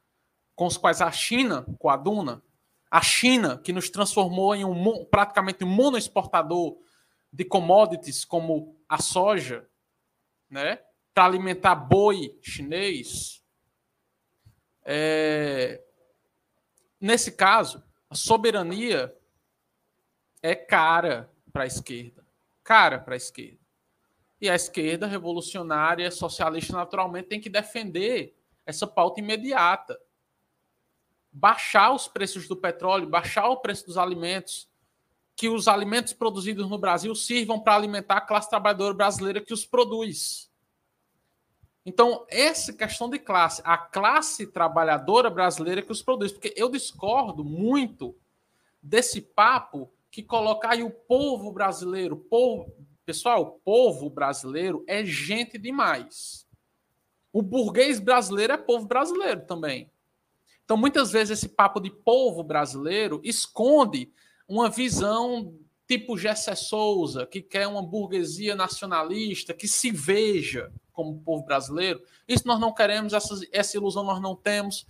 com 0.54 0.66
os 0.66 0.76
quais 0.76 1.02
a 1.02 1.10
China, 1.10 1.66
com 1.78 1.90
a 1.90 1.96
Duna, 1.96 2.42
a 2.90 3.02
China 3.02 3.58
que 3.58 3.72
nos 3.72 3.90
transformou 3.90 4.54
em 4.54 4.64
um 4.64 5.04
praticamente 5.04 5.64
um 5.64 5.68
monoexportador 5.68 6.78
de 7.32 7.44
commodities 7.44 8.24
como 8.24 8.80
a 8.88 8.98
soja, 8.98 9.68
né? 10.48 10.80
Para 11.12 11.26
alimentar 11.26 11.74
boi 11.74 12.38
chinês. 12.42 13.42
É... 14.88 15.82
Nesse 17.00 17.32
caso, 17.32 17.82
a 18.08 18.14
soberania 18.14 19.14
é 20.40 20.54
cara 20.54 21.28
para 21.52 21.64
a 21.64 21.66
esquerda. 21.66 22.24
Cara 22.62 23.00
para 23.00 23.14
a 23.14 23.16
esquerda. 23.16 23.58
E 24.40 24.48
a 24.48 24.54
esquerda 24.54 25.06
revolucionária, 25.06 26.10
socialista, 26.10 26.72
naturalmente, 26.72 27.28
tem 27.28 27.40
que 27.40 27.50
defender 27.50 28.36
essa 28.64 28.86
pauta 28.86 29.20
imediata. 29.20 29.98
Baixar 31.32 31.92
os 31.92 32.06
preços 32.06 32.46
do 32.46 32.56
petróleo, 32.56 33.08
baixar 33.08 33.48
o 33.48 33.56
preço 33.56 33.86
dos 33.86 33.98
alimentos, 33.98 34.68
que 35.34 35.48
os 35.48 35.68
alimentos 35.68 36.12
produzidos 36.12 36.68
no 36.68 36.78
Brasil 36.78 37.14
sirvam 37.14 37.60
para 37.60 37.74
alimentar 37.74 38.18
a 38.18 38.20
classe 38.20 38.48
trabalhadora 38.48 38.94
brasileira 38.94 39.40
que 39.40 39.52
os 39.52 39.66
produz. 39.66 40.45
Então, 41.88 42.26
essa 42.28 42.72
questão 42.72 43.08
de 43.08 43.16
classe, 43.16 43.62
a 43.64 43.78
classe 43.78 44.44
trabalhadora 44.44 45.30
brasileira 45.30 45.80
que 45.80 45.92
os 45.92 46.02
produz, 46.02 46.32
porque 46.32 46.52
eu 46.56 46.68
discordo 46.68 47.44
muito 47.44 48.12
desse 48.82 49.20
papo 49.20 49.88
que 50.10 50.20
colocar 50.20 50.70
aí 50.72 50.82
o 50.82 50.90
povo 50.90 51.52
brasileiro, 51.52 52.16
povo, 52.16 52.74
pessoal, 53.04 53.40
o 53.40 53.50
povo 53.60 54.10
brasileiro 54.10 54.84
é 54.88 55.04
gente 55.04 55.56
demais. 55.56 56.44
O 57.32 57.40
burguês 57.40 58.00
brasileiro 58.00 58.54
é 58.54 58.56
povo 58.56 58.86
brasileiro 58.86 59.46
também. 59.46 59.88
Então, 60.64 60.76
muitas 60.76 61.12
vezes 61.12 61.38
esse 61.38 61.48
papo 61.48 61.78
de 61.78 61.90
povo 61.90 62.42
brasileiro 62.42 63.20
esconde 63.22 64.10
uma 64.48 64.68
visão 64.68 65.56
tipo 65.86 66.18
Gessé 66.18 66.56
Souza, 66.56 67.26
que 67.26 67.40
quer 67.40 67.68
uma 67.68 67.80
burguesia 67.80 68.56
nacionalista, 68.56 69.54
que 69.54 69.68
se 69.68 69.92
veja 69.92 70.72
como 70.96 71.20
povo 71.20 71.44
brasileiro. 71.44 72.02
Isso 72.26 72.48
nós 72.48 72.58
não 72.58 72.72
queremos, 72.72 73.12
essa, 73.12 73.38
essa 73.52 73.76
ilusão 73.76 74.02
nós 74.02 74.20
não 74.20 74.34
temos, 74.34 74.86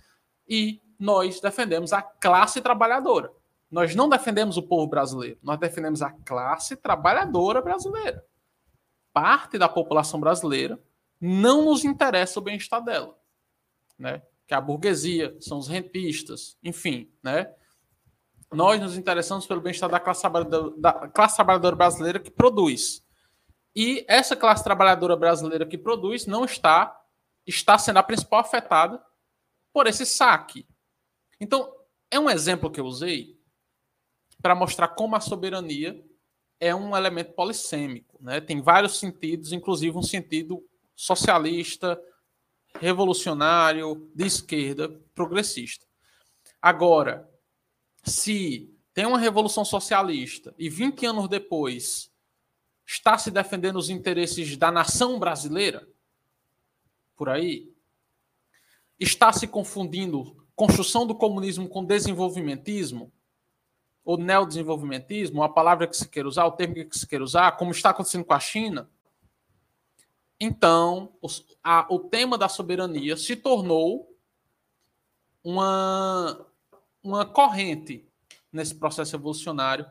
e 0.47 0.81
nós 0.97 1.41
defendemos 1.41 1.91
a 1.91 2.01
classe 2.01 2.61
trabalhadora. 2.61 3.29
Nós 3.69 3.93
não 3.93 4.07
defendemos 4.07 4.55
o 4.55 4.63
povo 4.63 4.87
brasileiro, 4.87 5.37
nós 5.43 5.59
defendemos 5.59 6.01
a 6.01 6.09
classe 6.09 6.77
trabalhadora 6.77 7.61
brasileira. 7.61 8.25
Parte 9.11 9.57
da 9.57 9.67
população 9.67 10.19
brasileira 10.21 10.81
não 11.19 11.65
nos 11.65 11.83
interessa 11.83 12.39
o 12.39 12.41
bem-estar 12.43 12.81
dela, 12.81 13.19
né? 13.99 14.21
Que 14.47 14.53
é 14.53 14.57
a 14.57 14.61
burguesia, 14.61 15.35
são 15.41 15.57
os 15.57 15.67
rentistas, 15.67 16.57
enfim, 16.63 17.11
né? 17.21 17.53
Nós 18.53 18.79
nos 18.79 18.97
interessamos 18.97 19.45
pelo 19.45 19.59
bem-estar 19.59 19.89
da 19.89 19.99
classe 19.99 20.21
trabalhadora, 20.21 20.73
da 20.77 20.93
classe 21.09 21.35
trabalhadora 21.35 21.75
brasileira 21.75 22.19
que 22.19 22.31
produz. 22.31 23.05
E 23.79 24.03
essa 24.07 24.35
classe 24.35 24.63
trabalhadora 24.63 25.15
brasileira 25.15 25.63
que 25.63 25.77
produz 25.77 26.25
não 26.25 26.43
está 26.43 26.99
está 27.45 27.77
sendo 27.77 27.97
a 27.97 28.03
principal 28.03 28.39
afetada 28.39 28.99
por 29.71 29.85
esse 29.85 30.03
saque. 30.03 30.67
Então, 31.39 31.71
é 32.09 32.19
um 32.19 32.27
exemplo 32.27 32.71
que 32.71 32.79
eu 32.79 32.85
usei 32.85 33.39
para 34.41 34.55
mostrar 34.55 34.87
como 34.87 35.15
a 35.15 35.19
soberania 35.19 36.03
é 36.59 36.73
um 36.73 36.97
elemento 36.97 37.33
polissêmico. 37.33 38.17
Né? 38.19 38.41
Tem 38.41 38.59
vários 38.63 38.97
sentidos, 38.97 39.51
inclusive 39.51 39.95
um 39.95 40.01
sentido 40.01 40.67
socialista, 40.95 42.01
revolucionário, 42.79 44.09
de 44.15 44.25
esquerda, 44.25 44.89
progressista. 45.13 45.85
Agora, 46.59 47.29
se 48.03 48.75
tem 48.91 49.05
uma 49.05 49.19
revolução 49.19 49.63
socialista 49.63 50.55
e 50.57 50.67
20 50.67 51.05
anos 51.05 51.29
depois 51.29 52.11
está 52.87 53.17
se 53.17 53.29
defendendo 53.29 53.75
os 53.75 53.89
interesses 53.89 54.55
da 54.55 54.71
nação 54.71 55.19
brasileira, 55.19 55.85
por 57.17 57.27
aí, 57.27 57.69
está 58.97 59.33
se 59.33 59.45
confundindo 59.45 60.47
construção 60.55 61.05
do 61.05 61.13
comunismo 61.13 61.67
com 61.67 61.83
desenvolvimentismo, 61.83 63.11
ou 64.05 64.17
neodesenvolvimentismo, 64.17 65.43
a 65.43 65.49
palavra 65.49 65.85
que 65.85 65.97
se 65.97 66.07
quer 66.07 66.25
usar, 66.25 66.45
o 66.45 66.53
termo 66.53 66.75
que 66.75 66.97
se 66.97 67.05
quer 67.05 67.21
usar, 67.21 67.57
como 67.57 67.71
está 67.71 67.89
acontecendo 67.89 68.23
com 68.23 68.33
a 68.33 68.39
China, 68.39 68.89
então 70.39 71.13
os, 71.21 71.45
a, 71.61 71.85
o 71.93 71.99
tema 71.99 72.37
da 72.37 72.47
soberania 72.47 73.17
se 73.17 73.35
tornou 73.35 74.15
uma, 75.43 76.47
uma 77.03 77.25
corrente 77.25 78.07
nesse 78.51 78.75
processo 78.75 79.15
evolucionário 79.15 79.85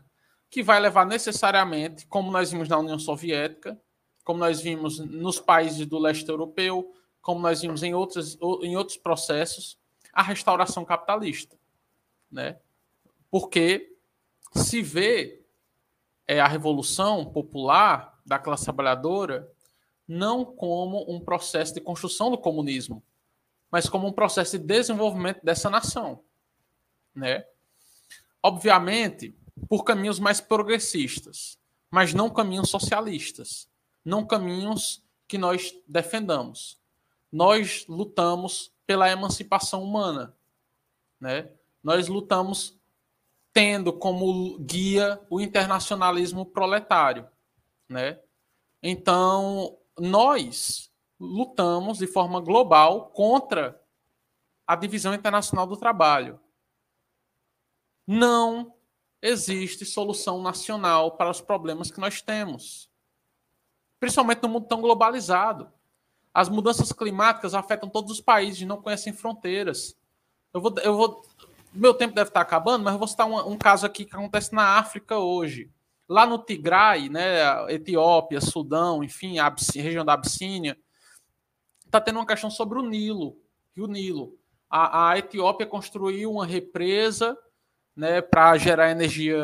que 0.56 0.62
vai 0.62 0.80
levar 0.80 1.04
necessariamente, 1.04 2.06
como 2.06 2.30
nós 2.30 2.50
vimos 2.50 2.66
na 2.66 2.78
União 2.78 2.98
Soviética, 2.98 3.78
como 4.24 4.40
nós 4.40 4.58
vimos 4.58 4.98
nos 4.98 5.38
países 5.38 5.84
do 5.84 5.98
leste 5.98 6.26
europeu, 6.26 6.94
como 7.20 7.42
nós 7.42 7.60
vimos 7.60 7.82
em 7.82 7.92
outros, 7.92 8.38
em 8.62 8.74
outros 8.74 8.96
processos, 8.96 9.78
a 10.10 10.22
restauração 10.22 10.82
capitalista. 10.82 11.58
Né? 12.30 12.58
Porque 13.30 13.98
se 14.54 14.80
vê 14.80 15.44
é, 16.26 16.40
a 16.40 16.48
revolução 16.48 17.26
popular 17.26 18.18
da 18.24 18.38
classe 18.38 18.64
trabalhadora 18.64 19.52
não 20.08 20.42
como 20.42 21.04
um 21.06 21.20
processo 21.20 21.74
de 21.74 21.82
construção 21.82 22.30
do 22.30 22.38
comunismo, 22.38 23.02
mas 23.70 23.90
como 23.90 24.08
um 24.08 24.12
processo 24.12 24.58
de 24.58 24.64
desenvolvimento 24.64 25.44
dessa 25.44 25.68
nação, 25.68 26.24
né? 27.14 27.44
Obviamente, 28.42 29.36
por 29.68 29.84
caminhos 29.84 30.18
mais 30.18 30.40
progressistas, 30.40 31.58
mas 31.90 32.12
não 32.12 32.30
caminhos 32.30 32.68
socialistas, 32.68 33.68
não 34.04 34.26
caminhos 34.26 35.04
que 35.26 35.38
nós 35.38 35.74
defendamos. 35.86 36.78
Nós 37.32 37.84
lutamos 37.88 38.72
pela 38.86 39.10
emancipação 39.10 39.82
humana, 39.82 40.36
né? 41.20 41.50
Nós 41.82 42.08
lutamos 42.08 42.78
tendo 43.52 43.92
como 43.92 44.58
guia 44.58 45.20
o 45.30 45.40
internacionalismo 45.40 46.44
proletário, 46.44 47.26
né? 47.88 48.20
Então, 48.82 49.76
nós 49.98 50.92
lutamos 51.18 51.98
de 51.98 52.06
forma 52.06 52.40
global 52.40 53.06
contra 53.06 53.80
a 54.66 54.76
divisão 54.76 55.14
internacional 55.14 55.66
do 55.66 55.76
trabalho. 55.76 56.38
Não 58.06 58.76
existe 59.20 59.84
solução 59.84 60.43
nacional 60.43 61.12
para 61.12 61.30
os 61.30 61.40
problemas 61.40 61.90
que 61.90 62.01
nós 62.01 62.20
temos, 62.20 62.90
principalmente 63.98 64.43
no 64.43 64.48
mundo 64.48 64.66
tão 64.66 64.80
globalizado. 64.80 65.72
As 66.32 66.48
mudanças 66.48 66.93
climáticas 66.93 67.55
afetam 67.55 67.88
todos 67.88 68.12
os 68.12 68.20
países, 68.20 68.66
não 68.66 68.82
conhecem 68.82 69.12
fronteiras. 69.12 69.97
Eu 70.52 70.60
vou, 70.60 70.74
eu 70.82 70.97
vou 70.97 71.22
meu 71.76 71.93
tempo 71.93 72.14
deve 72.14 72.30
estar 72.30 72.40
acabando, 72.40 72.84
mas 72.84 72.94
eu 72.94 72.98
vou 72.98 73.09
citar 73.09 73.26
um, 73.26 73.52
um 73.52 73.59
caso 73.59 73.84
aqui 73.84 74.05
que 74.05 74.14
acontece 74.14 74.55
na 74.55 74.78
África 74.78 75.18
hoje. 75.18 75.70
Lá 76.09 76.24
no 76.24 76.38
Tigray, 76.38 77.09
né, 77.09 77.72
Etiópia, 77.72 78.40
Sudão, 78.40 79.02
enfim, 79.02 79.38
a 79.38 79.55
região 79.74 80.05
da 80.05 80.14
Abissínia, 80.14 80.78
está 81.84 82.01
tendo 82.01 82.18
uma 82.18 82.26
questão 82.26 82.51
sobre 82.51 82.78
o 82.78 82.82
Nilo, 82.82 83.36
o 83.76 83.86
Nilo. 83.86 84.38
A, 84.70 85.10
a 85.10 85.18
Etiópia 85.18 85.66
construiu 85.66 86.32
uma 86.32 86.47
represa 86.47 87.36
né, 87.97 88.20
para 88.20 88.59
gerar 88.59 88.90
energia 88.90 89.39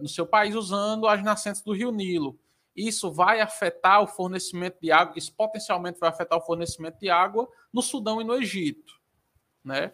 no 0.00 0.08
seu 0.08 0.26
país 0.26 0.54
usando 0.54 1.06
as 1.06 1.22
nascentes 1.22 1.60
do 1.60 1.74
rio 1.74 1.92
Nilo. 1.92 2.40
isso 2.74 3.12
vai 3.12 3.40
afetar 3.40 4.02
o 4.02 4.06
fornecimento 4.06 4.78
de 4.80 4.90
água, 4.90 5.18
isso 5.18 5.34
potencialmente 5.34 5.98
vai 5.98 6.08
afetar 6.08 6.38
o 6.38 6.42
fornecimento 6.42 6.98
de 6.98 7.10
água 7.10 7.46
no 7.72 7.82
Sudão 7.82 8.20
e 8.20 8.24
no 8.24 8.34
Egito, 8.34 8.94
né? 9.62 9.92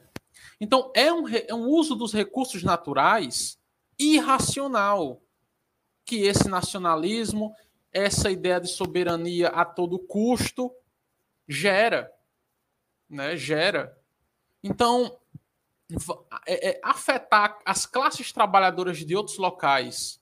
Então 0.61 0.93
é 0.95 1.13
um, 1.13 1.29
é 1.29 1.55
um 1.55 1.67
uso 1.67 1.97
dos 1.97 2.13
recursos 2.13 2.63
naturais 2.63 3.59
irracional 3.99 5.23
que 6.05 6.23
esse 6.23 6.49
nacionalismo, 6.49 7.55
essa 7.91 8.31
ideia 8.31 8.61
de 8.61 8.69
soberania 8.69 9.49
a 9.49 9.65
todo 9.65 9.99
custo 9.99 10.71
gera, 11.49 12.13
né? 13.09 13.37
Gera. 13.37 13.99
Então 14.63 15.19
é, 16.47 16.71
é, 16.71 16.81
afetar 16.83 17.59
as 17.65 17.87
classes 17.87 18.33
trabalhadoras 18.33 18.99
de 18.99 19.17
outros 19.17 19.39
locais 19.39 20.21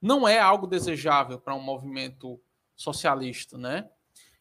não 0.00 0.26
é 0.26 0.38
algo 0.38 0.66
desejável 0.66 1.38
para 1.38 1.54
um 1.54 1.60
movimento 1.60 2.40
socialista, 2.76 3.58
né? 3.58 3.88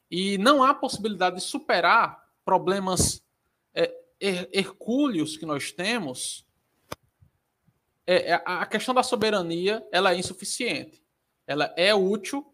E 0.09 0.37
não 0.37 0.63
há 0.63 0.73
possibilidade 0.73 1.37
de 1.37 1.41
superar 1.41 2.23
problemas 2.45 3.21
é, 3.73 3.93
hercúleos 4.19 5.35
que 5.35 5.45
nós 5.45 5.71
temos. 5.71 6.45
É, 8.05 8.35
a 8.45 8.65
questão 8.65 8.93
da 8.93 9.03
soberania 9.03 9.85
ela 9.91 10.13
é 10.13 10.17
insuficiente. 10.17 11.03
Ela 11.45 11.73
é 11.75 11.93
útil 11.93 12.53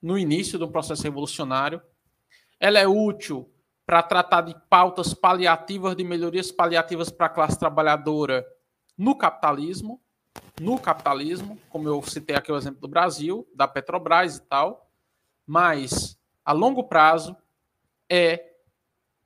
no 0.00 0.18
início 0.18 0.58
do 0.58 0.70
processo 0.70 1.02
revolucionário. 1.02 1.82
Ela 2.58 2.78
é 2.78 2.86
útil 2.86 3.52
para 3.86 4.02
tratar 4.02 4.42
de 4.42 4.54
pautas 4.68 5.12
paliativas, 5.12 5.94
de 5.94 6.04
melhorias 6.04 6.50
paliativas 6.50 7.10
para 7.10 7.26
a 7.26 7.30
classe 7.30 7.58
trabalhadora 7.58 8.46
no 8.96 9.16
capitalismo, 9.16 10.00
no 10.60 10.78
capitalismo, 10.78 11.58
como 11.68 11.88
eu 11.88 12.02
citei 12.02 12.34
aqui 12.34 12.50
o 12.50 12.56
exemplo 12.56 12.80
do 12.80 12.88
Brasil, 12.88 13.46
da 13.54 13.68
Petrobras 13.68 14.36
e 14.36 14.42
tal, 14.42 14.90
mas 15.46 16.18
a 16.44 16.52
longo 16.52 16.84
prazo 16.84 17.36
é 18.08 18.52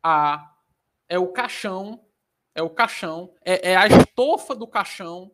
a 0.03 0.55
é 1.09 1.19
o 1.19 1.29
caixão, 1.29 2.05
é 2.55 2.63
o 2.63 2.69
caixão, 2.69 3.33
é, 3.43 3.73
é 3.73 3.77
a 3.77 3.87
estofa 3.87 4.55
do 4.55 4.67
caixão 4.67 5.33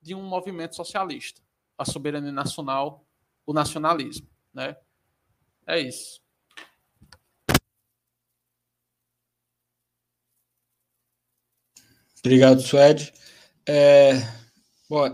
de 0.00 0.14
um 0.14 0.22
movimento 0.22 0.74
socialista, 0.74 1.42
a 1.76 1.84
soberania 1.84 2.32
nacional, 2.32 3.04
o 3.44 3.52
nacionalismo, 3.52 4.26
né? 4.52 4.76
É 5.66 5.78
isso. 5.78 6.22
Obrigado, 12.22 12.60
Suede. 12.60 13.12
É, 13.66 14.12
bom, 14.88 15.06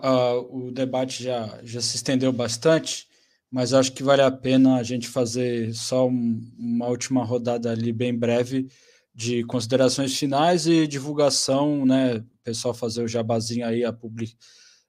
o 0.50 0.72
debate 0.72 1.22
já, 1.22 1.60
já 1.62 1.80
se 1.80 1.96
estendeu 1.96 2.32
bastante, 2.32 3.06
mas 3.50 3.72
acho 3.72 3.92
que 3.92 4.02
vale 4.02 4.22
a 4.22 4.30
pena 4.30 4.76
a 4.76 4.82
gente 4.82 5.06
fazer 5.06 5.72
só 5.72 6.08
um, 6.08 6.40
uma 6.58 6.88
última 6.88 7.24
rodada 7.24 7.70
ali 7.70 7.92
bem 7.92 8.12
breve 8.12 8.66
de 9.14 9.44
considerações 9.44 10.18
finais 10.18 10.66
e 10.66 10.86
divulgação, 10.86 11.86
né? 11.86 12.16
O 12.16 12.24
pessoal 12.42 12.74
fazer 12.74 13.02
o 13.02 13.08
jabazinho 13.08 13.64
aí, 13.64 13.84
a 13.84 13.92
public, 13.92 14.36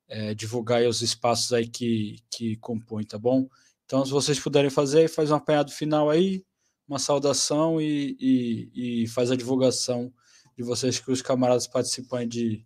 é, 0.08 0.34
divulgar 0.34 0.82
os 0.88 1.04
espaços 1.04 1.54
aí 1.54 1.68
que, 1.68 2.18
que 2.32 2.56
compõem, 2.58 3.06
tá 3.06 3.20
bom? 3.20 3.48
Então, 3.86 4.04
se 4.04 4.12
vocês 4.12 4.40
puderem 4.40 4.72
fazer, 4.72 5.08
faz 5.08 5.30
um 5.30 5.36
apanhado 5.36 5.72
final 5.72 6.10
aí, 6.10 6.44
uma 6.88 7.00
saudação 7.00 7.80
e, 7.80 8.18
e, 8.20 9.04
e 9.04 9.08
faz 9.08 9.30
a 9.30 9.36
divulgação 9.36 10.12
de 10.58 10.64
vocês 10.64 11.00
que 11.00 11.12
os 11.12 11.22
camaradas 11.22 11.68
participam 11.68 12.28
de, 12.28 12.66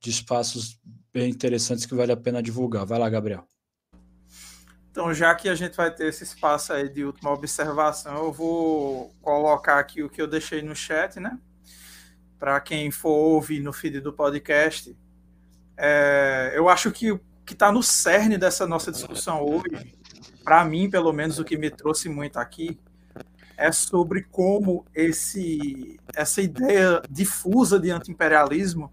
de 0.00 0.10
espaços 0.10 0.80
bem 1.12 1.30
interessantes 1.30 1.86
que 1.86 1.94
vale 1.94 2.10
a 2.10 2.16
pena 2.16 2.42
divulgar. 2.42 2.84
Vai 2.84 2.98
lá, 2.98 3.08
Gabriel. 3.08 3.46
Então, 4.90 5.14
já 5.14 5.32
que 5.36 5.48
a 5.48 5.54
gente 5.54 5.76
vai 5.76 5.94
ter 5.94 6.08
esse 6.08 6.24
espaço 6.24 6.72
aí 6.72 6.88
de 6.88 7.04
última 7.04 7.30
observação, 7.30 8.16
eu 8.24 8.32
vou 8.32 9.14
colocar 9.22 9.78
aqui 9.78 10.02
o 10.02 10.10
que 10.10 10.20
eu 10.20 10.26
deixei 10.26 10.60
no 10.60 10.74
chat, 10.74 11.20
né? 11.20 11.38
Para 12.36 12.60
quem 12.60 12.90
for 12.90 13.10
ouvir 13.10 13.60
no 13.60 13.72
feed 13.72 14.00
do 14.00 14.12
podcast. 14.12 14.96
É, 15.76 16.52
eu 16.54 16.68
acho 16.68 16.90
que 16.90 17.12
o 17.12 17.20
que 17.46 17.52
está 17.52 17.70
no 17.70 17.82
cerne 17.82 18.36
dessa 18.36 18.66
nossa 18.66 18.90
discussão 18.90 19.44
hoje, 19.44 19.94
para 20.42 20.64
mim, 20.64 20.90
pelo 20.90 21.12
menos, 21.12 21.38
o 21.38 21.44
que 21.44 21.56
me 21.56 21.70
trouxe 21.70 22.08
muito 22.08 22.38
aqui, 22.38 22.76
é 23.60 23.70
sobre 23.70 24.22
como 24.22 24.86
esse, 24.94 26.00
essa 26.14 26.40
ideia 26.40 27.02
difusa 27.10 27.78
de 27.78 27.90
antiimperialismo 27.90 28.90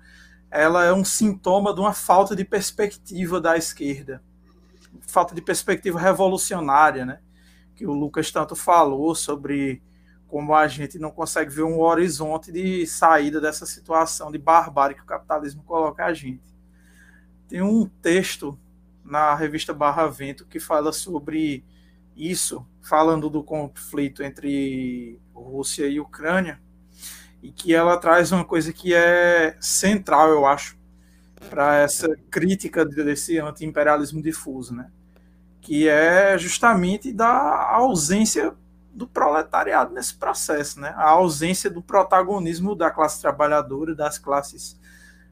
ela 0.51 0.83
é 0.83 0.93
um 0.93 1.03
sintoma 1.03 1.73
de 1.73 1.79
uma 1.79 1.93
falta 1.93 2.35
de 2.35 2.43
perspectiva 2.43 3.39
da 3.39 3.57
esquerda, 3.57 4.21
falta 5.01 5.33
de 5.33 5.41
perspectiva 5.41 5.99
revolucionária, 5.99 7.05
né? 7.05 7.19
Que 7.75 7.85
o 7.85 7.93
Lucas 7.93 8.31
tanto 8.31 8.55
falou 8.55 9.13
sobre 9.15 9.81
como 10.27 10.53
a 10.53 10.67
gente 10.67 10.99
não 10.99 11.11
consegue 11.11 11.51
ver 11.51 11.63
um 11.63 11.79
horizonte 11.79 12.51
de 12.51 12.85
saída 12.85 13.39
dessa 13.39 13.65
situação 13.65 14.31
de 14.31 14.37
barbárie 14.37 14.95
que 14.95 15.01
o 15.01 15.05
capitalismo 15.05 15.63
coloca 15.63 16.05
a 16.05 16.13
gente. 16.13 16.53
Tem 17.47 17.61
um 17.61 17.85
texto 18.01 18.57
na 19.03 19.33
revista 19.33 19.73
Barra 19.73 20.07
Vento 20.07 20.45
que 20.45 20.59
fala 20.59 20.91
sobre 20.91 21.63
isso, 22.17 22.65
falando 22.81 23.29
do 23.29 23.43
conflito 23.43 24.23
entre 24.23 25.19
Rússia 25.33 25.87
e 25.87 25.99
Ucrânia, 25.99 26.59
e 27.41 27.51
que 27.51 27.73
ela 27.73 27.97
traz 27.97 28.31
uma 28.31 28.43
coisa 28.43 28.73
que 28.73 28.93
é 28.93 29.55
central, 29.61 30.29
eu 30.29 30.45
acho, 30.45 30.77
para 31.49 31.77
essa 31.77 32.17
crítica 32.31 32.83
desse 32.83 33.37
anti-imperialismo 33.37 34.21
difuso, 34.21 34.73
né? 34.73 34.89
que 35.61 35.87
é 35.87 36.37
justamente 36.37 37.11
da 37.11 37.71
ausência 37.73 38.55
do 38.93 39.07
proletariado 39.07 39.93
nesse 39.93 40.15
processo, 40.15 40.79
né? 40.79 40.93
a 40.95 41.09
ausência 41.09 41.69
do 41.69 41.81
protagonismo 41.81 42.75
da 42.75 42.89
classe 42.89 43.21
trabalhadora, 43.21 43.93
das 43.93 44.17
classes 44.17 44.79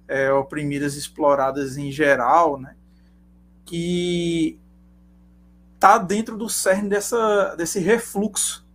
é, 0.08 0.32
oprimidas, 0.32 0.96
exploradas 0.96 1.78
em 1.78 1.92
geral, 1.92 2.60
né? 2.60 2.76
que 3.66 4.60
está 5.76 5.98
dentro 5.98 6.38
do 6.38 6.50
cerne 6.50 6.90
dessa, 6.90 7.56
desse 7.56 7.80
refluxo 7.80 8.66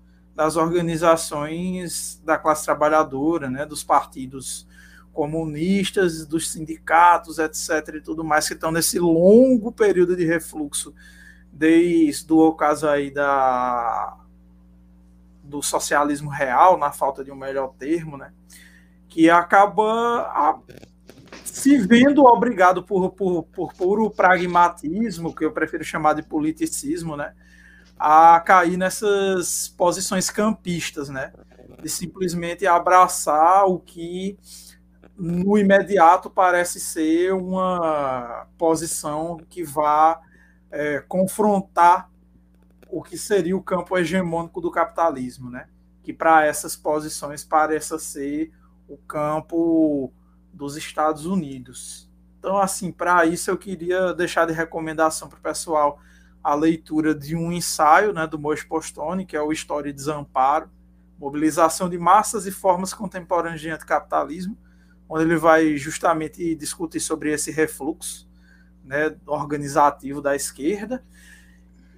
das 0.40 0.56
organizações 0.56 2.18
da 2.24 2.39
classe 2.39 2.64
trabalhadora, 2.64 3.51
né, 3.51 3.66
dos 3.66 3.85
partidos 3.85 4.66
comunistas, 5.12 6.24
dos 6.24 6.51
sindicatos, 6.51 7.39
etc. 7.39 7.97
e 7.97 8.01
tudo 8.01 8.24
mais, 8.24 8.48
que 8.48 8.55
estão 8.55 8.72
nesse 8.72 8.98
longo 8.98 9.70
período 9.70 10.16
de 10.16 10.24
refluxo, 10.24 10.94
desde 11.52 12.32
o 12.32 12.52
caso 12.55 12.89
aí 12.89 13.10
da, 13.10 14.16
do 15.43 15.60
socialismo 15.62 16.31
real, 16.31 16.78
na 16.78 16.90
falta 16.90 17.22
de 17.22 17.31
um 17.31 17.36
melhor 17.36 17.74
termo, 17.78 18.16
né, 18.16 18.32
que 19.09 19.28
acaba 19.28 20.62
se 21.60 21.78
vendo 21.78 22.24
obrigado 22.24 22.82
por, 22.82 23.10
por, 23.10 23.44
por 23.44 23.74
puro 23.74 24.10
pragmatismo, 24.10 25.34
que 25.34 25.44
eu 25.44 25.52
prefiro 25.52 25.84
chamar 25.84 26.14
de 26.14 26.22
politicismo, 26.22 27.16
né, 27.16 27.34
a 27.98 28.40
cair 28.40 28.76
nessas 28.76 29.68
posições 29.68 30.30
campistas, 30.30 31.08
né, 31.08 31.32
de 31.82 31.88
simplesmente 31.88 32.66
abraçar 32.66 33.66
o 33.66 33.78
que 33.78 34.38
no 35.16 35.58
imediato 35.58 36.30
parece 36.30 36.80
ser 36.80 37.34
uma 37.34 38.46
posição 38.56 39.38
que 39.50 39.62
vá 39.62 40.18
é, 40.70 41.00
confrontar 41.06 42.10
o 42.88 43.02
que 43.02 43.18
seria 43.18 43.56
o 43.56 43.62
campo 43.62 43.98
hegemônico 43.98 44.60
do 44.60 44.70
capitalismo, 44.70 45.50
né? 45.50 45.68
Que 46.02 46.12
para 46.12 46.46
essas 46.46 46.74
posições 46.74 47.44
pareça 47.44 47.98
ser 47.98 48.50
o 48.88 48.96
campo 48.96 50.12
dos 50.60 50.76
Estados 50.76 51.24
Unidos. 51.24 52.06
Então, 52.38 52.58
assim, 52.58 52.92
para 52.92 53.24
isso 53.24 53.50
eu 53.50 53.56
queria 53.56 54.12
deixar 54.12 54.46
de 54.46 54.52
recomendação 54.52 55.26
para 55.26 55.38
o 55.38 55.42
pessoal 55.42 55.98
a 56.44 56.54
leitura 56.54 57.14
de 57.14 57.34
um 57.34 57.50
ensaio 57.50 58.12
né, 58.12 58.26
do 58.26 58.38
Mois 58.38 58.62
Postone, 58.62 59.24
que 59.24 59.34
é 59.34 59.40
o 59.40 59.52
História 59.52 59.88
e 59.88 59.92
Desamparo, 59.92 60.70
Mobilização 61.18 61.88
de 61.88 61.96
Massas 61.96 62.46
e 62.46 62.50
Formas 62.50 62.92
Contemporâneas 62.92 63.60
de 63.60 63.70
Anticapitalismo, 63.70 64.56
onde 65.08 65.24
ele 65.24 65.36
vai 65.36 65.78
justamente 65.78 66.54
discutir 66.54 67.00
sobre 67.00 67.32
esse 67.32 67.50
refluxo 67.50 68.28
né, 68.84 69.16
organizativo 69.26 70.20
da 70.20 70.36
esquerda. 70.36 71.02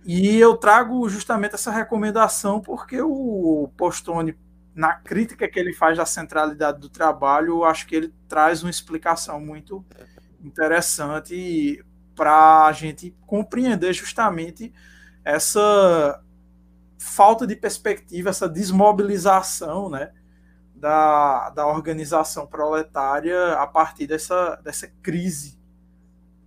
E 0.05 0.37
eu 0.37 0.57
trago 0.57 1.09
justamente 1.09 1.55
essa 1.55 1.71
recomendação 1.71 2.61
porque 2.61 3.01
o 3.01 3.71
Postone 3.77 4.37
na 4.75 4.95
crítica 4.95 5.49
que 5.49 5.59
ele 5.59 5.73
faz 5.73 5.97
da 5.99 6.07
centralidade 6.07 6.81
do 6.81 6.89
trabalho, 6.89 7.59
eu 7.59 7.65
acho 7.65 7.87
que 7.87 7.95
ele 7.95 8.15
traz 8.29 8.63
uma 8.63 8.71
explicação 8.71 9.41
muito 9.41 9.85
interessante 10.43 11.85
para 12.15 12.67
a 12.67 12.73
gente 12.73 13.15
compreender 13.27 13.93
justamente 13.93 14.73
essa 15.25 16.23
falta 16.99 17.47
de 17.47 17.57
perspectiva, 17.57 18.31
essa 18.31 18.49
desmobilização 18.49 19.91
né, 19.91 20.13
da, 20.75 21.51
da 21.51 21.67
organização 21.67 22.47
proletária 22.47 23.55
a 23.55 23.67
partir 23.67 24.07
dessa, 24.07 24.57
dessa 24.57 24.89
crise 25.03 25.61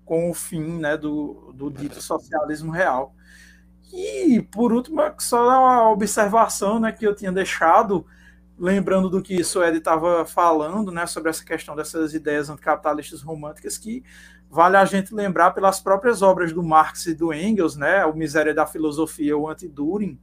com 0.04 0.30
o 0.30 0.34
fim 0.34 0.80
né, 0.80 0.98
do, 0.98 1.52
do 1.54 1.70
dito 1.70 2.02
socialismo 2.02 2.72
real. 2.72 3.16
E, 3.92 4.42
por 4.52 4.74
último, 4.74 5.02
só 5.20 5.48
uma 5.48 5.90
observação 5.90 6.80
né, 6.80 6.92
que 6.92 7.06
eu 7.06 7.16
tinha 7.16 7.32
deixado, 7.32 8.06
lembrando 8.58 9.10
do 9.10 9.22
que 9.22 9.44
Suede 9.44 9.78
estava 9.78 10.26
falando, 10.26 10.92
né, 10.92 11.06
sobre 11.06 11.30
essa 11.30 11.44
questão 11.44 11.76
dessas 11.76 12.14
ideias 12.14 12.50
anticapitalistas 12.50 13.22
românticas, 13.22 13.78
que 13.78 14.04
vale 14.50 14.78
a 14.78 14.86
gente 14.86 15.14
lembrar 15.14 15.52
pelas 15.52 15.80
próprias 15.80 16.22
obras 16.22 16.54
do 16.54 16.64
Marx 16.64 17.06
e 17.08 17.14
do 17.14 17.34
Engels, 17.34 17.76
né, 17.76 18.06
o 18.06 18.16
Miséria 18.16 18.54
da 18.54 18.66
Filosofia, 18.66 19.38
o 19.38 19.50
Anti-During, 19.50 20.18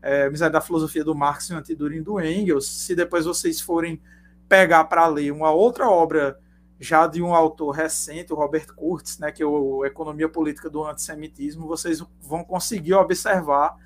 é, 0.00 0.30
Miséria 0.30 0.52
da 0.52 0.60
Filosofia 0.60 1.04
do 1.04 1.14
Marx 1.14 1.50
e 1.50 1.54
o 1.54 1.56
Anti-During 1.58 2.02
do 2.02 2.20
Engels, 2.20 2.66
se 2.66 2.94
depois 2.94 3.26
vocês 3.26 3.60
forem 3.60 4.00
pegar 4.48 4.84
para 4.84 5.06
ler 5.06 5.30
uma 5.30 5.50
outra 5.50 5.88
obra 5.88 6.38
já 6.80 7.06
de 7.06 7.20
um 7.20 7.34
autor 7.34 7.72
recente, 7.72 8.32
o 8.32 8.36
Robert 8.36 8.72
Kurtz, 8.74 9.18
né, 9.18 9.32
que 9.32 9.42
é 9.42 9.46
o 9.46 9.84
Economia 9.84 10.28
Política 10.28 10.70
do 10.70 10.84
Antissemitismo, 10.84 11.66
vocês 11.66 12.02
vão 12.20 12.44
conseguir 12.44 12.94
observar 12.94 13.76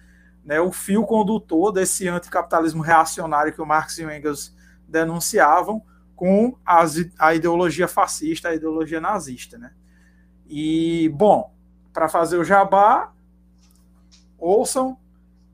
né, 0.44 0.60
o 0.60 0.72
fio 0.72 1.04
condutor 1.04 1.72
desse 1.72 2.08
anticapitalismo 2.08 2.82
reacionário 2.82 3.52
que 3.52 3.60
o 3.62 3.66
Marx 3.66 3.98
e 3.98 4.04
o 4.04 4.10
Engels 4.10 4.54
denunciavam 4.86 5.82
com 6.14 6.56
as, 6.64 6.96
a 7.18 7.34
ideologia 7.34 7.88
fascista, 7.88 8.48
a 8.48 8.54
ideologia 8.54 9.00
nazista. 9.00 9.58
Né? 9.58 9.72
E, 10.46 11.08
bom, 11.14 11.52
para 11.92 12.08
fazer 12.08 12.36
o 12.36 12.44
jabá, 12.44 13.12
ouçam 14.38 14.98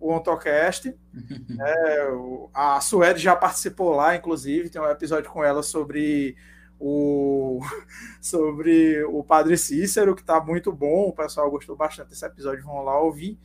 o 0.01 0.13
Ontocast. 0.13 0.95
é, 1.61 2.09
a 2.53 2.81
Suede 2.81 3.21
já 3.21 3.37
participou 3.37 3.95
lá, 3.95 4.17
inclusive, 4.17 4.71
tem 4.71 4.81
um 4.81 4.91
episódio 4.91 5.31
com 5.31 5.45
ela 5.45 5.63
sobre 5.63 6.37
o, 6.79 7.61
sobre 8.21 9.05
o 9.05 9.23
Padre 9.23 9.57
Cícero, 9.57 10.15
que 10.15 10.23
está 10.23 10.41
muito 10.41 10.73
bom, 10.73 11.09
o 11.09 11.13
pessoal 11.13 11.51
gostou 11.51 11.77
bastante 11.77 12.09
desse 12.09 12.25
episódio, 12.25 12.65
vão 12.65 12.83
lá 12.83 12.99
ouvir. 13.01 13.39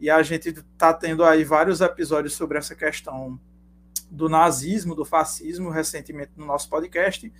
E 0.00 0.08
a 0.08 0.22
gente 0.22 0.48
está 0.48 0.94
tendo 0.94 1.22
aí 1.22 1.44
vários 1.44 1.80
episódios 1.80 2.32
sobre 2.34 2.56
essa 2.56 2.74
questão 2.74 3.38
do 4.10 4.28
nazismo, 4.28 4.94
do 4.94 5.04
fascismo, 5.04 5.70
recentemente 5.70 6.32
no 6.36 6.46
nosso 6.46 6.68
podcast, 6.68 7.30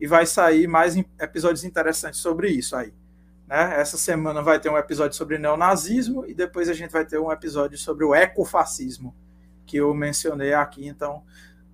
e 0.00 0.06
vai 0.06 0.26
sair 0.26 0.66
mais 0.66 0.96
episódios 1.18 1.64
interessantes 1.64 2.20
sobre 2.20 2.48
isso 2.50 2.76
aí. 2.76 2.92
Né? 3.46 3.80
Essa 3.80 3.96
semana 3.96 4.42
vai 4.42 4.60
ter 4.60 4.68
um 4.68 4.76
episódio 4.76 5.16
sobre 5.16 5.38
neonazismo 5.38 6.26
e 6.26 6.34
depois 6.34 6.68
a 6.68 6.74
gente 6.74 6.90
vai 6.90 7.06
ter 7.06 7.18
um 7.18 7.32
episódio 7.32 7.78
sobre 7.78 8.04
o 8.04 8.14
ecofascismo, 8.14 9.14
que 9.64 9.78
eu 9.78 9.94
mencionei 9.94 10.52
aqui. 10.52 10.86
Então, 10.86 11.22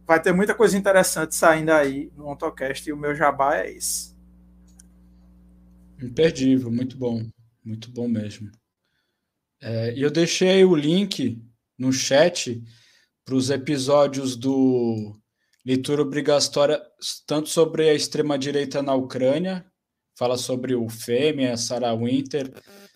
vai 0.07 0.21
ter 0.21 0.33
muita 0.33 0.55
coisa 0.55 0.77
interessante 0.77 1.35
saindo 1.35 1.71
aí 1.71 2.13
no 2.17 2.29
AutoCast 2.29 2.89
e 2.89 2.93
o 2.93 2.97
meu 2.97 3.15
jabá 3.15 3.57
é 3.57 3.73
esse. 3.73 4.15
Imperdível, 6.01 6.71
muito 6.71 6.97
bom, 6.97 7.27
muito 7.65 7.91
bom 7.91 8.07
mesmo. 8.07 8.51
É, 9.67 9.95
eu 9.97 10.11
deixei 10.11 10.63
o 10.63 10.75
link 10.75 11.43
no 11.79 11.91
chat 11.91 12.63
para 13.25 13.35
os 13.35 13.49
episódios 13.49 14.37
do 14.37 15.17
Leitura 15.65 16.03
Obrigatória, 16.03 16.83
tanto 17.27 17.49
sobre 17.49 17.89
a 17.89 17.95
extrema-direita 17.95 18.83
na 18.83 18.95
Ucrânia, 18.95 19.65
fala 20.19 20.37
sobre 20.37 20.75
o 20.75 20.87
Fêmea, 20.91 21.55
a 21.55 21.57
Sarah 21.57 21.95
Winter, 21.95 22.53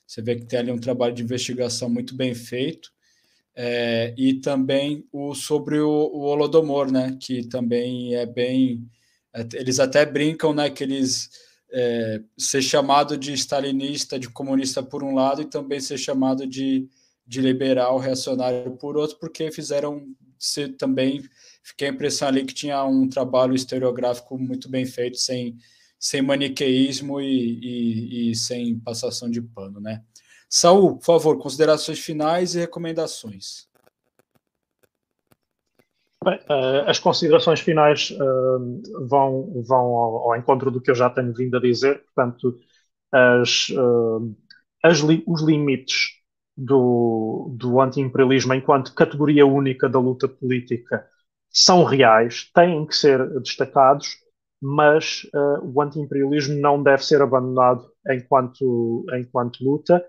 você 0.06 0.20
vê 0.20 0.36
que 0.36 0.44
tem 0.44 0.58
ali 0.58 0.70
um 0.70 0.78
trabalho 0.78 1.14
de 1.14 1.22
investigação 1.22 1.88
muito 1.88 2.14
bem 2.14 2.34
feito, 2.34 2.90
é, 3.56 4.14
e 4.18 4.34
também 4.34 5.08
o 5.10 5.34
sobre 5.34 5.80
o, 5.80 5.88
o 5.88 6.20
Holodomor, 6.20 6.92
né, 6.92 7.16
que 7.18 7.48
também 7.48 8.14
é 8.14 8.26
bem, 8.26 8.86
eles 9.54 9.80
até 9.80 10.04
brincam, 10.04 10.52
né, 10.52 10.68
que 10.68 10.84
eles 10.84 11.30
é, 11.70 12.22
ser 12.36 12.62
chamado 12.62 13.16
de 13.16 13.32
stalinista, 13.34 14.18
de 14.18 14.28
comunista 14.28 14.82
por 14.82 15.02
um 15.02 15.14
lado, 15.14 15.42
e 15.42 15.46
também 15.46 15.80
ser 15.80 15.98
chamado 15.98 16.46
de, 16.46 16.88
de 17.26 17.40
liberal 17.40 17.98
reacionário 17.98 18.76
por 18.76 18.96
outro, 18.96 19.18
porque 19.18 19.50
fizeram 19.50 20.06
ser 20.38 20.76
também, 20.76 21.22
fiquei 21.62 21.88
a 21.88 21.90
impressão 21.90 22.28
ali 22.28 22.44
que 22.44 22.54
tinha 22.54 22.84
um 22.84 23.08
trabalho 23.08 23.54
historiográfico 23.54 24.38
muito 24.38 24.68
bem 24.68 24.86
feito, 24.86 25.18
sem, 25.18 25.56
sem 25.98 26.22
maniqueísmo 26.22 27.20
e, 27.20 27.58
e, 27.60 28.30
e 28.30 28.34
sem 28.34 28.78
passação 28.78 29.30
de 29.30 29.42
pano, 29.42 29.80
né? 29.80 30.02
Saul, 30.48 30.96
por 30.96 31.04
favor, 31.04 31.38
considerações 31.38 31.98
finais 31.98 32.54
e 32.54 32.60
recomendações. 32.60 33.67
Bem, 36.24 36.36
uh, 36.50 36.88
as 36.88 36.98
considerações 36.98 37.60
finais 37.60 38.10
uh, 38.10 39.06
vão, 39.06 39.62
vão 39.62 39.78
ao, 39.78 40.30
ao, 40.30 40.36
encontro 40.36 40.70
do 40.70 40.80
que 40.80 40.90
eu 40.90 40.94
já 40.94 41.08
tenho 41.08 41.32
vindo 41.32 41.56
a 41.56 41.60
dizer, 41.60 42.02
portanto, 42.04 42.58
as, 43.12 43.68
uh, 43.70 44.36
as 44.82 44.98
li 44.98 45.22
os 45.26 45.42
limites 45.42 46.08
do, 46.56 47.54
do 47.56 47.80
anti-imperialismo 47.80 48.52
enquanto 48.52 48.94
categoria 48.94 49.46
única 49.46 49.88
da 49.88 50.00
luta 50.00 50.26
política 50.26 51.06
são 51.50 51.84
reais, 51.84 52.50
têm 52.52 52.84
que 52.84 52.96
ser 52.96 53.40
destacados, 53.40 54.18
mas 54.60 55.22
o 55.62 55.80
anti-imperialismo 55.80 56.60
não 56.60 56.82
deve 56.82 57.04
ser 57.04 57.22
abandonado 57.22 57.88
enquanto, 58.08 59.06
enquanto 59.14 59.64
luta 59.64 60.04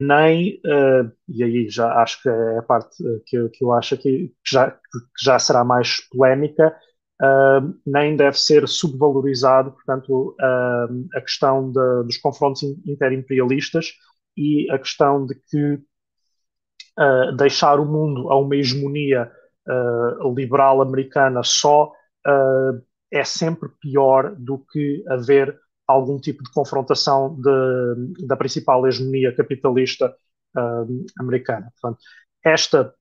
nem, 0.00 0.60
uh, 0.66 1.10
e 1.28 1.42
aí 1.42 1.68
já 1.70 2.02
acho 2.02 2.22
que 2.22 2.28
é 2.28 2.58
a 2.58 2.62
parte 2.62 3.02
que, 3.26 3.48
que 3.48 3.64
eu 3.64 3.72
acho 3.72 3.96
que, 3.96 4.34
já, 4.46 4.70
que 4.70 4.78
já 5.24 5.38
será 5.38 5.64
mais 5.64 6.06
polémica, 6.10 6.76
uh, 7.22 7.74
nem 7.86 8.14
deve 8.14 8.38
ser 8.38 8.68
subvalorizado, 8.68 9.72
portanto, 9.72 10.36
uh, 10.40 11.16
a 11.16 11.20
questão 11.22 11.72
de, 11.72 12.04
dos 12.04 12.18
confrontos 12.18 12.62
interimperialistas 12.86 13.92
e 14.36 14.70
a 14.70 14.78
questão 14.78 15.24
de 15.24 15.34
que 15.34 15.82
deixar 17.36 17.78
o 17.78 17.84
mundo 17.84 18.28
a 18.28 18.36
uma 18.36 18.56
hegemonia 18.56 19.30
liberal 20.34 20.82
americana 20.82 21.44
só 21.44 21.92
é 23.12 23.22
sempre 23.22 23.68
pior 23.80 24.34
do 24.36 24.58
que 24.58 25.04
haver 25.08 25.56
algum 25.88 26.20
tipo 26.20 26.44
de 26.44 26.52
confrontação 26.52 27.34
de, 27.40 28.26
da 28.26 28.36
principal 28.36 28.86
hegemonia 28.86 29.34
capitalista 29.34 30.14
uh, 30.54 31.06
americana. 31.18 31.72
Portanto, 31.80 32.02
esta 32.44 32.94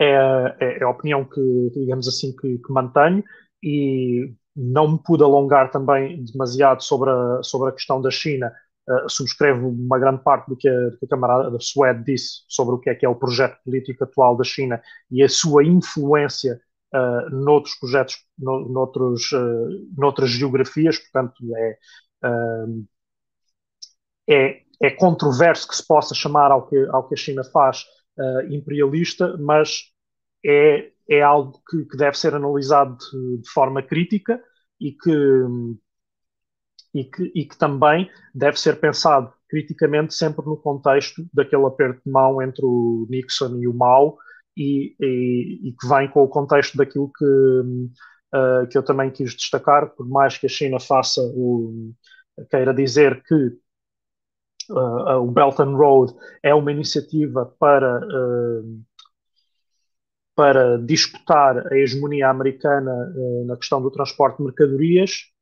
é, 0.00 0.56
é, 0.60 0.78
é, 0.78 0.82
a 0.82 0.90
opinião 0.90 1.24
que, 1.24 1.70
digamos 1.74 2.08
assim, 2.08 2.34
que, 2.34 2.58
que, 2.58 2.72
mantenho 2.72 3.22
e 3.62 4.34
não 4.54 4.92
me 4.92 4.98
pude 5.02 5.22
alongar 5.22 5.70
também 5.70 6.24
demasiado 6.24 6.82
sobre 6.82 7.10
a, 7.10 7.42
sobre 7.42 7.68
a 7.70 7.72
questão 7.72 8.02
da 8.02 8.10
China. 8.10 8.52
Uh, 8.88 9.08
subscrevo 9.08 9.68
uma 9.68 9.98
grande 9.98 10.22
parte 10.22 10.48
do 10.48 10.56
que 10.56 10.66
a, 10.66 10.90
que 10.98 11.04
a 11.04 11.08
camarada 11.08 11.58
Suede 11.60 12.04
disse 12.04 12.42
sobre 12.48 12.74
o 12.74 12.78
que 12.78 12.88
é 12.88 12.94
que 12.94 13.04
é 13.04 13.08
o 13.08 13.14
projeto 13.14 13.58
político 13.62 14.02
atual 14.02 14.34
da 14.34 14.44
China 14.44 14.80
e 15.10 15.22
a 15.22 15.28
sua 15.28 15.62
influência 15.62 16.58
uh, 16.94 17.30
noutros 17.30 17.74
projetos, 17.76 18.16
no, 18.38 18.68
noutros, 18.68 19.30
uh, 19.32 19.86
noutras 19.96 20.30
geografias, 20.30 20.98
portanto 20.98 21.34
é, 21.56 21.78
uh, 22.24 22.86
é, 24.28 24.62
é 24.80 24.90
controverso 24.90 25.68
que 25.68 25.76
se 25.76 25.86
possa 25.86 26.14
chamar 26.14 26.50
ao 26.50 26.66
que, 26.66 26.76
ao 26.90 27.08
que 27.08 27.14
a 27.14 27.18
China 27.18 27.44
faz 27.44 27.84
imperialista, 28.50 29.36
mas 29.38 29.92
é, 30.44 30.90
é 31.08 31.22
algo 31.22 31.62
que, 31.70 31.84
que 31.84 31.96
deve 31.96 32.18
ser 32.18 32.34
analisado 32.34 32.96
de, 32.98 33.42
de 33.42 33.48
forma 33.48 33.80
crítica 33.80 34.42
e 34.80 34.90
que, 34.90 35.10
e 36.94 37.04
que, 37.04 37.32
e 37.34 37.44
que 37.44 37.56
também 37.56 38.10
deve 38.34 38.58
ser 38.58 38.80
pensado 38.80 39.32
criticamente 39.48 40.14
sempre 40.14 40.44
no 40.44 40.56
contexto 40.56 41.26
daquele 41.32 41.64
aperto 41.64 42.02
de 42.04 42.10
mão 42.10 42.42
entre 42.42 42.64
o 42.64 43.06
Nixon 43.08 43.56
e 43.58 43.66
o 43.66 43.74
Mao, 43.74 44.18
e, 44.58 44.96
e, 45.00 45.68
e 45.68 45.72
que 45.72 45.88
vem 45.88 46.10
com 46.10 46.24
o 46.24 46.28
contexto 46.28 46.76
daquilo 46.76 47.10
que, 47.16 47.24
uh, 47.24 48.66
que 48.68 48.76
eu 48.76 48.82
também 48.82 49.10
quis 49.10 49.34
destacar, 49.34 49.90
por 49.94 50.06
mais 50.06 50.36
que 50.36 50.46
a 50.46 50.48
China 50.48 50.80
faça 50.80 51.20
o, 51.22 51.92
queira 52.50 52.74
dizer 52.74 53.22
que 53.22 53.34
uh, 54.70 55.22
o 55.22 55.30
Belt 55.30 55.60
and 55.60 55.76
Road 55.76 56.12
é 56.42 56.52
uma 56.52 56.72
iniciativa 56.72 57.46
para, 57.58 58.00
uh, 58.00 58.82
para 60.34 60.78
disputar 60.78 61.72
a 61.72 61.76
hegemonia 61.76 62.28
americana 62.28 62.92
na 63.46 63.56
questão 63.56 63.80
do 63.80 63.90
transporte 63.90 64.38
de 64.38 64.44
mercadorias, 64.44 65.32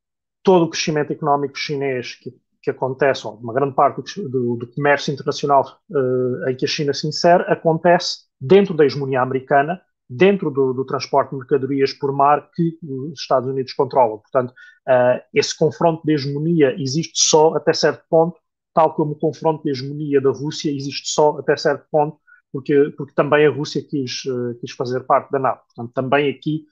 todo 0.43 0.66
o 0.66 0.70
crescimento 0.70 1.12
económico 1.12 1.56
chinês 1.56 2.14
que, 2.14 2.30
que 2.66 2.70
acontece, 2.70 3.24
ou 3.24 3.34
uma 3.36 3.52
grande 3.52 3.76
parte 3.76 4.02
do, 4.28 4.56
do 4.56 4.66
comércio 4.66 5.14
internacional 5.14 5.78
uh, 5.88 6.48
em 6.48 6.56
que 6.56 6.64
a 6.64 6.68
China 6.68 6.93
se 6.93 7.06
insere, 7.06 7.44
acontece 7.47 8.24
dentro 8.40 8.74
da 8.74 8.84
hegemonia 8.84 9.22
americana, 9.22 9.80
dentro 10.10 10.51
do, 10.51 10.72
do, 10.72 10.84
transporte 10.84 11.30
de 11.30 11.36
mercadorias 11.36 11.93
por 11.93 12.12
mar 12.12 12.51
que 12.52 12.76
os 12.82 13.20
Estados 13.20 13.48
Unidos 13.48 13.72
controlam. 13.72 14.18
Portanto, 14.18 14.51
uh, 14.51 15.22
esse 15.32 15.56
confronto 15.56 16.05
de 16.05 16.14
hegemonia 16.14 16.74
existe 16.76 17.12
só 17.14 17.55
até 17.55 17.72
certo 17.72 18.05
ponto, 18.10 18.36
tal 18.74 18.93
como 18.94 19.12
o 19.12 19.18
confronto 19.18 19.62
de 19.62 19.70
hegemonia 19.70 20.20
da 20.20 20.30
Rússia 20.30 20.68
existe 20.74 21.09
só 21.09 21.38
até 21.38 21.56
certo 21.56 21.86
ponto, 21.88 22.18
porque, 22.51 22.93
porque 22.97 23.14
também 23.14 23.47
a 23.47 23.51
Rússia 23.51 23.80
quis, 23.80 24.24
uh, 24.24 24.59
quis 24.60 24.72
fazer 24.72 25.05
parte 25.05 25.30
da 25.30 25.38
NATO. 25.38 25.62
Portanto, 25.72 25.94
também 25.94 26.30
aqui 26.30 26.64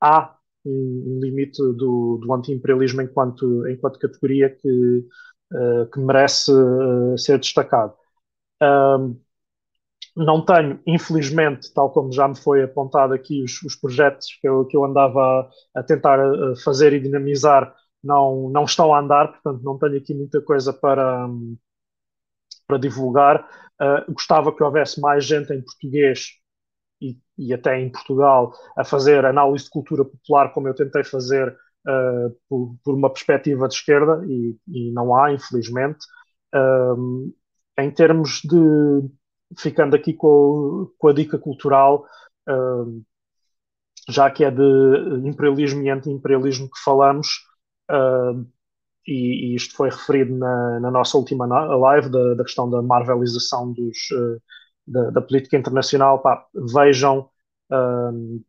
há 0.00 0.36
um, 0.64 1.16
um 1.16 1.20
limite 1.20 1.62
do, 1.62 2.18
do 2.20 2.34
anti-imperialismo 2.34 3.00
enquanto, 3.00 3.66
enquanto 3.68 4.00
categoria 4.00 4.50
que, 4.50 5.06
uh, 5.52 5.86
que 5.90 6.00
merece 6.00 6.52
ser 7.16 7.38
destacado. 7.38 7.94
Não 10.16 10.42
tenho, 10.44 10.80
infelizmente, 10.86 11.72
tal 11.74 11.90
como 11.90 12.10
já 12.10 12.26
me 12.26 12.36
foi 12.36 12.62
apontado 12.62 13.12
aqui, 13.12 13.42
os, 13.44 13.62
os 13.62 13.76
projetos 13.76 14.28
que 14.40 14.48
eu, 14.48 14.64
que 14.64 14.74
eu 14.76 14.82
andava 14.84 15.50
a, 15.74 15.80
a 15.80 15.82
tentar 15.82 16.18
eh, 16.18 16.56
fazer 16.64 16.94
e 16.94 17.00
dinamizar 17.00 17.74
não, 18.02 18.48
não 18.48 18.64
estão 18.64 18.94
a 18.94 19.00
andar, 19.00 19.28
portanto 19.28 19.62
não 19.62 19.78
tenho 19.78 19.98
aqui 19.98 20.14
muita 20.14 20.40
coisa 20.40 20.72
para, 20.72 21.28
para 22.66 22.78
divulgar. 22.78 23.46
Gostava 24.08 24.54
que 24.54 24.62
houvesse 24.62 25.00
mais 25.00 25.24
gente 25.24 25.52
em 25.52 25.60
português 25.60 26.30
e, 27.00 27.18
e, 27.36 27.52
até 27.52 27.78
em 27.78 27.90
Portugal 27.90 28.54
a 28.76 28.84
fazer 28.84 29.24
análise 29.26 29.64
de 29.64 29.70
cultura 29.70 30.04
popular, 30.04 30.52
como 30.52 30.68
eu 30.68 30.74
tentei 30.74 31.04
fazer 31.04 31.54
uh, 31.86 32.36
por, 32.48 32.76
por, 32.84 32.94
uma 32.94 33.10
perspectiva 33.10 33.68
de 33.68 33.74
esquerda, 33.74 34.24
e, 34.26 34.56
e 34.68 34.92
não 34.92 35.14
há, 35.14 35.32
infelizmente. 35.32 35.98
Um, 36.54 37.32
em 37.78 37.90
termos 37.90 38.40
de, 38.42 39.10
ficando 39.58 39.94
aqui 39.96 40.12
com, 40.14 40.90
com 40.98 41.08
a 41.08 41.12
dica 41.12 41.38
cultural, 41.38 42.06
um, 42.48 43.02
já 44.08 44.30
que 44.30 44.44
é 44.44 44.50
de 44.50 44.62
imperialismo 45.24 45.82
e 45.82 45.90
anti-imperialismo 45.90 46.70
que 46.70 46.78
falamos, 46.82 47.28
uh, 47.90 48.46
e, 49.06 49.52
e, 49.52 49.54
isto 49.54 49.76
foi 49.76 49.88
referido 49.90 50.34
na, 50.36 50.80
na 50.80 50.90
nossa 50.90 51.16
última 51.16 51.46
live, 51.46 52.08
da, 52.10 52.34
da, 52.34 52.44
questão 52.44 52.68
da 52.68 52.82
marvelização 52.82 53.72
dos, 53.72 54.10
uh, 54.10 54.42
da, 54.86 55.10
da, 55.10 55.22
política 55.22 55.56
internacional, 55.56 56.20
pá, 56.20 56.46
vejam, 56.54 57.28
um, 57.70 58.42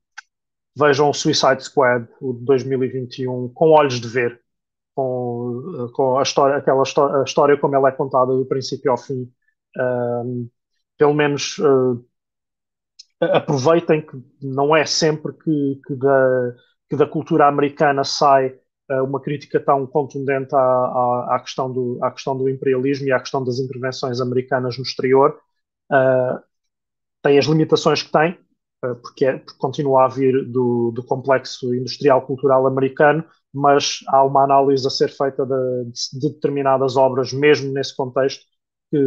vejam 0.78 1.10
o 1.10 1.14
Suicide 1.14 1.64
Squad, 1.64 2.08
o 2.22 2.34
de 2.34 2.46
2021, 2.46 3.50
com 3.50 3.72
olhos 3.72 4.00
de 4.00 4.08
ver, 4.08 4.40
com, 4.96 5.90
com 5.94 6.20
a 6.20 6.24
história, 6.24 6.58
aquela 6.58 6.84
história, 6.84 7.22
a 7.22 7.24
história 7.24 7.58
como 7.58 7.76
ela 7.76 7.90
é 7.90 7.92
contada 7.92 8.32
do 8.34 8.46
princípio 8.46 8.92
ao 8.92 8.98
fim. 8.98 9.32
Um, 9.78 10.50
pelo 10.98 11.14
menos 11.14 11.58
uh, 11.60 12.04
aproveitem 13.22 14.02
que 14.02 14.18
não 14.42 14.76
é 14.76 14.86
sempre 14.86 15.34
que, 15.34 15.82
que, 15.86 15.96
da, 15.96 16.56
que 16.90 16.96
da 16.96 17.06
cultura 17.08 17.48
americana 17.48 18.04
sai 18.04 18.50
uh, 18.90 19.04
uma 19.04 19.22
crítica 19.22 19.60
tão 19.60 19.86
contundente 19.86 20.56
à, 20.56 20.60
à, 20.60 21.36
à, 21.36 21.40
questão 21.40 21.72
do, 21.72 22.00
à 22.04 22.12
questão 22.12 22.38
do 22.38 22.50
imperialismo 22.50 23.08
e 23.08 23.12
à 23.12 23.20
questão 23.20 23.44
das 23.44 23.60
intervenções 23.60 24.22
americanas 24.22 24.78
no 24.78 24.84
exterior. 24.84 25.40
Uh, 25.92 26.40
tem 27.22 27.38
as 27.38 27.46
limitações 27.46 28.04
que 28.04 28.12
tem, 28.12 28.40
porque, 28.82 29.26
é, 29.26 29.38
porque, 29.38 29.58
continua 29.58 30.06
a 30.06 30.08
vir 30.08 30.46
do, 30.46 30.92
do, 30.92 31.04
complexo 31.04 31.74
industrial 31.74 32.26
cultural 32.26 32.68
americano, 32.68 33.24
mas 33.54 34.00
há 34.08 34.24
uma 34.24 34.44
análise 34.44 34.86
a 34.86 34.90
ser 34.90 35.10
feita 35.10 35.46
de, 35.46 36.20
de 36.20 36.30
determinadas 36.30 36.96
obras, 36.96 37.34
mesmo 37.34 37.72
nesse 37.74 37.96
contexto, 37.96 38.46
que, 38.92 38.98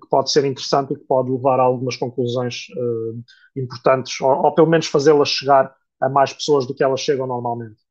que, 0.00 0.08
pode 0.08 0.30
ser 0.30 0.44
interessante 0.44 0.92
e 0.92 0.96
que 0.96 1.04
pode 1.04 1.30
levar 1.30 1.58
a 1.58 1.62
algumas 1.62 1.96
conclusões 1.96 2.66
uh, 2.76 3.22
importantes, 3.56 4.20
ou, 4.20 4.30
ou, 4.30 4.54
pelo 4.54 4.68
menos 4.68 4.86
fazê-las 4.86 5.28
chegar 5.28 5.74
a 6.00 6.08
mais 6.08 6.32
pessoas 6.32 6.66
do 6.66 6.74
que 6.74 6.84
elas 6.84 7.00
chegam 7.00 7.26
normalmente. 7.26 7.86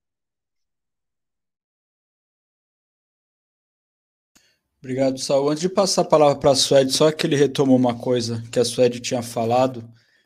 Obrigado, 4.80 5.18
Saul. 5.18 5.49
Antes 5.49 5.61
de 5.61 5.69
passar 5.69 6.03
a 6.03 6.06
palavra 6.06 6.35
para 6.35 6.52
a 6.52 6.56
Suede, 6.56 6.93
só 6.93 7.11
que 7.11 7.26
ele 7.26 7.35
retomou 7.35 7.76
uma 7.76 7.97
coisa 7.97 8.43
que 8.52 8.60
a 8.60 8.64
Suede 8.64 8.99
tinha 8.99 9.23
falado 9.23 9.84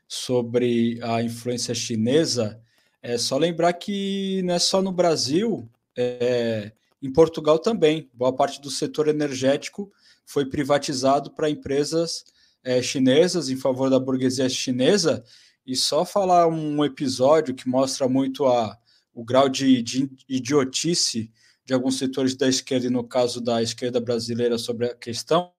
sobre 0.09 0.99
a 1.03 1.21
influência 1.21 1.75
chinesa. 1.75 2.59
É 2.99 3.15
só 3.15 3.37
lembrar 3.37 3.73
que 3.73 4.41
não 4.43 4.55
é 4.55 4.59
só 4.59 4.81
no 4.81 4.91
Brasil, 4.91 5.69
é, 5.95 6.71
em 6.99 7.13
Portugal 7.13 7.59
também. 7.59 8.09
Boa 8.11 8.35
parte 8.35 8.59
do 8.59 8.71
setor 8.71 9.07
energético 9.07 9.91
foi 10.25 10.47
privatizado 10.47 11.29
para 11.29 11.47
empresas 11.47 12.25
é, 12.63 12.81
chinesas 12.81 13.49
em 13.49 13.55
favor 13.55 13.87
da 13.87 13.99
burguesia 13.99 14.49
chinesa. 14.49 15.23
E 15.63 15.75
só 15.75 16.03
falar 16.03 16.47
um 16.47 16.83
episódio 16.83 17.53
que 17.53 17.69
mostra 17.69 18.09
muito 18.09 18.47
a, 18.47 18.75
o 19.13 19.23
grau 19.23 19.47
de, 19.47 19.83
de 19.83 20.09
idiotice 20.27 21.31
de 21.63 21.71
alguns 21.71 21.99
setores 21.99 22.35
da 22.35 22.47
esquerda, 22.47 22.87
e 22.87 22.89
no 22.89 23.03
caso 23.03 23.39
da 23.39 23.61
esquerda 23.61 23.99
brasileira, 23.99 24.57
sobre 24.57 24.87
a 24.87 24.95
questão. 24.95 25.51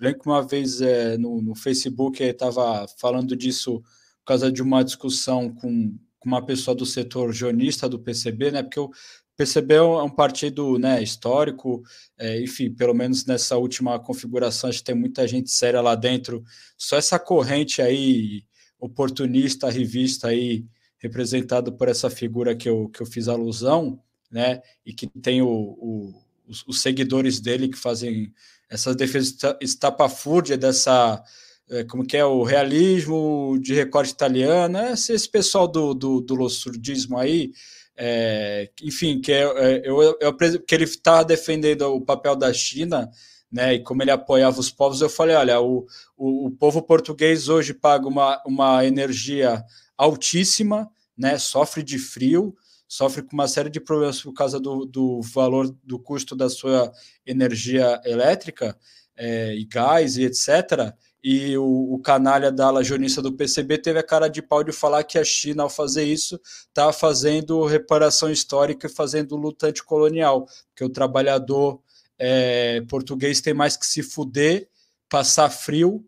Lembro 0.00 0.20
que 0.20 0.28
uma 0.28 0.46
vez 0.46 0.80
é, 0.80 1.16
no, 1.16 1.40
no 1.40 1.54
Facebook 1.54 2.22
estava 2.22 2.86
falando 2.98 3.36
disso 3.36 3.80
por 4.20 4.26
causa 4.26 4.50
de 4.50 4.62
uma 4.62 4.82
discussão 4.82 5.52
com, 5.54 5.96
com 6.18 6.28
uma 6.28 6.44
pessoa 6.44 6.74
do 6.74 6.84
setor 6.84 7.32
jornista 7.32 7.88
do 7.88 7.98
PCB, 7.98 8.50
né? 8.50 8.62
Porque 8.62 8.78
eu 8.78 8.90
PCB 9.36 9.74
é 9.74 9.82
um 9.82 10.08
partido 10.08 10.78
né, 10.78 11.02
histórico, 11.02 11.82
é, 12.18 12.40
enfim, 12.42 12.72
pelo 12.72 12.94
menos 12.94 13.26
nessa 13.26 13.56
última 13.56 13.98
configuração, 14.00 14.70
a 14.70 14.72
gente 14.72 14.84
tem 14.84 14.94
muita 14.94 15.28
gente 15.28 15.50
séria 15.50 15.80
lá 15.82 15.94
dentro. 15.94 16.42
Só 16.76 16.96
essa 16.96 17.18
corrente 17.18 17.82
aí, 17.82 18.44
oportunista, 18.78 19.70
revista 19.70 20.28
aí, 20.28 20.64
representado 20.98 21.70
por 21.72 21.88
essa 21.88 22.08
figura 22.08 22.56
que 22.56 22.68
eu, 22.68 22.88
que 22.88 23.02
eu 23.02 23.06
fiz 23.06 23.28
alusão, 23.28 24.00
né, 24.30 24.62
e 24.84 24.92
que 24.94 25.06
tem 25.06 25.42
o, 25.42 25.48
o, 25.48 26.14
os, 26.48 26.66
os, 26.66 26.80
seguidores 26.80 27.38
dele 27.38 27.68
que 27.68 27.76
fazem 27.76 28.32
essa 28.68 28.94
defesa 28.94 29.56
estapafúrdia 29.60 30.56
dessa, 30.56 31.22
é, 31.70 31.84
como 31.84 32.06
que 32.06 32.16
é, 32.16 32.24
o 32.24 32.42
realismo 32.42 33.58
de 33.60 33.74
recorte 33.74 34.12
italiano, 34.12 34.78
esse, 34.92 35.12
esse 35.12 35.28
pessoal 35.28 35.68
do, 35.68 35.94
do, 35.94 36.20
do 36.20 36.34
lossurdismo 36.34 37.18
aí, 37.18 37.52
é, 37.96 38.70
enfim, 38.82 39.20
que, 39.20 39.32
é, 39.32 39.42
é 39.42 39.82
eu, 39.84 40.16
eu, 40.20 40.36
que 40.36 40.74
ele 40.74 40.84
estava 40.84 41.24
defendendo 41.24 41.82
o 41.94 42.00
papel 42.00 42.36
da 42.36 42.52
China, 42.52 43.10
né, 43.50 43.74
e 43.74 43.82
como 43.82 44.02
ele 44.02 44.10
apoiava 44.10 44.58
os 44.58 44.70
povos, 44.70 45.00
eu 45.00 45.08
falei, 45.08 45.36
olha, 45.36 45.60
o, 45.60 45.86
o, 46.16 46.46
o 46.46 46.50
povo 46.50 46.82
português 46.82 47.48
hoje 47.48 47.72
paga 47.72 48.06
uma, 48.06 48.42
uma 48.44 48.84
energia 48.84 49.64
altíssima, 49.96 50.90
né, 51.16 51.38
sofre 51.38 51.82
de 51.82 51.98
frio, 51.98 52.54
sofre 52.88 53.22
com 53.22 53.32
uma 53.32 53.48
série 53.48 53.70
de 53.70 53.80
problemas 53.80 54.20
por 54.22 54.32
causa 54.32 54.60
do, 54.60 54.84
do 54.84 55.20
valor 55.22 55.74
do 55.82 55.98
custo 55.98 56.36
da 56.36 56.48
sua 56.48 56.92
energia 57.26 58.00
elétrica 58.04 58.76
é, 59.16 59.54
e 59.54 59.64
gás 59.64 60.16
e 60.16 60.24
etc 60.24 60.94
e 61.28 61.58
o, 61.58 61.94
o 61.94 61.98
canalha 61.98 62.52
da 62.52 62.66
ala 62.66 62.84
jornista 62.84 63.20
do 63.20 63.32
PCB 63.32 63.78
teve 63.78 63.98
a 63.98 64.02
cara 64.02 64.28
de 64.28 64.40
pau 64.40 64.62
de 64.62 64.70
falar 64.70 65.02
que 65.02 65.18
a 65.18 65.24
China, 65.24 65.64
ao 65.64 65.68
fazer 65.68 66.04
isso, 66.04 66.40
está 66.68 66.92
fazendo 66.92 67.66
reparação 67.66 68.30
histórica 68.30 68.86
e 68.86 68.90
fazendo 68.90 69.34
luta 69.34 69.66
anticolonial, 69.66 70.46
porque 70.68 70.84
o 70.84 70.88
trabalhador 70.88 71.80
é, 72.16 72.80
português 72.88 73.40
tem 73.40 73.52
mais 73.52 73.76
que 73.76 73.84
se 73.84 74.04
fuder, 74.04 74.68
passar 75.08 75.50
frio, 75.50 76.04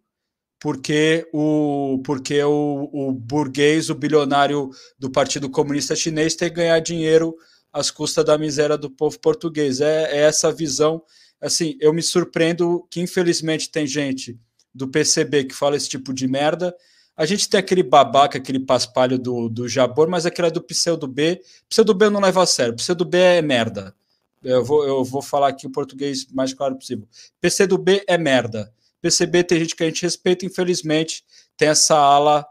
porque 0.61 1.29
o, 1.33 2.01
porque 2.05 2.43
o, 2.43 2.89
o 2.93 3.13
burguês, 3.13 3.91
o 3.91 3.95
bilionário 3.95 4.71
do 4.99 5.11
Partido 5.11 5.49
Comunista 5.49 5.95
Chinês 5.95 6.35
tem 6.35 6.49
que 6.49 6.57
ganhar 6.57 6.79
dinheiro 6.81 7.37
às 7.73 7.91
custas 7.91 8.25
da 8.25 8.37
miséria 8.37 8.77
do 8.77 8.91
povo 8.91 9.19
português. 9.21 9.81
É, 9.81 10.17
é 10.17 10.19
essa 10.19 10.53
visão. 10.53 11.03
Assim, 11.41 11.77
eu 11.81 11.93
me 11.93 12.03
surpreendo 12.03 12.87
que, 12.91 13.01
infelizmente, 13.01 13.71
tem 13.71 13.87
gente 13.87 14.39
do 14.75 14.89
PCB 14.89 15.45
que 15.45 15.55
fala 15.55 15.77
esse 15.77 15.89
tipo 15.89 16.13
de 16.13 16.27
merda. 16.27 16.75
A 17.17 17.25
gente 17.25 17.49
tem 17.49 17.59
aquele 17.59 17.83
babaca, 17.83 18.39
aquele 18.39 18.61
paspalho 18.61 19.19
do, 19.19 19.49
do 19.49 19.69
Jabor, 19.69 20.09
mas 20.09 20.27
aquele 20.27 20.49
é 20.49 20.51
do 20.51 20.63
pseudo 20.63 21.07
B. 21.07 21.41
Pseudo 21.69 21.95
B 21.95 22.07
eu 22.07 22.11
não 22.11 22.21
levo 22.21 22.41
a 22.41 22.47
sério. 22.47 22.75
Pseudo 22.75 23.05
B 23.05 23.19
é 23.19 23.43
merda. 23.43 23.95
Eu 24.43 24.65
vou, 24.65 24.85
eu 24.85 25.05
vou 25.05 25.21
falar 25.21 25.49
aqui 25.49 25.67
o 25.67 25.71
português 25.71 26.27
mais 26.33 26.55
claro 26.55 26.77
possível. 26.77 27.09
PC 27.41 27.67
do 27.67 27.77
B 27.77 28.05
é 28.07 28.17
merda. 28.17 28.73
PCB 29.01 29.45
tem 29.45 29.61
gente 29.61 29.77
que 29.77 29.83
a 29.83 29.87
gente 29.87 30.03
respeita, 30.03 30.45
infelizmente, 30.45 31.25
tem 31.57 31.69
essa 31.69 31.97
ala 31.97 32.47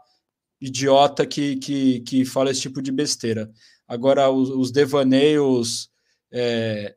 idiota 0.60 1.26
que, 1.26 1.56
que, 1.56 2.00
que 2.00 2.24
fala 2.24 2.50
esse 2.50 2.62
tipo 2.62 2.82
de 2.82 2.90
besteira. 2.90 3.50
Agora, 3.86 4.30
os, 4.30 4.50
os 4.50 4.70
devaneios 4.70 5.90
é, 6.32 6.94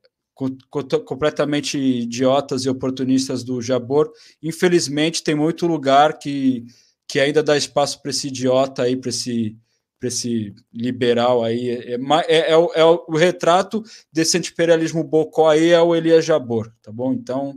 completamente 1.06 1.78
idiotas 1.78 2.66
e 2.66 2.70
oportunistas 2.70 3.44
do 3.44 3.62
Jabor. 3.62 4.12
Infelizmente, 4.42 5.24
tem 5.24 5.36
muito 5.36 5.68
lugar 5.68 6.18
que, 6.18 6.66
que 7.08 7.20
ainda 7.20 7.44
dá 7.44 7.56
espaço 7.56 8.02
para 8.02 8.12
esse 8.12 8.28
idiota 8.28 8.84
aí, 8.84 8.96
para 8.96 9.10
esse, 9.10 9.56
esse 10.04 10.56
liberal 10.74 11.44
aí. 11.44 11.70
É, 11.70 11.98
é, 12.28 12.52
é, 12.52 12.58
o, 12.58 12.72
é, 12.74 12.84
o, 12.84 13.16
retrato 13.16 13.84
desse 14.12 14.38
anti-imperialismo 14.38 15.04
bocó 15.04 15.50
aí, 15.50 15.70
é 15.70 15.82
o 15.82 15.96
Elias 15.96 16.26
Jabor, 16.26 16.72
tá 16.82 16.92
bom? 16.92 17.14
Então, 17.14 17.56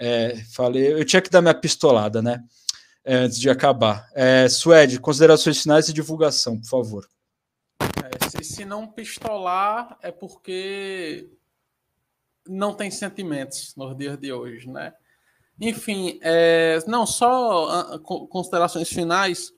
é, 0.00 0.34
falei, 0.54 0.94
eu 0.94 1.04
tinha 1.04 1.20
que 1.20 1.28
dar 1.28 1.42
minha 1.42 1.52
pistolada, 1.52 2.22
né? 2.22 2.42
É, 3.04 3.16
antes 3.16 3.38
de 3.38 3.50
acabar. 3.50 4.08
É, 4.14 4.48
Suede, 4.48 4.98
considerações 4.98 5.60
finais 5.60 5.90
e 5.90 5.92
divulgação, 5.92 6.58
por 6.58 6.66
favor. 6.66 7.08
É, 7.80 8.30
se, 8.30 8.42
se 8.42 8.64
não 8.64 8.86
pistolar, 8.86 9.98
é 10.02 10.10
porque 10.10 11.28
não 12.48 12.72
tem 12.74 12.90
sentimentos 12.90 13.74
nos 13.76 13.94
dias 13.94 14.16
de 14.16 14.32
hoje, 14.32 14.66
né? 14.70 14.94
Enfim, 15.60 16.18
é, 16.22 16.78
não 16.86 17.04
só 17.04 17.68
ah, 17.68 17.98
considerações 17.98 18.88
finais. 18.88 19.52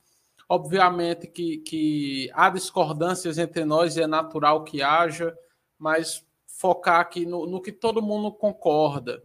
Obviamente 0.49 1.29
que, 1.29 1.59
que 1.59 2.31
há 2.35 2.51
discordâncias 2.51 3.39
entre 3.39 3.65
nós 3.65 3.97
e 3.97 4.03
é 4.03 4.07
natural 4.09 4.65
que 4.65 4.83
haja, 4.83 5.33
mas 5.79 6.27
focar 6.49 7.01
aqui 7.01 7.25
no, 7.25 7.47
no 7.47 7.63
que 7.63 7.71
todo 7.71 8.03
mundo 8.03 8.33
concorda 8.33 9.23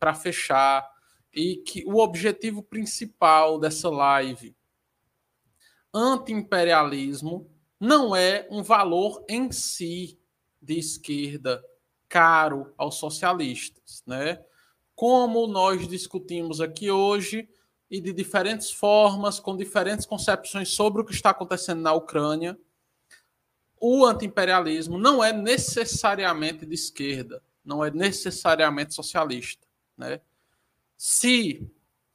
para 0.00 0.14
fechar. 0.14 0.88
e 1.32 1.58
que 1.58 1.84
o 1.86 1.98
objetivo 1.98 2.60
principal 2.60 3.56
dessa 3.56 3.88
live, 3.88 4.56
anti-imperialismo, 5.94 7.48
não 7.78 8.16
é 8.16 8.48
um 8.50 8.64
valor 8.64 9.24
em 9.28 9.52
si 9.52 10.18
de 10.60 10.76
esquerda 10.76 11.64
caro 12.08 12.74
aos 12.76 12.96
socialistas, 12.96 14.02
né? 14.04 14.44
Como 14.96 15.46
nós 15.46 15.86
discutimos 15.86 16.60
aqui 16.60 16.90
hoje 16.90 17.48
e 17.88 18.00
de 18.00 18.12
diferentes 18.12 18.70
formas, 18.72 19.38
com 19.38 19.56
diferentes 19.56 20.04
concepções 20.04 20.70
sobre 20.70 21.00
o 21.00 21.04
que 21.04 21.14
está 21.14 21.30
acontecendo 21.30 21.80
na 21.80 21.92
Ucrânia, 21.92 22.58
o 23.80 24.04
antiimperialismo 24.04 24.98
não 24.98 25.24
é 25.24 25.32
necessariamente 25.32 26.66
de 26.66 26.74
esquerda, 26.74 27.42
não 27.64 27.84
é 27.84 27.90
necessariamente 27.90 28.94
socialista, 28.94 29.66
né? 30.00 30.20
Se 30.96 31.70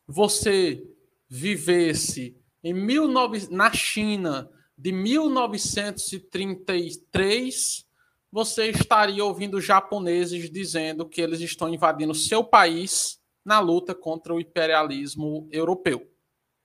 você 0.05 0.85
vivesse 1.29 2.37
em 2.63 2.73
19, 2.73 3.49
na 3.51 3.71
China 3.71 4.51
de 4.77 4.91
1933, 4.91 7.85
você 8.31 8.69
estaria 8.69 9.23
ouvindo 9.23 9.61
japoneses 9.61 10.49
dizendo 10.49 11.07
que 11.07 11.21
eles 11.21 11.39
estão 11.39 11.73
invadindo 11.73 12.13
seu 12.13 12.43
país 12.43 13.21
na 13.45 13.59
luta 13.59 13.95
contra 13.95 14.33
o 14.33 14.41
imperialismo 14.41 15.47
europeu, 15.51 16.11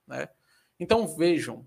né? 0.07 0.27
Então 0.79 1.07
vejam, 1.07 1.63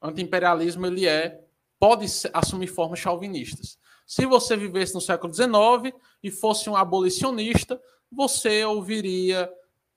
o 0.00 0.06
antiimperialismo 0.06 0.86
ele 0.86 1.08
é 1.08 1.44
pode 1.78 2.06
assumir 2.34 2.66
formas 2.66 2.98
chauvinistas. 2.98 3.78
Se 4.06 4.26
você 4.26 4.54
vivesse 4.56 4.94
no 4.94 5.00
século 5.00 5.32
XIX 5.32 5.94
e 6.22 6.30
fosse 6.30 6.68
um 6.68 6.76
abolicionista, 6.76 7.80
você 8.10 8.64
ouviria 8.64 9.50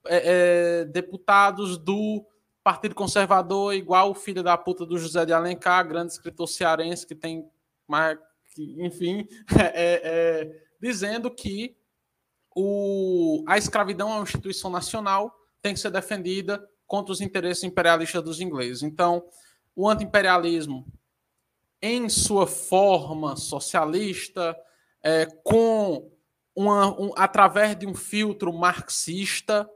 é, 0.06 0.82
é, 0.82 0.86
deputados 0.86 1.78
do 1.78 2.26
Partido 2.64 2.96
Conservador, 2.96 3.74
igual 3.74 4.12
o 4.12 4.16
filho 4.16 4.44
da 4.44 4.58
puta 4.58 4.86
do 4.86 4.98
José 4.98 5.26
de 5.26 5.34
Alencar, 5.34 5.88
grande 5.88 6.14
escritor 6.14 6.48
cearense 6.48 7.06
que 7.06 7.16
tem 7.16 7.46
enfim, 8.58 9.28
é, 9.60 10.02
é, 10.04 10.62
dizendo 10.82 11.30
que 11.30 11.76
o, 12.56 13.44
a 13.48 13.58
escravidão 13.58 14.10
é 14.12 14.16
uma 14.16 14.24
instituição 14.24 14.70
nacional, 14.70 15.34
tem 15.62 15.74
que 15.74 15.80
ser 15.80 15.92
defendida 15.92 16.64
contra 16.86 17.12
os 17.12 17.22
interesses 17.22 17.64
imperialistas 17.64 18.22
dos 18.24 18.40
ingleses. 18.40 18.84
Então, 18.84 19.26
o 19.76 19.90
antiimperialismo 19.90 20.86
em 21.82 22.08
sua 22.08 22.48
forma 22.48 23.36
socialista, 23.36 24.56
é, 25.02 25.26
com 25.44 26.13
uma, 26.56 27.00
um, 27.00 27.12
através 27.16 27.78
de 27.78 27.88
um 27.88 27.96
filtro 27.96 28.54
marxista, 28.54 29.70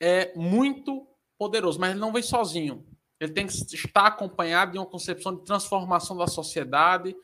é 0.00 0.32
muito 0.36 1.06
poderoso, 1.38 1.78
mas 1.80 1.90
ele 1.90 2.00
não 2.00 2.12
vem 2.12 2.22
sozinho. 2.22 2.86
Ele 3.20 3.32
tem 3.32 3.46
que 3.46 3.52
estar 3.74 4.06
acompanhado 4.06 4.72
de 4.72 4.78
uma 4.78 4.86
concepção 4.86 5.34
de 5.34 5.44
transformação 5.44 6.16
da 6.16 6.26
sociedade, 6.26 7.16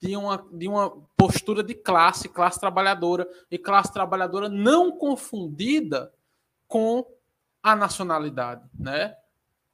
de 0.00 0.16
uma, 0.16 0.44
de 0.52 0.66
uma 0.66 0.90
postura 1.16 1.62
de 1.62 1.74
classe, 1.74 2.28
classe 2.28 2.58
trabalhadora, 2.58 3.28
e 3.50 3.58
classe 3.58 3.92
trabalhadora 3.92 4.48
não 4.48 4.96
confundida 4.96 6.12
com 6.66 7.06
a 7.62 7.76
nacionalidade, 7.76 8.68
né? 8.74 9.14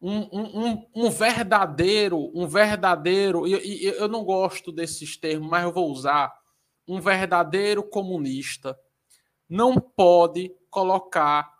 um, 0.01 0.29
um, 0.33 0.87
um, 0.95 1.11
verdadeiro, 1.11 2.31
um 2.35 2.47
verdadeiro, 2.47 3.47
e, 3.47 3.55
e 3.55 3.85
eu 3.87 4.09
não 4.09 4.25
gosto 4.25 4.71
desses 4.71 5.17
termos, 5.17 5.49
mas 5.49 5.65
eu 5.65 5.73
vou 5.73 5.91
usar, 5.91 6.33
um 6.89 7.01
verdadeiro 7.01 7.83
comunista 7.83 8.79
não 9.49 9.79
pode 9.79 10.51
colocar 10.71 11.55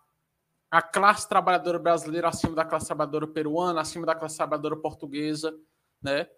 a 0.71 0.83
classe 0.83 1.29
trabalhadora 1.29 1.79
brasileira 1.79 2.29
acima 2.29 2.55
da 2.55 2.65
classe 2.65 2.87
trabalhadora 2.87 3.27
peruana, 3.27 3.81
acima 3.81 4.05
da 4.05 4.15
classe 4.15 4.37
trabalhadora 4.37 4.77
portuguesa, 4.77 5.55
né? 6.03 6.29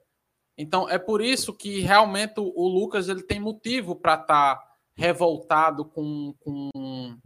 Então 0.57 0.89
é 0.89 0.99
por 0.99 1.21
isso 1.23 1.55
que 1.55 1.81
realmente 1.81 2.35
o, 2.39 2.69
Lucas 2.69 3.09
ele 3.09 3.23
tem 3.23 3.41
motivo 3.41 3.97
para 3.97 4.15
estar 4.15 4.57
tá 4.57 4.71
revoltado 4.95 5.85
com, 5.85 6.35
com, 6.41 7.19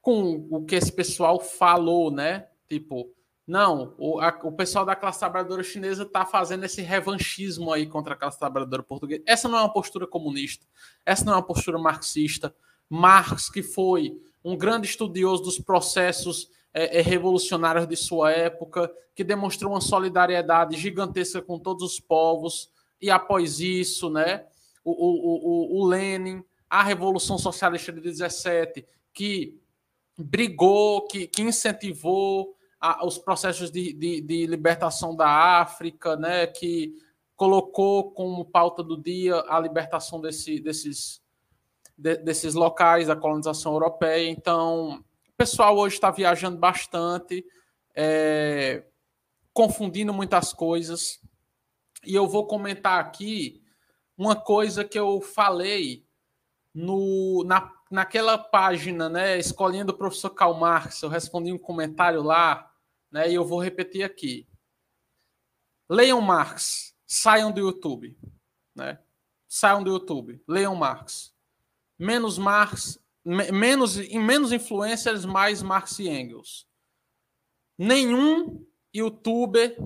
com 0.00 0.48
o 0.50 0.64
que 0.64 0.74
esse 0.74 0.92
pessoal 0.92 1.38
falou, 1.38 2.10
né? 2.10 2.48
Tipo, 2.68 3.10
não, 3.46 3.94
o, 3.98 4.20
a, 4.20 4.38
o 4.44 4.52
pessoal 4.52 4.84
da 4.84 4.94
classe 4.94 5.18
trabalhadora 5.18 5.62
chinesa 5.62 6.04
está 6.04 6.24
fazendo 6.24 6.64
esse 6.64 6.80
revanchismo 6.80 7.72
aí 7.72 7.86
contra 7.86 8.14
a 8.14 8.16
classe 8.16 8.38
trabalhadora 8.38 8.82
portuguesa. 8.82 9.22
Essa 9.26 9.48
não 9.48 9.58
é 9.58 9.62
uma 9.62 9.72
postura 9.72 10.06
comunista, 10.06 10.64
essa 11.04 11.24
não 11.24 11.32
é 11.32 11.36
uma 11.36 11.42
postura 11.42 11.78
marxista. 11.78 12.54
Marx, 12.88 13.50
que 13.50 13.62
foi 13.62 14.20
um 14.44 14.56
grande 14.56 14.86
estudioso 14.86 15.42
dos 15.42 15.58
processos 15.58 16.50
é, 16.74 16.98
é, 16.98 17.02
revolucionários 17.02 17.86
de 17.86 17.96
sua 17.96 18.30
época, 18.30 18.92
que 19.14 19.24
demonstrou 19.24 19.72
uma 19.72 19.80
solidariedade 19.80 20.76
gigantesca 20.76 21.42
com 21.42 21.58
todos 21.58 21.82
os 21.82 22.00
povos, 22.00 22.70
e 23.00 23.10
após 23.10 23.60
isso, 23.60 24.08
né, 24.08 24.46
o, 24.84 24.90
o, 24.90 25.78
o, 25.78 25.80
o 25.80 25.86
Lenin, 25.86 26.44
a 26.70 26.82
Revolução 26.82 27.36
Socialista 27.36 27.92
de 27.92 28.00
17, 28.00 28.86
que 29.12 29.60
brigou, 30.16 31.06
que, 31.06 31.26
que 31.26 31.42
incentivou 31.42 32.54
a, 32.82 33.06
os 33.06 33.16
processos 33.16 33.70
de, 33.70 33.92
de, 33.92 34.20
de, 34.20 34.44
libertação 34.44 35.14
da 35.14 35.28
África, 35.60 36.16
né, 36.16 36.48
que 36.48 36.92
colocou 37.36 38.10
como 38.10 38.44
pauta 38.44 38.82
do 38.82 39.00
dia 39.00 39.36
a 39.48 39.60
libertação 39.60 40.20
desse, 40.20 40.58
desses, 40.58 41.22
de, 41.96 42.16
desses 42.16 42.54
locais 42.54 43.06
da 43.06 43.14
colonização 43.14 43.72
europeia. 43.74 44.28
Então, 44.28 44.96
o 44.98 45.36
pessoal 45.36 45.78
hoje 45.78 45.94
está 45.94 46.10
viajando 46.10 46.58
bastante, 46.58 47.46
é, 47.94 48.82
confundindo 49.54 50.12
muitas 50.12 50.52
coisas. 50.52 51.20
E 52.04 52.16
eu 52.16 52.26
vou 52.26 52.48
comentar 52.48 52.98
aqui 52.98 53.62
uma 54.18 54.34
coisa 54.34 54.84
que 54.84 54.98
eu 54.98 55.20
falei 55.20 56.04
no, 56.74 57.44
na, 57.44 57.70
naquela 57.88 58.36
página, 58.36 59.08
né, 59.08 59.38
Escolinha 59.38 59.84
do 59.84 59.94
Professor 59.94 60.30
Karl 60.30 60.54
Marx. 60.54 61.00
Eu 61.00 61.08
respondi 61.08 61.52
um 61.52 61.58
comentário 61.58 62.22
lá 62.22 62.71
né? 63.12 63.30
E 63.30 63.34
eu 63.34 63.44
vou 63.44 63.62
repetir 63.62 64.02
aqui. 64.02 64.48
Leiam 65.88 66.20
Marx, 66.20 66.96
saiam 67.06 67.52
do 67.52 67.60
YouTube, 67.60 68.16
né? 68.74 68.98
Saiam 69.46 69.84
do 69.84 69.90
YouTube, 69.90 70.42
leiam 70.48 70.74
Marx. 70.74 71.34
Menos 71.98 72.38
Marx, 72.38 72.98
menos 73.24 73.98
em 73.98 74.18
menos 74.18 74.50
influencers, 74.50 75.26
mais 75.26 75.62
Marx 75.62 75.98
e 75.98 76.08
Engels. 76.08 76.66
Nenhum 77.78 78.66
youtuber, 78.94 79.76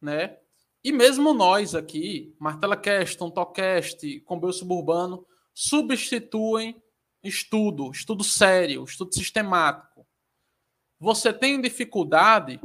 né? 0.00 0.38
E 0.82 0.90
mesmo 0.90 1.32
nós 1.34 1.74
aqui, 1.74 2.34
Martela 2.40 2.76
Cast, 2.76 3.16
Tontocast, 3.18 4.20
Comboio 4.22 4.52
Suburbano, 4.52 5.24
substituem 5.54 6.82
estudo, 7.22 7.90
estudo 7.92 8.24
sério, 8.24 8.82
estudo 8.82 9.14
sistemático 9.14 9.91
você 11.02 11.32
tem 11.32 11.60
dificuldade 11.60 12.60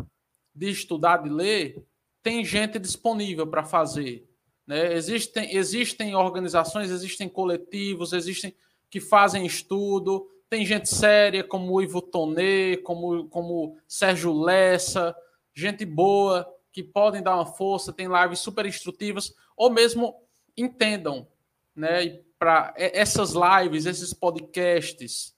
de 0.53 0.69
estudar, 0.69 1.17
de 1.17 1.27
ler, 1.29 1.83
tem 2.21 2.45
gente 2.45 2.77
disponível 2.77 3.47
para 3.47 3.63
fazer. 3.63 4.29
Né? 4.67 4.93
Existem, 4.93 5.55
existem 5.55 6.15
organizações, 6.15 6.91
existem 6.91 7.27
coletivos, 7.27 8.13
existem 8.13 8.55
que 8.91 8.99
fazem 8.99 9.43
estudo. 9.43 10.29
Tem 10.51 10.63
gente 10.63 10.87
séria 10.87 11.43
como 11.43 11.73
o 11.73 11.81
Ivo 11.81 11.99
Tonê, 11.99 12.77
como, 12.77 13.27
como 13.27 13.75
Sérgio 13.87 14.39
Lessa, 14.39 15.15
gente 15.51 15.83
boa 15.83 16.47
que 16.71 16.83
podem 16.83 17.23
dar 17.23 17.33
uma 17.33 17.45
força, 17.47 17.91
tem 17.91 18.07
lives 18.07 18.37
super 18.37 18.67
instrutivas, 18.67 19.33
ou 19.55 19.71
mesmo 19.71 20.13
entendam, 20.55 21.27
né? 21.75 22.21
Para 22.37 22.71
essas 22.77 23.31
lives, 23.33 23.87
esses 23.87 24.13
podcasts, 24.13 25.35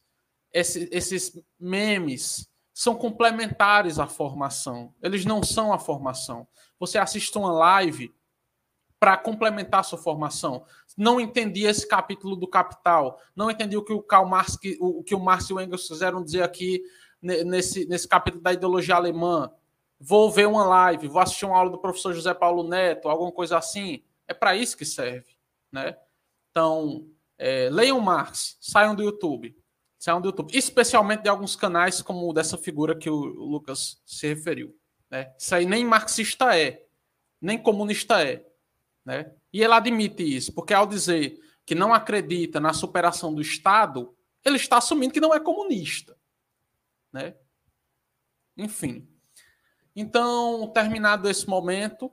esses, 0.52 0.90
esses 0.92 1.42
memes, 1.58 2.50
são 2.80 2.96
complementares 2.96 4.00
à 4.00 4.08
formação. 4.08 4.96
Eles 5.04 5.26
não 5.26 5.44
são 5.44 5.74
a 5.74 5.78
formação. 5.78 6.48
Você 6.80 6.98
assiste 6.98 7.38
uma 7.38 7.52
live 7.52 8.16
para 8.98 9.18
complementar 9.18 9.84
sua 9.84 9.98
formação. 9.98 10.64
Não 10.96 11.20
entendi 11.20 11.66
esse 11.66 11.86
capítulo 11.86 12.38
do 12.38 12.48
Capital. 12.48 13.20
Não 13.36 13.52
entendi 13.52 13.76
o 13.76 13.84
que 13.84 13.92
o 13.92 14.02
Karl 14.02 14.26
Marx, 14.26 14.58
o 14.80 15.04
que 15.04 15.14
o 15.14 15.20
Marx 15.20 15.50
e 15.50 15.54
o 15.54 15.60
Engels 15.60 15.90
fizeram 15.90 16.24
dizer 16.24 16.42
aqui 16.42 16.82
nesse, 17.22 17.86
nesse 17.86 18.08
capítulo 18.08 18.42
da 18.42 18.54
ideologia 18.54 18.96
alemã. 18.96 19.52
Vou 20.00 20.32
ver 20.32 20.48
uma 20.48 20.66
live, 20.66 21.10
vou 21.10 21.22
assistir 21.22 21.44
uma 21.44 21.58
aula 21.58 21.72
do 21.72 21.80
professor 21.80 22.14
José 22.14 22.34
Paulo 22.34 22.64
Neto, 22.64 23.10
alguma 23.10 23.34
coisa 23.34 23.58
assim. 23.58 24.02
É 24.26 24.34
para 24.34 24.56
isso 24.56 24.78
que 24.78 24.86
serve, 24.86 25.36
né? 25.70 25.98
Então, 26.50 27.06
é, 27.38 27.68
leiam 27.70 28.00
Marx, 28.00 28.56
saiam 28.62 28.96
do 28.96 29.04
YouTube. 29.04 29.54
Saiam 30.00 30.22
do 30.22 30.30
YouTube. 30.30 30.58
Especialmente 30.58 31.24
de 31.24 31.30
alguns 31.30 31.56
canais 31.56 32.02
como 32.02 32.34
dessa 32.34 32.58
figura 32.58 32.98
que 32.98 33.10
o 33.10 33.18
Lucas 33.18 34.02
se 34.06 34.28
referiu. 34.28 34.76
Né? 35.12 35.34
Isso 35.38 35.54
aí 35.54 35.66
nem 35.66 35.86
marxista 35.86 36.58
é, 36.58 36.86
nem 37.42 37.62
comunista 37.62 38.24
é. 38.24 38.46
Né? 39.06 39.32
E 39.52 39.62
ele 39.62 39.74
admite 39.74 40.24
isso, 40.24 40.54
porque 40.54 40.74
ao 40.74 40.88
dizer 40.88 41.38
que 41.66 41.76
não 41.76 41.94
acredita 41.94 42.60
na 42.60 42.74
superação 42.74 43.34
do 43.34 43.42
Estado, 43.42 44.16
ele 44.44 44.56
está 44.56 44.78
assumindo 44.78 45.14
que 45.14 45.22
não 45.22 45.34
é 45.34 45.40
comunista. 45.40 46.18
Né? 47.12 47.36
enfim. 48.60 49.08
Então, 49.96 50.68
terminado 50.68 51.30
esse 51.30 51.48
momento 51.48 52.12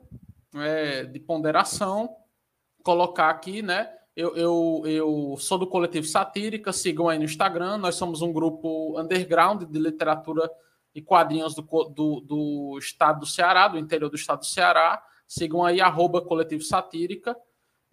é, 0.55 1.05
de 1.05 1.21
ponderação, 1.21 2.17
colocar 2.83 3.31
aqui, 3.31 3.63
né? 3.63 3.93
Eu, 4.17 4.35
eu, 4.35 4.83
eu 4.87 5.37
sou 5.39 5.59
do 5.59 5.67
coletivo 5.67 6.07
Satírica, 6.07 6.73
sigam 6.73 7.07
aí 7.07 7.19
no 7.19 7.25
Instagram. 7.25 7.77
Nós 7.77 7.97
somos 7.97 8.23
um 8.23 8.33
grupo 8.33 8.99
underground 8.99 9.65
de 9.65 9.79
literatura 9.79 10.51
e 10.95 11.03
quadrinhos 11.03 11.55
do, 11.55 11.63
do, 11.63 12.21
do 12.23 12.79
estado 12.79 13.21
do 13.21 13.27
Ceará, 13.27 13.69
do 13.69 13.79
interior 13.79 14.09
do 14.09 14.17
estado 14.17 14.39
do 14.39 14.47
Ceará. 14.47 15.03
Sigam 15.29 15.63
aí, 15.63 15.83
arroba 15.83 16.23
coletivo 16.23 16.63
Satírica. 16.63 17.37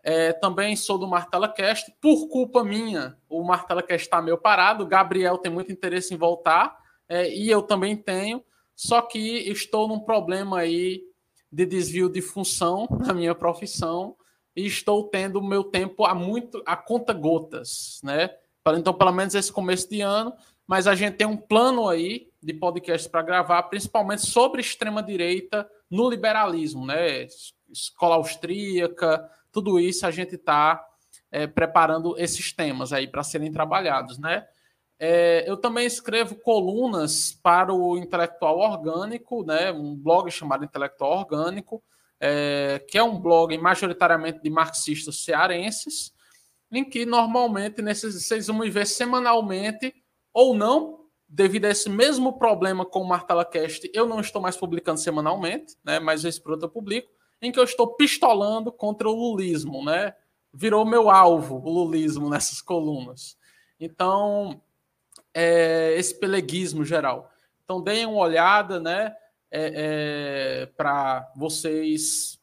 É, 0.01 0.31
também 0.31 0.77
sou 0.77 0.97
do 0.97 1.05
Martela 1.05 1.49
Cast. 1.49 1.93
Por 1.99 2.29
culpa 2.29 2.63
minha, 2.63 3.17
o 3.27 3.43
Martela 3.43 3.83
Cast 3.83 4.07
está 4.07 4.21
meio 4.21 4.37
parado. 4.37 4.85
O 4.85 4.87
Gabriel 4.87 5.37
tem 5.37 5.51
muito 5.51 5.73
interesse 5.73 6.13
em 6.13 6.17
voltar. 6.17 6.77
É, 7.09 7.29
e 7.35 7.49
eu 7.49 7.61
também 7.61 7.97
tenho. 7.97 8.41
Só 8.73 9.01
que 9.01 9.19
estou 9.49 9.89
num 9.89 9.99
problema 9.99 10.59
aí 10.59 11.03
de 11.51 11.65
desvio 11.65 12.07
de 12.07 12.21
função 12.21 12.87
na 13.05 13.13
minha 13.13 13.35
profissão 13.35 14.15
e 14.55 14.65
estou 14.65 15.03
tendo 15.05 15.39
o 15.39 15.43
meu 15.43 15.63
tempo 15.63 16.05
a 16.05 16.13
muito 16.13 16.61
a 16.65 16.75
conta 16.75 17.13
gotas, 17.13 17.99
né? 18.03 18.29
Então, 18.77 18.93
pelo 18.93 19.11
menos 19.11 19.35
esse 19.35 19.51
começo 19.51 19.89
de 19.89 20.01
ano, 20.01 20.33
mas 20.65 20.87
a 20.87 20.95
gente 20.95 21.17
tem 21.17 21.27
um 21.27 21.35
plano 21.35 21.89
aí 21.89 22.29
de 22.41 22.53
podcast 22.53 23.09
para 23.09 23.21
gravar, 23.21 23.63
principalmente 23.63 24.25
sobre 24.25 24.61
extrema 24.61 25.03
direita 25.03 25.69
no 25.89 26.09
liberalismo, 26.09 26.85
né? 26.85 27.27
Escola 27.69 28.15
austríaca, 28.15 29.29
tudo 29.51 29.79
isso 29.79 30.05
a 30.05 30.11
gente 30.11 30.35
está 30.35 30.83
é, 31.31 31.47
preparando 31.47 32.15
esses 32.17 32.53
temas 32.53 32.93
aí 32.93 33.07
para 33.07 33.23
serem 33.23 33.51
trabalhados, 33.51 34.17
né? 34.17 34.47
É, 34.99 35.43
eu 35.49 35.57
também 35.57 35.85
escrevo 35.85 36.35
colunas 36.35 37.37
para 37.43 37.73
o 37.73 37.97
Intelectual 37.97 38.59
Orgânico, 38.59 39.43
né? 39.43 39.71
Um 39.71 39.95
blog 39.95 40.29
chamado 40.31 40.63
Intelectual 40.63 41.19
Orgânico 41.19 41.83
é, 42.25 42.79
que 42.87 42.97
é 42.97 43.03
um 43.03 43.19
blog 43.19 43.57
majoritariamente 43.57 44.41
de 44.41 44.49
marxistas 44.49 45.25
cearenses, 45.25 46.13
em 46.71 46.81
que 46.81 47.05
normalmente 47.05 47.81
nesses 47.81 48.15
vocês 48.15 48.47
vão 48.47 48.61
ver 48.61 48.87
semanalmente 48.87 49.93
ou 50.33 50.55
não, 50.55 51.01
devido 51.27 51.65
a 51.65 51.69
esse 51.69 51.89
mesmo 51.89 52.39
problema 52.39 52.85
com 52.85 53.01
o 53.01 53.07
Martela 53.07 53.43
Cast, 53.43 53.91
eu 53.93 54.07
não 54.07 54.21
estou 54.21 54.41
mais 54.41 54.55
publicando 54.55 55.01
semanalmente, 55.01 55.75
né, 55.83 55.99
mas 55.99 56.23
esse 56.23 56.41
produto 56.41 56.63
eu 56.63 56.69
publico, 56.69 57.11
em 57.41 57.51
que 57.51 57.59
eu 57.59 57.63
estou 57.65 57.93
pistolando 57.95 58.71
contra 58.71 59.09
o 59.09 59.13
lulismo, 59.13 59.83
né? 59.83 60.15
Virou 60.53 60.85
meu 60.85 61.09
alvo 61.09 61.57
o 61.57 61.69
lulismo 61.69 62.29
nessas 62.29 62.61
colunas. 62.61 63.37
Então, 63.77 64.61
é, 65.33 65.93
esse 65.97 66.17
peleguismo 66.17 66.85
geral. 66.85 67.29
Então, 67.65 67.81
deem 67.81 68.05
uma 68.05 68.19
olhada, 68.19 68.79
né? 68.79 69.13
É, 69.55 70.63
é, 70.63 70.65
para 70.65 71.31
vocês 71.35 72.39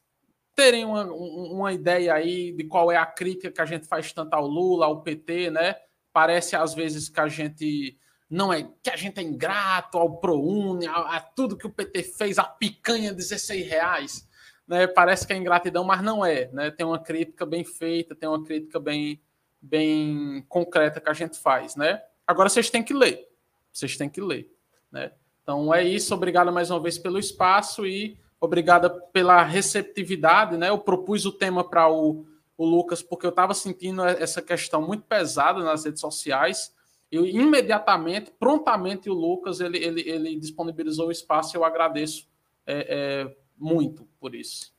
terem 0.55 0.85
uma, 0.85 1.03
uma 1.03 1.73
ideia 1.73 2.13
aí 2.13 2.53
de 2.53 2.63
qual 2.63 2.89
é 2.89 2.95
a 2.95 3.05
crítica 3.05 3.51
que 3.51 3.59
a 3.59 3.65
gente 3.65 3.85
faz 3.85 4.13
tanto 4.13 4.33
ao 4.33 4.47
Lula, 4.47 4.85
ao 4.85 5.01
PT, 5.01 5.51
né? 5.51 5.75
Parece 6.13 6.55
às 6.55 6.73
vezes 6.73 7.09
que 7.09 7.19
a 7.19 7.27
gente 7.27 7.97
não 8.29 8.53
é 8.53 8.63
que 8.81 8.89
a 8.89 8.95
gente 8.95 9.19
é 9.19 9.23
ingrato 9.23 9.97
ao 9.97 10.21
ProUni, 10.21 10.87
a, 10.87 11.17
a 11.17 11.19
tudo 11.19 11.57
que 11.57 11.67
o 11.67 11.73
PT 11.73 12.03
fez, 12.03 12.39
a 12.39 12.45
picanha 12.45 13.13
16 13.13 13.67
reais, 13.67 14.27
né? 14.65 14.87
Parece 14.87 15.27
que 15.27 15.33
é 15.33 15.35
ingratidão, 15.35 15.83
mas 15.83 16.01
não 16.01 16.25
é, 16.25 16.49
né? 16.53 16.71
Tem 16.71 16.85
uma 16.85 16.99
crítica 16.99 17.45
bem 17.45 17.65
feita, 17.65 18.15
tem 18.15 18.29
uma 18.29 18.41
crítica 18.41 18.79
bem, 18.79 19.21
bem 19.61 20.45
concreta 20.47 21.01
que 21.01 21.09
a 21.09 21.13
gente 21.13 21.37
faz, 21.37 21.75
né? 21.75 22.01
Agora 22.25 22.47
vocês 22.47 22.69
têm 22.69 22.81
que 22.81 22.93
ler, 22.93 23.27
vocês 23.69 23.97
têm 23.97 24.09
que 24.09 24.21
ler, 24.21 24.49
né? 24.89 25.11
Então 25.43 25.73
é 25.73 25.83
isso, 25.83 26.13
obrigado 26.13 26.51
mais 26.51 26.69
uma 26.69 26.79
vez 26.79 26.97
pelo 26.97 27.19
espaço 27.19 27.85
e 27.85 28.17
obrigada 28.39 28.89
pela 28.89 29.43
receptividade, 29.43 30.57
né? 30.57 30.69
Eu 30.69 30.79
propus 30.79 31.25
o 31.25 31.31
tema 31.31 31.63
para 31.63 31.91
o, 31.91 32.25
o 32.57 32.65
Lucas 32.65 33.01
porque 33.01 33.25
eu 33.25 33.29
estava 33.29 33.53
sentindo 33.53 34.03
essa 34.03 34.41
questão 34.41 34.81
muito 34.81 35.03
pesada 35.03 35.63
nas 35.63 35.85
redes 35.85 36.01
sociais. 36.01 36.73
Eu 37.11 37.25
imediatamente, 37.25 38.31
prontamente, 38.39 39.09
o 39.09 39.13
Lucas 39.13 39.59
ele, 39.59 39.77
ele, 39.77 40.01
ele 40.01 40.35
disponibilizou 40.39 41.07
o 41.07 41.11
espaço. 41.11 41.55
Eu 41.55 41.65
agradeço 41.65 42.27
é, 42.65 43.25
é, 43.27 43.35
muito 43.57 44.07
por 44.19 44.33
isso. 44.33 44.73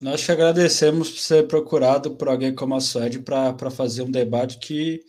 Nós 0.00 0.20
te 0.20 0.32
agradecemos 0.32 1.10
por 1.10 1.18
ser 1.20 1.46
procurado 1.46 2.10
por 2.16 2.28
alguém 2.28 2.54
como 2.54 2.74
a 2.74 2.80
Suede 2.80 3.20
para 3.20 3.70
fazer 3.70 4.02
um 4.02 4.10
debate 4.10 4.58
que 4.58 5.00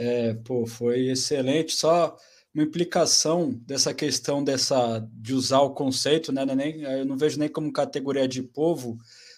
é, 0.00 0.32
pô, 0.32 0.66
foi 0.66 1.08
excelente. 1.08 1.74
Só 1.74 2.16
uma 2.54 2.64
implicação 2.64 3.50
dessa 3.66 3.92
questão 3.92 4.42
dessa 4.42 5.06
de 5.12 5.34
usar 5.34 5.60
o 5.60 5.74
conceito, 5.74 6.32
né? 6.32 6.42
É 6.48 6.54
nem, 6.54 6.80
eu 6.80 7.04
não 7.04 7.18
vejo 7.18 7.38
nem 7.38 7.50
como 7.50 7.70
categoria 7.70 8.26
de 8.26 8.42
povo. 8.42 8.96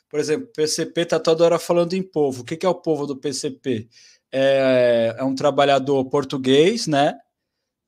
Por 0.09 0.21
exemplo, 0.21 0.47
PCP 0.55 1.01
está 1.01 1.19
toda 1.19 1.45
hora 1.45 1.59
falando 1.59 1.95
em 1.95 2.03
povo. 2.03 2.43
O 2.43 2.45
que, 2.45 2.57
que 2.57 2.65
é 2.65 2.69
o 2.69 2.77
povo 2.77 3.09
do 3.09 3.17
PCP? 3.17 3.89
É, 4.31 5.17
é 5.19 5.25
um 5.25 5.35
trabalhador 5.35 6.05
português, 6.09 6.87
né? 6.87 7.19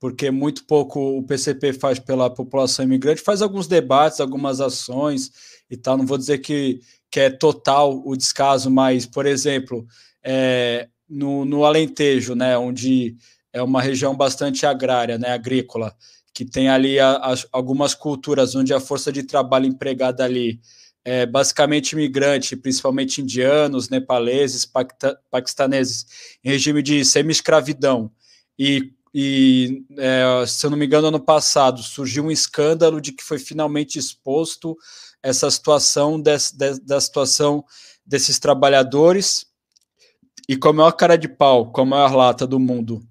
Porque 0.00 0.32
muito 0.32 0.66
pouco 0.66 1.18
o 1.18 1.22
PCP 1.22 1.74
faz 1.74 2.00
pela 2.00 2.28
população 2.28 2.84
imigrante, 2.84 3.22
faz 3.22 3.40
alguns 3.40 3.68
debates, 3.68 4.18
algumas 4.18 4.60
ações 4.60 5.30
e 5.70 5.76
tal. 5.76 5.96
Não 5.96 6.06
vou 6.06 6.18
dizer 6.18 6.38
que, 6.38 6.80
que 7.08 7.20
é 7.20 7.30
total 7.30 8.02
o 8.04 8.16
descaso, 8.16 8.68
mas, 8.68 9.06
por 9.06 9.26
exemplo, 9.26 9.86
é, 10.24 10.88
no, 11.14 11.44
no 11.44 11.64
Alentejo, 11.64 12.34
né, 12.34 12.58
onde 12.58 13.16
é 13.52 13.62
uma 13.62 13.80
região 13.80 14.16
bastante 14.16 14.66
agrária, 14.66 15.16
né, 15.16 15.30
agrícola, 15.30 15.94
que 16.32 16.44
tem 16.44 16.68
ali 16.68 16.98
a, 16.98 17.12
a, 17.12 17.34
algumas 17.52 17.94
culturas 17.94 18.56
onde 18.56 18.74
a 18.74 18.80
força 18.80 19.12
de 19.12 19.22
trabalho 19.22 19.66
empregada 19.66 20.24
ali 20.24 20.60
é 21.04 21.24
basicamente 21.26 21.92
imigrante, 21.92 22.56
principalmente 22.56 23.20
indianos, 23.20 23.88
nepaleses, 23.88 24.66
paquistaneses, 25.30 26.06
em 26.42 26.48
regime 26.48 26.82
de 26.82 27.04
semi-escravidão. 27.04 28.10
E, 28.58 28.92
e 29.12 29.84
é, 29.98 30.44
se 30.46 30.64
eu 30.64 30.70
não 30.70 30.78
me 30.78 30.86
engano, 30.86 31.08
ano 31.08 31.20
passado 31.20 31.82
surgiu 31.82 32.24
um 32.24 32.30
escândalo 32.30 33.00
de 33.02 33.12
que 33.12 33.22
foi 33.22 33.38
finalmente 33.38 33.98
exposto 33.98 34.76
essa 35.22 35.50
situação 35.50 36.18
desse, 36.18 36.56
de, 36.56 36.80
da 36.80 37.00
situação 37.00 37.64
desses 38.04 38.38
trabalhadores 38.38 39.46
e 40.48 40.56
com 40.56 40.68
a 40.68 40.72
maior 40.72 40.92
cara 40.92 41.16
de 41.16 41.28
pau, 41.28 41.70
com 41.72 41.82
a 41.82 41.86
maior 41.86 42.14
lata 42.14 42.46
do 42.46 42.58
mundo, 42.58 43.02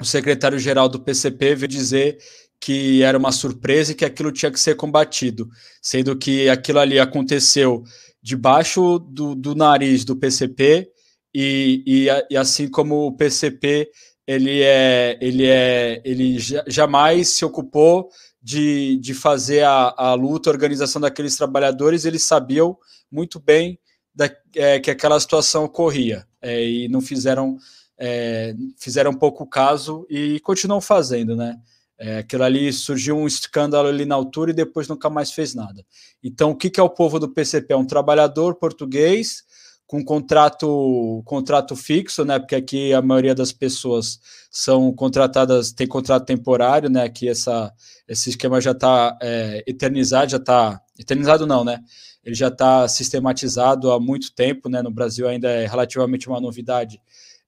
o 0.00 0.04
secretário-geral 0.04 0.88
do 0.88 1.00
PCP 1.00 1.54
veio 1.54 1.68
dizer 1.68 2.18
que 2.60 3.02
era 3.02 3.18
uma 3.18 3.32
surpresa 3.32 3.92
e 3.92 3.94
que 3.94 4.04
aquilo 4.04 4.32
tinha 4.32 4.50
que 4.50 4.58
ser 4.58 4.74
combatido, 4.74 5.48
sendo 5.82 6.16
que 6.16 6.48
aquilo 6.48 6.78
ali 6.78 6.98
aconteceu 6.98 7.84
debaixo 8.22 8.98
do, 8.98 9.34
do 9.34 9.54
nariz 9.54 10.04
do 10.04 10.16
PCP 10.16 10.90
e, 11.34 11.82
e, 11.86 12.06
e, 12.30 12.36
assim 12.36 12.68
como 12.68 13.06
o 13.06 13.12
PCP 13.16 13.90
ele 14.26 14.62
é 14.62 15.18
ele 15.20 15.46
é 15.46 16.00
ele 16.04 16.38
jamais 16.66 17.28
se 17.28 17.44
ocupou 17.44 18.08
de, 18.42 18.96
de 18.98 19.12
fazer 19.12 19.62
a, 19.62 19.94
a 19.96 20.14
luta, 20.14 20.48
a 20.48 20.52
organização 20.52 21.00
daqueles 21.00 21.36
trabalhadores, 21.36 22.04
eles 22.04 22.22
sabiam 22.22 22.78
muito 23.10 23.38
bem 23.38 23.78
da, 24.14 24.30
é, 24.54 24.78
que 24.78 24.90
aquela 24.90 25.18
situação 25.18 25.64
ocorria 25.64 26.26
é, 26.40 26.64
e 26.64 26.88
não 26.88 27.00
fizeram 27.00 27.58
é, 27.98 28.54
fizeram 28.76 29.14
pouco 29.14 29.46
caso 29.46 30.06
e 30.10 30.40
continuam 30.40 30.80
fazendo, 30.80 31.36
né? 31.36 31.58
É, 31.96 32.18
aquilo 32.18 32.42
ali 32.42 32.72
surgiu 32.72 33.16
um 33.16 33.26
escândalo 33.26 33.88
ali 33.88 34.04
na 34.04 34.16
altura 34.16 34.50
e 34.50 34.54
depois 34.54 34.88
nunca 34.88 35.08
mais 35.08 35.30
fez 35.30 35.54
nada. 35.54 35.84
Então, 36.22 36.50
o 36.50 36.56
que, 36.56 36.68
que 36.68 36.80
é 36.80 36.82
o 36.82 36.90
povo 36.90 37.20
do 37.20 37.28
PCP? 37.28 37.72
É 37.72 37.76
um 37.76 37.86
trabalhador 37.86 38.56
português 38.56 39.44
com 39.86 40.04
contrato 40.04 41.22
contrato 41.24 41.76
fixo, 41.76 42.24
né? 42.24 42.38
Porque 42.38 42.56
aqui 42.56 42.92
a 42.92 43.00
maioria 43.00 43.34
das 43.34 43.52
pessoas 43.52 44.18
são 44.50 44.92
contratadas, 44.92 45.72
tem 45.72 45.86
contrato 45.86 46.24
temporário, 46.24 46.90
né? 46.90 47.04
Aqui 47.04 47.28
essa, 47.28 47.72
esse 48.08 48.30
esquema 48.30 48.60
já 48.60 48.72
está 48.72 49.16
é, 49.22 49.62
eternizado, 49.66 50.32
já 50.32 50.38
está 50.38 50.80
eternizado 50.98 51.46
não, 51.46 51.64
né? 51.64 51.80
ele 52.24 52.34
já 52.34 52.48
está 52.48 52.88
sistematizado 52.88 53.92
há 53.92 54.00
muito 54.00 54.32
tempo, 54.32 54.68
né? 54.68 54.82
No 54.82 54.90
Brasil 54.90 55.28
ainda 55.28 55.48
é 55.48 55.66
relativamente 55.66 56.26
uma 56.28 56.40
novidade. 56.40 57.00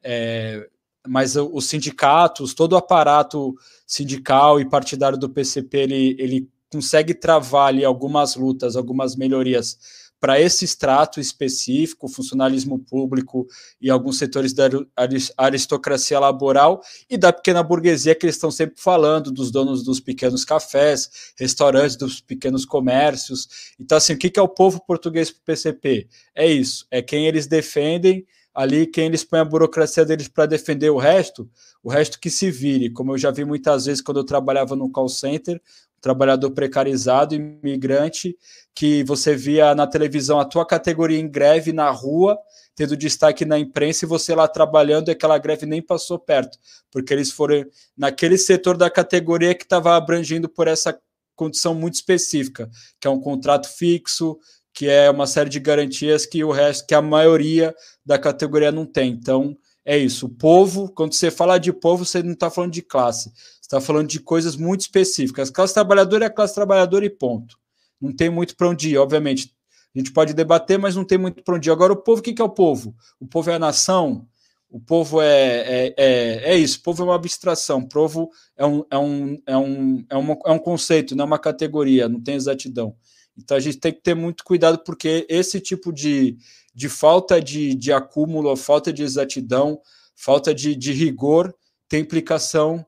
É, 0.02 0.68
mas 1.08 1.34
os 1.36 1.64
sindicatos, 1.66 2.52
todo 2.52 2.74
o 2.74 2.76
aparato 2.76 3.54
sindical 3.86 4.60
e 4.60 4.68
partidário 4.68 5.16
do 5.16 5.30
PCP, 5.30 5.78
ele, 5.78 6.16
ele 6.18 6.50
consegue 6.70 7.14
travar 7.14 7.68
ali 7.68 7.84
algumas 7.84 8.36
lutas, 8.36 8.76
algumas 8.76 9.16
melhorias 9.16 9.78
para 10.20 10.40
esse 10.40 10.64
extrato 10.64 11.20
específico, 11.20 12.08
funcionalismo 12.08 12.78
público 12.78 13.46
e 13.80 13.90
alguns 13.90 14.18
setores 14.18 14.52
da 14.52 14.64
aristocracia 15.36 16.18
laboral 16.18 16.80
e 17.08 17.16
da 17.16 17.32
pequena 17.32 17.62
burguesia 17.62 18.14
que 18.14 18.26
eles 18.26 18.36
estão 18.36 18.50
sempre 18.50 18.80
falando, 18.80 19.30
dos 19.30 19.50
donos 19.50 19.84
dos 19.84 20.00
pequenos 20.00 20.44
cafés, 20.44 21.32
restaurantes, 21.38 21.96
dos 21.96 22.20
pequenos 22.20 22.64
comércios. 22.64 23.74
Então, 23.78 23.98
assim, 23.98 24.14
o 24.14 24.18
que 24.18 24.38
é 24.38 24.42
o 24.42 24.48
povo 24.48 24.84
português 24.86 25.30
para 25.30 25.40
o 25.40 25.44
PCP? 25.44 26.08
É 26.34 26.46
isso, 26.46 26.86
é 26.90 27.02
quem 27.02 27.26
eles 27.26 27.46
defendem 27.46 28.26
ali 28.56 28.86
quem 28.86 29.04
eles 29.04 29.22
põem 29.22 29.40
a 29.40 29.44
burocracia 29.44 30.02
deles 30.02 30.28
para 30.28 30.46
defender 30.46 30.88
o 30.88 30.96
resto, 30.96 31.46
o 31.82 31.90
resto 31.90 32.18
que 32.18 32.30
se 32.30 32.50
vire. 32.50 32.90
Como 32.90 33.12
eu 33.12 33.18
já 33.18 33.30
vi 33.30 33.44
muitas 33.44 33.84
vezes 33.84 34.00
quando 34.00 34.16
eu 34.16 34.24
trabalhava 34.24 34.74
no 34.74 34.90
call 34.90 35.10
center, 35.10 35.60
trabalhador 36.00 36.50
precarizado, 36.52 37.34
imigrante, 37.34 38.34
que 38.74 39.04
você 39.04 39.36
via 39.36 39.74
na 39.74 39.86
televisão 39.86 40.40
a 40.40 40.44
tua 40.44 40.64
categoria 40.64 41.18
em 41.18 41.28
greve 41.28 41.70
na 41.70 41.90
rua, 41.90 42.38
tendo 42.74 42.96
destaque 42.96 43.44
na 43.44 43.58
imprensa 43.58 44.06
e 44.06 44.08
você 44.08 44.34
lá 44.34 44.48
trabalhando 44.48 45.08
e 45.08 45.10
aquela 45.10 45.36
greve 45.36 45.66
nem 45.66 45.82
passou 45.82 46.18
perto, 46.18 46.58
porque 46.90 47.12
eles 47.12 47.30
foram 47.30 47.62
naquele 47.94 48.38
setor 48.38 48.78
da 48.78 48.88
categoria 48.88 49.54
que 49.54 49.64
estava 49.64 49.94
abrangindo 49.96 50.48
por 50.48 50.66
essa 50.66 50.98
condição 51.34 51.74
muito 51.74 51.94
específica, 51.94 52.70
que 52.98 53.06
é 53.06 53.10
um 53.10 53.20
contrato 53.20 53.68
fixo, 53.68 54.38
que 54.76 54.90
é 54.90 55.10
uma 55.10 55.26
série 55.26 55.48
de 55.48 55.58
garantias 55.58 56.26
que 56.26 56.44
o 56.44 56.52
resto, 56.52 56.86
que 56.86 56.94
a 56.94 57.00
maioria 57.00 57.74
da 58.04 58.18
categoria 58.18 58.70
não 58.70 58.84
tem. 58.84 59.10
Então, 59.10 59.56
é 59.82 59.96
isso. 59.96 60.26
O 60.26 60.28
povo, 60.28 60.92
quando 60.92 61.14
você 61.14 61.30
fala 61.30 61.56
de 61.56 61.72
povo, 61.72 62.04
você 62.04 62.22
não 62.22 62.34
está 62.34 62.50
falando 62.50 62.72
de 62.72 62.82
classe, 62.82 63.30
você 63.30 63.60
está 63.62 63.80
falando 63.80 64.06
de 64.06 64.20
coisas 64.20 64.54
muito 64.54 64.82
específicas. 64.82 65.48
Classe 65.48 65.72
trabalhadora 65.72 66.26
é 66.26 66.28
classe 66.28 66.54
trabalhadora 66.54 67.06
e 67.06 67.10
ponto. 67.10 67.56
Não 67.98 68.14
tem 68.14 68.28
muito 68.28 68.54
para 68.54 68.68
onde 68.68 68.90
ir, 68.90 68.98
obviamente. 68.98 69.50
A 69.94 69.98
gente 69.98 70.12
pode 70.12 70.34
debater, 70.34 70.78
mas 70.78 70.94
não 70.94 71.06
tem 71.06 71.16
muito 71.16 71.42
para 71.42 71.54
onde 71.56 71.70
ir. 71.70 71.72
Agora, 71.72 71.94
o 71.94 71.96
povo, 71.96 72.20
o 72.20 72.22
que 72.22 72.38
é 72.38 72.44
o 72.44 72.50
povo? 72.50 72.94
O 73.18 73.26
povo 73.26 73.48
é 73.50 73.54
a 73.54 73.58
nação, 73.58 74.28
o 74.68 74.78
povo 74.78 75.22
é, 75.22 75.26
é, 75.26 75.94
é, 75.96 76.52
é, 76.52 76.56
isso, 76.58 76.80
o 76.80 76.82
povo 76.82 77.02
é 77.02 77.06
uma 77.06 77.14
abstração, 77.14 77.78
o 77.78 77.88
povo 77.88 78.28
é 78.54 78.66
um, 78.66 78.84
é 78.90 78.98
um, 78.98 79.42
é 79.46 79.56
um, 79.56 80.04
é, 80.10 80.16
uma, 80.16 80.36
é 80.44 80.50
um 80.50 80.58
conceito, 80.58 81.16
não 81.16 81.22
é 81.22 81.26
uma 81.26 81.38
categoria, 81.38 82.10
não 82.10 82.20
tem 82.20 82.34
exatidão. 82.34 82.94
Então 83.36 83.56
a 83.56 83.60
gente 83.60 83.78
tem 83.78 83.92
que 83.92 84.00
ter 84.00 84.14
muito 84.14 84.42
cuidado, 84.44 84.78
porque 84.84 85.26
esse 85.28 85.60
tipo 85.60 85.92
de, 85.92 86.36
de 86.74 86.88
falta 86.88 87.40
de, 87.40 87.74
de 87.74 87.92
acúmulo, 87.92 88.56
falta 88.56 88.92
de 88.92 89.02
exatidão, 89.02 89.80
falta 90.14 90.54
de, 90.54 90.74
de 90.74 90.92
rigor 90.92 91.54
tem 91.88 92.00
implicação 92.00 92.84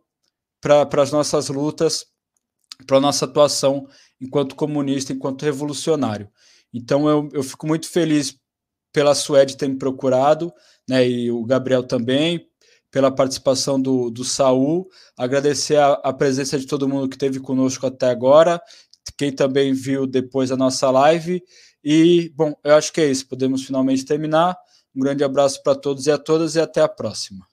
para 0.61 1.03
as 1.03 1.13
nossas 1.13 1.49
lutas, 1.49 2.07
para 2.87 2.97
a 2.97 3.01
nossa 3.01 3.25
atuação 3.25 3.87
enquanto 4.21 4.57
comunista, 4.57 5.13
enquanto 5.13 5.45
revolucionário. 5.45 6.29
Então 6.73 7.09
eu, 7.09 7.29
eu 7.33 7.43
fico 7.43 7.67
muito 7.67 7.89
feliz 7.89 8.37
pela 8.93 9.15
Suede 9.15 9.57
ter 9.57 9.69
me 9.69 9.77
procurado, 9.77 10.53
né, 10.89 11.07
e 11.07 11.31
o 11.31 11.45
Gabriel 11.45 11.83
também, 11.83 12.49
pela 12.91 13.11
participação 13.11 13.81
do, 13.81 14.11
do 14.11 14.25
Saul, 14.25 14.89
agradecer 15.17 15.77
a, 15.77 15.93
a 15.93 16.13
presença 16.13 16.59
de 16.59 16.67
todo 16.67 16.89
mundo 16.89 17.09
que 17.09 17.17
esteve 17.17 17.39
conosco 17.39 17.87
até 17.87 18.09
agora 18.09 18.61
quem 19.17 19.33
também 19.33 19.73
viu 19.73 20.07
depois 20.07 20.53
a 20.53 20.57
nossa 20.57 20.91
live. 20.91 21.43
E, 21.83 22.33
bom, 22.35 22.55
eu 22.63 22.75
acho 22.75 22.93
que 22.93 23.01
é 23.01 23.11
isso. 23.11 23.27
Podemos 23.27 23.65
finalmente 23.65 24.05
terminar. 24.05 24.57
Um 24.95 25.01
grande 25.01 25.25
abraço 25.25 25.63
para 25.63 25.75
todos 25.75 26.07
e 26.07 26.11
a 26.11 26.19
todas 26.19 26.55
e 26.55 26.61
até 26.61 26.83
a 26.83 26.89
próxima. 26.89 27.48